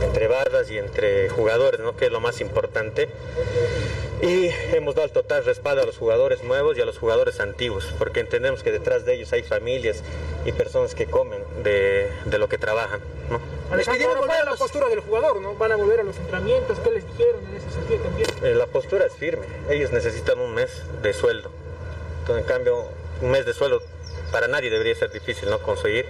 entre 0.04 0.28
barras 0.28 0.70
y 0.70 0.78
entre 0.78 1.30
jugadores, 1.30 1.80
¿no? 1.80 1.96
que 1.96 2.06
es 2.06 2.12
lo 2.12 2.20
más 2.20 2.42
importante. 2.42 3.10
Y 4.22 4.50
hemos 4.76 4.96
dado 4.96 5.08
el 5.08 5.14
total 5.14 5.44
respaldo 5.46 5.82
a 5.82 5.86
los 5.86 5.98
jugadores 5.98 6.44
nuevos 6.44 6.78
y 6.78 6.82
a 6.82 6.86
los 6.86 6.98
jugadores 6.98 7.40
antiguos, 7.40 7.92
porque 7.98 8.20
entendemos 8.20 8.62
que 8.62 8.72
detrás 8.72 9.06
de 9.06 9.16
ellos 9.16 9.34
hay 9.34 9.42
familias 9.42 10.04
y 10.46 10.52
personas 10.52 10.94
que 10.94 11.08
comen 11.08 11.44
de, 11.64 12.10
de 12.26 12.38
lo 12.38 12.48
que 12.48 12.58
trabajan. 12.58 13.00
¿no? 13.30 13.40
Alejandro, 13.72 14.10
¿cuál 14.26 14.40
es 14.40 14.46
la 14.46 14.56
postura 14.56 14.90
del 14.90 15.00
jugador? 15.00 15.42
¿no? 15.42 15.56
¿Van 15.56 15.72
a 15.72 15.76
volver 15.76 16.02
a 16.02 16.04
los 16.04 16.18
entrenamientos? 16.18 16.78
¿Qué 16.80 16.92
les 16.92 17.08
dijeron 17.08 17.42
en 17.50 17.56
ese 17.56 17.72
sentido 17.72 18.00
también? 18.04 18.30
Eh, 18.44 18.56
la 18.56 18.68
postura 18.68 19.06
es 19.06 19.14
firme. 19.14 19.46
Ellos 19.70 19.92
necesitan 19.92 20.40
un 20.40 20.54
mes 20.54 20.84
de 21.02 21.14
sueldo. 21.14 21.50
Entonces, 22.20 22.44
en 22.44 22.48
cambio, 22.48 22.86
un 23.22 23.32
mes 23.32 23.46
de 23.46 23.54
sueldo 23.54 23.82
para 24.32 24.48
nadie 24.48 24.70
debería 24.70 24.96
ser 24.96 25.12
difícil 25.12 25.50
no 25.50 25.60
conseguir 25.60 26.06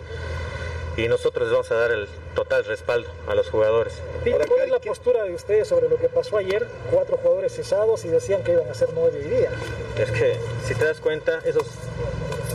y 0.97 1.07
nosotros 1.07 1.47
les 1.47 1.53
vamos 1.53 1.71
a 1.71 1.75
dar 1.75 1.91
el 1.91 2.07
total 2.35 2.65
respaldo 2.65 3.09
a 3.27 3.35
los 3.35 3.49
jugadores. 3.49 3.93
¿Cuál 4.23 4.61
es 4.63 4.69
la 4.69 4.79
postura 4.79 5.23
de 5.23 5.33
ustedes 5.33 5.67
sobre 5.67 5.89
lo 5.89 5.97
que 5.97 6.09
pasó 6.09 6.37
ayer? 6.37 6.67
Cuatro 6.91 7.17
jugadores 7.17 7.55
cesados 7.55 8.03
y 8.05 8.09
decían 8.09 8.43
que 8.43 8.51
iban 8.53 8.69
a 8.69 8.73
ser 8.73 8.89
nueve 8.93 9.19
hoy 9.23 9.29
día. 9.29 9.51
Es 9.97 10.11
que 10.11 10.37
si 10.65 10.75
te 10.75 10.85
das 10.85 10.99
cuenta, 10.99 11.39
esos 11.45 11.65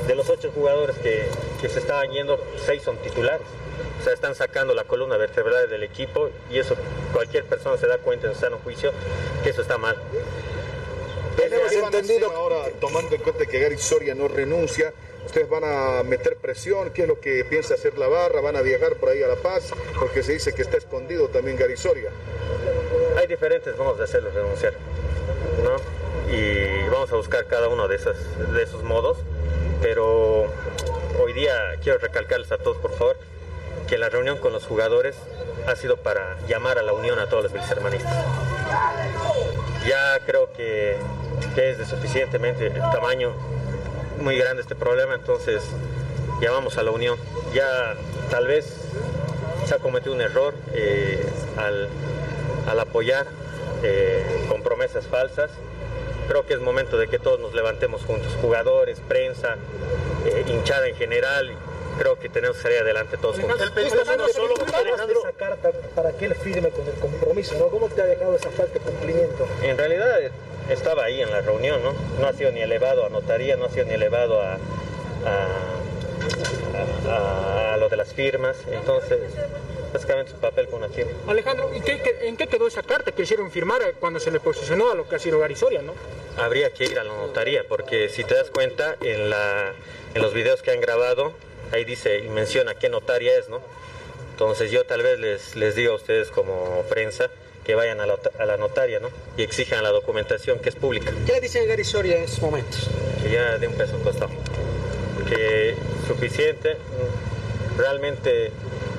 de 0.07 0.15
los 0.15 0.29
ocho 0.29 0.51
jugadores 0.55 0.97
que, 0.99 1.27
que 1.61 1.69
se 1.69 1.79
estaban 1.79 2.11
yendo, 2.11 2.39
seis 2.65 2.83
son 2.83 2.97
titulares. 2.99 3.47
O 4.01 4.05
sea, 4.05 4.13
están 4.13 4.35
sacando 4.35 4.75
la 4.75 4.85
columna 4.85 5.17
vertebral 5.17 5.69
del 5.69 5.83
equipo 5.83 6.29
y 6.51 6.59
eso 6.59 6.77
cualquier 7.13 7.45
persona 7.45 7.77
se 7.77 7.87
da 7.87 7.99
cuenta 7.99 8.29
en 8.29 8.35
sano 8.35 8.59
juicio 8.63 8.93
que 9.43 9.51
eso 9.51 9.63
está 9.63 9.79
mal. 9.79 9.97
Tenemos 11.37 11.71
¿Qué 11.71 11.81
van 11.81 11.95
a 11.95 11.99
entendido- 11.99 12.31
ahora, 12.33 12.57
tomando 12.81 13.15
en 13.15 13.21
cuenta 13.23 13.47
que 13.47 13.59
Gary 13.59 13.79
Soria 13.79 14.15
no 14.15 14.29
renuncia, 14.29 14.93
ustedes 15.25 15.49
van 15.49 15.65
a 15.65 16.03
meter 16.03 16.37
presión, 16.37 16.91
¿qué 16.91 17.03
es 17.03 17.09
lo 17.09 17.21
que 17.21 17.45
piensa 17.45 17.75
hacer 17.75 17.99
la 17.99 18.09
barra? 18.09 18.41
¿Van 18.41 18.57
a 18.57 18.63
viajar 18.63 18.95
por 18.97 19.11
ahí 19.11 19.23
a 19.23 19.29
La 19.29 19.37
Paz? 19.37 19.71
Porque 19.99 20.23
se 20.23 20.33
dice 20.33 20.55
que 20.55 20.63
está 20.63 20.77
escondido 20.79 21.29
también 21.29 21.57
Gary 21.57 21.77
Soria. 21.77 22.11
Hay 23.19 23.27
diferentes 23.27 23.77
modos 23.77 23.99
de 23.99 24.05
hacerlo 24.05 24.31
renunciar, 24.31 24.75
¿no? 25.63 25.77
Y 26.33 26.89
vamos 26.91 27.13
a 27.13 27.17
buscar 27.17 27.47
cada 27.47 27.69
uno 27.69 27.87
de, 27.89 27.97
esas, 27.97 28.17
de 28.53 28.63
esos 28.63 28.83
modos, 28.83 29.19
pero 29.83 30.47
hoy 31.21 31.33
día 31.35 31.77
quiero 31.83 31.99
recalcarles 31.99 32.51
a 32.53 32.59
todos, 32.59 32.79
por 32.79 32.93
favor, 32.97 33.17
que 33.89 33.99
la 33.99 34.09
reunión 34.09 34.39
con 34.39 34.53
los 34.53 34.65
jugadores 34.67 35.17
ha 35.69 35.77
sido 35.77 35.97
para 35.99 36.37
llamar 36.49 36.79
a 36.79 36.83
la 36.83 36.93
unión 36.93 37.19
a 37.19 37.29
todos 37.29 37.45
los 37.45 37.53
vicehermanistas. 37.53 38.13
Ya 39.87 40.19
creo 40.27 40.53
que, 40.53 40.97
es 41.57 41.79
de 41.79 41.87
suficientemente 41.87 42.71
tamaño, 42.71 43.33
muy 44.21 44.37
grande 44.37 44.63
este 44.63 44.75
problema, 44.75 45.15
entonces 45.15 45.63
llamamos 46.41 46.77
a 46.77 46.83
la 46.83 46.91
unión. 46.91 47.17
Ya 47.55 47.95
tal 48.31 48.49
vez 48.49 48.67
se 49.65 49.75
ha 49.75 49.79
cometido 49.79 50.15
un 50.15 50.21
error 50.21 50.55
eh, 50.75 51.25
al, 51.57 51.89
al 52.69 52.81
apoyar 52.81 53.27
eh, 53.85 54.25
con 54.49 54.63
promesas 54.63 55.07
falsas. 55.07 55.51
Creo 56.29 56.45
que 56.45 56.55
es 56.55 56.61
momento 56.61 56.99
de 56.99 57.07
que 57.07 57.21
todos 57.21 57.39
nos 57.39 57.55
levantemos 57.55 58.03
juntos, 58.05 58.37
jugadores, 58.41 59.01
prensa, 59.07 59.57
eh, 60.25 60.45
hinchada 60.49 60.89
en 60.89 60.97
general. 60.97 61.53
Creo 61.99 62.19
que 62.19 62.29
tenemos 62.29 62.57
que 62.59 62.63
salir 62.65 62.79
adelante 62.79 63.17
todos 63.17 63.37
juntos. 63.39 63.59
Justamente, 63.59 64.33
solo 64.33 64.55
esa 64.57 65.33
carta 65.33 65.71
para 65.95 66.13
que 66.13 66.27
él 66.27 66.35
firme 66.35 66.71
con 66.71 66.87
el 66.87 66.95
compromiso, 66.95 67.55
¿no? 67.59 67.69
¿Cómo 67.69 67.89
te 67.89 68.03
ha 68.03 68.07
dejado 68.07 68.37
esa 68.37 68.51
falta 68.51 68.75
de 68.75 68.81
cumplimiento? 68.81 69.47
En 69.63 69.79
realidad 69.79 70.21
eh, 70.23 70.31
estaba 70.69 71.05
ahí 71.05 71.23
en 71.23 71.31
la 71.31 71.41
reunión, 71.41 71.83
¿no? 71.83 71.95
No 72.21 72.27
ha 72.27 72.33
sido 72.35 72.51
ni 72.53 72.61
elevado 72.61 73.07
a 73.07 73.09
notaría, 73.09 73.57
no 73.57 73.65
ha 73.67 73.71
sido 73.71 73.87
ni 73.87 73.95
elevado 73.95 74.43
a, 74.43 74.55
a, 75.25 77.09
a- 77.09 77.75
a 77.75 77.77
lo 77.79 77.89
de 77.89 77.97
las 77.97 78.13
firmas. 78.13 78.57
Entonces, 78.71 79.19
básicamente 79.93 80.33
su 80.33 80.39
papel 80.39 80.67
con 80.69 80.81
una 80.83 80.89
firma. 80.89 81.13
Alejandro, 81.27 81.71
¿y 81.75 81.81
qué- 81.81 82.01
qué- 82.03 82.29
¿en 82.29 82.37
qué 82.37 82.47
quedó 82.47 82.67
esa 82.67 82.83
carta 82.83 83.13
que 83.13 83.23
hicieron 83.23 83.51
firmar 83.51 83.81
cuando 84.01 84.21
se 84.21 84.31
le 84.31 84.41
posicionó 84.41 84.91
a 84.91 84.95
lo 84.95 85.09
que 85.09 85.17
ha 85.17 85.19
sido 85.19 85.39
Garisoria, 85.39 85.83
no? 85.83 85.95
Habría 86.37 86.71
que 86.73 86.85
ir 86.85 86.99
a 86.99 87.05
la 87.05 87.13
notaría, 87.15 87.65
porque 87.67 88.09
si 88.11 88.25
te 88.25 88.35
das 88.35 88.51
cuenta, 88.51 88.97
en, 89.01 89.31
la, 89.31 89.73
en 90.15 90.23
los 90.23 90.35
videos 90.35 90.63
que 90.63 90.71
han 90.73 90.81
grabado, 90.81 91.33
ahí 91.73 91.85
dice 91.85 92.19
y 92.19 92.29
menciona 92.29 92.75
qué 92.75 92.89
notaria 92.89 93.39
es, 93.39 93.49
¿no? 93.49 93.61
Entonces 94.33 94.71
yo 94.71 94.85
tal 94.85 95.03
vez 95.03 95.19
les, 95.19 95.57
les 95.57 95.75
digo 95.75 95.93
a 95.93 95.97
ustedes 95.97 96.29
como 96.29 96.85
prensa 96.89 97.31
que 97.65 97.75
vayan 97.75 98.01
a 98.01 98.07
la, 98.07 98.19
a 98.39 98.47
la 98.47 98.57
notaria, 98.57 99.01
¿no? 99.01 99.11
Y 99.37 99.43
exijan 99.43 99.83
la 99.83 99.91
documentación 99.91 100.59
que 100.61 100.69
es 100.69 100.77
pública. 100.77 101.13
¿Qué 101.27 101.33
le 101.33 101.41
dicen 101.41 101.65
a 101.65 101.67
Gary 101.67 101.85
Soria 101.85 102.17
en 102.17 102.25
estos 102.25 102.41
momentos? 102.41 102.89
que 103.23 103.31
ya 103.31 103.59
de 103.59 103.69
un 103.69 103.75
peso 103.75 103.99
costado. 104.03 104.31
Que 105.29 105.75
suficiente, 106.07 106.77
realmente, 107.77 108.53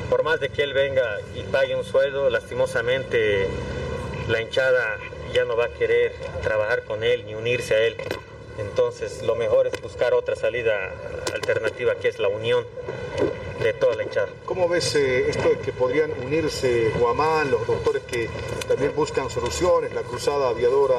por 0.09 0.23
más 0.23 0.39
de 0.39 0.49
que 0.49 0.63
él 0.63 0.73
venga 0.73 1.17
y 1.35 1.43
pague 1.43 1.75
un 1.75 1.85
sueldo, 1.85 2.29
lastimosamente 2.29 3.47
la 4.27 4.41
hinchada 4.41 4.97
ya 5.33 5.45
no 5.45 5.55
va 5.55 5.65
a 5.65 5.69
querer 5.69 6.13
trabajar 6.41 6.83
con 6.83 7.03
él 7.03 7.25
ni 7.25 7.35
unirse 7.35 7.75
a 7.75 7.79
él. 7.79 7.95
Entonces, 8.57 9.21
lo 9.23 9.35
mejor 9.35 9.67
es 9.67 9.79
buscar 9.81 10.13
otra 10.13 10.35
salida 10.35 10.91
alternativa, 11.33 11.95
que 11.95 12.07
es 12.07 12.19
la 12.19 12.27
unión 12.27 12.65
de 13.61 13.73
toda 13.73 13.95
la 13.95 14.03
hinchada. 14.03 14.29
¿Cómo 14.45 14.67
ves 14.67 14.95
eh, 14.95 15.29
esto 15.29 15.49
de 15.49 15.59
que 15.59 15.71
podrían 15.71 16.11
unirse 16.23 16.91
Guamán, 16.99 17.51
los 17.51 17.65
doctores 17.67 18.03
que 18.03 18.29
también 18.67 18.95
buscan 18.95 19.29
soluciones, 19.29 19.93
la 19.93 20.01
cruzada 20.01 20.49
aviadora? 20.49 20.95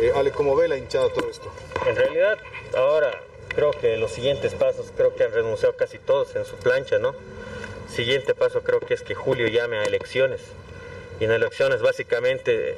Eh, 0.00 0.12
Ale, 0.14 0.30
¿cómo 0.30 0.56
ve 0.56 0.68
la 0.68 0.76
hinchada 0.76 1.08
todo 1.10 1.30
esto? 1.30 1.50
En 1.86 1.96
realidad, 1.96 2.38
ahora 2.76 3.22
creo 3.54 3.70
que 3.70 3.96
los 3.96 4.10
siguientes 4.10 4.54
pasos, 4.54 4.86
creo 4.96 5.14
que 5.14 5.24
han 5.24 5.32
renunciado 5.32 5.76
casi 5.76 5.98
todos 5.98 6.34
en 6.36 6.44
su 6.44 6.56
plancha, 6.56 6.98
¿no? 6.98 7.14
Siguiente 7.88 8.34
paso 8.34 8.62
creo 8.62 8.80
que 8.80 8.94
es 8.94 9.02
que 9.02 9.14
Julio 9.14 9.46
llame 9.48 9.78
a 9.78 9.84
elecciones. 9.84 10.40
Y 11.20 11.24
en 11.24 11.30
elecciones 11.30 11.80
básicamente 11.80 12.76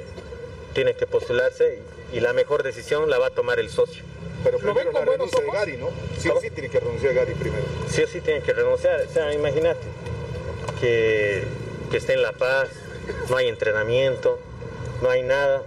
tiene 0.73 0.93
que 0.95 1.07
postularse 1.07 1.79
y, 1.79 1.96
y 2.13 2.19
la 2.19 2.33
mejor 2.33 2.63
decisión 2.63 3.09
la 3.09 3.17
va 3.17 3.27
a 3.27 3.29
tomar 3.31 3.59
el 3.59 3.69
socio. 3.69 4.03
Pero 4.43 4.59
primero 4.59 4.91
la 4.91 5.03
renuncia 5.03 5.41
de 5.41 5.51
Gary, 5.51 5.77
¿no? 5.77 5.89
Sí 6.17 6.29
o 6.29 6.39
sí 6.39 6.49
tiene 6.49 6.69
que 6.69 6.79
renunciar 6.79 7.13
Gary 7.13 7.33
primero. 7.33 7.63
Sí 7.89 8.03
o 8.03 8.07
sí 8.07 8.21
tiene 8.21 8.41
que 8.41 8.53
renunciar. 8.53 9.01
O 9.01 9.11
sea, 9.11 9.33
imagínate 9.33 9.81
que, 10.79 11.43
que 11.91 11.97
esté 11.97 12.13
en 12.13 12.21
La 12.21 12.33
Paz, 12.33 12.69
no 13.29 13.37
hay 13.37 13.47
entrenamiento, 13.47 14.39
no 15.01 15.09
hay 15.09 15.23
nada. 15.23 15.63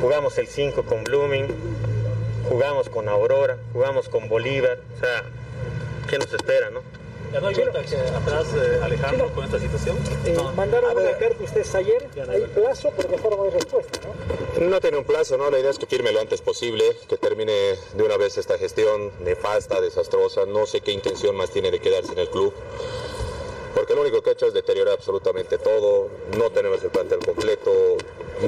Jugamos 0.00 0.38
el 0.38 0.48
5 0.48 0.82
con 0.84 1.04
Blooming, 1.04 1.46
jugamos 2.48 2.88
con 2.88 3.08
Aurora, 3.08 3.58
jugamos 3.72 4.08
con 4.08 4.28
Bolívar. 4.28 4.78
O 4.96 5.00
sea, 5.00 5.22
¿qué 6.08 6.18
nos 6.18 6.32
espera, 6.32 6.70
no? 6.70 6.82
¿Ya 7.32 7.40
no 7.40 7.48
hay 7.48 7.54
vuelta 7.54 7.80
atrás, 7.80 8.46
eh, 8.56 8.80
Alejandro, 8.82 9.28
con 9.34 9.44
esta 9.44 9.58
situación? 9.58 9.96
Eh, 10.24 10.36
mandaron 10.54 10.96
una 10.96 11.18
carta 11.18 11.42
ustedes 11.42 11.74
ayer, 11.74 12.08
hay 12.28 12.42
plazo, 12.42 12.92
pero 12.96 13.08
de 13.08 13.18
forma 13.18 13.44
de 13.44 13.50
respuesta, 13.50 13.98
¿no? 14.06 14.43
No 14.60 14.80
tiene 14.80 14.98
un 14.98 15.04
plazo, 15.04 15.36
¿no? 15.36 15.50
La 15.50 15.58
idea 15.58 15.70
es 15.70 15.78
que 15.78 15.86
firme 15.86 16.12
lo 16.12 16.20
antes 16.20 16.40
posible, 16.40 16.96
que 17.08 17.16
termine 17.16 17.52
de 17.52 18.02
una 18.04 18.16
vez 18.16 18.38
esta 18.38 18.56
gestión 18.56 19.10
nefasta, 19.20 19.80
desastrosa. 19.80 20.46
No 20.46 20.64
sé 20.64 20.80
qué 20.80 20.92
intención 20.92 21.34
más 21.34 21.50
tiene 21.50 21.72
de 21.72 21.80
quedarse 21.80 22.12
en 22.12 22.20
el 22.20 22.28
club. 22.28 22.54
Porque 23.74 23.96
lo 23.96 24.02
único 24.02 24.22
que 24.22 24.30
ha 24.30 24.32
hecho 24.34 24.46
es 24.46 24.54
deteriorar 24.54 24.94
absolutamente 24.94 25.58
todo. 25.58 26.08
No 26.38 26.50
tenemos 26.52 26.82
el 26.84 26.90
plantel 26.90 27.18
completo. 27.18 27.72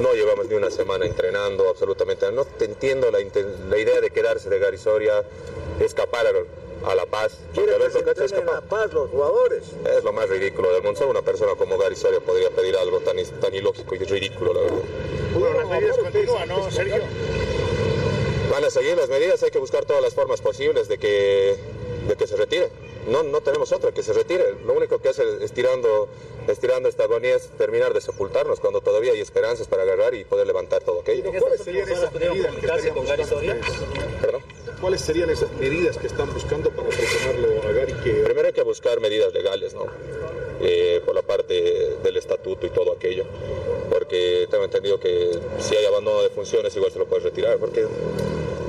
No 0.01 0.13
llevamos 0.13 0.47
ni 0.47 0.55
una 0.55 0.71
semana 0.71 1.05
entrenando, 1.05 1.67
absolutamente. 1.67 2.31
No 2.31 2.45
te 2.45 2.65
entiendo 2.65 3.11
la, 3.11 3.19
la 3.19 3.77
idea 3.77 3.99
de 3.99 4.09
quedarse 4.09 4.49
de 4.49 4.59
Gary 4.59 4.77
Soria, 4.77 5.25
escapar 5.81 6.25
a, 6.25 6.31
a 6.85 6.95
La 6.95 7.05
Paz. 7.05 7.37
Lo 7.55 7.65
que 7.65 8.11
hecho 8.11 8.23
es 8.23 8.31
escapar. 8.31 8.63
Paz 8.63 8.93
los 8.93 9.09
jugadores. 9.09 9.63
Es 9.97 10.03
lo 10.03 10.13
más 10.13 10.29
ridículo 10.29 10.71
del 10.73 10.83
mundo. 10.83 10.99
Solo 10.99 11.11
una 11.11 11.21
persona 11.21 11.53
como 11.55 11.77
Gary 11.77 11.95
Soria 11.95 12.19
podría 12.19 12.49
pedir 12.49 12.75
algo 12.77 12.99
tan, 12.99 13.17
tan 13.39 13.53
ilógico 13.53 13.95
y 13.95 13.99
ridículo, 13.99 14.53
la 14.53 14.61
verdad. 14.61 14.77
Bueno, 15.33 15.59
las 15.59 15.69
medidas 15.69 15.97
continúan, 15.97 16.47
¿no, 16.47 16.71
Sergio? 16.71 17.03
Van 18.51 18.63
a 18.63 18.69
seguir 18.69 18.95
las 18.95 19.09
medidas, 19.09 19.43
hay 19.43 19.51
que 19.51 19.59
buscar 19.59 19.85
todas 19.85 20.01
las 20.01 20.13
formas 20.13 20.41
posibles 20.41 20.87
de 20.87 20.97
que, 20.97 21.57
de 22.07 22.15
que 22.15 22.27
se 22.27 22.35
retire. 22.37 22.69
No, 23.07 23.23
no 23.23 23.41
tenemos 23.41 23.71
otra, 23.71 23.91
que 23.91 24.03
se 24.03 24.13
retire. 24.13 24.55
Lo 24.65 24.73
único 24.73 24.99
que 24.99 25.09
hace 25.09 25.23
estirando, 25.43 26.09
estirando 26.47 26.89
esta 26.89 27.03
agonía 27.03 27.35
es 27.35 27.47
terminar 27.57 27.93
de 27.93 28.01
sepultarnos 28.01 28.59
cuando 28.59 28.81
todavía 28.81 29.13
hay 29.13 29.21
esperanzas 29.21 29.67
para 29.67 29.83
agarrar 29.83 30.13
y 30.13 30.25
poder 30.25 30.45
levantar 30.45 30.83
todo 30.83 31.01
aquello. 31.01 31.31
¿Cuáles 31.39 31.61
serían 31.61 31.89
esas 31.89 32.13
medidas 32.13 32.55
que 32.55 32.67
serían 34.97 35.29
esas 35.29 35.51
medidas 35.53 35.97
que 35.97 36.07
están 36.07 36.33
buscando 36.33 36.69
para 36.69 36.89
presionarlo 36.89 37.61
a 37.67 37.71
Gary 37.71 37.93
que 38.03 38.11
Primero 38.23 38.47
hay 38.47 38.53
que 38.53 38.63
buscar 38.63 38.99
medidas 38.99 39.33
legales, 39.33 39.73
¿no? 39.73 39.85
Eh, 40.61 41.01
por 41.05 41.15
la 41.15 41.21
parte 41.21 41.97
del 42.03 42.17
estatuto 42.17 42.65
y 42.65 42.69
todo 42.69 42.91
aquello. 42.91 43.25
Porque 43.89 44.47
tengo 44.49 44.65
entendido 44.65 44.99
que 44.99 45.39
si 45.59 45.75
hay 45.75 45.85
abandono 45.85 46.23
de 46.23 46.29
funciones 46.29 46.75
igual 46.75 46.91
se 46.91 46.99
lo 46.99 47.05
puede 47.05 47.23
retirar. 47.23 47.57
Porque 47.57 47.85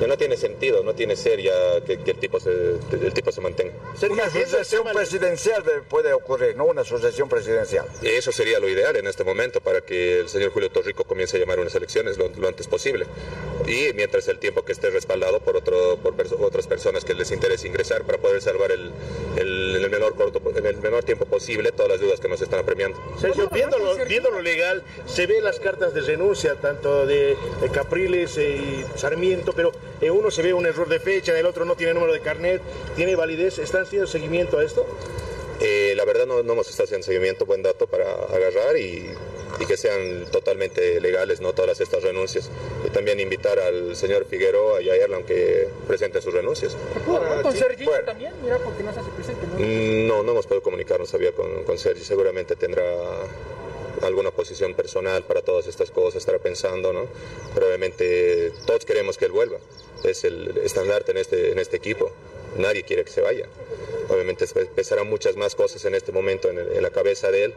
no 0.06 0.16
tiene 0.16 0.36
sentido, 0.36 0.82
no 0.84 0.94
tiene 0.94 1.16
ser 1.16 1.40
ya 1.40 1.80
que, 1.84 1.98
que 1.98 2.12
el, 2.12 2.18
tipo 2.18 2.38
se, 2.38 2.50
el 2.92 3.12
tipo 3.12 3.32
se 3.32 3.40
mantenga. 3.40 3.72
Una 4.10 4.30
sucesión 4.30 4.84
presidencial 4.92 5.64
de- 5.64 5.80
puede 5.88 6.12
ocurrir, 6.12 6.56
¿no? 6.56 6.66
Una 6.66 6.84
sucesión 6.84 7.28
presidencial. 7.28 7.86
Eso 8.02 8.30
sería 8.32 8.60
lo 8.60 8.68
ideal 8.68 8.94
en 8.96 9.06
este 9.06 9.24
momento 9.24 9.60
para 9.60 9.80
que 9.80 10.20
el 10.20 10.28
señor 10.28 10.52
Julio 10.52 10.70
Torrico 10.70 11.04
comience 11.04 11.36
a 11.36 11.40
llamar 11.40 11.58
unas 11.58 11.74
elecciones 11.74 12.16
lo, 12.18 12.28
lo 12.28 12.48
antes 12.48 12.66
posible. 12.68 13.06
Y 13.66 13.92
mientras 13.94 14.28
el 14.28 14.38
tiempo 14.38 14.64
que 14.64 14.72
esté 14.72 14.90
respaldado 14.90 15.40
por, 15.40 15.56
otro, 15.56 15.96
por 15.96 16.14
perso- 16.14 16.38
otras 16.40 16.66
personas 16.66 17.04
que 17.04 17.14
les 17.14 17.30
interese 17.32 17.66
ingresar 17.66 18.04
para 18.04 18.18
poder 18.18 18.40
salvar 18.40 18.70
el, 18.70 18.92
el- 19.36 19.76
en, 19.76 19.84
el 19.84 19.90
menor 19.90 20.14
corto, 20.14 20.40
en 20.56 20.64
el 20.66 20.76
menor 20.76 21.02
tiempo 21.04 21.24
posible 21.26 21.72
todas 21.72 21.90
las 21.90 22.00
dudas 22.00 22.20
que 22.20 22.28
nos 22.28 22.40
están 22.40 22.60
apremiando. 22.60 22.98
Sergio, 23.20 23.48
viéndolo, 23.52 23.96
viendo 24.06 24.30
lo 24.30 24.42
legal, 24.42 24.82
se 25.06 25.26
ven 25.26 25.42
las 25.44 25.58
cartas 25.58 25.92
de 25.94 26.00
renuncia, 26.02 26.54
tanto 26.54 27.06
de, 27.06 27.36
de 27.60 27.68
Capriles 27.70 28.36
eh, 28.38 28.56
y 28.56 28.98
Sarmiento, 28.98 29.52
pero 29.52 29.72
en 30.00 30.12
uno 30.12 30.30
se 30.30 30.42
ve 30.42 30.52
un 30.54 30.66
error 30.66 30.88
de 30.88 31.00
fecha, 31.00 31.32
en 31.32 31.38
el 31.38 31.46
otro 31.46 31.64
no 31.64 31.74
tiene 31.76 31.94
número 31.94 32.12
de 32.12 32.20
carnet, 32.20 32.60
tiene 32.96 33.16
validez. 33.16 33.58
¿Están 33.58 33.82
haciendo 33.82 34.06
seguimiento 34.06 34.58
a 34.58 34.64
esto? 34.64 34.86
Eh, 35.60 35.94
la 35.96 36.04
verdad 36.04 36.26
no, 36.26 36.42
no 36.44 36.52
hemos 36.52 36.68
estado 36.68 36.84
haciendo 36.84 37.04
seguimiento, 37.04 37.44
buen 37.44 37.62
dato 37.64 37.88
para 37.88 38.04
agarrar 38.12 38.76
y, 38.76 39.10
y 39.58 39.66
que 39.66 39.76
sean 39.76 40.26
totalmente 40.30 41.00
legales 41.00 41.40
no 41.40 41.52
todas 41.52 41.80
estas 41.80 42.04
renuncias. 42.04 42.48
Y 42.86 42.90
también 42.90 43.18
invitar 43.18 43.58
al 43.58 43.96
señor 43.96 44.24
Figueroa 44.26 44.80
y 44.82 44.88
a 44.88 44.94
Erlan 44.94 45.24
que 45.24 45.66
presenten 45.88 46.22
sus 46.22 46.32
renuncias. 46.32 46.76
Con 47.42 47.52
Sergio 47.56 47.90
también, 48.06 48.32
mira, 48.40 48.58
porque 48.58 48.84
no 48.84 48.92
se 48.94 49.00
hace 49.00 49.10
presente, 49.10 49.46
¿no? 49.48 49.58
Mm, 49.58 50.06
No, 50.06 50.22
no 50.22 50.30
hemos 50.30 50.46
podido 50.46 50.62
comunicarnos 50.62 51.10
todavía 51.10 51.32
con, 51.32 51.64
con 51.64 51.76
Sergi. 51.76 52.04
Seguramente 52.04 52.54
tendrá 52.54 52.84
alguna 54.02 54.30
posición 54.30 54.74
personal 54.74 55.22
para 55.24 55.42
todas 55.42 55.66
estas 55.66 55.90
cosas, 55.90 56.16
estará 56.16 56.38
pensando, 56.38 56.92
¿no? 56.92 57.06
Pero 57.54 57.66
obviamente 57.66 58.52
todos 58.66 58.84
queremos 58.84 59.16
que 59.18 59.26
él 59.26 59.32
vuelva. 59.32 59.58
Es 60.04 60.24
el 60.24 60.56
estandarte 60.64 61.12
en 61.12 61.18
este, 61.18 61.52
en 61.52 61.58
este 61.58 61.76
equipo. 61.76 62.10
Nadie 62.56 62.82
quiere 62.84 63.04
que 63.04 63.10
se 63.10 63.20
vaya. 63.20 63.46
Obviamente 64.08 64.46
pesarán 64.74 65.08
muchas 65.08 65.36
más 65.36 65.54
cosas 65.54 65.84
en 65.84 65.94
este 65.94 66.12
momento 66.12 66.48
en, 66.50 66.58
el- 66.58 66.72
en 66.72 66.82
la 66.82 66.90
cabeza 66.90 67.30
de 67.30 67.44
él, 67.44 67.54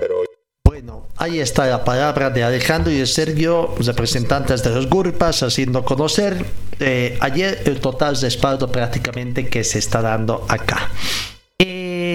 pero 0.00 0.24
Bueno, 0.64 1.06
ahí 1.16 1.38
está 1.40 1.66
la 1.66 1.84
palabra 1.84 2.30
de 2.30 2.42
Alejandro 2.42 2.90
y 2.90 2.98
de 2.98 3.06
Sergio, 3.06 3.74
representantes 3.78 4.62
de 4.62 4.70
los 4.70 4.88
grupos, 4.88 5.42
haciendo 5.42 5.84
conocer 5.84 6.44
eh, 6.80 7.18
ayer 7.20 7.60
el 7.66 7.80
total 7.80 8.16
respaldo 8.20 8.72
prácticamente 8.72 9.48
que 9.48 9.64
se 9.64 9.78
está 9.78 10.00
dando 10.00 10.46
acá. 10.48 10.90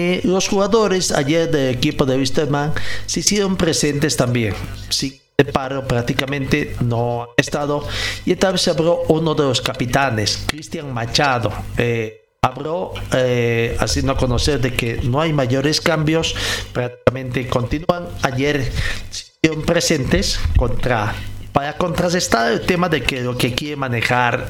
Eh, 0.00 0.20
los 0.22 0.46
jugadores 0.46 1.10
ayer 1.10 1.50
del 1.50 1.74
equipo 1.74 2.06
de 2.06 2.16
Wisterman 2.16 2.72
se 3.06 3.18
hicieron 3.18 3.56
presentes 3.56 4.16
también. 4.16 4.54
Sí, 4.90 5.20
paro 5.52 5.88
prácticamente 5.88 6.76
no 6.84 7.24
ha 7.24 7.28
estado. 7.36 7.84
Y 8.24 8.36
también 8.36 8.58
se 8.58 8.70
habló 8.70 9.02
uno 9.08 9.34
de 9.34 9.42
los 9.42 9.60
capitanes, 9.60 10.44
Cristian 10.46 10.94
Machado. 10.94 11.52
Eh, 11.76 12.26
habló 12.42 12.94
eh, 13.12 13.76
haciendo 13.80 14.16
conocer 14.16 14.60
de 14.60 14.72
que 14.72 15.00
no 15.02 15.20
hay 15.20 15.32
mayores 15.32 15.80
cambios, 15.80 16.36
prácticamente 16.72 17.48
continúan. 17.48 18.06
Ayer 18.22 18.70
estuvieron 19.10 19.66
presentes 19.66 20.38
contra 20.56 21.12
para 21.52 21.76
contrarrestar 21.76 22.52
el 22.52 22.60
tema 22.60 22.88
de 22.88 23.02
que 23.02 23.22
lo 23.22 23.36
que 23.36 23.52
quiere 23.52 23.74
manejar 23.74 24.46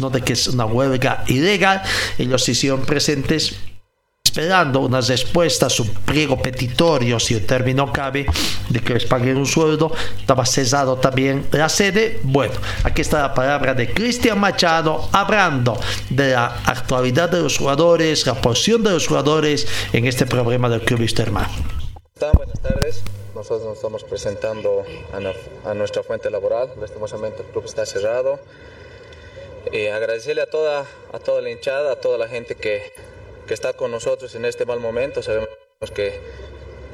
no 0.00 0.10
de 0.10 0.20
que 0.22 0.32
es 0.32 0.48
una 0.48 0.64
huelga 0.64 1.22
ilegal, 1.28 1.82
ellos 2.18 2.42
se 2.42 2.52
hicieron 2.52 2.84
presentes 2.84 3.56
esperando 4.36 4.80
una 4.80 5.00
respuesta 5.00 5.70
su 5.70 5.90
pliego 5.94 6.36
petitorio, 6.36 7.18
si 7.18 7.32
el 7.32 7.46
término 7.46 7.90
cabe, 7.90 8.26
de 8.68 8.80
que 8.80 8.92
les 8.92 9.06
paguen 9.06 9.38
un 9.38 9.46
sueldo. 9.46 9.90
Estaba 10.20 10.44
cesado 10.44 10.96
también 10.96 11.46
la 11.52 11.70
sede. 11.70 12.20
Bueno, 12.22 12.52
aquí 12.84 13.00
está 13.00 13.22
la 13.22 13.32
palabra 13.32 13.72
de 13.72 13.90
Cristian 13.94 14.38
Machado 14.38 15.08
hablando 15.10 15.80
de 16.10 16.32
la 16.32 16.48
actualidad 16.66 17.30
de 17.30 17.40
los 17.40 17.56
jugadores, 17.56 18.26
la 18.26 18.34
posición 18.34 18.82
de 18.82 18.90
los 18.90 19.06
jugadores 19.06 19.66
en 19.94 20.04
este 20.04 20.26
problema 20.26 20.68
del 20.68 20.82
Club 20.82 21.00
Wisterman. 21.00 21.46
Buenas 22.34 22.60
tardes. 22.60 23.02
Nosotros 23.34 23.62
nos 23.62 23.76
estamos 23.76 24.04
presentando 24.04 24.84
a, 25.14 25.20
no, 25.20 25.30
a 25.64 25.72
nuestra 25.72 26.02
fuente 26.02 26.30
laboral. 26.30 26.68
Lastimosamente 26.78 27.40
el 27.40 27.48
club 27.48 27.64
está 27.64 27.86
cerrado. 27.86 28.38
Y 29.72 29.86
agradecerle 29.86 30.42
a 30.42 30.50
toda, 30.50 30.84
a 31.14 31.18
toda 31.20 31.40
la 31.40 31.50
hinchada, 31.50 31.92
a 31.92 31.96
toda 31.96 32.18
la 32.18 32.28
gente 32.28 32.54
que, 32.54 32.92
que 33.46 33.54
está 33.54 33.72
con 33.74 33.90
nosotros 33.90 34.34
en 34.34 34.44
este 34.44 34.66
mal 34.66 34.80
momento. 34.80 35.22
Sabemos 35.22 35.48
que, 35.94 36.18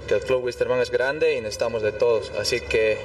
que 0.06 0.14
el 0.14 0.20
club 0.20 0.44
Wisterman 0.44 0.80
es 0.80 0.90
grande 0.90 1.34
y 1.34 1.40
necesitamos 1.40 1.82
de 1.82 1.92
todos. 1.92 2.30
Así 2.38 2.60
que 2.60 2.98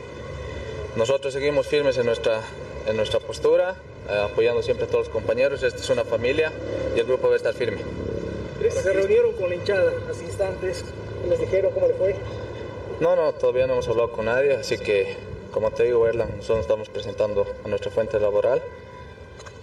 nosotros 0.95 1.33
seguimos 1.33 1.67
firmes 1.67 1.97
en 1.97 2.05
nuestra, 2.05 2.41
en 2.87 2.97
nuestra 2.97 3.19
postura, 3.19 3.75
eh, 4.09 4.17
apoyando 4.17 4.61
siempre 4.61 4.85
a 4.85 4.89
todos 4.89 5.05
los 5.05 5.13
compañeros. 5.13 5.63
Esta 5.63 5.79
es 5.79 5.89
una 5.89 6.03
familia 6.03 6.51
y 6.95 6.99
el 6.99 7.05
grupo 7.05 7.27
va 7.27 7.33
a 7.33 7.37
estar 7.37 7.53
firme. 7.53 7.81
Se 8.69 8.91
reunieron 8.91 9.33
con 9.33 9.49
la 9.49 9.55
hinchada 9.55 9.93
hace 10.09 10.23
instantes. 10.25 10.83
¿Les 11.29 11.39
dijeron 11.39 11.71
cómo 11.73 11.87
le 11.87 11.93
fue? 11.93 12.15
No, 12.99 13.15
no, 13.15 13.31
todavía 13.33 13.67
no 13.67 13.73
hemos 13.73 13.87
hablado 13.87 14.11
con 14.11 14.25
nadie, 14.25 14.53
así 14.53 14.77
que, 14.79 15.15
como 15.51 15.69
te 15.71 15.83
digo, 15.83 16.07
Erlan, 16.07 16.29
nosotros 16.37 16.61
estamos 16.61 16.89
presentando 16.89 17.45
a 17.63 17.67
nuestra 17.67 17.91
fuente 17.91 18.19
laboral. 18.19 18.61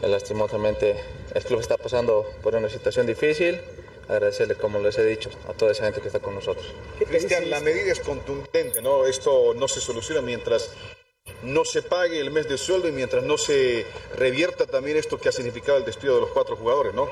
Eh, 0.04 0.08
lastimosamente, 0.08 0.96
el 1.34 1.44
club 1.44 1.60
está 1.60 1.76
pasando 1.76 2.26
por 2.42 2.54
una 2.54 2.68
situación 2.68 3.06
difícil. 3.06 3.60
Agradecerle, 4.08 4.54
como 4.54 4.78
les 4.80 4.98
he 4.98 5.04
dicho, 5.04 5.30
a 5.48 5.54
toda 5.54 5.72
esa 5.72 5.84
gente 5.84 6.02
que 6.02 6.08
está 6.08 6.20
con 6.20 6.34
nosotros. 6.34 6.66
Cristian, 7.08 7.48
la 7.48 7.60
medida 7.60 7.90
es 7.90 8.00
contundente, 8.00 8.82
¿no? 8.82 9.06
Esto 9.06 9.54
no 9.54 9.66
se 9.66 9.80
soluciona 9.80 10.20
mientras 10.20 10.70
no 11.42 11.64
se 11.64 11.80
pague 11.80 12.20
el 12.20 12.30
mes 12.30 12.46
de 12.46 12.58
sueldo 12.58 12.86
y 12.86 12.92
mientras 12.92 13.24
no 13.24 13.38
se 13.38 13.86
revierta 14.14 14.66
también 14.66 14.98
esto 14.98 15.18
que 15.18 15.30
ha 15.30 15.32
significado 15.32 15.78
el 15.78 15.86
despido 15.86 16.16
de 16.16 16.20
los 16.20 16.30
cuatro 16.30 16.54
jugadores, 16.54 16.92
¿no? 16.92 17.08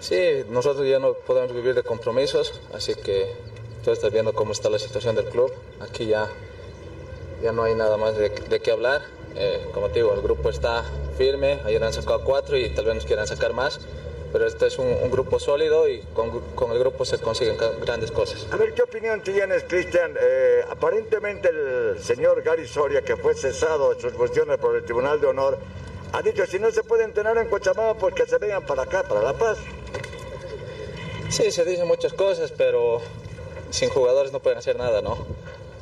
Sí, 0.00 0.42
nosotros 0.48 0.88
ya 0.88 0.98
no 0.98 1.12
podemos 1.12 1.54
vivir 1.54 1.74
de 1.74 1.82
compromisos, 1.82 2.60
así 2.72 2.94
que 2.94 3.30
tú 3.84 3.90
estás 3.90 4.10
viendo 4.10 4.32
cómo 4.32 4.52
está 4.52 4.70
la 4.70 4.78
situación 4.78 5.16
del 5.16 5.26
club. 5.26 5.52
Aquí 5.80 6.06
ya, 6.06 6.30
ya 7.42 7.52
no 7.52 7.62
hay 7.62 7.74
nada 7.74 7.98
más 7.98 8.16
de, 8.16 8.30
de 8.30 8.60
qué 8.60 8.70
hablar. 8.70 9.02
Eh, 9.38 9.66
como 9.72 9.88
te 9.88 9.96
digo, 9.96 10.14
el 10.14 10.22
grupo 10.22 10.48
está 10.48 10.82
firme, 11.18 11.60
ayer 11.64 11.82
han 11.84 11.92
sacado 11.92 12.22
cuatro 12.24 12.56
y 12.56 12.70
tal 12.70 12.86
vez 12.86 12.94
nos 12.94 13.04
quieran 13.04 13.26
sacar 13.26 13.52
más, 13.52 13.80
pero 14.32 14.46
este 14.46 14.66
es 14.66 14.78
un, 14.78 14.86
un 14.86 15.10
grupo 15.10 15.38
sólido 15.38 15.88
y 15.88 16.00
con, 16.14 16.40
con, 16.54 16.72
el 16.72 16.78
grupo 16.78 17.04
se 17.04 17.18
consiguen 17.18 17.56
grandes 17.84 18.10
cosas. 18.10 18.46
A 18.50 18.56
ver, 18.56 18.72
¿qué 18.72 18.82
opinión 18.82 19.22
tienes, 19.22 19.64
Cristian? 19.64 20.14
Eh, 20.18 20.64
aparentemente 20.70 21.50
el 21.50 22.02
señor 22.02 22.42
Gary 22.42 22.66
Soria, 22.66 23.02
que 23.02 23.16
fue 23.16 23.34
cesado 23.34 23.94
de 23.94 24.00
sus 24.00 24.14
funciones 24.14 24.58
por 24.58 24.74
el 24.74 24.84
Tribunal 24.84 25.20
de 25.20 25.26
Honor, 25.26 25.58
ha 26.12 26.22
dicho 26.22 26.46
si 26.46 26.58
no 26.58 26.70
se 26.70 26.82
puede 26.82 27.04
entrenar 27.04 27.36
en 27.36 27.48
Cochabamba, 27.48 27.94
pues 27.94 28.14
que 28.14 28.24
se 28.24 28.38
vengan 28.38 28.64
para 28.64 28.84
acá, 28.84 29.02
para 29.02 29.20
La 29.20 29.34
Paz. 29.34 29.58
Sí, 31.28 31.50
se 31.50 31.64
dicen 31.64 31.86
muchas 31.86 32.14
cosas, 32.14 32.52
pero 32.56 33.02
sin 33.70 33.90
jugadores 33.90 34.32
no 34.32 34.40
pueden 34.40 34.58
hacer 34.58 34.76
nada, 34.76 35.02
¿no? 35.02 35.18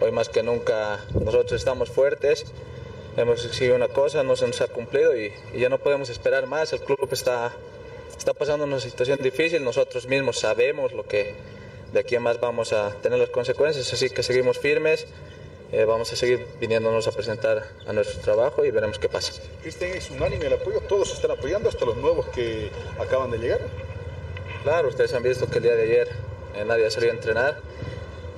Hoy 0.00 0.10
más 0.10 0.28
que 0.28 0.42
nunca 0.42 0.98
nosotros 1.12 1.52
estamos 1.52 1.90
fuertes, 1.90 2.46
hemos 3.16 3.44
exigido 3.44 3.76
una 3.76 3.88
cosa, 3.88 4.22
no 4.22 4.36
se 4.36 4.46
nos 4.46 4.60
ha 4.60 4.68
cumplido 4.68 5.16
y, 5.16 5.32
y, 5.52 5.60
ya 5.60 5.68
no 5.68 5.78
podemos 5.78 6.08
esperar 6.10 6.46
más. 6.46 6.72
El 6.72 6.80
club 6.80 7.08
está, 7.12 7.52
está 8.16 8.34
pasando 8.34 8.64
una 8.64 8.80
situación 8.80 9.18
difícil, 9.22 9.62
nosotros 9.64 10.06
mismos 10.06 10.38
sabemos 10.38 10.92
lo 10.92 11.04
que 11.04 11.34
de 11.92 12.00
aquí 12.00 12.16
en 12.16 12.22
más 12.22 12.40
vamos 12.40 12.72
a 12.72 12.90
tener 13.02 13.18
las 13.18 13.30
consecuencias, 13.30 13.92
así 13.92 14.10
que 14.10 14.22
seguimos 14.22 14.58
firmes. 14.58 15.06
Eh, 15.72 15.84
vamos 15.86 16.12
a 16.12 16.16
seguir 16.16 16.46
viniéndonos 16.60 17.08
a 17.08 17.12
presentar 17.12 17.64
a 17.86 17.92
nuestro 17.92 18.20
trabajo 18.20 18.64
y 18.64 18.70
veremos 18.70 18.98
qué 18.98 19.08
pasa. 19.08 19.32
Cristian, 19.62 19.90
es 19.90 20.10
unánime 20.10 20.46
el 20.46 20.52
apoyo, 20.52 20.80
todos 20.80 21.12
están 21.12 21.32
apoyando, 21.32 21.68
hasta 21.68 21.84
los 21.84 21.96
nuevos 21.96 22.26
que 22.26 22.70
acaban 22.98 23.30
de 23.30 23.38
llegar. 23.38 23.60
Claro, 24.62 24.88
ustedes 24.88 25.12
han 25.14 25.22
visto 25.22 25.48
que 25.48 25.58
el 25.58 25.64
día 25.64 25.74
de 25.74 25.82
ayer 25.82 26.08
eh, 26.54 26.64
nadie 26.64 26.86
ha 26.86 26.90
salido 26.90 27.12
a 27.12 27.16
entrenar. 27.16 27.60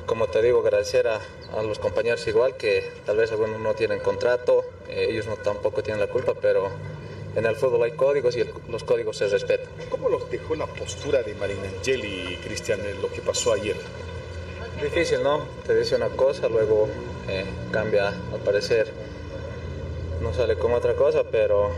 Como 0.06 0.28
te 0.28 0.40
digo, 0.40 0.60
agradecer 0.60 1.08
a, 1.08 1.20
a, 1.56 1.62
los 1.62 1.78
compañeros 1.78 2.26
igual, 2.28 2.56
que 2.56 2.84
tal 3.04 3.16
vez 3.16 3.32
algunos 3.32 3.60
no 3.60 3.74
tienen 3.74 3.98
contrato, 3.98 4.64
eh, 4.88 5.08
ellos 5.10 5.26
no 5.26 5.36
tampoco 5.36 5.82
tienen 5.82 6.00
la 6.00 6.06
culpa, 6.06 6.34
pero 6.40 6.70
en 7.34 7.44
el 7.44 7.56
fútbol 7.56 7.82
hay 7.82 7.92
códigos 7.92 8.36
y 8.36 8.40
el, 8.40 8.50
los 8.68 8.84
códigos 8.84 9.16
se 9.16 9.26
respetan. 9.26 9.68
¿Cómo 9.90 10.08
los 10.08 10.30
dejó 10.30 10.54
la 10.54 10.66
postura 10.66 11.22
de 11.22 11.34
Marinangeli, 11.34 12.38
Cristian, 12.42 12.80
en 12.86 13.02
lo 13.02 13.10
que 13.10 13.20
pasó 13.20 13.52
ayer? 13.52 13.76
Difícil, 14.80 15.22
¿no? 15.22 15.40
Te 15.66 15.74
dice 15.74 15.96
una 15.96 16.08
cosa, 16.08 16.48
luego 16.48 16.88
eh, 17.28 17.44
cambia, 17.72 18.08
al 18.08 18.40
parecer 18.44 18.92
no 20.22 20.32
sale 20.32 20.56
como 20.56 20.76
otra 20.76 20.94
cosa, 20.94 21.24
pero 21.30 21.70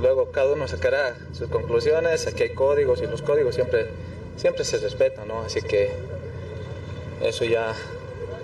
luego 0.00 0.30
cada 0.30 0.52
uno 0.52 0.68
sacará 0.68 1.16
sus 1.32 1.48
conclusiones, 1.48 2.26
aquí 2.26 2.44
hay 2.44 2.50
códigos 2.50 3.02
y 3.02 3.06
los 3.06 3.22
códigos 3.22 3.54
siempre, 3.54 3.88
siempre 4.36 4.64
se 4.64 4.78
respetan, 4.78 5.28
¿no? 5.28 5.40
Así 5.40 5.62
que 5.62 5.90
eso 7.22 7.44
ya, 7.44 7.74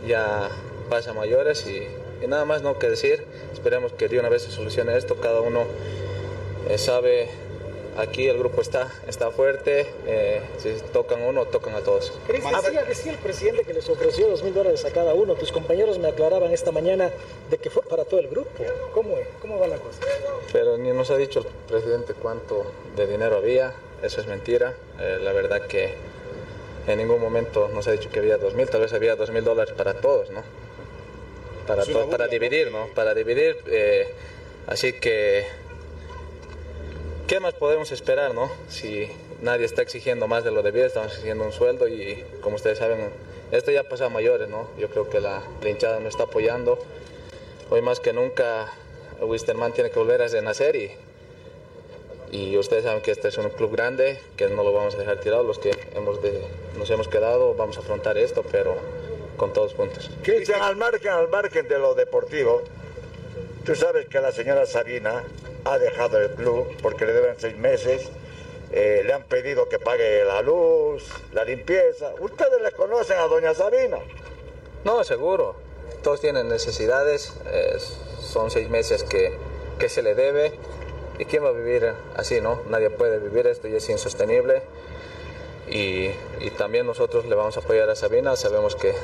ya 0.07 0.51
pasa 0.89 1.11
a 1.11 1.15
mayores 1.15 1.67
y, 1.67 1.87
y, 2.25 2.27
nada 2.27 2.45
más 2.45 2.63
no 2.63 2.79
que 2.79 2.89
decir, 2.89 3.25
esperemos 3.53 3.93
que 3.93 4.09
de 4.09 4.19
una 4.19 4.29
vez 4.29 4.43
se 4.43 4.51
solucione 4.51 4.97
esto, 4.97 5.17
cada 5.17 5.41
uno 5.41 5.65
eh, 6.69 6.79
sabe, 6.79 7.29
aquí 7.97 8.27
el 8.27 8.39
grupo 8.39 8.61
está, 8.61 8.89
está 9.07 9.31
fuerte, 9.31 9.87
eh, 10.07 10.41
si 10.59 10.71
tocan 10.93 11.23
uno, 11.23 11.47
tocan 11.47 11.75
a 11.75 11.81
todos. 11.81 12.13
Decía, 12.27 12.85
decía 12.85 13.13
el 13.13 13.19
presidente 13.19 13.65
que 13.65 13.75
les 13.75 13.89
ofreció 13.89 14.29
dos 14.29 14.43
mil 14.43 14.55
dólares 14.55 14.85
a 14.85 14.91
cada 14.91 15.15
uno, 15.15 15.35
tus 15.35 15.53
compañeros 15.53 15.99
me 15.99 16.09
aclaraban 16.09 16.53
esta 16.53 16.73
mañana 16.73 17.11
de 17.51 17.59
que 17.59 17.71
fue 17.71 17.83
para 17.83 18.05
todo 18.05 18.21
el 18.21 18.29
grupo, 18.29 18.51
¿cómo, 18.93 19.15
cómo 19.41 19.59
va 19.59 19.67
la 19.67 19.77
cosa? 19.77 20.01
Pero 20.53 20.77
ni 20.79 20.91
nos 20.91 21.11
ha 21.11 21.17
dicho 21.17 21.41
el 21.41 21.47
presidente 21.69 22.15
cuánto 22.15 22.65
de 22.97 23.07
dinero 23.07 23.37
había, 23.37 23.75
eso 24.03 24.21
es 24.21 24.27
mentira, 24.27 24.75
eh, 25.01 25.19
la 25.21 25.33
verdad 25.33 25.67
que 25.67 25.95
en 26.87 26.99
ningún 26.99 27.21
momento 27.21 27.69
nos 27.69 27.87
ha 27.89 27.93
dicho 27.93 28.11
que 28.11 28.19
había 28.19 28.37
dos 28.37 28.55
mil, 28.55 28.69
tal 28.69 28.83
vez 28.83 28.93
había 28.93 29.17
dos 29.17 29.31
mil 29.31 29.45
dólares 29.45 29.75
para 29.75 29.95
todos, 29.95 30.31
¿no? 30.31 30.43
Para, 31.67 31.85
to 31.85 32.11
para 32.11 32.29
dividir, 32.29 32.71
¿no? 32.71 32.89
Para 32.89 33.15
dividir, 33.15 33.57
eh, 33.67 34.13
así 34.67 34.93
que, 34.93 35.47
¿qué 37.27 37.41
más 37.41 37.55
podemos 37.55 37.91
esperar, 37.91 38.35
no? 38.35 38.51
Si 38.69 39.09
nadie 39.41 39.65
está 39.65 39.83
exigiendo 39.83 40.29
más 40.29 40.45
de 40.45 40.51
lo 40.51 40.63
debido, 40.63 40.87
estamos 40.87 41.13
exigiendo 41.13 41.45
un 41.45 41.53
sueldo 41.53 41.89
y 41.89 42.23
como 42.43 42.57
ustedes 42.57 42.79
saben, 42.79 43.11
esto 43.51 43.71
ya 43.71 43.85
pasa 43.85 44.07
a 44.07 44.09
mayores, 44.11 44.49
¿no? 44.49 44.69
Yo 44.79 44.89
creo 44.91 45.09
que 45.09 45.21
la, 45.21 45.43
la 45.63 45.69
hinchada 45.71 46.01
nos 46.01 46.11
está 46.11 46.25
apoyando. 46.25 46.79
Hoy 47.71 47.81
más 47.81 47.99
que 48.01 48.13
nunca, 48.13 48.71
Wisterman 49.23 49.73
tiene 49.73 49.91
que 49.91 49.99
volver 49.99 50.21
a 50.21 50.29
renacer 50.29 50.77
y, 50.77 50.91
y 52.35 52.59
ustedes 52.59 52.83
saben 52.83 53.01
que 53.01 53.13
este 53.13 53.29
es 53.29 53.39
un 53.39 53.49
club 53.51 53.71
grande, 53.71 54.19
que 54.37 54.49
no 54.49 54.65
lo 54.65 54.73
vamos 54.73 54.97
a 54.97 54.99
dejar 54.99 55.21
tirado, 55.21 55.45
los 55.45 55.61
que 55.61 55.71
hemos 55.95 56.21
de, 56.21 56.43
nos 56.77 56.91
hemos 56.91 57.07
quedado 57.07 57.55
vamos 57.55 57.77
a 57.77 57.81
afrontar 57.81 58.19
esto, 58.19 58.45
pero 58.51 58.75
con 59.37 59.53
todos 59.53 59.73
juntos. 59.75 60.11
Cristian, 60.25 60.61
al 60.61 60.75
margen, 60.75 61.13
al 61.13 61.29
margen 61.29 61.69
de 61.69 61.79
lo 61.79 61.95
deportivo, 61.95 62.63
tú 63.65 63.77
sabes 63.77 64.09
que 64.09 64.21
la 64.21 64.33
señora 64.33 64.67
Sabina 64.67 65.23
ha 65.65 65.79
dejado 65.79 66.19
el 66.21 66.31
club 66.31 66.67
porque 66.83 67.07
le 67.07 67.13
deben 67.13 67.37
seis 67.39 67.57
meses, 67.57 68.11
eh, 68.73 69.03
le 69.07 69.13
han 69.13 69.23
pedido 69.23 69.69
que 69.69 69.79
pague 69.79 70.25
la 70.25 70.43
luz, 70.43 71.09
la 71.33 71.45
limpieza. 71.45 72.15
¿Ustedes 72.19 72.61
le 72.61 72.73
conocen 72.73 73.17
a 73.17 73.29
doña 73.29 73.55
Sabina? 73.55 73.99
No, 74.85 75.05
seguro. 75.05 75.55
Todos 76.03 76.21
tienen 76.21 76.49
necesidades, 76.49 77.33
eh, 77.47 77.77
son 78.21 78.51
seis 78.51 78.69
meses 78.69 79.05
que, 79.05 79.39
que 79.79 79.89
se 79.89 80.03
le 80.03 80.17
debe. 80.17 80.59
¿Y 81.19 81.25
quién 81.27 81.45
va 81.45 81.49
a 81.49 81.53
vivir 81.53 81.93
así, 82.17 82.41
no? 82.41 82.61
Nadie 82.69 82.91
puede 82.91 83.19
vivir 83.19 83.47
esto 83.47 83.69
y 83.69 83.75
es 83.75 83.89
insostenible. 83.89 84.63
Y, 85.69 86.11
y, 86.41 86.51
también 86.59 86.87
nosotros 86.87 87.25
le 87.25 87.35
vamos 87.35 87.57
a 87.57 87.61
apoyar 87.61 87.89
a 87.89 87.97
Sabina. 87.97 88.37
Sabemos 88.37 88.77
que, 88.77 88.95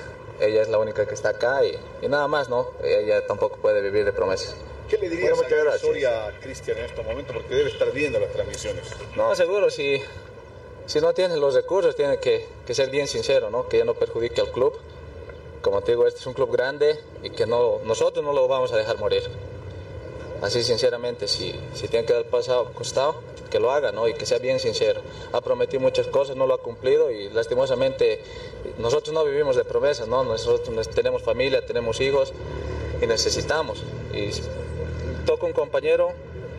ella 0.41 0.63
es 0.63 0.69
la 0.69 0.79
única 0.79 1.07
que 1.07 1.15
está 1.15 1.31
acá 1.31 1.65
y, 1.65 1.79
y 2.03 2.09
nada 2.09 2.27
más, 2.27 2.49
¿no? 2.49 2.71
Ella 2.83 3.27
tampoco 3.27 3.57
puede 3.59 3.81
vivir 3.81 4.05
de 4.05 4.13
promesas. 4.13 4.57
¿Qué 4.89 4.99
le 4.99 5.09
dirías 5.09 5.39
a 5.39 5.79
Soria 5.79 6.27
a 6.27 6.33
Cristian 6.41 6.79
en 6.79 6.87
estos 6.87 7.05
momentos? 7.05 7.37
Porque 7.37 7.55
debe 7.55 7.71
estar 7.71 7.93
viendo 7.93 8.19
las 8.19 8.33
transmisiones. 8.33 8.91
No, 9.17 9.35
seguro, 9.37 9.71
si, 9.71 10.03
si 10.87 11.01
no 11.01 11.13
tiene 11.13 11.37
los 11.37 11.55
recursos, 11.55 11.95
tiene 11.95 12.19
que, 12.19 12.47
que 12.67 12.75
ser 12.75 12.91
bien 12.91 13.07
sincero, 13.07 13.51
¿no? 13.51 13.69
Que 13.69 13.79
ya 13.79 13.85
no 13.85 13.95
perjudique 13.95 14.41
al 14.41 14.51
club. 14.51 14.77
Como 15.63 15.83
te 15.83 15.93
digo, 15.93 16.07
este 16.07 16.21
es 16.21 16.27
un 16.27 16.33
club 16.33 16.51
grande 16.51 16.99
y 17.23 17.31
que 17.31 17.47
no, 17.47 17.79
nosotros 17.85 18.25
no 18.25 18.33
lo 18.33 18.49
vamos 18.49 18.73
a 18.73 18.77
dejar 18.77 18.99
morir. 18.99 19.23
Así 20.43 20.63
sinceramente, 20.63 21.29
si, 21.29 21.55
si 21.75 21.89
tiene 21.89 22.07
que 22.07 22.15
dar 22.15 22.25
paso 22.25 22.67
al 22.67 22.73
costado, 22.73 23.17
que 23.51 23.59
lo 23.59 23.71
haga, 23.71 23.93
¿no? 23.93 24.09
Y 24.09 24.15
que 24.15 24.25
sea 24.25 24.39
bien 24.39 24.59
sincero. 24.59 25.03
Ha 25.33 25.41
prometido 25.41 25.81
muchas 25.81 26.07
cosas, 26.07 26.37
no 26.37 26.47
lo 26.47 26.55
ha 26.55 26.59
cumplido 26.59 27.11
y 27.11 27.29
lastimosamente 27.31 28.23
nosotros 28.79 29.13
no 29.13 29.25
vivimos 29.25 29.57
de 29.57 29.65
promesas, 29.65 30.09
¿no? 30.09 30.25
Nosotros 30.25 30.89
tenemos 30.91 31.23
familia, 31.23 31.65
tenemos 31.67 32.01
hijos 32.01 32.33
y 33.03 33.07
necesitamos. 33.07 33.83
Y 34.15 34.31
toca 35.27 35.47
un 35.47 35.53
compañero, 35.53 36.13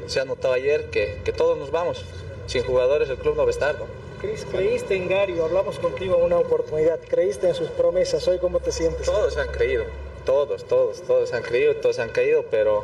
se 0.07 0.19
ha 0.19 0.25
notado 0.25 0.53
ayer, 0.53 0.89
que, 0.89 1.21
que 1.23 1.31
todos 1.31 1.57
nos 1.57 1.71
vamos. 1.71 2.03
Sin 2.45 2.63
jugadores 2.63 3.09
el 3.09 3.17
club 3.17 3.35
no 3.35 3.43
va 3.43 3.47
a 3.47 3.51
estar, 3.51 3.79
¿no? 3.79 3.85
Cris, 4.19 4.45
creíste 4.45 4.95
en 4.95 5.07
Gary, 5.07 5.39
hablamos 5.39 5.79
contigo 5.79 6.17
en 6.17 6.25
una 6.25 6.37
oportunidad, 6.37 6.99
creíste 6.99 7.47
en 7.47 7.55
sus 7.55 7.69
promesas, 7.69 8.27
hoy 8.27 8.37
cómo 8.37 8.59
te 8.59 8.71
sientes? 8.71 9.07
Todos 9.07 9.35
han 9.37 9.47
creído, 9.47 9.85
todos, 10.25 10.65
todos, 10.65 11.01
todos 11.01 11.33
han 11.33 11.41
creído, 11.41 11.75
todos 11.77 11.97
han 11.97 12.09
caído, 12.09 12.45
pero 12.51 12.83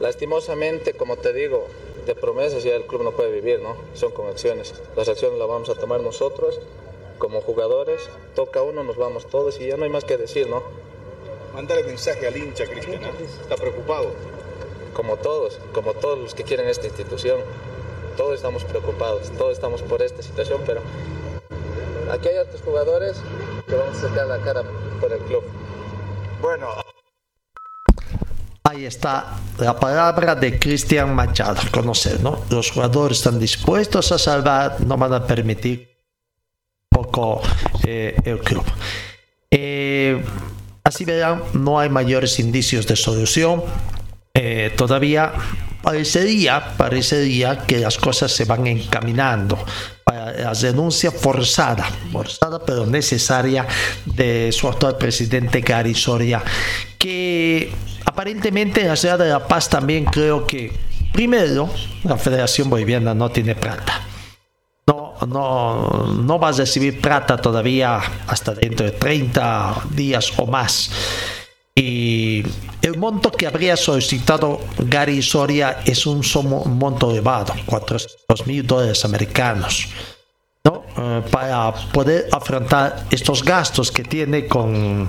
lastimosamente, 0.00 0.94
como 0.94 1.16
te 1.16 1.32
digo, 1.32 1.66
de 2.06 2.14
promesas 2.14 2.64
ya 2.64 2.74
el 2.74 2.84
club 2.84 3.02
no 3.02 3.12
puede 3.12 3.30
vivir, 3.32 3.60
¿no? 3.60 3.76
Son 3.94 4.12
con 4.12 4.26
acciones. 4.26 4.74
Las 4.96 5.08
acciones 5.08 5.38
las 5.38 5.48
vamos 5.48 5.68
a 5.70 5.74
tomar 5.74 6.00
nosotros 6.00 6.60
como 7.18 7.40
jugadores, 7.40 8.08
toca 8.34 8.62
uno, 8.62 8.82
nos 8.82 8.96
vamos 8.96 9.26
todos 9.26 9.60
y 9.60 9.68
ya 9.68 9.76
no 9.76 9.84
hay 9.84 9.90
más 9.90 10.04
que 10.04 10.16
decir, 10.16 10.48
¿no? 10.48 10.62
Mándale 11.54 11.84
mensaje 11.84 12.26
al 12.26 12.36
hincha, 12.36 12.66
Cristian, 12.66 13.00
está 13.40 13.56
preocupado. 13.56 14.10
Como 14.92 15.16
todos, 15.16 15.58
como 15.72 15.94
todos 15.94 16.18
los 16.18 16.34
que 16.34 16.44
quieren 16.44 16.68
esta 16.68 16.86
institución 16.86 17.40
todos 18.16 18.34
estamos 18.34 18.64
preocupados, 18.64 19.30
todos 19.36 19.52
estamos 19.52 19.82
por 19.82 20.02
esta 20.02 20.22
situación, 20.22 20.60
pero 20.66 20.80
aquí 22.10 22.28
hay 22.28 22.38
otros 22.38 22.62
jugadores 22.62 23.16
que 23.66 23.74
vamos 23.74 23.96
a 23.98 24.08
sacar 24.08 24.26
la 24.26 24.38
cara 24.38 24.62
por 25.00 25.12
el 25.12 25.18
club. 25.20 25.42
Bueno. 26.40 26.93
Ahí 28.66 28.86
está 28.86 29.26
la 29.58 29.78
palabra 29.78 30.34
de 30.34 30.58
Cristian 30.58 31.14
Machado, 31.14 31.60
conocer, 31.70 32.22
¿no? 32.22 32.46
Los 32.48 32.70
jugadores 32.70 33.18
están 33.18 33.38
dispuestos 33.38 34.10
a 34.10 34.18
salvar, 34.18 34.80
no 34.80 34.96
van 34.96 35.12
a 35.12 35.26
permitir 35.26 35.86
poco 36.88 37.42
eh, 37.86 38.16
el 38.24 38.38
club. 38.40 38.64
Eh, 39.50 40.24
así 40.82 41.04
verán, 41.04 41.42
no 41.52 41.78
hay 41.78 41.90
mayores 41.90 42.40
indicios 42.40 42.86
de 42.86 42.96
solución. 42.96 43.62
Eh, 44.32 44.72
todavía 44.74 45.34
parecería, 45.82 46.74
parecería 46.78 47.58
que 47.66 47.80
las 47.80 47.98
cosas 47.98 48.32
se 48.32 48.46
van 48.46 48.66
encaminando 48.66 49.58
la 50.32 50.52
denuncia 50.52 51.10
forzada, 51.10 51.88
forzada 52.12 52.58
pero 52.64 52.86
necesaria 52.86 53.66
de 54.04 54.50
su 54.52 54.68
actual 54.68 54.96
presidente 54.96 55.60
Gary 55.60 55.94
Soria, 55.94 56.42
que 56.98 57.72
aparentemente 58.04 58.80
en 58.80 58.88
la 58.88 58.96
ciudad 58.96 59.18
de 59.18 59.28
La 59.28 59.46
Paz 59.46 59.68
también 59.68 60.04
creo 60.04 60.46
que, 60.46 60.72
primero, 61.12 61.70
la 62.04 62.16
Federación 62.16 62.70
Boliviana 62.70 63.14
no 63.14 63.30
tiene 63.30 63.54
plata. 63.54 64.00
No, 64.86 65.14
no, 65.26 66.06
no 66.12 66.38
va 66.38 66.48
a 66.48 66.52
recibir 66.52 67.00
plata 67.00 67.38
todavía 67.38 68.00
hasta 68.26 68.54
dentro 68.54 68.84
de 68.84 68.92
30 68.92 69.84
días 69.90 70.32
o 70.36 70.46
más. 70.46 70.90
Y 71.74 72.42
el 72.84 72.98
monto 72.98 73.32
que 73.32 73.46
habría 73.46 73.78
solicitado 73.78 74.60
Gary 74.78 75.22
Soria 75.22 75.80
es 75.86 76.06
un, 76.06 76.20
monto 76.78 77.10
elevado, 77.10 77.54
400 77.64 78.46
mil 78.46 78.66
dólares 78.66 79.06
americanos, 79.06 79.88
¿no? 80.64 80.84
Eh, 80.98 81.22
para 81.30 81.72
poder 81.72 82.28
afrontar 82.30 83.06
estos 83.10 83.42
gastos 83.42 83.90
que 83.90 84.04
tiene 84.04 84.46
con... 84.46 85.08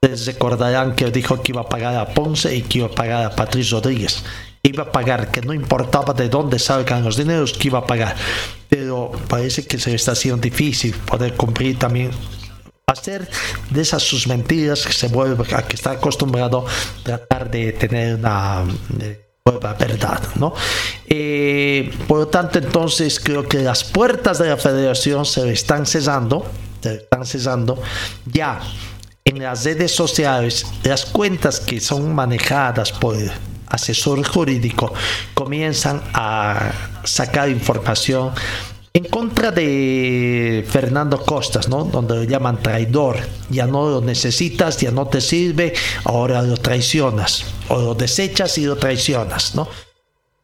Les 0.00 0.26
recordarán 0.26 0.94
que 0.94 1.10
dijo 1.10 1.42
que 1.42 1.50
iba 1.52 1.62
a 1.62 1.68
pagar 1.68 1.96
a 1.96 2.06
Ponce 2.14 2.54
y 2.54 2.62
que 2.62 2.78
iba 2.78 2.86
a 2.86 2.90
pagar 2.90 3.24
a 3.24 3.30
Patricio 3.36 3.78
Rodríguez. 3.78 4.22
Iba 4.62 4.84
a 4.84 4.92
pagar, 4.92 5.30
que 5.30 5.42
no 5.42 5.52
importaba 5.52 6.14
de 6.14 6.28
dónde 6.28 6.58
salgan 6.58 7.04
los 7.04 7.16
dineros 7.16 7.52
que 7.52 7.68
iba 7.68 7.80
a 7.80 7.86
pagar. 7.86 8.14
Pero 8.68 9.10
parece 9.28 9.66
que 9.66 9.78
se 9.78 9.94
está 9.94 10.12
haciendo 10.12 10.40
difícil 10.40 10.94
poder 10.94 11.34
cumplir 11.34 11.78
también 11.78 12.12
hacer 12.92 13.28
de 13.70 13.82
esas 13.82 14.02
sus 14.02 14.26
mentiras 14.26 14.86
que 14.86 14.92
se 14.92 15.08
vuelve 15.08 15.44
a 15.54 15.62
que 15.62 15.76
está 15.76 15.92
acostumbrado 15.92 16.64
tratar 17.02 17.50
de 17.50 17.72
tener 17.72 18.16
una 18.16 18.64
nueva 19.44 19.74
verdad, 19.74 20.20
¿no? 20.36 20.54
Eh, 21.06 21.90
por 22.06 22.18
lo 22.18 22.28
tanto, 22.28 22.58
entonces 22.58 23.20
creo 23.20 23.48
que 23.48 23.58
las 23.58 23.84
puertas 23.84 24.38
de 24.38 24.48
la 24.48 24.56
federación 24.56 25.24
se 25.24 25.50
están 25.52 25.86
cesando, 25.86 26.46
se 26.82 26.94
están 26.94 27.24
cesando 27.24 27.80
ya 28.26 28.60
en 29.24 29.42
las 29.42 29.64
redes 29.64 29.94
sociales, 29.94 30.66
las 30.82 31.04
cuentas 31.04 31.60
que 31.60 31.80
son 31.80 32.14
manejadas 32.14 32.92
por 32.92 33.16
asesor 33.68 34.26
jurídico 34.26 34.92
comienzan 35.34 36.02
a 36.12 36.72
sacar 37.04 37.48
información 37.48 38.32
en 38.92 39.04
contra 39.04 39.52
de 39.52 40.66
Fernando 40.68 41.22
Costas, 41.24 41.68
¿no? 41.68 41.84
Donde 41.84 42.16
lo 42.16 42.24
llaman 42.24 42.60
traidor. 42.60 43.18
Ya 43.48 43.66
no 43.66 43.88
lo 43.88 44.00
necesitas, 44.00 44.78
ya 44.78 44.90
no 44.90 45.06
te 45.06 45.20
sirve, 45.20 45.72
ahora 46.04 46.42
lo 46.42 46.56
traicionas. 46.56 47.44
O 47.68 47.80
lo 47.80 47.94
desechas 47.94 48.58
y 48.58 48.64
lo 48.64 48.76
traicionas, 48.76 49.54
¿no? 49.54 49.68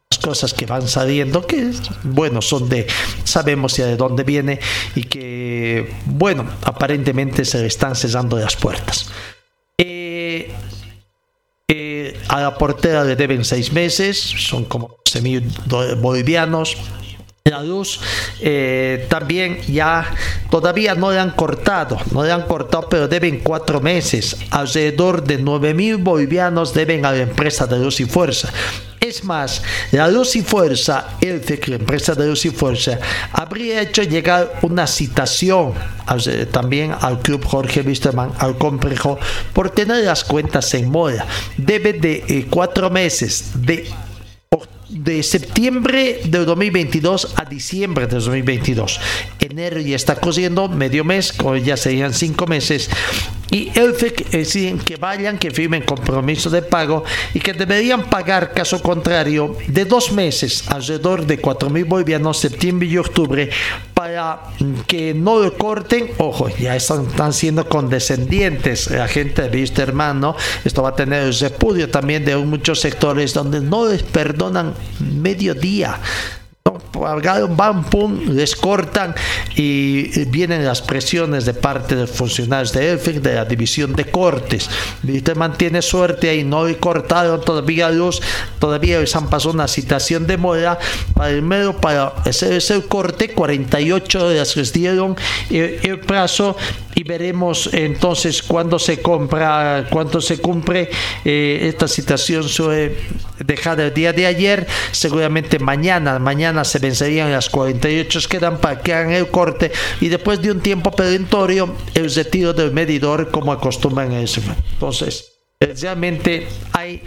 Las 0.09 0.19
cosas 0.19 0.53
que 0.53 0.65
van 0.65 0.87
saliendo, 0.87 1.45
que 1.45 1.71
bueno, 2.03 2.41
son 2.41 2.69
de, 2.69 2.87
sabemos 3.25 3.75
ya 3.75 3.85
de 3.85 3.97
dónde 3.97 4.23
viene 4.23 4.59
y 4.95 5.03
que, 5.03 5.93
bueno, 6.05 6.49
aparentemente 6.63 7.43
se 7.43 7.59
le 7.59 7.67
están 7.67 7.97
cesando 7.97 8.39
las 8.39 8.55
puertas. 8.55 9.09
Eh, 9.77 10.53
eh, 11.67 12.17
a 12.29 12.41
la 12.41 12.57
portera 12.57 13.03
le 13.03 13.17
deben 13.17 13.43
seis 13.43 13.73
meses, 13.73 14.17
son 14.17 14.63
como 14.63 14.95
11 15.05 15.21
mil 15.21 15.43
bolivianos 15.97 16.77
la 17.49 17.63
luz 17.63 17.99
eh, 18.41 19.05
también 19.09 19.59
ya 19.67 20.05
todavía 20.49 20.95
no 20.95 21.11
le 21.11 21.19
han 21.19 21.31
cortado, 21.31 21.97
no 22.11 22.23
le 22.23 22.31
han 22.31 22.43
cortado, 22.43 22.87
pero 22.89 23.07
deben 23.07 23.39
cuatro 23.39 23.81
meses. 23.81 24.37
Alrededor 24.51 25.23
de 25.23 25.37
9 25.37 25.73
mil 25.73 25.97
bolivianos 25.97 26.73
deben 26.73 27.05
a 27.05 27.11
la 27.11 27.19
empresa 27.19 27.65
de 27.65 27.79
luz 27.79 27.99
y 27.99 28.05
fuerza. 28.05 28.49
Es 28.99 29.23
más, 29.23 29.61
la 29.91 30.07
Luz 30.07 30.35
y 30.35 30.41
Fuerza, 30.41 31.17
el 31.21 31.41
la 31.67 31.75
empresa 31.75 32.15
de 32.15 32.27
Luz 32.27 32.45
y 32.45 32.49
Fuerza, 32.49 32.99
habría 33.31 33.81
hecho 33.81 34.01
llegar 34.03 34.59
una 34.63 34.87
citación 34.87 35.73
también 36.51 36.93
al 36.99 37.19
Club 37.19 37.45
Jorge 37.45 37.81
Wisterman, 37.81 38.33
al 38.39 38.57
complejo, 38.57 39.19
por 39.53 39.69
tener 39.69 40.03
las 40.03 40.23
cuentas 40.23 40.73
en 40.73 40.89
mora. 40.89 41.25
Debe 41.57 41.93
de 41.93 42.23
eh, 42.27 42.47
cuatro 42.49 42.89
meses 42.89 43.51
de 43.55 43.87
de 44.89 45.23
septiembre 45.23 46.21
de 46.23 46.45
2022 46.45 47.33
a 47.35 47.45
diciembre 47.45 48.07
de 48.07 48.15
2022. 48.15 48.99
Enero 49.39 49.79
ya 49.79 49.95
está 49.95 50.15
cosiendo, 50.15 50.67
medio 50.69 51.03
mes, 51.03 51.33
ya 51.63 51.77
serían 51.77 52.13
cinco 52.13 52.47
meses. 52.47 52.89
Y 53.49 53.71
el 53.79 53.95
deciden 54.31 54.77
que 54.79 54.97
vayan, 54.97 55.37
que 55.37 55.51
firmen 55.51 55.81
compromiso 55.83 56.49
de 56.49 56.61
pago 56.61 57.03
y 57.33 57.39
que 57.39 57.53
deberían 57.53 58.09
pagar, 58.09 58.53
caso 58.53 58.81
contrario, 58.81 59.55
de 59.67 59.85
dos 59.85 60.11
meses, 60.11 60.65
alrededor 60.67 61.25
de 61.25 61.39
4 61.39 61.69
mil 61.69 61.85
bolivianos, 61.85 62.39
septiembre 62.39 62.87
y 62.89 62.97
octubre, 62.97 63.49
para 63.93 64.41
que 64.85 65.13
no 65.13 65.39
lo 65.39 65.53
corten. 65.57 66.11
Ojo, 66.17 66.49
ya 66.49 66.75
están, 66.75 67.07
están 67.07 67.31
siendo 67.31 67.69
condescendientes 67.69 68.91
la 68.91 69.07
gente 69.07 69.43
de 69.43 69.49
visto 69.49 69.81
hermano. 69.81 70.35
Esto 70.65 70.83
va 70.83 70.89
a 70.89 70.95
tener 70.95 71.23
el 71.23 71.33
repudio 71.33 71.89
también 71.89 72.25
de 72.25 72.35
muchos 72.35 72.81
sectores 72.81 73.33
donde 73.33 73.61
no 73.61 73.87
les 73.87 74.03
perdonan 74.03 74.73
medio 74.99 75.53
día 75.53 75.99
van, 77.55 77.83
pum, 77.85 78.19
les 78.29 78.55
cortan 78.55 79.15
y 79.55 80.25
vienen 80.25 80.65
las 80.65 80.81
presiones 80.81 81.45
de 81.45 81.53
parte 81.53 81.95
de 81.95 82.07
funcionarios 82.07 82.73
de 82.73 82.91
ELFIC, 82.91 83.15
de 83.21 83.35
la 83.35 83.45
división 83.45 83.93
de 83.93 84.05
cortes. 84.05 84.69
Usted 85.03 85.35
mantiene 85.35 85.81
suerte 85.81 86.29
ahí, 86.29 86.43
no 86.43 86.67
he 86.67 86.77
cortado 86.77 87.39
todavía 87.39 87.89
luz, 87.89 88.21
todavía 88.59 88.99
les 88.99 89.15
han 89.15 89.29
pasado 89.29 89.53
una 89.53 89.67
citación 89.67 90.27
de 90.27 90.37
mora 90.37 90.77
para 91.13 91.29
el 91.29 91.41
medio 91.41 91.77
para 91.77 92.07
hacer 92.25 92.53
ese 92.53 92.81
corte, 92.83 93.29
48 93.29 94.25
horas 94.25 94.55
les 94.57 94.73
dieron 94.73 95.15
el, 95.49 95.99
plazo 95.99 96.55
y 96.95 97.03
veremos 97.03 97.69
entonces 97.73 98.41
cuándo 98.43 98.79
se 98.79 99.01
compra, 99.01 99.87
cuánto 99.89 100.21
se 100.21 100.37
cumple 100.39 100.89
eh, 101.25 101.67
esta 101.69 101.87
citación 101.87 102.47
sobre 102.47 102.95
dejar 103.39 103.79
el 103.79 103.93
día 103.93 104.13
de 104.13 104.25
ayer, 104.25 104.67
seguramente 104.91 105.59
mañana, 105.59 106.19
mañana 106.19 106.63
se 106.63 106.79
vencerían 106.79 107.31
las 107.31 107.49
48 107.49 108.19
que 108.29 108.39
dan 108.39 108.59
para 108.59 108.81
que 108.81 108.93
hagan 108.93 109.11
el 109.11 109.27
corte 109.27 109.71
y 110.01 110.07
después 110.09 110.41
de 110.41 110.51
un 110.51 110.59
tiempo 110.59 110.91
perentorio 110.91 111.75
el 111.93 112.13
retiro 112.13 112.53
del 112.53 112.71
medidor 112.71 113.31
como 113.31 113.51
acostumbran 113.51 114.11
eso. 114.11 114.41
Entonces, 114.73 115.33
realmente 115.59 116.47
hay 116.73 117.01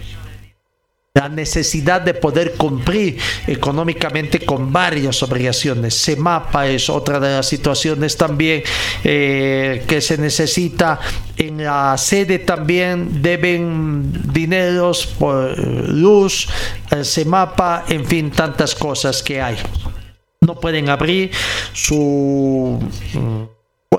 la 1.13 1.29
necesidad 1.29 2.01
de 2.03 2.15
poder 2.15 2.53
cumplir 2.53 3.19
económicamente 3.49 4.47
con 4.47 4.73
varias 4.73 5.21
obligaciones. 5.25 5.95
Semapa 5.95 6.69
es 6.69 6.89
otra 6.89 7.19
de 7.19 7.31
las 7.31 7.49
situaciones 7.49 8.17
también 8.17 8.63
eh, 9.03 9.85
que 9.89 10.01
se 10.01 10.17
necesita. 10.19 11.01
En 11.37 11.65
la 11.65 11.99
sede 11.99 12.39
también 12.39 13.23
deben 13.23 14.33
dineros 14.33 15.07
por 15.07 15.59
luz, 15.89 16.49
el 16.93 17.05
Semapa, 17.05 17.87
en 17.89 18.05
fin, 18.07 18.31
tantas 18.31 18.77
cosas 18.77 19.21
que 19.21 19.43
hay. 19.43 19.57
No 20.43 20.61
pueden 20.61 20.91
abrir 20.91 21.33
su 21.73 22.79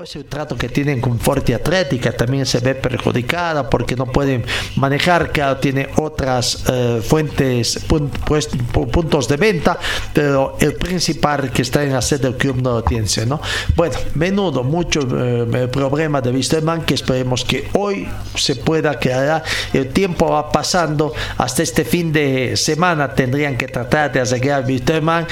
pues 0.02 0.16
el 0.16 0.24
trato 0.24 0.56
que 0.56 0.68
tienen 0.68 1.00
con 1.00 1.20
Forte 1.20 1.54
Atlética 1.54 2.10
también 2.10 2.44
se 2.44 2.58
ve 2.58 2.74
perjudicada 2.74 3.70
porque 3.70 3.94
no 3.94 4.06
pueden 4.06 4.44
manejar, 4.74 5.30
que 5.30 5.44
tiene 5.60 5.90
otras 5.94 6.64
eh, 6.68 7.00
fuentes, 7.06 7.78
pues, 7.86 8.48
puntos 8.90 9.28
de 9.28 9.36
venta, 9.36 9.78
pero 10.12 10.56
el 10.58 10.74
principal 10.74 11.52
que 11.52 11.62
está 11.62 11.84
en 11.84 11.92
la 11.92 12.02
sede 12.02 12.30
del 12.30 12.36
club 12.36 12.60
no 12.60 12.72
lo 12.72 12.82
tiene, 12.82 13.06
¿no? 13.28 13.40
Bueno, 13.76 13.94
menudo, 14.16 14.64
mucho 14.64 15.02
eh, 15.02 15.68
problema 15.70 16.20
de 16.20 16.32
Wisterman 16.32 16.82
que 16.82 16.94
esperemos 16.94 17.44
que 17.44 17.68
hoy 17.74 18.08
se 18.34 18.56
pueda 18.56 18.98
quedar. 18.98 19.44
El 19.72 19.90
tiempo 19.90 20.30
va 20.30 20.50
pasando, 20.50 21.12
hasta 21.38 21.62
este 21.62 21.84
fin 21.84 22.12
de 22.12 22.56
semana 22.56 23.14
tendrían 23.14 23.56
que 23.56 23.68
tratar 23.68 24.10
de 24.10 24.18
arreglar 24.18 24.64
Wisterman, 24.66 25.28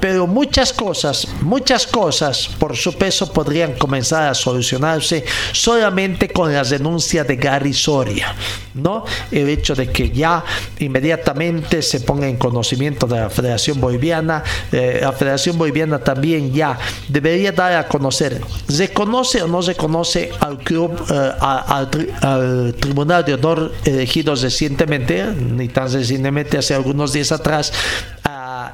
pero 0.00 0.28
muchas 0.28 0.72
cosas, 0.72 1.26
muchas 1.40 1.88
cosas 1.88 2.48
por 2.56 2.76
su 2.76 2.96
peso 2.96 3.32
podrían 3.32 3.72
comenzar 3.72 3.95
a 3.96 4.34
solucionarse 4.34 5.24
solamente 5.52 6.28
con 6.28 6.52
la 6.52 6.62
denuncia 6.62 7.24
de 7.24 7.36
Gary 7.36 7.72
Soria, 7.72 8.34
¿no? 8.74 9.04
El 9.30 9.48
hecho 9.48 9.74
de 9.74 9.90
que 9.90 10.10
ya 10.10 10.44
inmediatamente 10.78 11.82
se 11.82 12.00
ponga 12.00 12.28
en 12.28 12.36
conocimiento 12.36 13.06
de 13.06 13.20
la 13.20 13.30
Federación 13.30 13.80
Boliviana, 13.80 14.42
eh, 14.72 14.98
la 15.00 15.12
Federación 15.12 15.58
Boliviana 15.58 15.98
también 15.98 16.52
ya 16.52 16.78
debería 17.08 17.52
dar 17.52 17.72
a 17.72 17.88
conocer, 17.88 18.40
¿se 18.68 18.92
conoce 18.92 19.42
o 19.42 19.48
no 19.48 19.62
se 19.62 19.74
conoce 19.74 20.30
al 20.40 20.58
club, 20.58 20.92
eh, 21.10 21.32
al, 21.40 22.74
Tribunal 22.80 23.24
de 23.24 23.34
Honor 23.34 23.72
elegido 23.84 24.34
recientemente, 24.34 25.24
ni 25.26 25.68
tan 25.68 25.90
recientemente, 25.92 26.58
hace 26.58 26.74
algunos 26.74 27.12
días 27.12 27.32
atrás, 27.32 27.72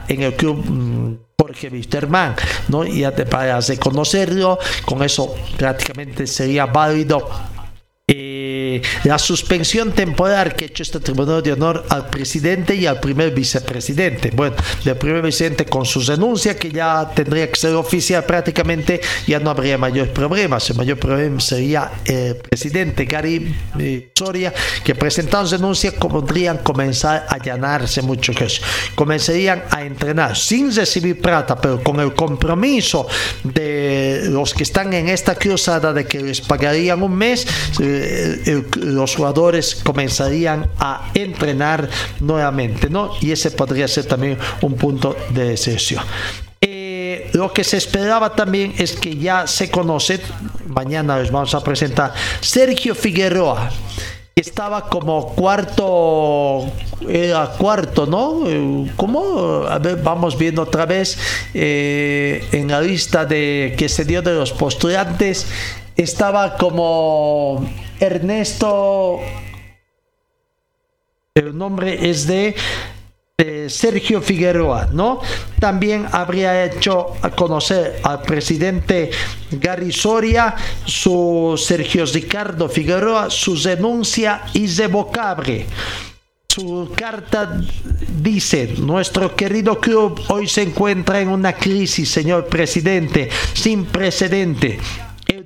en 0.09 0.23
el 0.23 0.35
club 0.35 0.65
mm, 0.65 1.17
Jorge 1.39 1.69
Wisterman, 1.69 2.37
¿no? 2.69 2.85
Y 2.85 3.05
para 3.29 3.61
reconocerlo, 3.61 4.59
con 4.85 5.03
eso 5.03 5.35
prácticamente 5.57 6.27
sería 6.27 6.67
válido 6.67 7.29
eh, 8.77 8.83
la 9.05 9.19
suspensión 9.19 9.93
temporal 9.93 10.55
que 10.55 10.65
ha 10.65 10.69
hecho 10.69 10.83
este 10.83 11.01
Tribunal 11.01 11.43
de 11.43 11.53
Honor 11.53 11.85
al 11.89 12.09
presidente 12.09 12.75
y 12.75 12.87
al 12.87 13.01
primer 13.01 13.33
vicepresidente. 13.33 14.31
Bueno, 14.35 14.57
del 14.85 14.97
primer 14.97 15.23
vicepresidente 15.23 15.67
con 15.67 15.85
su 15.85 16.05
denuncia, 16.05 16.57
que 16.57 16.71
ya 16.71 17.11
tendría 17.15 17.51
que 17.51 17.57
ser 17.57 17.75
oficial 17.75 18.25
prácticamente, 18.25 19.01
ya 19.27 19.39
no 19.41 19.51
habría 19.51 19.79
mayor 19.79 20.09
problemas. 20.11 20.69
El 20.71 20.77
mayor 20.77 20.99
problema 20.99 21.41
sería 21.41 21.91
el 22.05 22.37
presidente 22.37 23.05
Gary 23.05 23.55
eh, 23.79 24.11
Soria, 24.15 24.53
que 24.85 24.95
presentaron 24.95 25.49
denuncia, 25.49 25.93
podrían 25.93 26.59
comenzar 26.59 27.27
a 27.29 27.35
allanarse 27.35 28.03
mucho 28.03 28.33
que 28.33 28.47
Comenzarían 28.95 29.65
a 29.71 29.83
entrenar 29.83 30.37
sin 30.37 30.75
recibir 30.75 31.21
plata, 31.21 31.57
pero 31.57 31.83
con 31.83 32.01
el 32.01 32.13
compromiso 32.15 33.07
de 33.43 34.23
los 34.29 34.53
que 34.53 34.65
están 34.65 34.93
en 34.93 35.09
esta 35.09 35.35
cruzada 35.35 35.93
de 35.93 36.05
que 36.05 36.21
les 36.21 36.41
pagarían 36.41 37.03
un 37.03 37.15
mes. 37.15 37.47
Eh, 37.81 38.43
eh, 38.47 38.62
los 38.77 39.17
jugadores 39.17 39.75
comenzarían 39.75 40.71
a 40.79 41.11
entrenar 41.15 41.89
nuevamente, 42.21 42.89
¿no? 42.91 43.13
Y 43.21 43.33
ese 43.33 43.51
podría 43.51 43.89
ser 43.89 44.07
también 44.07 44.39
un 44.61 44.75
punto 44.75 45.17
de 45.31 45.51
decisión. 45.51 46.05
Eh, 46.61 47.31
lo 47.33 47.53
que 47.53 47.65
se 47.65 47.77
esperaba 47.77 48.35
también 48.35 48.75
es 48.79 48.93
que 48.93 49.17
ya 49.17 49.47
se 49.47 49.71
conoce, 49.71 50.21
mañana 50.69 51.19
les 51.19 51.31
vamos 51.31 51.55
a 51.55 51.63
presentar 51.63 52.15
Sergio 52.41 52.95
Figueroa 52.95 53.71
estaba 54.35 54.89
como 54.89 55.27
cuarto, 55.35 56.65
era 57.07 57.49
cuarto, 57.59 58.07
¿no? 58.07 58.49
Eh, 58.49 58.91
¿Cómo? 58.97 59.67
Vamos 60.03 60.39
viendo 60.39 60.63
otra 60.63 60.87
vez 60.87 61.19
en 61.53 62.69
la 62.69 62.81
lista 62.81 63.27
de 63.27 63.75
que 63.77 63.91
se 63.91 64.07
dio 64.07 64.23
de 64.23 64.35
los 64.35 64.53
postulantes 64.53 65.47
estaba 65.97 66.57
como 66.57 67.69
Ernesto, 68.03 69.21
el 71.37 71.57
nombre 71.57 72.11
es 72.11 72.27
de 72.27 72.53
Sergio 73.69 74.21
Figueroa, 74.21 74.89
¿no? 74.93 75.21
También 75.61 76.07
habría 76.11 76.65
hecho 76.65 77.15
conocer 77.37 78.01
al 78.03 78.23
presidente 78.23 79.13
Gary 79.53 79.93
Soria, 79.93 80.57
su 80.85 81.55
Sergio 81.57 82.05
Ricardo 82.07 82.69
Figueroa, 82.69 83.31
su 83.31 83.57
denuncia 83.63 84.43
irrevocable. 84.53 85.67
Su 86.49 86.91
carta 86.97 87.57
dice, 88.21 88.75
nuestro 88.79 89.37
querido 89.37 89.79
club 89.79 90.21
hoy 90.29 90.49
se 90.49 90.63
encuentra 90.63 91.21
en 91.21 91.29
una 91.29 91.53
crisis, 91.53 92.11
señor 92.11 92.47
presidente, 92.47 93.29
sin 93.55 93.85
precedente 93.85 94.81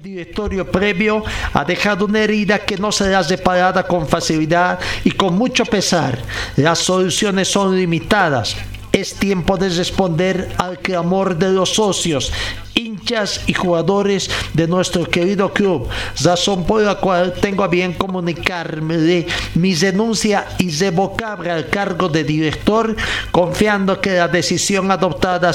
directorio 0.07 0.71
previo 0.71 1.25
ha 1.53 1.65
dejado 1.65 2.05
una 2.05 2.21
herida 2.21 2.61
que 2.61 2.77
no 2.77 2.93
será 2.93 3.23
reparada 3.23 3.83
con 3.83 4.07
facilidad 4.07 4.79
y 5.03 5.11
con 5.11 5.37
mucho 5.37 5.65
pesar. 5.65 6.17
Las 6.55 6.79
soluciones 6.79 7.49
son 7.49 7.77
limitadas. 7.77 8.57
Es 8.93 9.15
tiempo 9.15 9.57
de 9.57 9.69
responder 9.69 10.55
al 10.59 10.79
clamor 10.79 11.37
de 11.37 11.51
los 11.51 11.75
socios, 11.75 12.33
hinchas 12.75 13.41
y 13.49 13.53
jugadores 13.53 14.31
de 14.55 14.69
nuestro 14.69 15.05
querido 15.07 15.53
club, 15.53 15.89
razón 16.23 16.65
por 16.65 16.83
la 16.83 16.95
cual 16.95 17.35
tengo 17.35 17.65
a 17.65 17.69
bien 17.69 17.93
comunicarme 17.93 19.27
mi 19.55 19.75
denuncia 19.75 20.47
irrevocable 20.59 21.51
al 21.51 21.69
cargo 21.69 22.09
de 22.09 22.23
director, 22.23 22.95
confiando 23.33 24.01
que 24.01 24.15
la 24.15 24.29
decisión 24.29 24.89
adoptada 24.91 25.53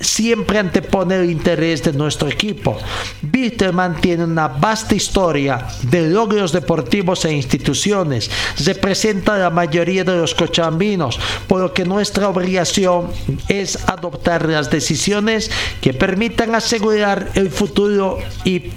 siempre 0.00 0.58
antepone 0.58 1.16
el 1.16 1.30
interés 1.30 1.82
de 1.82 1.92
nuestro 1.92 2.28
equipo. 2.28 2.78
Bitterman 3.22 4.00
tiene 4.00 4.24
una 4.24 4.48
vasta 4.48 4.94
historia 4.94 5.66
de 5.82 6.08
logros 6.08 6.52
deportivos 6.52 7.24
e 7.24 7.32
instituciones. 7.32 8.30
Representa 8.64 9.34
a 9.34 9.38
la 9.38 9.50
mayoría 9.50 10.04
de 10.04 10.16
los 10.16 10.34
cochambinos, 10.34 11.18
por 11.46 11.60
lo 11.60 11.74
que 11.74 11.84
nuestra 11.84 12.28
obligación 12.28 13.08
es 13.48 13.78
adoptar 13.88 14.48
las 14.48 14.70
decisiones 14.70 15.50
que 15.80 15.94
permitan 15.94 16.54
asegurar 16.54 17.30
el 17.34 17.50
futuro 17.50 18.18
y 18.44 18.70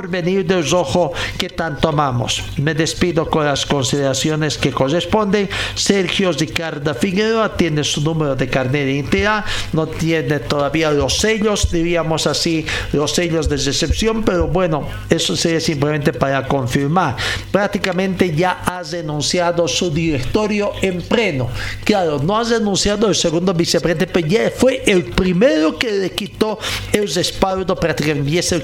por 0.00 0.08
venir 0.08 0.46
del 0.46 0.66
rojo 0.66 1.12
que 1.36 1.50
tanto 1.50 1.90
amamos. 1.90 2.42
Me 2.56 2.72
despido 2.72 3.28
con 3.28 3.44
las 3.44 3.66
consideraciones 3.66 4.56
que 4.56 4.70
corresponden. 4.70 5.46
Sergio 5.74 6.32
Ricardo 6.32 6.94
Figueroa 6.94 7.54
tiene 7.54 7.84
su 7.84 8.00
número 8.00 8.34
de 8.34 8.48
carnet 8.48 8.86
de 8.86 8.92
identidad, 8.92 9.44
no 9.74 9.86
tiene 9.86 10.38
todavía 10.38 10.90
los 10.90 11.18
sellos, 11.18 11.70
diríamos 11.70 12.26
así, 12.26 12.64
los 12.94 13.12
sellos 13.12 13.46
de 13.50 13.58
recepción, 13.58 14.22
pero 14.22 14.48
bueno, 14.48 14.88
eso 15.10 15.36
sería 15.36 15.60
simplemente 15.60 16.14
para 16.14 16.48
confirmar. 16.48 17.16
Prácticamente 17.52 18.34
ya 18.34 18.62
ha 18.64 18.82
denunciado 18.82 19.68
su 19.68 19.90
directorio 19.90 20.72
en 20.80 21.02
pleno. 21.02 21.50
Claro, 21.84 22.18
no 22.20 22.38
ha 22.38 22.44
denunciado 22.44 23.06
el 23.06 23.14
segundo 23.14 23.52
vicepresidente, 23.52 24.06
pero 24.06 24.26
ya 24.26 24.50
fue 24.50 24.82
el 24.86 25.04
primero 25.10 25.78
que 25.78 25.92
le 25.92 26.10
quitó 26.12 26.58
el 26.90 27.12
respaldo 27.12 27.76
prácticamente. 27.76 28.30
Y 28.30 28.38
es 28.38 28.54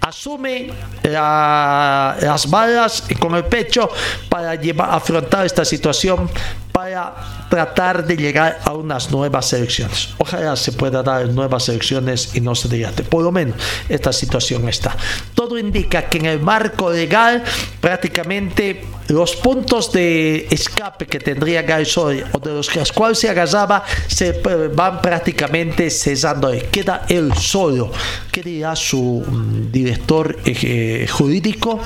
asume 0.00 0.70
las 1.02 2.50
balas 2.50 3.04
con 3.18 3.34
el 3.34 3.44
pecho 3.44 3.90
para 4.28 4.54
llevar, 4.54 4.94
afrontar 4.94 5.46
esta 5.46 5.64
situación 5.64 6.28
para 6.76 7.14
tratar 7.48 8.06
de 8.06 8.18
llegar 8.18 8.58
a 8.62 8.74
unas 8.74 9.10
nuevas 9.10 9.50
elecciones. 9.54 10.10
Ojalá 10.18 10.54
se 10.56 10.72
pueda 10.72 11.02
dar 11.02 11.26
nuevas 11.28 11.70
elecciones 11.70 12.34
y 12.34 12.42
no 12.42 12.54
se 12.54 12.68
dilate. 12.68 13.02
Por 13.02 13.24
lo 13.24 13.32
menos 13.32 13.56
esta 13.88 14.12
situación 14.12 14.68
está. 14.68 14.94
Todo 15.34 15.56
indica 15.56 16.02
que 16.10 16.18
en 16.18 16.26
el 16.26 16.40
marco 16.40 16.90
legal 16.90 17.42
prácticamente 17.80 18.84
los 19.08 19.36
puntos 19.36 19.92
de 19.92 20.48
escape 20.50 21.06
que 21.06 21.20
tendría 21.20 21.62
Gaisoy 21.62 22.24
o 22.32 22.38
de 22.40 22.52
los 22.52 22.68
cuales 22.92 23.18
se 23.20 23.30
agarraba 23.30 23.84
se 24.08 24.28
eh, 24.28 24.42
van 24.74 25.00
prácticamente 25.00 25.88
cesando. 25.90 26.52
Queda 26.70 27.06
él 27.08 27.32
solo. 27.34 27.92
¿Qué 28.30 28.42
dirá 28.42 28.74
su 28.74 29.24
mm, 29.26 29.70
director 29.70 30.36
eh, 30.44 31.06
jurídico? 31.10 31.80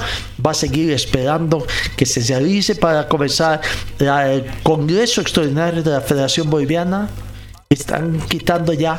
Va 0.45 0.53
a 0.53 0.55
seguir 0.55 0.91
esperando 0.91 1.65
que 1.95 2.07
se 2.07 2.23
realice 2.23 2.75
para 2.75 3.07
comenzar 3.07 3.61
el 3.99 4.45
Congreso 4.81 5.21
Extraordinario 5.21 5.83
de 5.83 5.91
la 5.91 6.01
Federación 6.01 6.49
Boliviana. 6.49 7.07
Están 7.69 8.19
quitando 8.19 8.73
ya 8.73 8.99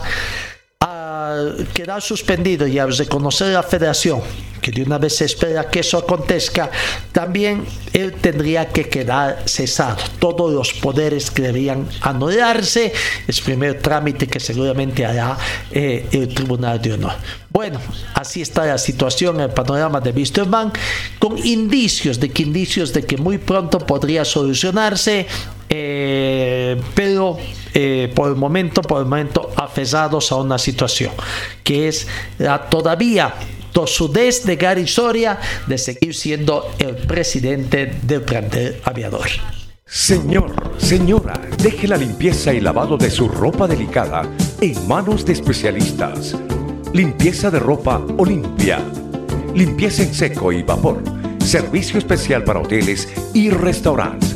quedar 1.74 2.02
suspendido 2.04 2.68
y 2.68 2.78
al 2.78 2.96
reconocer 2.96 3.48
la 3.54 3.64
federación, 3.64 4.22
que 4.62 4.72
de 4.72 4.84
una 4.84 5.00
vez 5.00 5.16
se 5.16 5.26
espera 5.26 5.70
que 5.70 5.80
eso 5.80 5.98
acontezca, 5.98 6.70
también 7.12 7.66
él 7.94 8.14
tendría 8.14 8.68
que 8.68 8.90
quedar 8.90 9.44
cesado. 9.46 9.98
Todos 10.20 10.54
los 10.54 10.74
poderes 10.74 11.32
que 11.32 11.44
deberían 11.44 11.88
anularse, 12.02 12.94
es 13.28 13.42
primer 13.42 13.82
trámite 13.82 14.28
que 14.28 14.40
seguramente 14.40 15.06
hará 15.06 15.38
eh, 15.72 16.06
el 16.12 16.28
Tribunal 16.34 16.80
de 16.82 16.94
Honor. 16.94 17.14
Bueno, 17.50 17.80
así 18.14 18.42
está 18.42 18.66
la 18.66 18.78
situación 18.78 19.36
en 19.38 19.42
el 19.42 19.50
panorama 19.50 20.00
de 20.00 20.12
Wisterman, 20.12 20.72
con 21.18 21.38
indicios 21.38 22.20
de 22.20 22.30
que 22.30 22.44
indicios 22.44 22.94
de 22.94 23.04
que 23.04 23.18
muy 23.18 23.38
pronto 23.38 23.80
podría 23.80 24.26
solucionarse, 24.26 25.28
eh, 25.74 26.80
pero 26.94 27.38
eh, 27.74 28.12
por 28.14 28.30
el 28.30 28.36
momento, 28.36 28.82
por 28.82 29.00
el 29.00 29.06
momento, 29.06 29.50
aferrados 29.56 30.32
a 30.34 30.36
una 30.36 30.58
situación 30.58 31.14
que 31.64 31.88
es 31.88 32.08
todavía 32.70 33.34
tosudez 33.72 34.44
de 34.44 34.58
Gary 34.58 34.86
Soria 34.86 35.40
de 35.68 35.78
seguir 35.78 36.14
siendo 36.14 36.70
el 36.78 36.98
presidente 36.98 38.00
del 38.04 38.22
plantel 38.24 38.82
aviador. 38.84 39.28
Señor, 39.86 40.54
señora, 40.78 41.40
deje 41.58 41.88
la 41.88 41.98
limpieza 41.98 42.54
y 42.54 42.60
lavado 42.60 42.98
de 42.98 43.10
su 43.10 43.30
ropa 43.30 43.68
delicada 43.68 44.24
en 44.60 44.88
manos 44.88 45.26
de 45.26 45.34
especialistas. 45.34 46.36
Limpieza 46.94 47.50
de 47.50 47.60
ropa 47.60 48.02
Olimpia. 48.18 48.80
Limpieza 49.56 50.04
en 50.04 50.14
seco 50.14 50.52
y 50.52 50.64
vapor. 50.64 51.02
Servicio 51.40 51.98
especial 51.98 52.44
para 52.44 52.60
hoteles 52.60 53.08
y 53.34 53.50
restaurantes. 53.50 54.36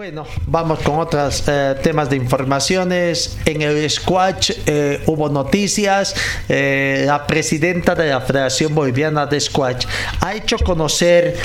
Bueno, 0.00 0.26
vamos 0.46 0.78
con 0.78 0.98
otros 0.98 1.44
eh, 1.46 1.74
temas 1.82 2.08
de 2.08 2.16
informaciones. 2.16 3.36
En 3.44 3.60
el 3.60 3.90
Squash 3.90 4.50
eh, 4.64 5.02
hubo 5.04 5.28
noticias. 5.28 6.14
Eh, 6.48 7.02
la 7.04 7.26
presidenta 7.26 7.94
de 7.94 8.08
la 8.08 8.22
Federación 8.22 8.74
Boliviana 8.74 9.26
de 9.26 9.38
Squash 9.38 9.84
ha 10.22 10.34
hecho 10.34 10.56
conocer 10.56 11.36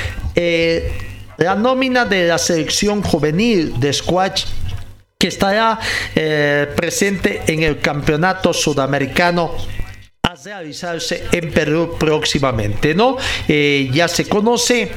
la 1.35 1.55
nómina 1.55 2.05
de 2.05 2.27
la 2.27 2.37
selección 2.37 3.03
juvenil 3.03 3.77
de 3.77 3.91
squash 3.91 4.45
que 5.19 5.27
estará 5.27 5.77
presente 6.77 7.41
en 7.47 7.61
el 7.61 7.81
campeonato 7.81 8.53
sudamericano 8.53 9.51
a 10.23 10.33
realizarse 10.35 11.25
en 11.33 11.51
Perú 11.51 11.97
próximamente, 11.99 12.95
¿no? 12.95 13.17
Ya 13.49 14.07
se 14.07 14.29
conoce 14.29 14.93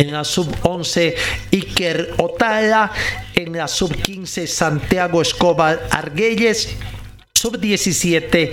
en 0.00 0.12
la 0.12 0.24
sub 0.24 0.48
11 0.62 1.14
Iker 1.52 2.14
Otala, 2.18 2.90
en 3.34 3.56
la 3.56 3.68
sub 3.68 3.94
15 3.94 4.46
Santiago 4.46 5.20
Escobar 5.20 5.88
Arguelles 5.90 6.76
Sub-17, 7.40 8.50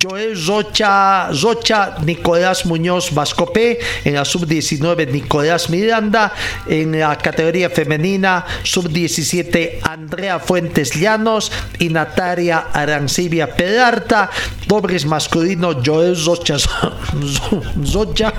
Joel 0.00 0.46
Rocha, 0.46 1.30
Rocha, 1.32 1.96
Nicolás 2.04 2.64
Muñoz 2.64 3.12
Vascopé. 3.12 3.80
En 4.04 4.14
la 4.14 4.24
sub-19, 4.24 5.10
Nicolás 5.10 5.68
Miranda. 5.68 6.32
En 6.68 6.96
la 6.96 7.18
categoría 7.18 7.70
femenina, 7.70 8.46
sub-17, 8.62 9.80
Andrea 9.82 10.38
Fuentes 10.38 10.94
Llanos 10.94 11.50
y 11.80 11.88
Natalia 11.88 12.66
Arancibia 12.72 13.52
Peralta. 13.52 14.30
Dobles 14.68 15.06
masculino, 15.06 15.82
Joel 15.84 16.16
Rocha, 16.24 16.54
Rocha 17.92 18.34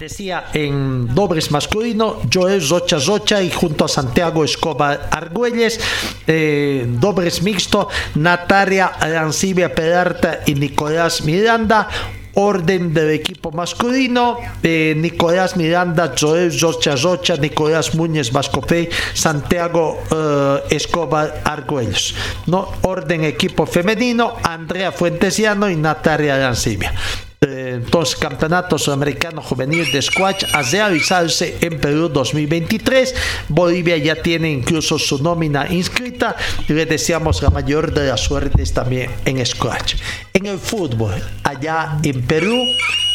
decía 0.00 0.46
en 0.54 1.14
dobles 1.14 1.50
masculino 1.50 2.22
Joel 2.32 2.66
Rocha 2.66 2.96
Rocha 3.06 3.42
y 3.42 3.50
junto 3.50 3.84
a 3.84 3.88
Santiago 3.88 4.42
Escobar 4.42 5.10
Argüelles, 5.10 5.78
eh, 6.26 6.86
dobles 6.88 7.42
mixto 7.42 7.86
Natalia 8.14 8.86
Arancibia 8.86 9.74
Peralta 9.74 10.40
y 10.46 10.54
Nicolás 10.54 11.22
Miranda, 11.22 11.86
orden 12.32 12.94
del 12.94 13.10
equipo 13.10 13.50
masculino, 13.50 14.38
eh, 14.62 14.94
Nicolás 14.96 15.58
Miranda, 15.58 16.14
Joel 16.18 16.58
Rocha 16.58 16.96
Rocha, 16.96 17.36
Nicolás 17.36 17.94
Muñez 17.94 18.32
Vascopé, 18.32 18.88
Santiago 19.12 19.98
eh, 20.10 20.76
Escobar 20.76 21.42
Argüelles. 21.44 22.14
¿no? 22.46 22.70
Orden 22.82 23.24
equipo 23.24 23.66
femenino, 23.66 24.32
Andrea 24.44 24.92
Fuentesiano 24.92 25.68
y 25.68 25.76
Natalia 25.76 26.36
Arancibia 26.36 26.94
entonces 27.42 28.16
Campeonato 28.16 28.76
Sudamericano 28.76 29.40
Juvenil 29.40 29.90
de 29.90 30.02
Squash 30.02 30.44
a 30.52 30.60
realizarse 30.60 31.56
en 31.62 31.80
Perú 31.80 32.10
2023. 32.10 33.14
Bolivia 33.48 33.96
ya 33.96 34.14
tiene 34.16 34.50
incluso 34.50 34.98
su 34.98 35.22
nómina 35.22 35.66
inscrita 35.72 36.36
y 36.68 36.74
le 36.74 36.84
deseamos 36.84 37.40
la 37.40 37.48
mayor 37.48 37.94
de 37.94 38.08
las 38.08 38.20
suertes 38.20 38.74
también 38.74 39.10
en 39.24 39.44
Squash. 39.46 39.94
En 40.34 40.44
el 40.44 40.58
fútbol, 40.58 41.14
allá 41.42 41.98
en 42.02 42.26
Perú, 42.26 42.58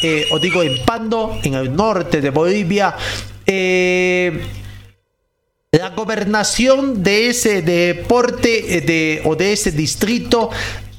eh, 0.01 0.25
o 0.31 0.39
digo 0.39 0.63
en 0.63 0.83
Pando, 0.85 1.37
en 1.43 1.53
el 1.53 1.75
norte 1.75 2.19
de 2.19 2.31
Bolivia, 2.31 2.95
eh, 3.45 4.41
la 5.71 5.89
gobernación 5.89 7.03
de 7.03 7.27
ese 7.27 7.61
deporte 7.61 8.77
eh, 8.77 8.81
de, 8.81 9.21
o 9.25 9.35
de 9.35 9.53
ese 9.53 9.71
distrito 9.71 10.49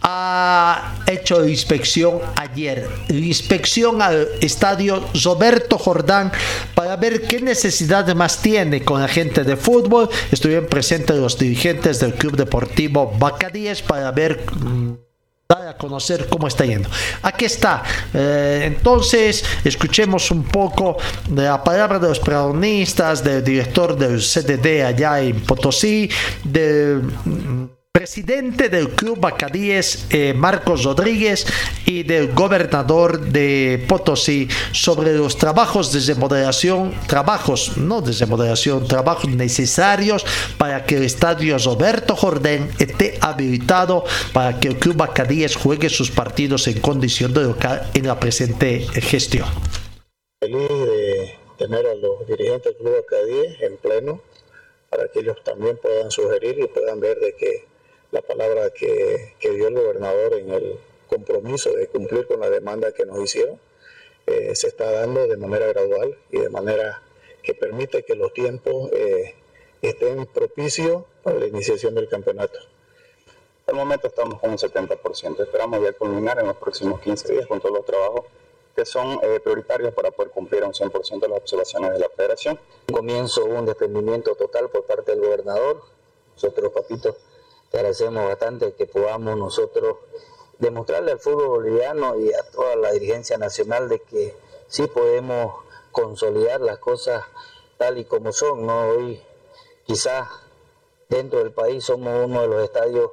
ha 0.09 0.95
hecho 1.09 1.49
inspección 1.49 2.21
ayer, 2.37 2.89
inspección 3.09 4.01
al 4.01 4.29
estadio 4.41 5.05
Roberto 5.25 5.79
Jordán 5.79 6.31
para 6.77 6.95
ver 6.95 7.23
qué 7.23 7.41
necesidad 7.41 8.07
más 8.15 8.41
tiene 8.41 8.85
con 8.85 9.01
la 9.01 9.09
gente 9.09 9.43
de 9.43 9.57
fútbol. 9.57 10.09
Estuvieron 10.31 10.67
presentes 10.67 11.17
los 11.17 11.37
dirigentes 11.37 11.99
del 11.99 12.15
Club 12.15 12.37
Deportivo 12.37 13.13
Bacadíes 13.19 13.83
para 13.83 14.13
ver 14.13 14.47
mm, 14.49 14.93
dar 15.49 15.67
a 15.67 15.77
conocer 15.77 16.29
cómo 16.29 16.47
está 16.47 16.65
yendo. 16.65 16.89
Aquí 17.23 17.45
está. 17.45 17.83
Eh, 18.15 18.63
entonces, 18.65 19.45
escuchemos 19.65 20.31
un 20.31 20.45
poco 20.45 20.99
de 21.29 21.43
la 21.43 21.65
palabra 21.65 21.99
de 21.99 22.09
los 22.09 22.21
protagonistas, 22.21 23.25
del 23.25 23.43
director 23.43 23.99
del 23.99 24.21
CDD 24.21 24.85
allá 24.85 25.21
en 25.21 25.41
Potosí, 25.41 26.09
del 26.45 27.03
mm, 27.03 27.76
presidente 27.97 28.69
del 28.69 28.91
Club 28.91 29.19
Bacadíes, 29.21 30.07
eh, 30.11 30.35
Marcos 30.35 30.85
Rodríguez, 30.85 31.47
y 31.87 32.03
del 32.03 32.35
gobernador 32.35 33.19
de 33.19 33.83
Potosí 33.89 34.49
sobre 34.71 35.15
los 35.15 35.39
trabajos 35.39 35.95
de 35.95 36.01
remodelación, 36.13 36.93
trabajos, 37.09 37.79
no 37.79 38.03
de 38.03 38.13
remodelación, 38.13 38.87
trabajos 38.87 39.31
necesarios 39.31 40.27
para 40.59 40.85
que 40.85 40.97
el 40.99 41.05
estadio 41.05 41.57
Roberto 41.57 42.15
Jordán 42.15 42.69
esté 42.79 43.17
habilitado 43.23 44.05
para 44.35 44.61
que 44.61 44.69
el 44.69 44.77
Club 44.77 44.97
Bacadíes 44.97 45.57
juegue 45.57 45.89
sus 45.89 46.11
partidos 46.11 46.69
en 46.69 46.81
condición 46.81 47.33
de 47.33 47.45
local 47.45 47.91
en 47.95 48.07
la 48.07 48.21
presente 48.21 48.81
gestión. 49.01 49.49
Feliz 50.39 50.69
de 50.69 51.35
tener 51.57 51.87
a 51.87 51.95
los 51.95 52.27
dirigentes 52.27 52.75
del 52.75 52.77
Club 52.77 52.95
Bacadíes 52.97 53.63
en 53.63 53.79
pleno 53.79 54.21
para 54.91 55.09
que 55.09 55.21
ellos 55.21 55.39
también 55.43 55.79
puedan 55.79 56.11
sugerir 56.11 56.59
y 56.59 56.67
puedan 56.67 57.01
ver 57.01 57.19
de 57.21 57.35
que 57.37 57.76
la 58.11 58.23
palabra 58.23 58.71
que, 58.71 59.35
dio 59.41 59.69
el 59.69 59.75
gobernador 59.75 60.35
en 60.35 60.51
el 60.51 60.81
compromiso 61.09 61.73
de 61.73 61.87
cumplir 61.89 62.27
con 62.27 62.41
la 62.41 62.51
demanda 62.51 62.93
que 62.93 63.07
nos 63.07 63.19
hicieron, 63.21 63.61
eh, 64.27 64.55
se 64.55 64.69
está 64.69 64.91
dando 64.91 65.27
de 65.27 65.37
manera 65.37 65.67
gradual 65.67 66.19
y 66.31 66.39
de 66.39 66.49
manera 66.49 67.03
que 67.43 67.55
permite 67.55 68.05
que 68.05 68.17
los 68.17 68.33
tiempos 68.33 68.91
eh, 68.93 69.35
estén 69.83 70.27
propicios 70.27 71.05
para 71.23 71.39
la 71.39 71.47
iniciación 71.47 71.95
del 71.95 72.09
campeonato. 72.09 72.59
Al 73.67 73.75
momento 73.75 74.09
estamos 74.09 74.41
con 74.41 74.51
un 74.51 74.59
70%, 74.59 75.41
esperamos 75.41 75.83
ya 75.83 75.93
culminar 75.93 76.39
en 76.39 76.47
los 76.47 76.57
próximos 76.57 77.01
15 77.01 77.33
días 77.33 77.47
con 77.47 77.61
todos 77.61 77.75
los 77.75 77.85
trabajos 77.85 78.25
que 78.77 78.85
son 78.85 79.19
eh, 79.23 79.41
prioritarios 79.41 79.95
para 79.95 80.11
poder 80.11 80.31
cumplir 80.31 80.63
un 80.63 80.73
100% 80.73 81.21
de 81.21 81.29
las 81.29 81.39
observaciones 81.39 81.93
de 81.93 81.99
la 81.99 82.11
federación. 82.11 82.61
Comienzo 82.93 83.47
un 83.47 83.65
desprendimiento 83.65 84.35
total 84.35 84.69
por 84.69 84.85
parte 84.85 85.13
del 85.13 85.23
gobernador. 85.23 85.83
Nosotros, 86.35 86.73
papito, 86.73 87.17
te 87.71 87.79
agradecemos 87.79 88.25
bastante 88.27 88.75
que 88.75 88.87
podamos 88.87 89.37
nosotros 89.37 89.97
demostrarle 90.59 91.13
al 91.13 91.19
fútbol 91.19 91.49
boliviano 91.49 92.19
y 92.19 92.33
a 92.33 92.43
toda 92.51 92.77
la 92.77 92.93
dirigencia 92.93 93.39
nacional 93.39 93.89
de 93.89 94.01
que 94.01 94.35
sí 94.69 94.87
podemos 94.87 95.55
consolidar 95.93 96.61
las 96.61 96.79
cosas 96.79 97.25
tal 97.77 97.99
y 97.99 98.05
como 98.05 98.33
son. 98.33 98.67
¿no? 98.67 98.89
Hoy 98.89 99.23
quizás 99.85 100.29
dentro 101.09 101.41
del 101.41 101.53
país 101.53 101.85
somos 101.85 102.25
uno 102.25 102.43
de 102.43 102.49
los 102.49 102.65
estadios 102.65 103.11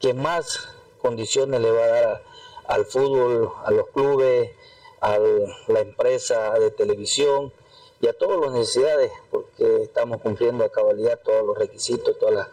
que 0.00 0.14
más 0.14 0.68
condiciones 0.98 1.60
le 1.60 1.70
va 1.70 1.84
a 1.84 1.88
dar 1.88 2.22
al 2.66 2.84
fútbol, 2.86 3.52
a 3.64 3.70
los 3.70 3.88
clubes, 3.88 4.52
a 5.00 5.18
la 5.18 5.80
empresa 5.80 6.58
de 6.58 6.70
televisión 6.70 7.52
y 8.00 8.08
a 8.08 8.14
todas 8.14 8.40
las 8.40 8.52
necesidades, 8.52 9.12
porque 9.30 9.82
estamos 9.82 10.20
cumpliendo 10.22 10.64
a 10.64 10.70
cabalidad 10.70 11.20
todos 11.22 11.44
los 11.44 11.58
requisitos, 11.58 12.18
todas 12.18 12.34
las, 12.34 12.48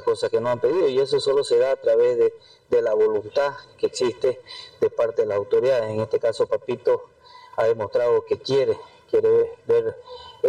cosas 0.00 0.30
que 0.30 0.40
nos 0.40 0.52
han 0.52 0.60
pedido, 0.60 0.88
y 0.88 0.98
eso 0.98 1.20
solo 1.20 1.44
se 1.44 1.58
da 1.58 1.72
a 1.72 1.76
través 1.76 2.16
de, 2.16 2.32
la 2.80 2.94
voluntad 2.94 3.52
que 3.76 3.84
existe 3.84 4.40
de 4.80 4.88
parte 4.88 5.22
de 5.22 5.28
las 5.28 5.36
autoridades. 5.36 5.90
En 5.90 6.00
este 6.00 6.18
caso, 6.18 6.46
Papito 6.46 7.10
ha 7.56 7.64
demostrado 7.64 8.24
que 8.24 8.38
quiere, 8.38 8.78
quiere 9.10 9.52
ver 9.66 9.94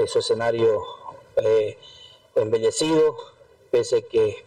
su 0.07 0.19
escenario 0.19 0.81
eh, 1.35 1.77
embellecido, 2.35 3.17
pese 3.71 4.05
que 4.05 4.45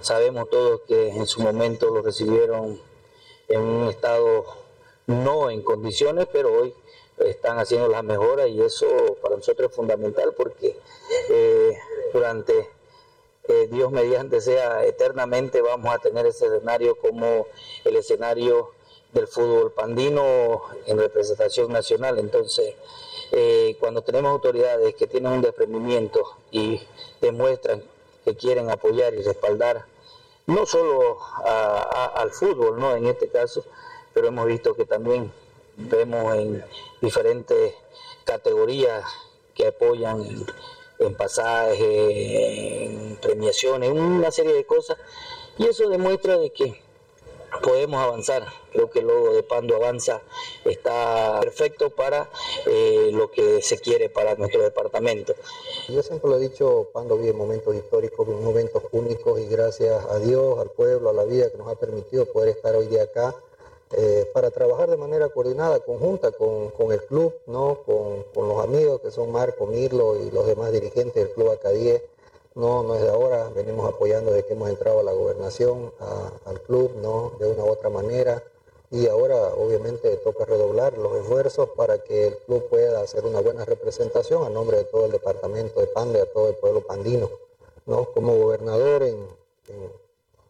sabemos 0.00 0.48
todos 0.48 0.80
que 0.88 1.10
en 1.10 1.26
su 1.26 1.42
momento 1.42 1.90
lo 1.90 2.00
recibieron 2.00 2.80
en 3.48 3.60
un 3.60 3.88
estado 3.90 4.46
no 5.06 5.50
en 5.50 5.62
condiciones, 5.62 6.26
pero 6.32 6.52
hoy 6.52 6.74
están 7.18 7.58
haciendo 7.58 7.88
las 7.88 8.04
mejoras 8.04 8.48
y 8.48 8.62
eso 8.62 8.86
para 9.20 9.36
nosotros 9.36 9.70
es 9.70 9.76
fundamental 9.76 10.32
porque 10.36 10.78
eh, 11.28 11.78
durante 12.12 12.70
eh, 13.50 13.68
Dios 13.68 13.90
mediante 13.90 14.40
sea 14.40 14.84
eternamente 14.84 15.60
vamos 15.60 15.92
a 15.92 15.98
tener 15.98 16.24
ese 16.26 16.46
escenario 16.46 16.94
como 16.96 17.48
el 17.84 17.96
escenario 17.96 18.70
del 19.12 19.26
fútbol 19.26 19.72
pandino 19.72 20.62
en 20.86 20.98
representación 20.98 21.72
nacional. 21.72 22.18
Entonces, 22.20 22.76
eh, 23.32 23.76
cuando 23.80 24.02
tenemos 24.02 24.30
autoridades 24.30 24.94
que 24.94 25.08
tienen 25.08 25.32
un 25.32 25.42
desprendimiento 25.42 26.20
y 26.52 26.80
demuestran 27.20 27.82
que 28.24 28.36
quieren 28.36 28.70
apoyar 28.70 29.14
y 29.14 29.22
respaldar 29.22 29.84
no 30.46 30.64
solo 30.66 31.18
al 31.44 32.30
fútbol, 32.30 32.78
¿no? 32.78 32.94
En 32.94 33.06
este 33.06 33.28
caso, 33.28 33.64
pero 34.14 34.28
hemos 34.28 34.46
visto 34.46 34.74
que 34.74 34.84
también 34.84 35.32
vemos 35.76 36.34
en 36.34 36.64
diferentes 37.00 37.74
categorías 38.24 39.04
que 39.54 39.68
apoyan 39.68 40.24
en, 41.00 41.14
pasajes, 41.14 41.78
en 41.80 43.16
premiaciones, 43.16 43.90
una 43.90 44.30
serie 44.30 44.54
de 44.54 44.64
cosas, 44.64 44.98
y 45.58 45.66
eso 45.66 45.88
demuestra 45.88 46.38
de 46.38 46.50
que 46.50 46.80
podemos 47.62 48.00
avanzar. 48.00 48.46
Creo 48.72 48.90
que 48.90 49.00
el 49.00 49.06
logo 49.06 49.34
de 49.34 49.42
Pando 49.42 49.74
Avanza 49.76 50.22
está 50.64 51.38
perfecto 51.40 51.90
para 51.90 52.30
eh, 52.66 53.10
lo 53.12 53.30
que 53.30 53.60
se 53.62 53.78
quiere 53.78 54.08
para 54.08 54.36
nuestro 54.36 54.62
departamento. 54.62 55.34
Yo 55.88 56.02
siempre 56.02 56.30
lo 56.30 56.36
he 56.36 56.40
dicho, 56.40 56.88
Pando 56.92 57.16
vive 57.16 57.32
momentos 57.32 57.74
históricos, 57.74 58.28
momentos 58.28 58.84
únicos 58.92 59.40
y 59.40 59.46
gracias 59.46 60.04
a 60.06 60.18
Dios, 60.18 60.58
al 60.58 60.70
pueblo, 60.70 61.10
a 61.10 61.12
la 61.12 61.24
vida 61.24 61.50
que 61.50 61.58
nos 61.58 61.68
ha 61.68 61.74
permitido 61.74 62.26
poder 62.26 62.50
estar 62.50 62.76
hoy 62.76 62.86
día 62.86 63.02
acá. 63.02 63.34
Eh, 63.92 64.30
para 64.32 64.50
trabajar 64.50 64.88
de 64.88 64.96
manera 64.96 65.28
coordinada, 65.30 65.80
conjunta 65.80 66.30
con, 66.30 66.92
el 66.92 67.04
club, 67.06 67.34
¿no? 67.46 67.82
Con, 67.84 68.24
con, 68.34 68.48
los 68.48 68.62
amigos 68.62 69.00
que 69.00 69.10
son 69.10 69.32
Marco, 69.32 69.66
Mirlo 69.66 70.16
y 70.16 70.30
los 70.30 70.46
demás 70.46 70.70
dirigentes 70.70 71.14
del 71.14 71.32
Club 71.32 71.50
Acadie 71.50 72.00
no, 72.54 72.82
no 72.82 72.96
es 72.96 73.02
de 73.02 73.08
ahora, 73.08 73.48
venimos 73.54 73.88
apoyando 73.88 74.32
desde 74.32 74.46
que 74.46 74.54
hemos 74.54 74.68
entrado 74.68 75.00
a 75.00 75.02
la 75.04 75.12
gobernación, 75.12 75.92
al 76.44 76.60
club, 76.62 76.92
¿no? 77.00 77.32
De 77.38 77.46
una 77.46 77.64
u 77.64 77.68
otra 77.68 77.90
manera. 77.90 78.42
Y 78.90 79.06
ahora 79.06 79.54
obviamente 79.54 80.16
toca 80.16 80.44
redoblar 80.44 80.98
los 80.98 81.16
esfuerzos 81.16 81.70
para 81.70 82.02
que 82.02 82.26
el 82.26 82.38
club 82.38 82.68
pueda 82.68 83.02
hacer 83.02 83.24
una 83.24 83.40
buena 83.40 83.64
representación 83.64 84.42
a 84.44 84.50
nombre 84.50 84.78
de 84.78 84.84
todo 84.84 85.06
el 85.06 85.12
departamento 85.12 85.80
de 85.80 85.86
Pande, 85.86 86.20
a 86.20 86.26
todo 86.26 86.48
el 86.48 86.56
pueblo 86.56 86.80
pandino. 86.80 87.30
¿no? 87.86 88.06
Como 88.06 88.36
gobernador 88.36 89.04
en, 89.04 89.28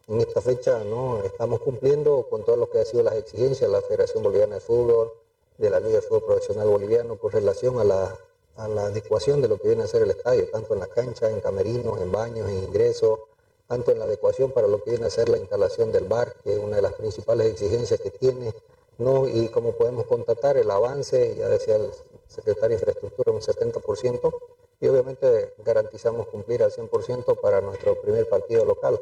esta 0.07 0.41
fecha 0.41 0.83
¿no? 0.83 1.23
estamos 1.23 1.61
cumpliendo 1.61 2.27
con 2.29 2.43
todo 2.43 2.57
lo 2.57 2.69
que 2.69 2.79
ha 2.79 2.85
sido 2.85 3.03
las 3.03 3.15
exigencias 3.15 3.69
de 3.69 3.75
la 3.75 3.81
Federación 3.81 4.23
Boliviana 4.23 4.55
de 4.55 4.61
Fútbol, 4.61 5.11
de 5.57 5.69
la 5.69 5.79
Liga 5.79 5.95
de 5.95 6.01
Fútbol 6.01 6.25
Profesional 6.25 6.67
Boliviano 6.67 7.17
con 7.17 7.31
relación 7.31 7.79
a 7.79 7.83
la 7.83 8.17
a 8.57 8.67
la 8.67 8.85
adecuación 8.87 9.41
de 9.41 9.47
lo 9.47 9.57
que 9.57 9.69
viene 9.69 9.83
a 9.83 9.87
ser 9.87 10.03
el 10.03 10.11
estadio, 10.11 10.49
tanto 10.51 10.73
en 10.73 10.81
la 10.81 10.87
cancha, 10.87 11.29
en 11.29 11.39
camerinos, 11.39 11.99
en 12.01 12.11
baños, 12.11 12.49
en 12.49 12.63
ingresos, 12.63 13.19
tanto 13.67 13.91
en 13.91 13.99
la 13.99 14.05
adecuación 14.05 14.51
para 14.51 14.67
lo 14.67 14.83
que 14.83 14.91
viene 14.91 15.05
a 15.05 15.09
ser 15.09 15.29
la 15.29 15.37
instalación 15.37 15.91
del 15.91 16.05
bar, 16.05 16.35
que 16.43 16.53
es 16.53 16.59
una 16.59 16.75
de 16.75 16.81
las 16.81 16.93
principales 16.93 17.47
exigencias 17.47 17.99
que 17.99 18.11
tiene, 18.11 18.53
¿no? 18.97 19.27
y 19.27 19.47
como 19.47 19.71
podemos 19.71 20.05
constatar 20.05 20.57
el 20.57 20.69
avance, 20.69 21.35
ya 21.35 21.47
decía 21.47 21.77
el 21.77 21.89
secretario 22.27 22.69
de 22.69 22.75
Infraestructura, 22.75 23.31
un 23.31 23.41
70%, 23.41 24.33
y 24.81 24.87
obviamente 24.87 25.53
garantizamos 25.63 26.27
cumplir 26.27 26.63
al 26.63 26.71
100% 26.71 27.39
para 27.39 27.61
nuestro 27.61 28.01
primer 28.01 28.27
partido 28.27 28.65
local. 28.65 28.99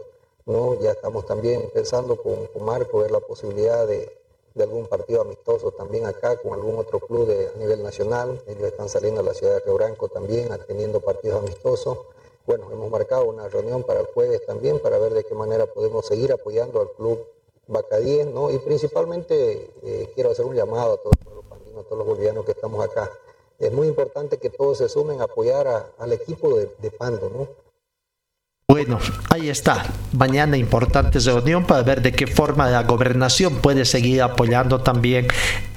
¿No? 0.49 0.79
Ya 0.81 0.91
estamos 0.91 1.25
también 1.25 1.69
pensando 1.73 2.17
con, 2.21 2.49
Marco 2.65 2.99
ver 2.99 3.11
la 3.11 3.19
posibilidad 3.19 3.87
de 3.87 4.11
algún 4.59 4.87
partido 4.87 5.21
amistoso 5.21 5.71
también 5.71 6.05
acá 6.05 6.35
con 6.37 6.53
algún 6.53 6.77
otro 6.77 6.99
club 6.99 7.27
de, 7.27 7.47
a 7.47 7.57
nivel 7.57 7.83
nacional. 7.83 8.41
Ellos 8.47 8.63
están 8.63 8.89
saliendo 8.89 9.21
a 9.21 9.23
la 9.23 9.33
ciudad 9.33 9.53
de 9.53 9.59
Río 9.59 9.75
Branco 9.75 10.09
también, 10.09 10.49
teniendo 10.67 10.99
partidos 10.99 11.43
amistosos. 11.43 11.99
Bueno, 12.45 12.67
hemos 12.71 12.89
marcado 12.89 13.25
una 13.25 13.47
reunión 13.47 13.83
para 13.83 14.01
el 14.01 14.07
jueves 14.07 14.45
también 14.45 14.79
para 14.79 14.97
ver 14.97 15.13
de 15.13 15.23
qué 15.23 15.35
manera 15.35 15.67
podemos 15.67 16.05
seguir 16.05 16.33
apoyando 16.33 16.81
al 16.81 16.91
club 16.91 17.25
Bacadíes, 17.67 18.25
¿no? 18.25 18.49
Y 18.49 18.57
principalmente 18.57 19.69
eh, 19.83 20.11
quiero 20.15 20.31
hacer 20.31 20.43
un 20.43 20.55
llamado 20.55 20.93
a 20.93 20.97
todos 20.97 21.13
los 21.23 21.79
a 21.79 21.83
todos 21.83 21.99
los 21.99 22.07
bolivianos 22.07 22.43
que 22.43 22.53
estamos 22.53 22.83
acá. 22.83 23.11
Es 23.59 23.71
muy 23.71 23.87
importante 23.87 24.37
que 24.37 24.49
todos 24.49 24.79
se 24.79 24.89
sumen 24.89 25.21
a 25.21 25.25
apoyar 25.25 25.93
al 25.97 26.11
equipo 26.11 26.57
de, 26.57 26.71
de 26.79 26.91
Pando, 26.91 27.29
¿no? 27.29 27.47
Bueno, 28.69 28.99
ahí 29.31 29.49
está. 29.49 29.83
Mañana 30.13 30.55
importante 30.55 31.17
reunión 31.17 31.65
para 31.65 31.81
ver 31.81 32.03
de 32.03 32.11
qué 32.11 32.27
forma 32.27 32.69
la 32.69 32.83
gobernación 32.83 33.55
puede 33.55 33.83
seguir 33.83 34.21
apoyando 34.21 34.81
también 34.81 35.25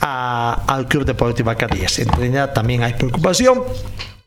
al 0.00 0.86
Club 0.88 1.06
Deportivo 1.06 1.48
Acadíes. 1.48 1.98
En 2.00 2.08
Trinidad 2.08 2.52
también 2.52 2.82
hay 2.82 2.92
preocupación. 2.92 3.62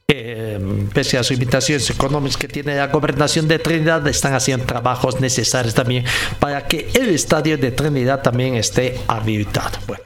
Eh, 0.07 0.59
pese 0.91 1.19
a 1.19 1.23
sus 1.23 1.33
invitaciones 1.33 1.87
económicas 1.91 2.37
que 2.37 2.47
tiene 2.47 2.75
la 2.75 2.87
gobernación 2.87 3.47
de 3.47 3.59
Trinidad, 3.59 4.05
están 4.07 4.33
haciendo 4.33 4.65
trabajos 4.65 5.21
necesarios 5.21 5.75
también 5.75 6.03
para 6.39 6.65
que 6.65 6.89
el 6.95 7.09
estadio 7.09 7.59
de 7.59 7.69
Trinidad 7.69 8.23
también 8.23 8.55
esté 8.55 8.99
habilitado. 9.07 9.77
Bueno. 9.85 10.04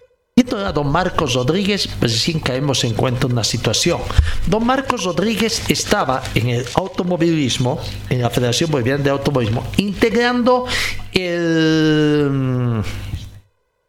Don 0.50 0.92
Marcos 0.92 1.34
Rodríguez, 1.36 1.90
recién 2.02 2.40
caemos 2.40 2.84
en 2.84 2.94
cuenta 2.94 3.28
una 3.28 3.44
situación. 3.44 4.02
Don 4.48 4.66
Marcos 4.66 5.04
Rodríguez 5.04 5.64
estaba 5.70 6.24
en 6.34 6.50
el 6.50 6.66
automovilismo, 6.74 7.80
en 8.10 8.22
la 8.22 8.30
Federación 8.30 8.72
Boliviana 8.72 9.04
de 9.04 9.10
Automovilismo, 9.12 9.64
integrando 9.78 10.66
el 11.14 12.30
mm, 12.32 12.82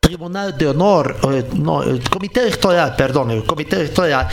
Tribunal 0.01 0.59
de 0.59 0.69
Honor, 0.69 1.17
no, 1.55 1.83
el 1.83 2.03
Comité 2.09 2.41
Electoral, 2.43 2.95
perdón, 2.97 3.31
el 3.31 3.45
Comité 3.45 3.77
Electoral 3.77 4.29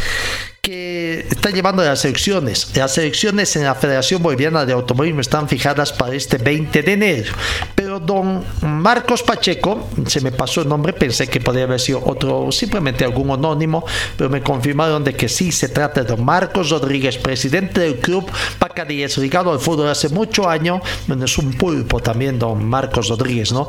que 0.68 1.26
está 1.32 1.50
llevando 1.50 1.82
las 1.82 2.04
elecciones. 2.04 2.76
Las 2.76 2.98
elecciones 2.98 3.56
en 3.56 3.64
la 3.64 3.74
Federación 3.74 4.22
Boliviana 4.22 4.66
de 4.66 4.74
Automovilismo 4.74 5.22
están 5.22 5.48
fijadas 5.48 5.94
para 5.94 6.14
este 6.14 6.38
20 6.38 6.84
de 6.84 6.92
enero. 6.92 7.34
Pero 7.74 7.87
don 8.08 8.44
Marcos 8.62 9.22
Pacheco, 9.22 9.88
se 10.08 10.22
me 10.22 10.32
pasó 10.32 10.62
el 10.62 10.70
nombre, 10.70 10.94
pensé 10.94 11.28
que 11.28 11.40
podría 11.40 11.66
haber 11.66 11.80
sido 11.80 12.02
otro, 12.04 12.52
simplemente 12.52 13.06
algún 13.06 13.30
anónimo, 13.30 13.86
pero 14.18 14.30
me 14.30 14.42
confirmaron 14.42 15.04
de 15.04 15.14
que 15.14 15.30
sí 15.30 15.52
se 15.52 15.70
trata 15.70 16.02
de 16.02 16.08
don 16.08 16.26
Marcos 16.26 16.72
Rodríguez, 16.72 17.18
presidente 17.18 17.82
del 17.82 18.00
club 18.00 18.26
Pacadíes, 18.58 19.18
ligado 19.20 19.52
al 19.52 19.60
fútbol 19.60 19.90
hace 19.90 20.10
mucho 20.10 20.50
años. 20.50 20.82
Bueno, 21.06 21.26
es 21.26 21.38
un 21.38 21.54
pulpo 21.54 22.00
también 22.00 22.40
don 22.40 22.66
Marcos 22.66 23.10
Rodríguez, 23.10 23.52
¿no? 23.52 23.68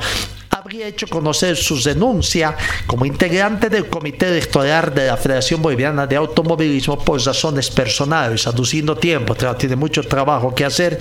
Habría 0.51 0.87
hecho 0.87 1.07
conocer 1.07 1.57
su 1.57 1.81
denuncia 1.83 2.57
como 2.87 3.05
integrante 3.05 3.69
del 3.69 3.89
comité 3.89 4.29
electoral 4.29 4.95
de 4.95 5.07
la 5.07 5.17
Federación 5.17 5.63
Boliviana 5.63 6.07
de 6.07 6.17
Automovilismo 6.17 6.99
por 6.99 7.21
razones 7.25 7.71
personales, 7.71 8.47
aduciendo 8.47 8.97
tiempo, 8.97 9.35
tiene 9.57 9.77
mucho 9.77 10.03
trabajo 10.03 10.55
que 10.55 10.65
hacer 10.65 10.99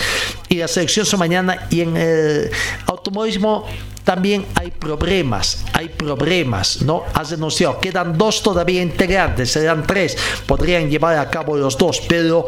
y 0.49 0.55
la 0.55 0.67
selección 0.67 1.05
se 1.05 1.17
mañana 1.17 1.67
y 1.69 1.81
en 1.81 1.97
el 1.97 2.51
automovilismo 2.85 3.65
también 4.03 4.45
hay 4.55 4.71
problemas, 4.71 5.65
hay 5.73 5.89
problemas, 5.89 6.81
¿no? 6.81 7.03
Has 7.13 7.31
denunciado, 7.31 7.77
quedan 7.81 8.17
dos 8.17 8.41
todavía 8.41 8.81
integrantes, 8.81 9.51
serán 9.51 9.85
tres, 9.85 10.17
podrían 10.45 10.89
llevar 10.89 11.17
a 11.17 11.29
cabo 11.29 11.57
los 11.57 11.77
dos, 11.77 12.01
pero 12.07 12.45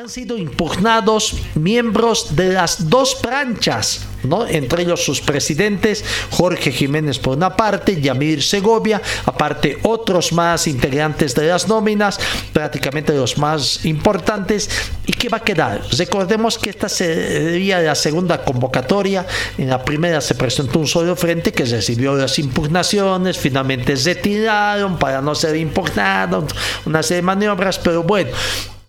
han 0.00 0.08
sido 0.08 0.38
impugnados 0.38 1.34
miembros 1.54 2.34
de 2.34 2.54
las 2.54 2.88
dos 2.88 3.16
planchas, 3.16 4.06
¿no? 4.22 4.46
Entre 4.46 4.84
ellos 4.84 5.04
sus 5.04 5.20
presidentes, 5.20 6.02
Jorge 6.30 6.72
Jiménez 6.72 7.18
por 7.18 7.36
una 7.36 7.54
parte, 7.54 8.00
Yamir 8.00 8.42
Segovia, 8.42 9.02
aparte 9.26 9.78
otros 9.82 10.32
más 10.32 10.66
integrantes 10.66 11.34
de 11.34 11.48
las 11.48 11.68
nóminas, 11.68 12.18
prácticamente 12.54 13.12
los 13.12 13.36
más 13.36 13.84
importantes. 13.84 14.70
¿Y 15.04 15.12
qué 15.12 15.28
va 15.28 15.36
a 15.36 15.44
quedar? 15.44 15.82
Recordemos 15.98 16.56
que 16.56 16.70
esta 16.70 16.88
sería 16.88 17.80
la 17.80 17.94
segunda 17.94 18.42
convocatoria. 18.42 19.26
En 19.58 19.68
la 19.68 19.84
primera 19.84 20.22
se 20.22 20.34
presentó 20.34 20.78
un 20.78 20.86
solo 20.86 21.14
frente 21.14 21.52
que 21.52 21.66
recibió 21.66 22.14
las 22.14 22.38
impugnaciones, 22.38 23.36
finalmente 23.36 23.98
se 23.98 24.14
retiraron 24.14 24.98
para 24.98 25.20
no 25.20 25.34
ser 25.34 25.56
impugnados, 25.56 26.54
una 26.86 27.02
serie 27.02 27.16
de 27.16 27.22
maniobras, 27.26 27.78
pero 27.78 28.02
bueno. 28.02 28.30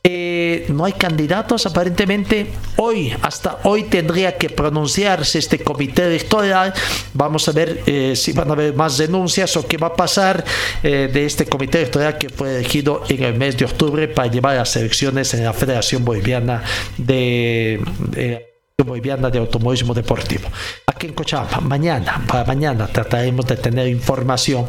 Eh, 0.03 0.65
no 0.69 0.85
hay 0.85 0.93
candidatos 0.93 1.67
aparentemente. 1.67 2.47
Hoy, 2.77 3.13
hasta 3.21 3.59
hoy 3.63 3.83
tendría 3.83 4.35
que 4.35 4.49
pronunciarse 4.49 5.37
este 5.37 5.59
comité 5.59 6.07
electoral. 6.07 6.73
Vamos 7.13 7.47
a 7.47 7.51
ver 7.51 7.83
eh, 7.85 8.15
si 8.15 8.31
van 8.33 8.49
a 8.49 8.53
haber 8.53 8.73
más 8.73 8.97
denuncias 8.97 9.55
o 9.57 9.67
qué 9.67 9.77
va 9.77 9.87
a 9.87 9.95
pasar 9.95 10.43
eh, 10.81 11.07
de 11.11 11.25
este 11.25 11.45
comité 11.45 11.79
electoral 11.79 12.17
que 12.17 12.29
fue 12.29 12.55
elegido 12.57 13.03
en 13.09 13.23
el 13.23 13.35
mes 13.35 13.57
de 13.57 13.65
octubre 13.65 14.07
para 14.07 14.31
llevar 14.31 14.55
las 14.55 14.75
elecciones 14.75 15.33
en 15.35 15.43
la 15.43 15.53
Federación 15.53 16.03
Boliviana 16.03 16.63
de 16.97 18.50
Boliviana 18.83 19.29
de 19.29 19.39
Automovilismo 19.39 19.93
Deportivo. 19.93 20.49
Aquí 20.85 21.07
en 21.07 21.13
Cochabamba, 21.13 21.59
mañana, 21.61 22.23
para 22.27 22.45
mañana 22.45 22.87
trataremos 22.87 23.45
de 23.45 23.57
tener 23.57 23.87
información 23.87 24.65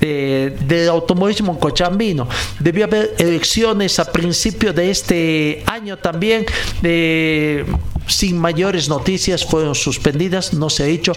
de, 0.00 0.56
del 0.66 0.88
automovilismo 0.88 1.58
cochambino. 1.58 2.28
Debió 2.58 2.84
haber 2.84 3.14
elecciones 3.18 3.98
a 3.98 4.10
principio 4.10 4.72
de 4.72 4.90
este 4.90 5.64
año 5.66 5.98
también. 5.98 6.46
De, 6.82 7.64
sin 8.06 8.38
mayores 8.38 8.88
noticias, 8.88 9.44
fueron 9.44 9.74
suspendidas, 9.74 10.54
no 10.54 10.70
se 10.70 10.84
ha 10.84 10.86
dicho, 10.86 11.12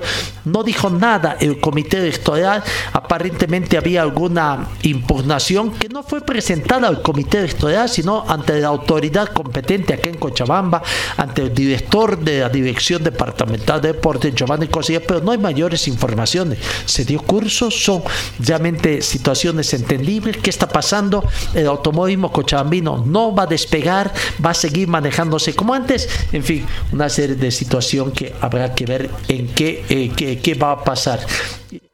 no 0.46 0.64
dijo 0.64 0.90
nada 0.90 1.38
el 1.40 1.60
comité 1.60 1.98
electoral, 1.98 2.64
aparentemente 2.94 3.78
había 3.78 4.02
alguna 4.02 4.68
impugnación 4.84 5.72
que 5.72 5.90
no 5.90 6.04
fue 6.04 6.22
presentada 6.22 6.88
al 6.88 7.02
comité 7.02 7.40
electoral, 7.40 7.90
sino 7.90 8.24
ante 8.28 8.60
la 8.60 8.68
autoridad 8.68 9.30
competente 9.30 9.94
aquí 9.94 10.10
en 10.10 10.18
Cochabamba, 10.18 10.82
ante 11.18 11.44
el 11.44 11.54
director 11.54 12.18
de 12.18 12.40
la 12.42 12.50
Dirección 12.50 13.04
Departamental 13.04 13.82
de 13.82 13.94
Deportes, 13.94 14.34
Giovanni 14.34 14.68
Cosilla, 14.68 15.02
pero 15.06 15.22
no 15.22 15.32
hay 15.32 15.38
mayores 15.38 15.88
informaciones. 15.88 16.60
Se 16.86 17.06
dio 17.06 17.22
curso, 17.22 17.72
son 17.72 18.04
realmente 18.40 19.02
situaciones 19.02 19.74
entendibles. 19.74 20.38
¿Qué 20.38 20.50
está 20.50 20.68
pasando? 20.68 21.24
El 21.54 21.68
automovilismo 21.68 22.32
cochabambino 22.32 23.04
no 23.06 23.34
va 23.34 23.44
a 23.44 23.48
despegar, 23.48 24.14
va 24.44 24.52
a 24.52 24.54
seguir 24.54 24.88
manejándose 24.88 25.56
como 25.56 25.74
antes. 25.74 26.08
En 26.32 26.44
fin, 26.44 26.66
una 26.92 27.10
serie 27.10 27.36
de 27.36 27.52
situaciones 27.52 28.14
que 28.14 28.34
habrá 28.42 28.74
que 28.74 28.86
ver 28.86 29.10
en 29.28 29.48
qué, 29.48 29.84
eh, 29.90 30.12
qué, 30.16 30.40
qué, 30.40 30.54
va 30.56 30.72
a 30.72 30.84
pasar. 30.84 31.20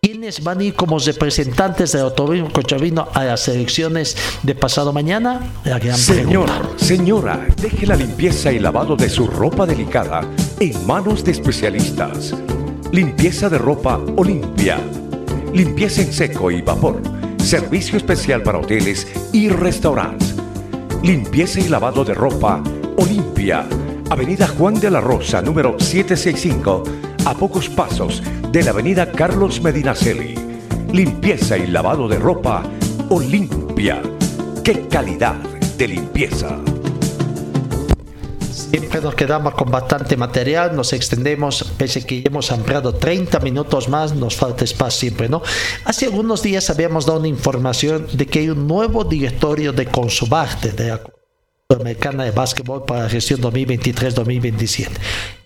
¿Quiénes 0.01 0.43
van 0.43 0.59
a 0.59 0.63
ir 0.63 0.75
como 0.75 0.99
representantes 0.99 1.93
del 1.93 2.01
automovilismo 2.01 2.51
cochabino 2.51 3.07
a 3.13 3.23
las 3.23 3.47
elecciones 3.47 4.17
de 4.43 4.53
pasado 4.53 4.91
mañana? 4.93 5.39
La 5.63 5.79
gran 5.79 5.97
Señor, 5.97 6.45
pregunta. 6.45 6.77
señora, 6.77 7.47
deje 7.61 7.87
la 7.87 7.95
limpieza 7.95 8.51
y 8.51 8.59
lavado 8.59 8.95
de 8.95 9.09
su 9.09 9.27
ropa 9.27 9.65
delicada 9.65 10.21
en 10.59 10.85
manos 10.85 11.23
de 11.23 11.31
especialistas. 11.31 12.35
Limpieza 12.91 13.49
de 13.49 13.57
ropa 13.57 13.99
Olimpia. 14.17 14.77
Limpieza 15.53 16.01
en 16.01 16.13
seco 16.13 16.51
y 16.51 16.61
vapor. 16.61 17.01
Servicio 17.37 17.97
especial 17.97 18.43
para 18.43 18.59
hoteles 18.59 19.07
y 19.31 19.49
restaurantes. 19.49 20.35
Limpieza 21.01 21.59
y 21.59 21.69
lavado 21.69 22.05
de 22.05 22.13
ropa 22.13 22.61
Olimpia. 22.97 23.65
Avenida 24.13 24.47
Juan 24.47 24.79
de 24.79 24.91
la 24.91 25.01
Rosa, 25.01 25.41
número 25.41 25.75
765, 25.79 26.83
a 27.25 27.33
pocos 27.33 27.67
pasos 27.67 28.21
de 28.51 28.61
la 28.61 28.69
Avenida 28.69 29.11
Carlos 29.11 29.59
Medinaceli. 29.59 30.35
Limpieza 30.91 31.57
y 31.57 31.65
lavado 31.65 32.07
de 32.07 32.19
ropa 32.19 32.61
Olimpia. 33.09 34.03
¡Qué 34.63 34.87
calidad 34.87 35.33
de 35.79 35.87
limpieza! 35.87 36.59
Siempre 38.51 39.01
nos 39.01 39.15
quedamos 39.15 39.55
con 39.55 39.71
bastante 39.71 40.15
material, 40.15 40.75
nos 40.75 40.93
extendemos, 40.93 41.63
pese 41.75 42.05
que 42.05 42.21
hemos 42.23 42.51
ampliado 42.51 42.93
30 42.93 43.39
minutos 43.39 43.89
más, 43.89 44.13
nos 44.13 44.35
falta 44.35 44.63
espacio 44.63 44.99
siempre, 44.99 45.27
¿no? 45.27 45.41
Hace 45.85 46.05
algunos 46.05 46.43
días 46.43 46.69
habíamos 46.69 47.07
dado 47.07 47.17
una 47.17 47.29
información 47.29 48.05
de 48.13 48.27
que 48.27 48.39
hay 48.39 48.49
un 48.51 48.67
nuevo 48.67 49.05
directorio 49.05 49.73
de 49.73 49.87
Consubarte, 49.87 50.71
de 50.71 50.89
la 50.89 51.01
Sudamericana 51.71 52.25
de 52.25 52.31
Básquetbol 52.31 52.83
para 52.85 53.03
la 53.03 53.09
gestión 53.09 53.41
2023-2027. 53.41 54.89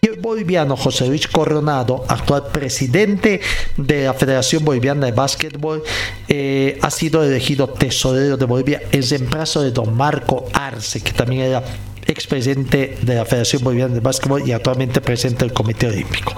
Y 0.01 0.07
el 0.07 0.19
boliviano 0.19 0.75
José 0.75 1.07
Luis 1.07 1.27
Coronado, 1.27 2.05
actual 2.07 2.47
presidente 2.51 3.39
de 3.77 4.05
la 4.05 4.13
Federación 4.13 4.65
Boliviana 4.65 5.05
de 5.05 5.11
Básquetbol, 5.11 5.83
eh, 6.27 6.79
ha 6.81 6.89
sido 6.89 7.23
elegido 7.23 7.69
tesorero 7.69 8.35
de 8.35 8.45
Bolivia 8.45 8.81
en 8.91 9.07
reemplazo 9.07 9.61
de 9.61 9.71
don 9.71 9.95
Marco 9.95 10.45
Arce, 10.53 11.01
que 11.01 11.13
también 11.13 11.43
era 11.43 11.63
expresidente 12.07 12.97
de 13.01 13.15
la 13.15 13.25
Federación 13.25 13.63
Boliviana 13.63 13.93
de 13.93 13.99
Básquetbol 13.99 14.47
y 14.47 14.51
actualmente 14.53 15.01
presidente 15.01 15.45
del 15.45 15.53
Comité 15.53 15.87
Olímpico. 15.87 16.33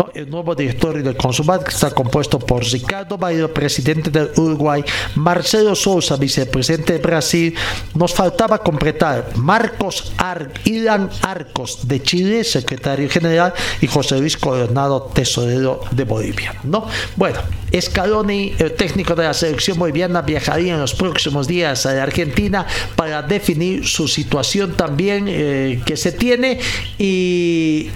No, 0.00 0.08
el 0.14 0.30
nuevo 0.30 0.54
directorio 0.54 1.02
del 1.02 1.14
Consumat 1.14 1.68
está 1.68 1.90
compuesto 1.90 2.38
por 2.38 2.64
Ricardo 2.64 3.18
Bailo, 3.18 3.52
presidente 3.52 4.08
del 4.08 4.30
Uruguay, 4.34 4.82
Marcelo 5.16 5.74
Sousa, 5.74 6.16
vicepresidente 6.16 6.94
de 6.94 7.00
Brasil. 7.00 7.54
Nos 7.94 8.14
faltaba 8.14 8.56
completar 8.60 9.36
Marcos 9.36 10.14
Ar 10.16 10.52
Ilan 10.64 11.10
Arcos 11.20 11.86
de 11.86 12.02
Chile, 12.02 12.44
secretario 12.44 13.10
general, 13.10 13.52
y 13.82 13.88
José 13.88 14.18
Luis 14.18 14.38
Coronado, 14.38 15.02
tesorero 15.12 15.82
de 15.90 16.04
Bolivia. 16.04 16.54
¿no? 16.64 16.86
Bueno, 17.16 17.40
Scaloni, 17.78 18.54
el 18.58 18.72
técnico 18.72 19.14
de 19.14 19.24
la 19.24 19.34
selección 19.34 19.78
boliviana, 19.78 20.22
viajaría 20.22 20.72
en 20.72 20.80
los 20.80 20.94
próximos 20.94 21.46
días 21.46 21.84
a 21.84 22.02
Argentina 22.02 22.66
para 22.96 23.20
definir 23.20 23.86
su 23.86 24.08
situación 24.08 24.72
también 24.72 25.26
eh, 25.28 25.82
que 25.84 25.98
se 25.98 26.12
tiene 26.12 26.58
y 26.96 27.90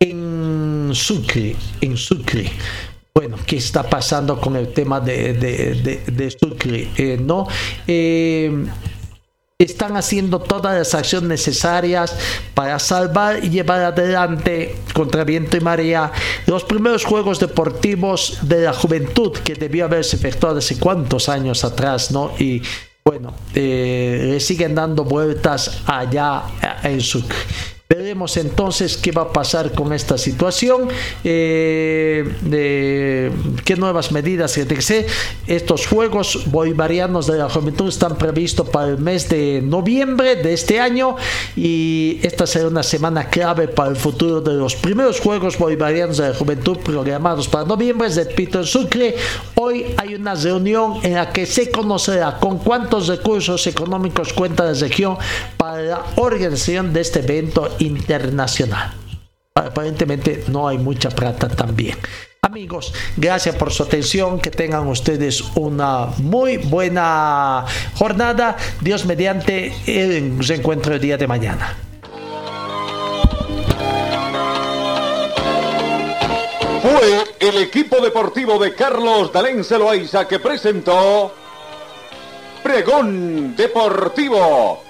en 0.00 0.90
Sucre, 0.94 1.54
en 1.82 1.96
Sucre. 1.96 2.50
Bueno, 3.14 3.36
¿qué 3.46 3.56
está 3.56 3.82
pasando 3.82 4.40
con 4.40 4.56
el 4.56 4.72
tema 4.72 4.98
de, 4.98 5.34
de, 5.34 6.02
de, 6.06 6.30
Sucre? 6.30 6.88
Eh, 6.96 7.18
¿no? 7.20 7.46
Eh, 7.86 8.64
están 9.58 9.98
haciendo 9.98 10.38
todas 10.38 10.74
las 10.74 10.94
acciones 10.94 11.28
necesarias 11.28 12.16
para 12.54 12.78
salvar 12.78 13.44
y 13.44 13.50
llevar 13.50 13.82
adelante 13.82 14.76
contra 14.94 15.22
viento 15.24 15.58
y 15.58 15.60
marea 15.60 16.10
los 16.46 16.64
primeros 16.64 17.04
Juegos 17.04 17.38
Deportivos 17.38 18.38
de 18.40 18.62
la 18.62 18.72
Juventud 18.72 19.32
que 19.32 19.54
debió 19.54 19.84
haberse 19.84 20.16
efectuado 20.16 20.58
hace 20.58 20.78
cuántos 20.78 21.28
años 21.28 21.62
atrás, 21.62 22.10
¿no? 22.10 22.32
Y 22.38 22.62
bueno, 23.04 23.34
eh, 23.54 24.28
le 24.30 24.40
siguen 24.40 24.74
dando 24.74 25.04
vueltas 25.04 25.82
allá 25.84 26.44
en 26.84 27.02
Sucre. 27.02 27.36
Veremos 27.92 28.36
entonces 28.36 28.96
qué 28.96 29.10
va 29.10 29.22
a 29.22 29.32
pasar 29.32 29.72
con 29.72 29.92
esta 29.92 30.16
situación, 30.16 30.86
eh, 31.24 32.36
de 32.40 33.32
qué 33.64 33.74
nuevas 33.74 34.12
medidas 34.12 34.56
etc. 34.58 35.08
Estos 35.48 35.88
Juegos 35.88 36.44
Bolivarianos 36.52 37.26
de 37.26 37.38
la 37.38 37.50
Juventud 37.50 37.88
están 37.88 38.16
previstos 38.16 38.68
para 38.68 38.90
el 38.90 38.98
mes 38.98 39.28
de 39.28 39.60
noviembre 39.60 40.36
de 40.36 40.52
este 40.52 40.78
año 40.78 41.16
y 41.56 42.20
esta 42.22 42.46
será 42.46 42.68
una 42.68 42.84
semana 42.84 43.28
clave 43.28 43.66
para 43.66 43.90
el 43.90 43.96
futuro 43.96 44.40
de 44.40 44.54
los 44.54 44.76
primeros 44.76 45.18
Juegos 45.18 45.58
Bolivarianos 45.58 46.18
de 46.18 46.28
la 46.28 46.34
Juventud 46.36 46.78
programados 46.78 47.48
para 47.48 47.64
noviembre. 47.64 48.08
Repito, 48.08 48.60
en 48.60 48.66
Sucre, 48.66 49.16
hoy 49.56 49.86
hay 49.96 50.14
una 50.14 50.36
reunión 50.36 51.00
en 51.02 51.14
la 51.14 51.32
que 51.32 51.44
se 51.44 51.72
conocerá 51.72 52.38
con 52.38 52.58
cuántos 52.58 53.08
recursos 53.08 53.66
económicos 53.66 54.32
cuenta 54.32 54.62
la 54.62 54.74
región 54.74 55.16
para 55.56 55.82
la 55.82 56.02
organización 56.14 56.92
de 56.92 57.00
este 57.00 57.18
evento 57.18 57.68
internacional. 57.80 58.94
Aparentemente 59.54 60.44
no 60.48 60.68
hay 60.68 60.78
mucha 60.78 61.10
plata 61.10 61.48
también. 61.48 61.98
Amigos, 62.42 62.94
gracias 63.16 63.54
por 63.56 63.70
su 63.72 63.82
atención. 63.82 64.40
Que 64.40 64.50
tengan 64.50 64.86
ustedes 64.88 65.42
una 65.56 66.06
muy 66.18 66.56
buena 66.56 67.64
jornada. 67.94 68.56
Dios 68.80 69.04
mediante 69.04 69.74
el 69.86 70.38
reencuentro 70.46 70.94
el 70.94 71.00
día 71.00 71.18
de 71.18 71.26
mañana. 71.26 71.76
Fue 76.82 77.24
el 77.40 77.58
equipo 77.58 78.00
deportivo 78.00 78.58
de 78.58 78.74
Carlos 78.74 79.30
Dalén 79.30 79.62
Celoaiza 79.62 80.26
que 80.26 80.38
presentó 80.38 81.34
Pregón 82.62 83.54
Deportivo. 83.54 84.89